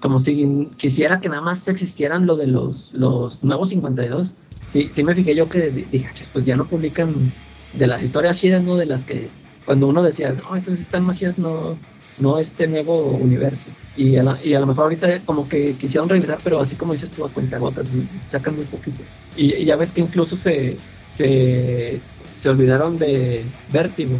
como 0.00 0.18
si 0.18 0.68
quisiera 0.76 1.20
que 1.20 1.28
nada 1.28 1.42
más 1.42 1.66
existieran 1.68 2.26
lo 2.26 2.36
de 2.36 2.46
los 2.46 2.92
los 2.92 3.42
nuevos 3.44 3.68
52. 3.70 4.34
Sí, 4.66 4.88
sí 4.90 5.02
me 5.02 5.14
fijé 5.14 5.34
yo 5.34 5.48
que 5.48 5.70
di- 5.70 5.86
dije, 5.90 6.08
"Chis, 6.14 6.30
pues 6.32 6.44
ya 6.46 6.56
no 6.56 6.66
publican 6.66 7.32
de 7.74 7.86
las 7.86 8.02
historias 8.02 8.38
chidas, 8.38 8.62
no 8.62 8.76
de 8.76 8.86
las 8.86 9.04
que 9.04 9.28
cuando 9.64 9.86
uno 9.88 10.02
decía, 10.02 10.32
no, 10.32 10.56
esas 10.56 10.78
están 10.80 11.04
más 11.04 11.18
chidas, 11.18 11.38
no, 11.38 11.76
no 12.18 12.38
este 12.38 12.66
nuevo 12.66 13.02
universo. 13.12 13.66
Y 13.96 14.16
a, 14.16 14.22
la- 14.22 14.38
y 14.42 14.54
a 14.54 14.60
lo 14.60 14.66
mejor 14.66 14.84
ahorita 14.84 15.20
como 15.26 15.48
que 15.48 15.74
quisieron 15.74 16.08
regresar, 16.08 16.38
pero 16.42 16.60
así 16.60 16.74
como 16.76 16.92
dices 16.92 17.10
tú, 17.10 17.24
a 17.24 17.28
cuenta 17.28 17.58
gotas, 17.58 17.86
sacan 18.30 18.56
muy 18.56 18.64
poquito. 18.64 19.02
Y, 19.36 19.54
y 19.54 19.64
ya 19.66 19.76
ves 19.76 19.92
que 19.92 20.00
incluso 20.00 20.36
se, 20.36 20.76
se, 21.04 22.00
se 22.34 22.48
olvidaron 22.48 22.96
de 22.98 23.44
Vértigo. 23.72 24.16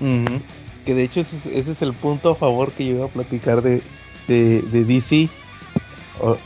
Ujú. 0.00 0.40
Que 0.84 0.94
de 0.94 1.04
hecho 1.04 1.20
ese 1.20 1.36
es, 1.36 1.46
ese 1.46 1.72
es 1.72 1.82
el 1.82 1.92
punto 1.92 2.30
a 2.30 2.36
favor 2.36 2.72
que 2.72 2.86
yo 2.86 2.96
iba 2.96 3.06
a 3.06 3.08
platicar 3.08 3.62
de, 3.62 3.82
de, 4.28 4.84
DC. 4.84 5.28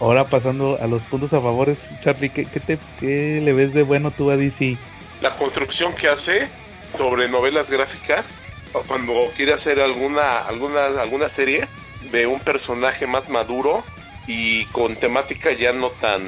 Ahora 0.00 0.24
pasando 0.24 0.78
a 0.80 0.86
los 0.86 1.02
puntos 1.02 1.32
a 1.32 1.40
favores, 1.40 1.78
Charlie, 2.02 2.30
¿qué, 2.30 2.44
qué, 2.44 2.60
te, 2.60 2.78
¿qué 3.00 3.40
le 3.42 3.52
ves 3.52 3.74
de 3.74 3.82
bueno 3.82 4.12
tú 4.12 4.30
a 4.30 4.36
DC? 4.36 4.76
La 5.20 5.30
construcción 5.30 5.92
que 5.94 6.08
hace 6.08 6.48
sobre 6.86 7.28
novelas 7.28 7.70
gráficas 7.70 8.34
cuando 8.82 9.14
quiere 9.36 9.52
hacer 9.52 9.80
alguna 9.80 10.38
alguna 10.40 10.86
alguna 11.00 11.28
serie 11.28 11.66
de 12.10 12.26
un 12.26 12.40
personaje 12.40 13.06
más 13.06 13.28
maduro 13.28 13.84
y 14.26 14.64
con 14.66 14.96
temática 14.96 15.52
ya 15.52 15.72
no 15.72 15.90
tan 15.90 16.22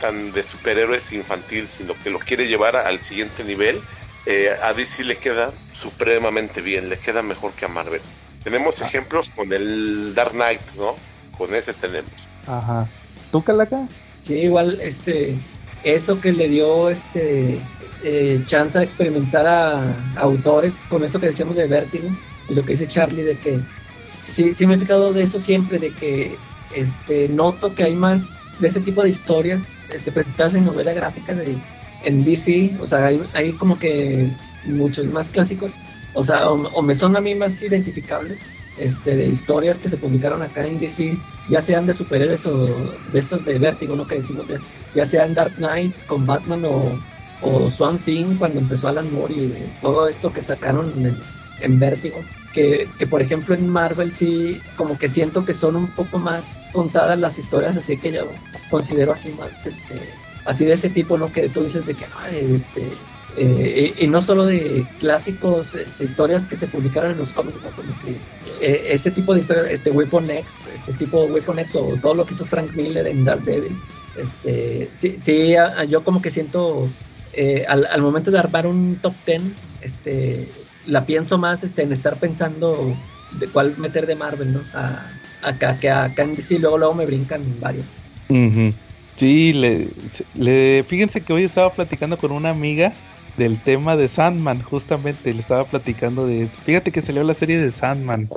tan 0.00 0.32
de 0.32 0.42
superhéroes 0.42 1.12
infantil, 1.12 1.68
sino 1.68 1.94
que 2.02 2.10
lo 2.10 2.18
quiere 2.18 2.48
llevar 2.48 2.76
al 2.76 3.00
siguiente 3.00 3.44
nivel. 3.44 3.80
Eh, 4.26 4.50
a 4.62 4.72
DC 4.72 5.04
le 5.04 5.16
queda 5.16 5.52
supremamente 5.70 6.60
bien, 6.60 6.88
le 6.88 6.98
queda 6.98 7.22
mejor 7.22 7.52
que 7.52 7.64
a 7.64 7.68
Marvel. 7.68 8.00
Tenemos 8.44 8.80
ejemplos 8.80 9.30
con 9.30 9.52
el 9.52 10.14
Dark 10.14 10.32
Knight, 10.32 10.60
¿no? 10.76 10.94
Con 11.36 11.54
ese 11.54 11.72
tenemos. 11.72 12.28
Ajá. 12.46 12.86
¿Tú, 13.30 13.42
Calaca? 13.42 13.88
Sí, 14.22 14.34
igual 14.34 14.80
este 14.80 15.36
eso 15.84 16.20
que 16.20 16.32
le 16.32 16.48
dio 16.48 16.90
este 16.90 17.58
eh, 18.04 18.42
chance 18.46 18.78
a 18.78 18.82
experimentar 18.82 19.46
a, 19.46 19.80
a 19.80 20.20
autores 20.20 20.82
con 20.88 21.02
esto 21.02 21.18
que 21.18 21.26
decíamos 21.26 21.56
de 21.56 21.66
Vértigo 21.66 22.08
y 22.48 22.54
lo 22.54 22.64
que 22.64 22.72
dice 22.72 22.86
Charlie 22.86 23.24
de 23.24 23.36
que 23.36 23.60
sí, 23.98 24.54
sí 24.54 24.66
me 24.66 24.74
he 24.74 24.78
fijado 24.78 25.12
de 25.12 25.22
eso 25.22 25.38
siempre, 25.38 25.78
de 25.78 25.90
que 25.90 26.36
este 26.74 27.28
noto 27.28 27.74
que 27.74 27.84
hay 27.84 27.94
más 27.94 28.54
de 28.60 28.68
ese 28.68 28.80
tipo 28.80 29.02
de 29.02 29.10
historias 29.10 29.76
este, 29.90 30.12
presentadas 30.12 30.54
en 30.54 30.64
novela 30.64 30.92
gráfica 30.92 31.34
de, 31.34 31.56
en 32.04 32.24
DC, 32.24 32.76
o 32.80 32.86
sea, 32.86 33.06
hay, 33.06 33.22
hay 33.34 33.52
como 33.52 33.78
que 33.78 34.28
muchos 34.66 35.06
más 35.06 35.30
clásicos, 35.30 35.72
o 36.14 36.22
sea, 36.24 36.48
o, 36.50 36.54
o 36.72 36.82
me 36.82 36.94
son 36.94 37.16
a 37.16 37.20
mí 37.20 37.34
más 37.34 37.60
identificables 37.62 38.50
este, 38.78 39.16
de 39.16 39.26
historias 39.28 39.78
que 39.78 39.88
se 39.88 39.96
publicaron 39.96 40.42
acá 40.42 40.66
en 40.66 40.78
DC, 40.80 41.16
ya 41.48 41.60
sean 41.60 41.86
de 41.86 41.94
superhéroes 41.94 42.46
o 42.46 42.66
de 43.12 43.18
estos 43.18 43.44
de 43.44 43.58
Vértigo, 43.58 43.96
¿no? 43.96 44.06
Que 44.06 44.16
decimos, 44.16 44.48
de- 44.48 44.60
ya 44.94 45.04
sean 45.04 45.34
Dark 45.34 45.54
Knight 45.56 45.94
con 46.06 46.26
Batman 46.26 46.64
o, 46.64 46.98
o 47.42 47.70
Swamp 47.70 48.04
Thing 48.04 48.36
cuando 48.36 48.60
empezó 48.60 48.88
Alan 48.88 49.12
Moore 49.12 49.34
y 49.34 49.72
todo 49.82 50.08
esto 50.08 50.32
que 50.32 50.42
sacaron 50.42 50.92
en, 50.96 51.16
en 51.60 51.78
Vértigo. 51.78 52.16
Que, 52.52 52.86
que, 52.98 53.06
por 53.06 53.22
ejemplo 53.22 53.54
en 53.54 53.66
Marvel 53.66 54.14
sí, 54.14 54.60
como 54.76 54.98
que 54.98 55.08
siento 55.08 55.42
que 55.46 55.54
son 55.54 55.74
un 55.74 55.86
poco 55.86 56.18
más 56.18 56.68
contadas 56.74 57.18
las 57.18 57.38
historias, 57.38 57.78
así 57.78 57.96
que 57.96 58.12
yo 58.12 58.26
considero 58.70 59.12
así 59.14 59.30
más, 59.38 59.64
este, 59.64 59.94
así 60.44 60.64
de 60.64 60.74
ese 60.74 60.90
tipo, 60.90 61.18
¿no? 61.18 61.32
Que 61.32 61.48
tú 61.48 61.62
dices 61.62 61.86
de 61.86 61.94
que, 61.94 62.06
ay, 62.18 62.52
este, 62.54 62.88
eh, 63.36 63.94
y, 63.98 64.06
no 64.08 64.20
solo 64.20 64.44
de 64.44 64.86
clásicos, 65.00 65.74
este, 65.74 66.04
historias 66.04 66.46
que 66.46 66.56
se 66.56 66.66
publicaron 66.66 67.12
en 67.12 67.18
los 67.18 67.32
cómics, 67.32 67.58
¿no? 67.62 67.70
Como 67.70 67.92
que, 68.02 68.16
eh, 68.60 68.92
ese 68.92 69.10
tipo 69.10 69.34
de 69.34 69.40
historias, 69.40 69.66
este 69.70 69.90
Weapon 69.90 70.30
X, 70.30 70.66
este 70.74 70.92
tipo 70.92 71.22
de 71.22 71.32
Weapon 71.32 71.58
X 71.60 71.76
o 71.76 71.96
todo 72.00 72.14
lo 72.14 72.26
que 72.26 72.34
hizo 72.34 72.44
Frank 72.44 72.72
Miller 72.74 73.06
en 73.06 73.24
Daredevil, 73.24 73.76
este, 74.16 74.90
sí, 74.98 75.16
sí 75.20 75.54
yo 75.88 76.04
como 76.04 76.20
que 76.20 76.30
siento, 76.30 76.88
eh, 77.32 77.64
al, 77.66 78.02
momento 78.02 78.30
de 78.30 78.38
armar 78.38 78.66
un 78.66 78.98
top 79.00 79.14
10, 79.24 79.42
este, 79.80 80.48
la 80.86 81.06
pienso 81.06 81.38
más 81.38 81.64
este, 81.64 81.82
en 81.82 81.92
estar 81.92 82.16
pensando 82.16 82.94
de 83.38 83.46
cuál 83.46 83.74
meter 83.78 84.06
de 84.06 84.14
Marvel, 84.14 84.52
¿no? 84.52 84.60
A, 84.74 85.06
acá, 85.42 85.78
que 85.80 85.90
acá 85.90 86.22
en 86.22 86.36
luego, 86.60 86.76
luego 86.76 86.94
me 86.94 87.06
brincan 87.06 87.42
varios. 87.60 87.86
Ujú. 88.28 88.74
Sí, 89.22 89.52
le, 89.52 89.86
le, 90.34 90.82
fíjense 90.82 91.20
que 91.20 91.32
hoy 91.32 91.44
estaba 91.44 91.70
platicando 91.70 92.16
con 92.16 92.32
una 92.32 92.50
amiga 92.50 92.92
del 93.36 93.56
tema 93.56 93.96
de 93.96 94.08
Sandman, 94.08 94.60
justamente, 94.60 95.32
le 95.32 95.42
estaba 95.42 95.62
platicando 95.62 96.26
de. 96.26 96.48
Fíjate 96.48 96.90
que 96.90 97.02
salió 97.02 97.22
la 97.22 97.34
serie 97.34 97.60
de 97.60 97.70
Sandman 97.70 98.28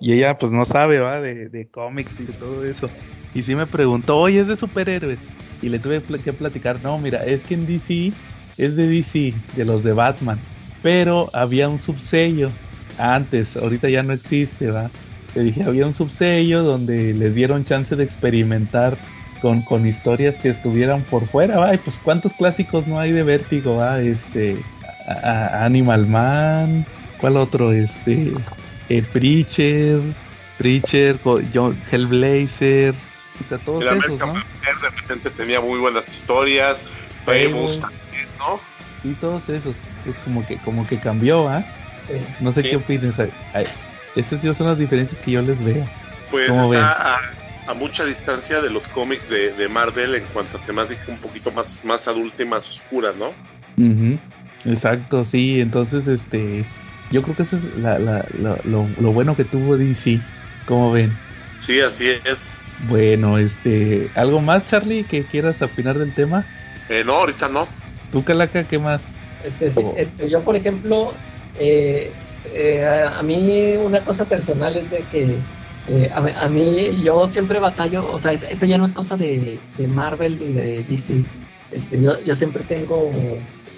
y 0.00 0.14
ella 0.14 0.38
pues 0.38 0.50
no 0.50 0.64
sabe, 0.64 0.98
va, 0.98 1.20
de, 1.20 1.50
de 1.50 1.68
cómics 1.68 2.12
y 2.18 2.22
de 2.22 2.32
todo 2.32 2.64
eso. 2.64 2.88
Y 3.34 3.42
sí 3.42 3.54
me 3.54 3.66
preguntó, 3.66 4.16
oye, 4.16 4.40
es 4.40 4.46
de 4.46 4.56
superhéroes. 4.56 5.18
Y 5.60 5.68
le 5.68 5.78
tuve 5.78 6.00
que 6.24 6.32
platicar, 6.32 6.82
no, 6.82 6.98
mira, 6.98 7.22
es 7.26 7.44
que 7.44 7.52
en 7.52 7.66
DC 7.66 8.14
es 8.56 8.76
de 8.76 8.88
DC, 8.88 9.34
de 9.56 9.64
los 9.66 9.84
de 9.84 9.92
Batman. 9.92 10.38
Pero 10.80 11.28
había 11.34 11.68
un 11.68 11.82
subsello 11.82 12.50
antes, 12.96 13.58
ahorita 13.58 13.90
ya 13.90 14.02
no 14.02 14.14
existe, 14.14 14.70
va. 14.70 14.90
Te 15.34 15.42
dije, 15.42 15.64
había 15.64 15.86
un 15.86 15.94
subsello 15.94 16.62
donde 16.62 17.12
les 17.12 17.34
dieron 17.34 17.66
chance 17.66 17.94
de 17.94 18.04
experimentar 18.04 18.96
con, 19.40 19.62
con 19.62 19.86
historias 19.86 20.34
que 20.36 20.50
estuvieran 20.50 21.02
por 21.02 21.26
fuera, 21.26 21.58
va. 21.58 21.74
Y 21.74 21.78
pues 21.78 21.96
cuántos 22.02 22.32
clásicos 22.34 22.86
no 22.86 22.98
hay 22.98 23.12
de 23.12 23.22
Vértigo, 23.22 23.76
va. 23.76 24.00
Este, 24.00 24.56
a- 25.08 25.12
a- 25.12 25.64
Animal 25.64 26.06
Man, 26.06 26.86
¿cuál 27.18 27.36
otro? 27.36 27.72
Este, 27.72 28.32
eh, 28.88 29.02
Preacher, 29.12 29.98
Preacher, 30.58 31.18
John- 31.54 31.78
Hellblazer, 31.90 32.94
o 33.44 33.48
sea, 33.48 33.58
todos 33.58 33.82
El 33.82 33.88
esos, 33.88 34.04
American 34.04 34.28
¿no? 34.28 34.34
De 34.34 34.96
repente 35.00 35.30
tenía 35.30 35.60
muy 35.60 35.78
buenas 35.80 36.06
historias. 36.12 36.84
Fables 37.24 37.80
también, 37.80 38.28
¿no? 38.38 38.60
Y 39.02 39.14
todos 39.14 39.42
esos, 39.48 39.74
es 40.06 40.14
como 40.24 40.46
que, 40.46 40.56
como 40.58 40.86
que 40.86 40.98
cambió, 40.98 41.48
¿ah? 41.48 41.64
Sí. 42.06 42.14
No 42.40 42.52
sé 42.52 42.62
Sí. 42.62 42.70
qué 42.70 42.76
opinas. 42.76 43.18
Ay, 43.18 43.30
ay, 43.54 43.66
Estas 44.16 44.40
sí 44.40 44.52
son 44.54 44.66
las 44.66 44.78
diferencias 44.78 45.20
que 45.22 45.30
yo 45.32 45.42
les 45.42 45.62
veo. 45.64 45.86
Pues 46.30 46.48
¿Cómo 46.48 46.64
está 46.64 47.16
a 47.70 47.74
mucha 47.74 48.04
distancia 48.04 48.60
de 48.60 48.70
los 48.70 48.88
cómics 48.88 49.28
de, 49.28 49.52
de, 49.52 49.68
Marvel 49.68 50.14
en 50.16 50.24
cuanto 50.32 50.58
a 50.58 50.66
temática 50.66 51.02
un 51.08 51.18
poquito 51.18 51.52
más, 51.52 51.84
más 51.84 52.08
adulta 52.08 52.42
y 52.42 52.46
más 52.46 52.68
oscura, 52.68 53.12
¿no? 53.16 53.32
Exacto, 54.64 55.24
sí, 55.24 55.60
entonces 55.60 56.06
este 56.08 56.64
yo 57.10 57.22
creo 57.22 57.36
que 57.36 57.42
eso 57.42 57.56
es 57.56 57.76
la, 57.76 57.98
la, 57.98 58.24
lo, 58.64 58.88
lo, 59.00 59.12
bueno 59.12 59.36
que 59.36 59.44
tuvo 59.44 59.76
DC, 59.76 60.20
como 60.66 60.92
ven. 60.92 61.12
Sí, 61.58 61.80
así 61.80 62.08
es. 62.24 62.52
Bueno, 62.88 63.38
este, 63.38 64.08
¿algo 64.14 64.40
más, 64.40 64.66
Charlie, 64.66 65.04
que 65.04 65.24
quieras 65.24 65.60
opinar 65.60 65.98
del 65.98 66.14
tema? 66.14 66.44
Eh, 66.88 67.02
no, 67.04 67.14
ahorita 67.14 67.48
no. 67.48 67.66
¿Tú, 68.12 68.24
Calaca, 68.24 68.64
qué 68.64 68.78
más? 68.78 69.02
Este, 69.44 69.72
este, 69.96 70.30
yo, 70.30 70.40
por 70.42 70.56
ejemplo, 70.56 71.12
eh, 71.58 72.12
eh, 72.52 72.84
a, 72.84 73.22
mí 73.22 73.76
una 73.76 74.00
cosa 74.00 74.24
personal 74.24 74.76
es 74.76 74.90
de 74.90 75.00
que 75.10 75.36
eh, 75.90 76.10
a, 76.14 76.48
mí 76.48 77.02
yo 77.02 77.26
siempre 77.26 77.58
batallo, 77.58 78.10
o 78.12 78.18
sea, 78.18 78.32
esto 78.32 78.66
ya 78.66 78.78
no 78.78 78.86
es 78.86 78.92
cosa 78.92 79.16
de, 79.16 79.58
Marvel 79.88 80.38
ni 80.38 80.52
de 80.52 80.84
DC. 80.84 81.24
Este, 81.72 82.00
yo, 82.00 82.20
yo 82.24 82.34
siempre 82.34 82.62
tengo 82.64 83.10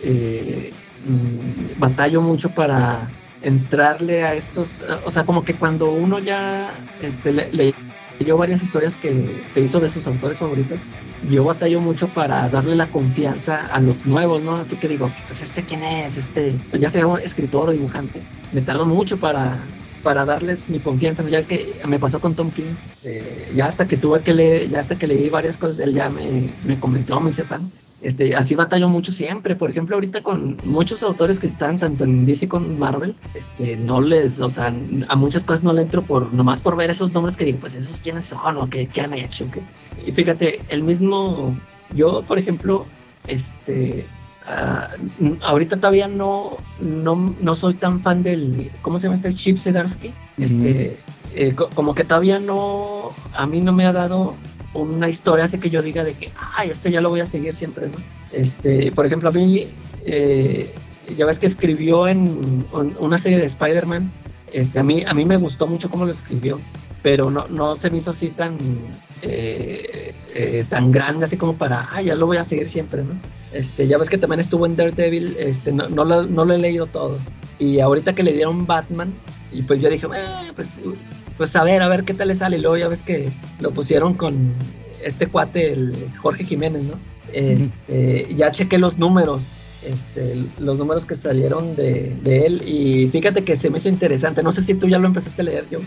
mm, 0.05 1.78
batallo 1.78 2.20
mucho 2.22 2.51
para 2.51 3.09
entrarle 3.43 4.24
a 4.24 4.34
estos, 4.34 4.82
o 5.05 5.10
sea, 5.10 5.24
como 5.24 5.44
que 5.44 5.55
cuando 5.55 5.90
uno 5.90 6.18
ya 6.18 6.70
este, 7.02 7.32
le, 7.32 7.74
leyó 8.18 8.36
varias 8.36 8.62
historias 8.62 8.94
que 8.94 9.43
se 9.47 9.60
hizo 9.60 9.80
de 9.80 9.89
sus 9.89 10.06
autores 10.06 10.39
favoritos, 10.39 10.80
yo 11.30 11.44
batallo 11.44 11.80
mucho 11.80 12.09
para 12.09 12.48
darle 12.48 12.76
la 12.76 12.86
confianza 12.86 13.66
a 13.66 13.80
los 13.80 14.06
nuevos, 14.06 14.43
¿no? 14.43 14.56
Así 14.56 14.76
que 14.76 14.89
digo, 14.89 15.10
pues 15.26 15.43
este 15.43 15.62
quién 15.64 15.82
es, 15.82 16.16
este, 16.16 16.55
ya 16.78 16.90
sea 16.90 17.06
un 17.06 17.20
escritor 17.20 17.68
o 17.68 17.72
dibujante, 17.72 18.20
me 18.52 18.60
tardo 18.60 18.86
mucho 18.86 19.16
para, 19.16 19.59
para 20.03 20.24
darles 20.24 20.69
mi 20.69 20.79
confianza. 20.79 21.23
Ya 21.29 21.39
es 21.39 21.47
que 21.47 21.81
me 21.87 21.99
pasó 21.99 22.20
con 22.20 22.35
Tom 22.35 22.51
King, 22.51 22.74
eh, 23.05 23.53
ya 23.55 23.66
hasta 23.66 23.87
que 23.87 23.97
tuve 23.97 24.20
que 24.20 24.35
leer, 24.35 24.69
ya 24.69 24.81
hasta 24.81 24.99
que 24.99 25.07
leí 25.07 25.29
varias 25.29 25.57
cosas 25.57 25.79
él, 25.79 25.95
ya 25.95 26.11
me, 26.11 26.53
me 26.65 26.79
convenció, 26.79 27.20
me 27.20 27.33
sepan. 27.33 27.70
Este, 28.03 28.35
así 28.35 28.57
batallo 28.57 28.89
mucho 28.89 29.12
siempre. 29.12 29.55
Por 29.55 29.70
ejemplo, 29.70 29.95
ahorita 29.95 30.23
con 30.23 30.59
muchos 30.65 31.03
autores 31.03 31.39
que 31.39 31.47
están 31.47 31.79
tanto 31.79 32.05
en 32.05 32.27
DC 32.27 32.49
como 32.49 32.66
en 32.66 32.79
Marvel, 32.79 33.15
este, 33.35 33.77
no 33.77 34.01
les, 34.01 34.41
o 34.41 34.51
sea, 34.51 34.74
a 35.09 35.16
muchas 35.16 35.45
cosas 35.45 35.62
no 35.62 35.73
le 35.73 35.83
entro 35.83 36.03
por, 36.03 36.35
nomás 36.35 36.61
por 36.61 36.77
ver 36.77 36.91
esos 36.91 37.12
nombres 37.12 37.37
que 37.37 37.45
digo, 37.45 37.59
pues 37.61 37.77
esos 37.77 38.01
quiénes 38.01 38.27
son 38.27 38.57
o 38.57 38.69
qué, 38.69 38.89
qué 38.89 39.03
han 39.03 39.15
hecho. 39.15 39.47
Y 40.05 40.11
fíjate, 40.11 40.61
el 40.69 40.83
mismo, 40.83 41.57
yo, 41.95 42.23
por 42.23 42.39
ejemplo, 42.39 42.87
este, 43.29 44.05
uh, 44.48 45.35
ahorita 45.43 45.77
todavía 45.77 46.09
no, 46.09 46.59
no, 46.81 47.35
no 47.40 47.56
soy 47.56 47.74
tan 47.74 48.01
fan 48.01 48.23
del, 48.23 48.70
¿cómo 48.82 48.98
se 48.98 49.05
llama 49.06 49.16
este? 49.16 49.32
Chip 49.32 49.59
Sedarsky. 49.59 50.12
Este, 50.39 50.98
eh, 51.35 51.55
como 51.55 51.94
que 51.94 52.05
todavía 52.05 52.39
no, 52.39 53.10
a 53.35 53.47
mí 53.47 53.60
no 53.60 53.73
me 53.73 53.86
ha 53.86 53.93
dado 53.93 54.36
una 54.74 55.09
historia 55.09 55.44
hace 55.44 55.59
que 55.59 55.70
yo 55.70 55.82
diga 55.82 56.05
de 56.05 56.14
que, 56.14 56.31
ay, 56.56 56.70
este 56.70 56.90
ya 56.90 57.01
lo 57.01 57.10
voy 57.10 57.20
a 57.20 57.27
seguir 57.27 57.55
siempre, 57.55 57.89
¿no? 57.89 57.94
Este, 58.32 58.90
por 58.93 59.06
ejemplo, 59.06 59.28
a 59.28 59.32
mí, 59.32 59.66
eh, 60.05 60.74
ya 61.16 61.27
ves 61.27 61.39
que 61.39 61.47
escribió 61.47 62.09
en, 62.09 62.64
una 62.98 63.19
serie 63.19 63.39
de 63.39 63.47
Spider-Man, 63.47 64.10
este, 64.52 64.78
a, 64.78 64.82
mí, 64.82 65.05
a 65.06 65.14
mí 65.14 65.24
me 65.24 65.36
gustó 65.36 65.66
mucho 65.66 65.90
cómo 65.90 66.05
lo 66.05 66.12
escribió, 66.12 66.59
pero 67.02 67.31
no, 67.31 67.48
no 67.48 67.77
se 67.77 67.90
me 67.90 67.98
hizo 67.98 68.10
así 68.10 68.28
tan, 68.28 68.56
eh, 69.23 70.14
eh, 70.35 70.64
tan 70.69 70.90
grande, 70.93 71.27
así 71.27 71.36
como 71.36 71.56
para, 71.56 71.89
ay, 71.93 72.06
ya 72.06 72.14
lo 72.14 72.27
voy 72.27 72.39
a 72.39 72.44
seguir 72.44 72.69
siempre, 72.69 73.02
¿no? 73.02 73.14
Este, 73.53 73.87
ya 73.87 73.99
ves 73.99 74.09
que 74.09 74.19
también 74.19 74.41
estuvo 74.41 74.66
en 74.66 74.77
Daredevil, 74.77 75.37
este, 75.39 75.73
no, 75.73 75.89
no, 75.89 76.05
lo, 76.05 76.24
no 76.24 76.45
lo 76.45 76.55
he 76.55 76.59
leído 76.59 76.87
todo. 76.87 77.19
Y 77.59 77.81
ahorita 77.81 78.15
que 78.15 78.23
le 78.23 78.33
dieron 78.33 78.66
Batman, 78.66 79.12
y 79.53 79.62
pues 79.62 79.81
yo 79.81 79.91
dije, 79.91 80.07
eh, 80.07 80.53
pues 80.57 80.79
pues 81.37 81.57
a 81.57 81.65
ver, 81.65 81.83
a 81.83 81.89
ver 81.89 82.05
qué 82.05 82.15
tal 82.15 82.29
le 82.29 82.37
sale. 82.37 82.57
Y 82.57 82.61
luego 82.61 82.77
ya 82.77 82.89
ves 82.89 83.03
que 83.03 83.29
lo 83.61 83.70
pusieron 83.73 84.15
con 84.15 84.53
este 85.05 85.27
cuate, 85.27 85.73
el 85.73 85.95
Jorge 86.19 86.45
Jiménez, 86.45 86.83
¿no? 86.83 86.95
Este, 87.33 88.33
ya 88.35 88.51
chequé 88.51 88.79
los 88.79 88.99
números, 88.99 89.45
este, 89.85 90.37
los 90.59 90.79
números 90.79 91.07
que 91.07 91.15
salieron 91.15 91.74
de, 91.77 92.15
él 92.24 92.62
y 92.66 93.09
fíjate 93.09 93.43
que 93.43 93.57
se 93.57 93.70
me 93.70 93.79
hizo 93.79 93.89
interesante. 93.89 94.43
No 94.43 94.53
sé 94.53 94.62
si 94.62 94.74
tú 94.74 94.89
ya 94.89 94.99
lo 94.99 95.07
empezaste 95.07 95.43
a 95.43 95.45
leer, 95.47 95.65
yo. 95.70 95.79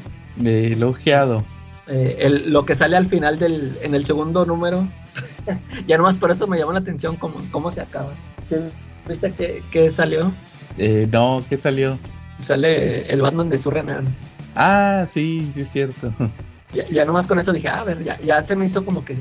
he 0.43 0.73
elogiado. 0.73 1.45
Eh, 1.87 2.43
lo 2.47 2.65
que 2.65 2.75
sale 2.75 2.97
al 2.97 3.05
final 3.05 3.37
del, 3.37 3.77
en 3.81 3.93
el 3.93 4.05
segundo 4.05 4.45
número, 4.45 4.87
ya 5.87 5.97
nomás 5.97 6.17
por 6.17 6.31
eso 6.31 6.47
me 6.47 6.57
llamó 6.57 6.73
la 6.73 6.79
atención 6.79 7.15
cómo, 7.15 7.35
cómo 7.51 7.71
se 7.71 7.81
acaba. 7.81 8.13
¿Viste 9.07 9.61
qué, 9.71 9.91
salió? 9.91 10.31
Eh, 10.77 11.07
no, 11.11 11.43
¿qué 11.47 11.57
salió? 11.57 11.97
Sale 12.41 13.07
el 13.11 13.21
Batman 13.21 13.49
de 13.49 13.59
Surrenan. 13.59 14.07
Ah, 14.55 15.05
sí, 15.13 15.51
sí 15.53 15.61
es 15.61 15.71
cierto. 15.71 16.11
Ya, 16.75 16.85
ya 16.89 17.05
nomás 17.05 17.25
con 17.25 17.39
eso 17.39 17.53
dije, 17.53 17.69
ah, 17.69 17.81
a 17.81 17.83
ver, 17.85 18.03
ya, 18.03 18.19
ya 18.21 18.43
se 18.43 18.55
me 18.55 18.65
hizo 18.65 18.83
como 18.83 19.05
que, 19.05 19.17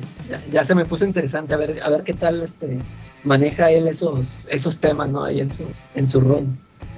ya, 0.51 0.65
se 0.65 0.75
me 0.75 0.85
puso 0.85 1.05
interesante, 1.05 1.55
a 1.55 1.57
ver, 1.57 1.81
a 1.83 1.89
ver 1.89 2.03
qué 2.03 2.13
tal 2.13 2.43
este 2.43 2.79
maneja 3.23 3.71
él 3.71 3.87
esos, 3.87 4.47
esos 4.51 4.79
temas, 4.79 5.09
¿no? 5.09 5.25
Ahí 5.25 5.41
en 5.41 5.53
su, 5.53 5.65
en 5.95 6.07
su 6.07 6.21
rol. 6.21 6.47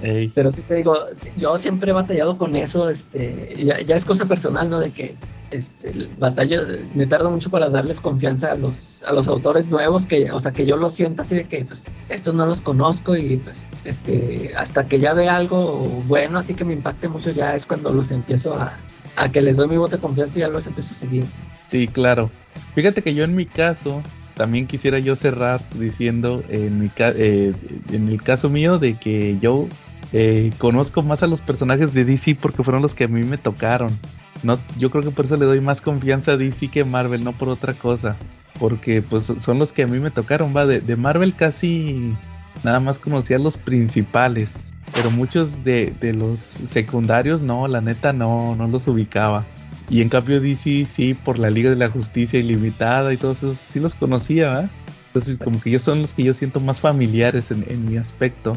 Pero 0.01 0.51
sí 0.51 0.61
te 0.61 0.75
digo, 0.75 0.95
yo 1.37 1.57
siempre 1.57 1.91
he 1.91 1.93
batallado 1.93 2.37
con 2.37 2.55
eso, 2.55 2.89
este, 2.89 3.55
ya, 3.57 3.79
ya, 3.81 3.95
es 3.95 4.05
cosa 4.05 4.25
personal, 4.25 4.69
¿no? 4.69 4.79
De 4.79 4.91
que 4.91 5.15
este, 5.49 6.09
batalla, 6.19 6.61
me 6.93 7.07
tardo 7.07 7.31
mucho 7.31 7.49
para 7.49 7.69
darles 7.69 8.01
confianza 8.01 8.51
a 8.51 8.55
los, 8.55 9.01
a 9.03 9.13
los 9.13 9.27
autores 9.27 9.67
nuevos, 9.67 10.05
que, 10.05 10.31
o 10.31 10.39
sea, 10.39 10.51
que 10.51 10.65
yo 10.65 10.77
lo 10.77 10.89
siento 10.89 11.21
así 11.21 11.35
de 11.35 11.47
que, 11.47 11.65
pues, 11.65 11.85
estos 12.09 12.35
no 12.35 12.45
los 12.45 12.61
conozco 12.61 13.15
y, 13.15 13.37
pues, 13.37 13.65
este, 13.85 14.51
hasta 14.55 14.87
que 14.87 14.99
ya 14.99 15.13
vea 15.13 15.35
algo 15.35 16.03
bueno, 16.07 16.39
así 16.39 16.53
que 16.53 16.65
me 16.65 16.73
impacte 16.73 17.07
mucho, 17.07 17.31
ya 17.31 17.55
es 17.55 17.65
cuando 17.65 17.91
los 17.91 18.11
empiezo 18.11 18.53
a, 18.53 18.77
a 19.17 19.29
que 19.29 19.41
les 19.41 19.57
doy 19.57 19.67
mi 19.67 19.77
voto 19.77 19.97
de 19.97 20.01
confianza 20.01 20.37
y 20.37 20.41
ya 20.41 20.47
los 20.47 20.65
empiezo 20.67 20.91
a 20.91 20.95
seguir. 20.95 21.25
Sí, 21.69 21.87
claro. 21.87 22.29
Fíjate 22.75 23.01
que 23.01 23.13
yo 23.13 23.23
en 23.23 23.35
mi 23.35 23.45
caso, 23.45 24.01
también 24.35 24.67
quisiera 24.67 24.99
yo 24.99 25.15
cerrar 25.15 25.59
diciendo 25.75 26.43
en, 26.47 26.79
mi 26.79 26.89
eh, 26.99 27.53
en 27.91 28.09
el 28.09 28.21
caso 28.21 28.49
mío 28.49 28.77
de 28.77 28.93
que 28.93 29.37
yo 29.39 29.67
eh, 30.13 30.51
conozco 30.59 31.01
más 31.01 31.23
a 31.23 31.27
los 31.27 31.41
personajes 31.41 31.93
de 31.93 32.05
DC 32.05 32.35
porque 32.35 32.63
fueron 32.63 32.81
los 32.81 32.93
que 32.93 33.05
a 33.05 33.07
mí 33.07 33.23
me 33.23 33.37
tocaron. 33.37 33.97
No, 34.43 34.59
yo 34.77 34.91
creo 34.91 35.03
que 35.03 35.11
por 35.11 35.25
eso 35.25 35.35
le 35.35 35.45
doy 35.45 35.61
más 35.61 35.81
confianza 35.81 36.33
a 36.33 36.37
DC 36.37 36.69
que 36.69 36.85
Marvel, 36.85 37.23
no 37.23 37.33
por 37.33 37.49
otra 37.49 37.73
cosa. 37.73 38.15
Porque 38.59 39.01
pues 39.01 39.23
son 39.43 39.59
los 39.59 39.71
que 39.71 39.83
a 39.83 39.87
mí 39.87 39.99
me 39.99 40.11
tocaron, 40.11 40.55
va, 40.55 40.65
de, 40.65 40.95
Marvel 40.95 41.35
casi 41.35 42.15
nada 42.63 42.79
más 42.79 42.99
conocía 42.99 43.39
los 43.39 43.55
principales. 43.57 44.49
Pero 44.93 45.11
muchos 45.11 45.63
de, 45.63 45.93
los 46.13 46.39
secundarios 46.71 47.41
no, 47.41 47.67
la 47.67 47.81
neta 47.81 48.13
no, 48.13 48.55
no 48.55 48.67
los 48.67 48.87
ubicaba. 48.87 49.45
Y 49.89 50.01
en 50.01 50.09
cambio 50.09 50.41
DC 50.41 50.87
sí, 50.95 51.13
por 51.13 51.39
la 51.39 51.49
Liga 51.49 51.69
de 51.69 51.75
la 51.75 51.89
Justicia 51.89 52.39
Ilimitada 52.39 53.13
y 53.13 53.17
todos 53.17 53.37
esos, 53.37 53.57
sí 53.71 53.79
los 53.79 53.95
conocía, 53.95 54.69
Entonces 55.07 55.37
como 55.37 55.61
que 55.61 55.69
ellos 55.69 55.83
son 55.83 56.01
los 56.01 56.11
que 56.11 56.23
yo 56.23 56.33
siento 56.33 56.59
más 56.59 56.79
familiares 56.79 57.51
en, 57.51 57.89
mi 57.89 57.97
aspecto. 57.97 58.53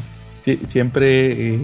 Siempre 0.69 1.55
eh, 1.55 1.63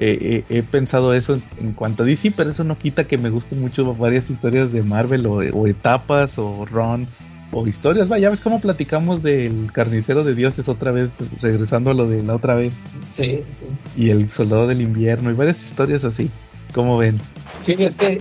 eh, 0.00 0.44
he 0.48 0.62
pensado 0.62 1.14
eso 1.14 1.36
en, 1.58 1.72
cuanto 1.72 2.04
a 2.04 2.06
DC, 2.06 2.32
pero 2.36 2.50
eso 2.50 2.62
no 2.62 2.78
quita 2.78 3.04
que 3.04 3.18
me 3.18 3.30
gusten 3.30 3.60
mucho 3.60 3.94
varias 3.94 4.30
historias 4.30 4.72
de 4.72 4.82
Marvel 4.82 5.26
o, 5.26 5.66
etapas 5.66 6.38
o 6.38 6.64
Ron 6.66 7.06
o 7.52 7.66
historias. 7.66 8.08
Vaya, 8.08 8.30
ves 8.30 8.40
cómo 8.40 8.60
platicamos 8.60 9.22
del 9.22 9.70
carnicero 9.72 10.24
de 10.24 10.34
dioses 10.34 10.68
otra 10.68 10.92
vez, 10.92 11.10
regresando 11.40 11.90
a 11.90 11.94
lo 11.94 12.08
de 12.08 12.22
la 12.22 12.34
otra 12.34 12.54
vez. 12.54 12.72
Sí, 13.10 13.42
sí. 13.52 13.66
Y 13.96 14.10
el 14.10 14.30
soldado 14.32 14.66
del 14.66 14.80
invierno 14.80 15.30
y 15.30 15.34
varias 15.34 15.62
historias 15.62 16.04
así. 16.04 16.30
¿Cómo 16.74 16.98
ven? 16.98 17.18
Sí, 17.62 17.74
es 17.78 17.96
que 17.96 18.20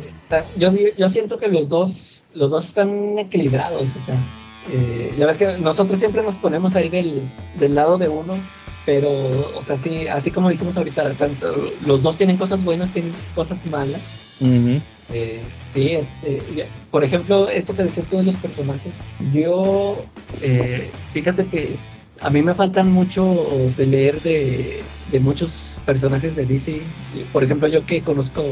yo, 0.57 0.71
yo 0.97 1.09
siento 1.09 1.37
que 1.37 1.47
los 1.47 1.69
dos, 1.69 2.23
los 2.33 2.49
dos 2.49 2.67
están 2.67 3.19
equilibrados, 3.19 3.95
o 3.95 3.99
sea. 3.99 4.15
Eh, 4.71 5.15
ya 5.17 5.25
ves 5.25 5.37
que 5.37 5.57
nosotros 5.59 5.97
siempre 5.97 6.21
nos 6.23 6.37
ponemos 6.37 6.75
ahí 6.75 6.89
del, 6.89 7.23
del 7.57 7.75
lado 7.75 7.97
de 7.97 8.09
uno 8.09 8.37
pero, 8.87 9.09
o 9.53 9.61
sea, 9.65 9.75
sí, 9.75 10.07
así 10.07 10.31
como 10.31 10.49
dijimos 10.49 10.77
ahorita, 10.77 11.13
tanto, 11.15 11.73
los 11.85 12.03
dos 12.03 12.15
tienen 12.15 12.37
cosas 12.37 12.63
buenas, 12.63 12.89
tienen 12.91 13.13
cosas 13.35 13.65
malas. 13.65 13.99
Eh, 15.13 15.41
sí, 15.73 15.91
este, 15.91 16.67
por 16.91 17.03
ejemplo, 17.03 17.47
eso 17.47 17.75
que 17.75 17.83
decías 17.83 18.07
tú 18.07 18.17
de 18.17 18.23
los 18.23 18.35
personajes, 18.37 18.93
yo, 19.33 20.03
eh, 20.41 20.91
fíjate 21.13 21.45
que 21.45 21.77
a 22.19 22.29
mí 22.29 22.41
me 22.41 22.53
faltan 22.53 22.91
mucho 22.91 23.45
de 23.77 23.85
leer 23.85 24.21
de, 24.21 24.83
muchos 25.21 25.79
personajes 25.85 26.35
de 26.35 26.45
DC. 26.45 26.81
Por 27.31 27.43
ejemplo, 27.43 27.67
yo 27.67 27.85
que 27.85 28.01
conozco 28.01 28.43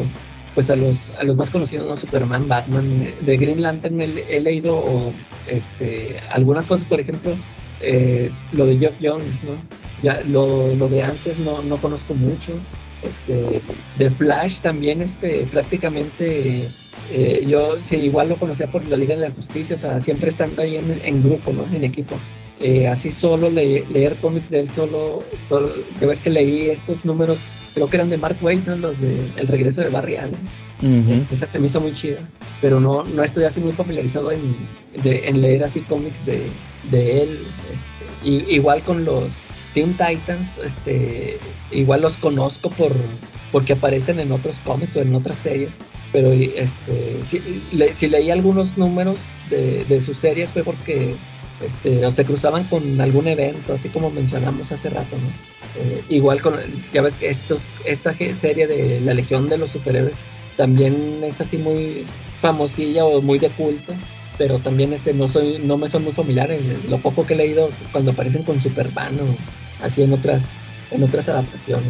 pues 0.53 0.69
a 0.69 0.75
los, 0.77 1.11
a 1.19 1.23
los 1.23 1.35
más 1.35 1.49
conocidos, 1.49 1.85
¿no? 1.85 1.97
Superman, 1.97 2.47
Batman, 2.47 3.13
de 3.19 3.37
Green 3.37 3.61
Lantern 3.61 3.99
he, 3.99 4.39
leído 4.39 5.11
este, 5.47 6.21
algunas 6.31 6.65
cosas, 6.65 6.85
por 6.87 7.01
ejemplo, 7.01 7.35
eh, 7.81 8.31
lo 8.53 8.65
de 8.65 8.77
Jeff 8.77 8.93
Jones, 9.01 9.43
¿no? 9.43 9.51
Ya, 10.01 10.21
lo, 10.27 10.73
lo 10.75 10.87
de 10.87 11.03
antes 11.03 11.37
no, 11.39 11.61
no 11.61 11.77
conozco 11.77 12.13
mucho. 12.13 12.53
Este, 13.07 13.61
de 13.97 14.09
Flash 14.11 14.59
también, 14.59 15.01
este, 15.01 15.47
prácticamente 15.51 16.67
eh, 17.11 17.45
yo 17.47 17.77
sí, 17.81 17.97
igual 17.97 18.29
lo 18.29 18.37
conocía 18.37 18.67
por 18.67 18.85
la 18.87 18.97
Liga 18.97 19.15
de 19.15 19.29
la 19.29 19.35
Justicia, 19.35 19.75
o 19.75 19.79
sea, 19.79 20.01
siempre 20.01 20.29
estando 20.29 20.61
ahí 20.61 20.77
en, 20.77 20.99
en 21.03 21.23
grupo, 21.23 21.51
¿no? 21.53 21.65
En 21.75 21.83
equipo. 21.83 22.15
Eh, 22.61 22.87
así 22.87 23.11
solo 23.11 23.49
leer 23.51 24.15
cómics 24.21 24.49
de 24.49 24.61
él, 24.61 24.69
solo, 24.69 25.21
solo, 25.49 25.73
que 25.99 26.05
ves 26.05 26.21
que 26.21 26.29
leí 26.29 26.69
estos 26.69 27.03
números 27.03 27.39
creo 27.73 27.89
que 27.89 27.97
eran 27.97 28.09
de 28.09 28.17
Mark 28.17 28.37
Waid, 28.41 28.59
¿no? 28.65 28.77
Los 28.77 28.99
de 29.01 29.19
El 29.35 29.47
regreso 29.47 29.81
de 29.81 29.89
Barry 29.89 30.15
Allen. 30.15 30.39
Ujú. 30.81 31.25
Esa 31.33 31.45
se 31.45 31.59
me 31.59 31.65
hizo 31.67 31.81
muy 31.81 31.93
chida, 31.93 32.19
pero 32.61 32.79
no, 32.79 33.03
no 33.03 33.23
estoy 33.23 33.43
así 33.43 33.59
muy 33.59 33.73
familiarizado 33.73 34.31
en, 34.31 34.55
de- 35.03 35.27
en 35.27 35.41
leer 35.41 35.63
así 35.65 35.81
cómics 35.81 36.25
de, 36.25 36.43
de 36.89 37.23
él. 37.23 37.39
este, 37.73 38.29
y, 38.29 38.55
igual 38.55 38.81
con 38.83 39.03
los 39.03 39.47
Teen 39.75 39.91
Titans, 39.97 40.57
este, 40.63 41.37
igual 41.69 42.01
los 42.01 42.15
conozco 42.17 42.69
por 42.71 42.93
porque 43.51 43.73
aparecen 43.73 44.19
en 44.19 44.31
otros 44.31 44.59
cómics 44.61 44.95
o 44.95 45.01
en 45.01 45.13
otras 45.13 45.37
series, 45.37 45.79
pero 46.11 46.31
este, 46.31 47.23
si, 47.23 47.61
le- 47.71 47.93
si 47.93 48.07
leí 48.07 48.31
algunos 48.31 48.77
números 48.77 49.17
de, 49.49 50.01
sus 50.01 50.17
series 50.17 50.51
fue 50.51 50.63
porque 50.63 51.15
este, 51.61 52.11
se 52.11 52.25
cruzaban 52.25 52.63
con 52.65 52.99
algún 52.99 53.27
evento, 53.27 53.73
así 53.73 53.89
como 53.89 54.09
mencionamos 54.09 54.71
hace 54.71 54.89
rato, 54.89 55.15
¿no? 55.17 55.81
Eh, 55.81 56.03
igual 56.09 56.41
con, 56.41 56.55
ya 56.93 57.01
ves 57.01 57.17
que 57.17 57.29
estos, 57.29 57.67
esta 57.85 58.13
serie 58.13 58.67
de 58.67 58.99
la 59.01 59.13
Legión 59.13 59.47
de 59.47 59.57
los 59.57 59.71
Superhéroes 59.71 60.25
también 60.57 61.21
es 61.23 61.39
así 61.41 61.57
muy 61.57 62.05
famosilla 62.41 63.05
o 63.05 63.21
muy 63.21 63.39
de 63.39 63.49
culto, 63.49 63.93
pero 64.37 64.59
también 64.59 64.91
este 64.93 65.13
no 65.13 65.27
soy, 65.27 65.59
no 65.59 65.77
me 65.77 65.87
son 65.87 66.03
muy 66.03 66.13
familiares. 66.13 66.61
Lo 66.89 66.97
poco 66.97 67.25
que 67.25 67.33
he 67.35 67.37
leído 67.37 67.69
cuando 67.91 68.11
aparecen 68.11 68.43
con 68.43 68.59
Superman 68.59 69.17
o 69.19 69.64
así 69.85 70.01
en 70.03 70.13
otras, 70.13 70.69
en 70.91 71.03
otras 71.03 71.27
adaptaciones. 71.29 71.83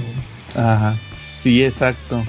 Ajá. 0.55 0.97
Sí, 1.41 1.63
exacto. 1.63 2.23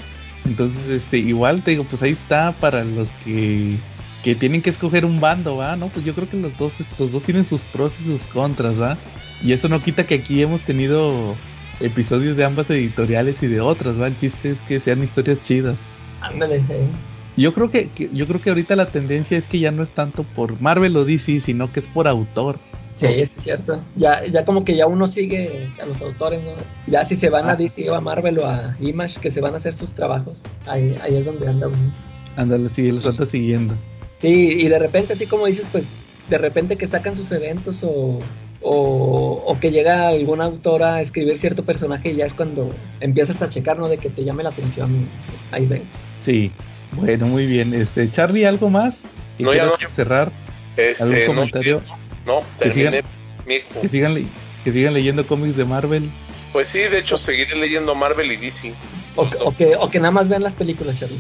Entonces, 0.45 0.89
este, 0.89 1.19
igual 1.19 1.63
te 1.63 1.73
digo, 1.73 1.85
pues 1.85 2.03
ahí 2.03 2.13
está 2.13 2.53
para 2.53 2.85
los 2.85 3.09
que, 3.25 3.77
que 4.23 4.35
tienen 4.35 4.63
que 4.63 4.71
escoger 4.71 5.05
un 5.05 5.21
bando, 5.21 5.57
¿va? 5.57 5.75
No, 5.77 5.89
pues 5.89 6.05
yo 6.05 6.15
creo 6.15 6.29
que 6.29 6.37
los 6.37 6.57
dos, 6.57 6.73
los 6.99 7.11
dos 7.13 7.23
tienen 7.23 7.47
sus 7.47 7.61
pros 7.63 7.93
y 8.01 8.05
sus 8.05 8.21
contras, 8.33 8.81
¿va? 8.81 8.97
Y 9.43 9.53
eso 9.53 9.69
no 9.69 9.83
quita 9.83 10.07
que 10.07 10.15
aquí 10.15 10.41
hemos 10.43 10.61
tenido 10.63 11.35
episodios 11.81 12.37
de 12.37 12.45
ambas 12.45 12.71
editoriales 12.71 13.43
y 13.43 13.49
de 13.49 13.61
otras, 13.61 14.01
¿va? 14.01 14.07
El 14.07 14.19
chiste 14.19 14.53
es 14.53 14.59
que 14.69 14.81
sean 14.81 15.03
historias 15.03 15.41
chidas. 15.43 15.79
Ándale, 16.21 16.57
eh. 16.57 16.87
Yo 17.37 17.53
creo 17.53 17.71
que, 17.71 17.91
que- 17.91 18.09
yo 18.15 18.27
creo 18.27 18.41
que 18.41 18.49
ahorita 18.51 18.77
la 18.77 18.87
tendencia 18.87 19.37
es 19.37 19.45
que 19.47 19.59
ya 19.59 19.71
no 19.71 19.83
es 19.83 19.91
tanto 19.91 20.23
por 20.25 20.61
Marvel 20.61 20.97
o 20.97 21.05
DC, 21.05 21.41
sino 21.41 21.71
que 21.73 21.81
es 21.81 21.87
por 21.87 22.09
autor. 22.09 22.59
Sí, 22.97 23.07
es 23.07 23.33
cierto. 23.39 23.81
Ya, 23.95 24.25
ya 24.25 24.45
como 24.45 24.65
que 24.65 24.75
ya 24.75 24.87
uno 24.87 25.07
sigue 25.07 25.69
a 25.83 25.87
los 25.87 26.01
autores, 26.01 26.43
¿no? 26.43 26.51
Ya 26.91 27.05
si 27.05 27.15
se 27.15 27.29
van 27.31 27.49
a 27.49 27.53
Ah. 27.53 27.57
DC 27.57 27.89
o 27.91 27.95
a 27.95 28.01
Marvel 28.01 28.39
o 28.39 28.47
a 28.47 28.75
Image, 28.81 29.21
que 29.21 29.31
se 29.31 29.41
van 29.41 29.55
a 29.55 29.59
hacer 29.59 29.75
sus 29.75 29.93
trabajos, 29.93 30.39
ahí, 30.67 30.97
ahí 31.03 31.17
es 31.17 31.25
donde 31.27 31.47
anda 31.49 31.69
uno. 31.69 31.95
Ándale, 32.37 32.69
sí, 32.71 32.91
los 32.91 33.05
anda 33.07 33.25
siguiendo. 33.27 33.75
Sí, 34.23 34.57
y 34.61 34.69
de 34.69 34.79
repente, 34.79 35.13
así 35.13 35.27
como 35.27 35.47
dices, 35.47 35.67
pues, 35.71 35.95
de 36.31 36.39
repente 36.39 36.77
que 36.77 36.87
sacan 36.87 37.15
sus 37.15 37.31
eventos 37.33 37.83
o, 37.85 38.19
o, 38.63 39.43
o 39.47 39.61
que 39.61 39.71
llega 39.71 40.09
alguna 40.09 40.45
autora 40.45 40.95
a 40.97 41.01
escribir 41.03 41.39
cierto 41.39 41.65
personaje 41.65 42.11
y 42.13 42.17
ya 42.17 42.25
es 42.27 42.35
cuando 42.35 42.71
empiezas 43.01 43.43
a 43.43 43.51
checar, 43.51 43.79
¿no? 43.79 43.89
De 43.89 43.99
que 43.99 44.09
te 44.11 44.25
llame 44.25 44.43
la 44.43 44.49
atención 44.51 44.91
y 44.97 45.55
ahí 45.55 45.67
ves. 45.67 45.91
Sí. 46.25 46.51
Bueno, 46.93 47.27
muy 47.27 47.47
bien. 47.47 47.75
Este, 47.75 48.11
Charlie, 48.11 48.47
¿algo 48.47 48.71
más? 48.71 48.97
¿Que 49.37 49.45
No, 49.45 49.53
ya 49.55 49.67
no. 49.67 49.73
cerrar? 49.95 50.33
Este, 50.77 51.03
¿Algún 51.05 51.19
no, 51.21 51.27
comentario? 51.27 51.81
no, 51.87 51.97
Que 52.59 52.65
terminé 52.71 53.03
mismo. 53.47 53.81
Que 53.81 53.89
sigan, 53.89 54.31
que 54.65 54.73
sigan 54.73 54.95
leyendo 54.95 55.27
cómics 55.27 55.57
de 55.57 55.65
Marvel. 55.65 56.11
Pues 56.53 56.69
sí, 56.69 56.81
de 56.81 56.99
hecho 56.99 57.17
seguiré 57.17 57.57
leyendo 57.57 57.95
Marvel 57.95 58.31
y 58.33 58.37
DC. 58.37 58.75
O, 59.15 59.29
que- 59.29 59.37
o 59.41 59.57
que, 59.57 59.77
o 59.77 59.91
que 59.91 59.99
nada 59.99 60.11
más 60.11 60.29
vean 60.29 60.43
las 60.43 60.55
películas, 60.55 60.99
Charlie. 60.99 61.19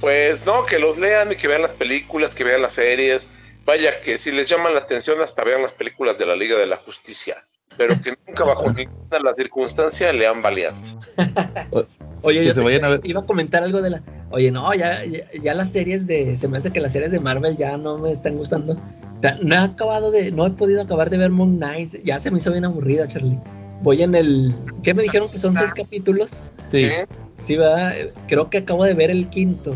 Pues 0.00 0.44
no, 0.46 0.64
que 0.66 0.78
los 0.78 0.98
lean 0.98 1.32
y 1.32 1.36
que 1.36 1.48
vean 1.48 1.62
las 1.62 1.72
películas, 1.74 2.34
que 2.34 2.44
vean 2.44 2.62
las 2.62 2.74
series. 2.74 3.28
Vaya, 3.64 4.00
que 4.00 4.16
si 4.18 4.32
les 4.32 4.48
llaman 4.48 4.72
la 4.74 4.80
atención, 4.80 5.20
hasta 5.20 5.44
vean 5.44 5.60
las 5.62 5.72
películas 5.72 6.18
de 6.18 6.24
la 6.26 6.36
Liga 6.36 6.56
de 6.56 6.66
la 6.66 6.76
Justicia. 6.76 7.36
Pero 7.78 7.94
que 8.00 8.12
nunca 8.26 8.44
bajo 8.44 8.70
ninguna 8.72 8.98
de 9.10 9.20
las 9.22 9.36
circunstancias 9.36 10.12
lean 10.12 10.42
Valiant. 10.42 10.76
Oye, 12.22 12.44
yo 12.44 12.52
se 12.52 12.60
te- 12.60 12.64
vayan 12.66 12.84
a 12.84 12.88
ver. 12.88 13.00
iba 13.04 13.20
a 13.20 13.26
comentar 13.26 13.62
algo 13.62 13.80
de 13.80 13.90
la... 13.90 14.02
Oye, 14.30 14.50
no, 14.50 14.74
ya, 14.74 15.04
ya, 15.04 15.20
ya 15.42 15.54
las 15.54 15.70
series 15.70 16.06
de... 16.06 16.36
Se 16.36 16.48
me 16.48 16.58
hace 16.58 16.70
que 16.72 16.80
las 16.80 16.92
series 16.92 17.12
de 17.12 17.20
Marvel 17.20 17.56
ya 17.56 17.76
no 17.76 17.96
me 17.98 18.10
están 18.10 18.36
gustando. 18.36 18.76
Ta- 19.22 19.38
No 19.42 19.54
he 19.54 19.58
acabado 19.58 20.10
de... 20.10 20.32
No 20.32 20.46
he 20.46 20.50
podido 20.50 20.82
acabar 20.82 21.08
de 21.10 21.18
ver 21.18 21.30
Moon 21.30 21.56
Knight. 21.58 22.02
Ya 22.04 22.18
se 22.18 22.30
me 22.32 22.38
hizo 22.38 22.50
bien 22.50 22.64
aburrida, 22.64 23.06
Charlie. 23.06 23.38
Voy 23.82 24.02
en 24.02 24.16
el... 24.16 24.54
¿Qué 24.82 24.92
me 24.94 25.02
dijeron 25.04 25.28
que 25.28 25.38
son 25.38 25.56
seis 25.56 25.72
capítulos? 25.72 26.50
Sí. 26.72 26.78
¿Eh? 26.84 27.06
Sí, 27.38 27.56
¿verdad? 27.56 27.94
Creo 28.26 28.50
que 28.50 28.58
acabo 28.58 28.84
de 28.84 28.94
ver 28.94 29.12
el 29.12 29.28
quinto. 29.28 29.72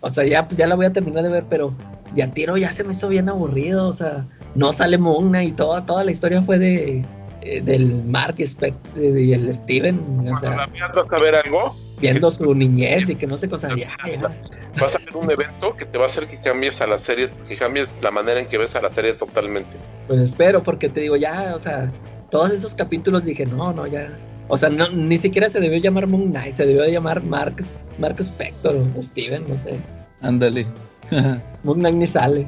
O 0.00 0.08
sea, 0.10 0.24
ya, 0.24 0.48
pues, 0.48 0.56
ya 0.58 0.66
la 0.66 0.74
voy 0.74 0.86
a 0.86 0.92
terminar 0.94 1.22
de 1.22 1.28
ver, 1.28 1.44
pero 1.48 1.74
ya 2.16 2.26
tiro 2.28 2.56
ya 2.56 2.72
se 2.72 2.82
me 2.84 2.92
hizo 2.92 3.08
bien 3.10 3.28
aburrido. 3.28 3.86
O 3.86 3.92
sea, 3.92 4.26
no 4.54 4.72
sale 4.72 4.96
Moon 4.96 5.28
Knight 5.28 5.50
y 5.50 5.52
toda, 5.52 5.84
toda 5.84 6.02
la 6.04 6.10
historia 6.10 6.40
fue 6.42 6.58
de... 6.58 7.04
eh, 7.42 7.60
del 7.60 8.04
Mark 8.04 8.36
y, 8.38 8.44
Spec- 8.44 8.74
y 8.96 9.32
el 9.32 9.52
Steven, 9.52 10.28
o 10.32 10.36
sea, 10.36 10.50
la 10.56 10.88
vas 10.94 11.12
a 11.12 11.18
ver 11.18 11.34
algo, 11.34 11.76
viendo 12.00 12.30
su 12.30 12.54
niñez 12.54 13.08
y 13.08 13.16
que 13.16 13.26
no 13.26 13.36
sé 13.38 13.48
cosas. 13.48 13.74
Ya, 13.76 13.88
ya. 14.06 14.36
vas 14.80 14.96
a 14.96 14.98
ver 14.98 15.16
un 15.16 15.30
evento 15.30 15.76
que 15.76 15.84
te 15.84 15.98
va 15.98 16.04
a 16.04 16.06
hacer 16.06 16.26
que 16.26 16.38
cambies 16.40 16.80
a 16.80 16.86
la 16.86 16.98
serie, 16.98 17.30
que 17.48 17.56
cambies 17.56 17.92
la 18.02 18.10
manera 18.10 18.40
en 18.40 18.46
que 18.46 18.58
ves 18.58 18.74
a 18.76 18.82
la 18.82 18.90
serie 18.90 19.12
totalmente. 19.14 19.76
Pues 20.06 20.20
espero, 20.20 20.62
porque 20.62 20.88
te 20.88 21.00
digo, 21.00 21.16
ya, 21.16 21.52
o 21.54 21.58
sea, 21.58 21.90
todos 22.30 22.50
esos 22.50 22.74
capítulos 22.74 23.24
dije, 23.24 23.46
no, 23.46 23.72
no, 23.72 23.86
ya. 23.86 24.18
O 24.48 24.58
sea, 24.58 24.68
no, 24.68 24.90
ni 24.90 25.16
siquiera 25.18 25.48
se 25.48 25.60
debió 25.60 25.78
llamar 25.78 26.06
Moon 26.06 26.30
Knight, 26.30 26.54
se 26.54 26.66
debió 26.66 26.86
llamar 26.86 27.22
Mark, 27.22 27.56
Mark 27.98 28.16
Spector 28.20 28.76
o 28.96 29.02
Steven, 29.02 29.44
no 29.48 29.56
sé. 29.56 29.78
Ándale. 30.20 30.66
Moon 31.62 31.78
Knight 31.78 31.96
ni 31.96 32.06
sale. 32.06 32.46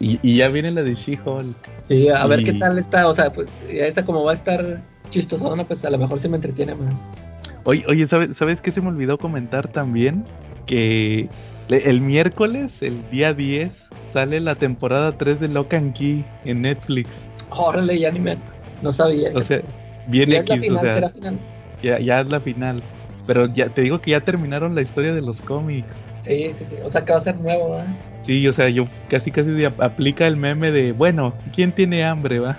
Y, 0.00 0.18
y 0.22 0.36
ya 0.36 0.48
viene 0.48 0.70
la 0.70 0.82
de 0.82 0.94
She-Hulk. 0.94 1.56
Sí, 1.84 2.08
a 2.08 2.26
ver 2.26 2.42
qué 2.42 2.52
tal 2.52 2.78
está, 2.78 3.08
o 3.08 3.14
sea, 3.14 3.32
pues 3.32 3.62
esa 3.68 4.04
como 4.04 4.24
va 4.24 4.32
a 4.32 4.34
estar 4.34 4.82
chistosona, 5.10 5.64
pues 5.64 5.84
a 5.84 5.90
lo 5.90 5.98
mejor 5.98 6.18
se 6.20 6.28
me 6.28 6.36
entretiene 6.36 6.74
más. 6.74 7.10
Oye, 7.64 7.84
oye 7.88 8.06
¿sabes, 8.06 8.36
¿sabes 8.36 8.60
qué 8.60 8.70
se 8.70 8.80
me 8.80 8.88
olvidó 8.88 9.18
comentar 9.18 9.68
también? 9.68 10.24
Que 10.66 11.28
el 11.68 12.00
miércoles, 12.00 12.70
el 12.80 13.08
día 13.10 13.32
10, 13.32 13.72
sale 14.12 14.40
la 14.40 14.54
temporada 14.54 15.16
3 15.16 15.40
de 15.40 15.48
Lock 15.48 15.74
and 15.74 15.94
Key 15.94 16.24
en 16.44 16.62
Netflix. 16.62 17.08
Órale, 17.50 17.98
ya 17.98 18.10
ni 18.10 18.20
me, 18.20 18.36
no 18.82 18.92
sabía. 18.92 19.30
O 19.34 19.42
sea, 19.42 19.60
bien 20.06 20.30
¿Ya 20.30 20.38
es 20.38 20.48
la 20.48 20.56
final? 20.56 20.76
o 20.76 20.80
sea, 20.80 20.90
¿Será 20.90 21.08
final? 21.10 21.38
ya, 21.82 21.98
ya 21.98 22.20
es 22.20 22.30
la 22.30 22.40
final. 22.40 22.82
Pero 23.26 23.46
ya 23.46 23.68
te 23.68 23.82
digo 23.82 24.00
que 24.00 24.12
ya 24.12 24.20
terminaron 24.20 24.74
la 24.74 24.80
historia 24.82 25.12
de 25.12 25.20
los 25.20 25.40
cómics. 25.42 26.06
Sí, 26.28 26.52
sí, 26.54 26.64
sí, 26.68 26.76
o 26.84 26.90
sea 26.90 27.04
que 27.04 27.12
va 27.12 27.18
a 27.18 27.22
ser 27.22 27.36
nuevo, 27.40 27.70
¿verdad? 27.70 27.86
Sí, 28.22 28.46
o 28.46 28.52
sea, 28.52 28.68
yo 28.68 28.86
casi 29.08 29.30
casi 29.30 29.64
aplica 29.64 30.26
el 30.26 30.36
meme 30.36 30.70
de, 30.70 30.92
bueno, 30.92 31.34
¿quién 31.54 31.72
tiene 31.72 32.04
hambre, 32.04 32.38
va? 32.38 32.58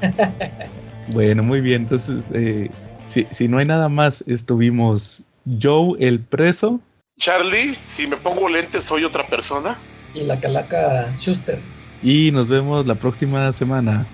bueno, 1.12 1.42
muy 1.42 1.60
bien, 1.60 1.82
entonces, 1.82 2.22
eh, 2.32 2.70
si, 3.12 3.26
si 3.32 3.48
no 3.48 3.58
hay 3.58 3.66
nada 3.66 3.88
más, 3.88 4.22
estuvimos 4.26 5.20
Joe 5.60 5.96
el 5.98 6.20
preso, 6.20 6.80
Charlie, 7.18 7.74
si 7.74 8.06
me 8.06 8.16
pongo 8.16 8.48
lentes, 8.48 8.84
soy 8.84 9.02
otra 9.02 9.26
persona. 9.26 9.76
Y 10.14 10.20
la 10.20 10.38
calaca 10.38 11.12
Schuster. 11.18 11.58
y 12.02 12.30
nos 12.30 12.48
vemos 12.48 12.86
la 12.86 12.94
próxima 12.94 13.52
semana. 13.52 14.06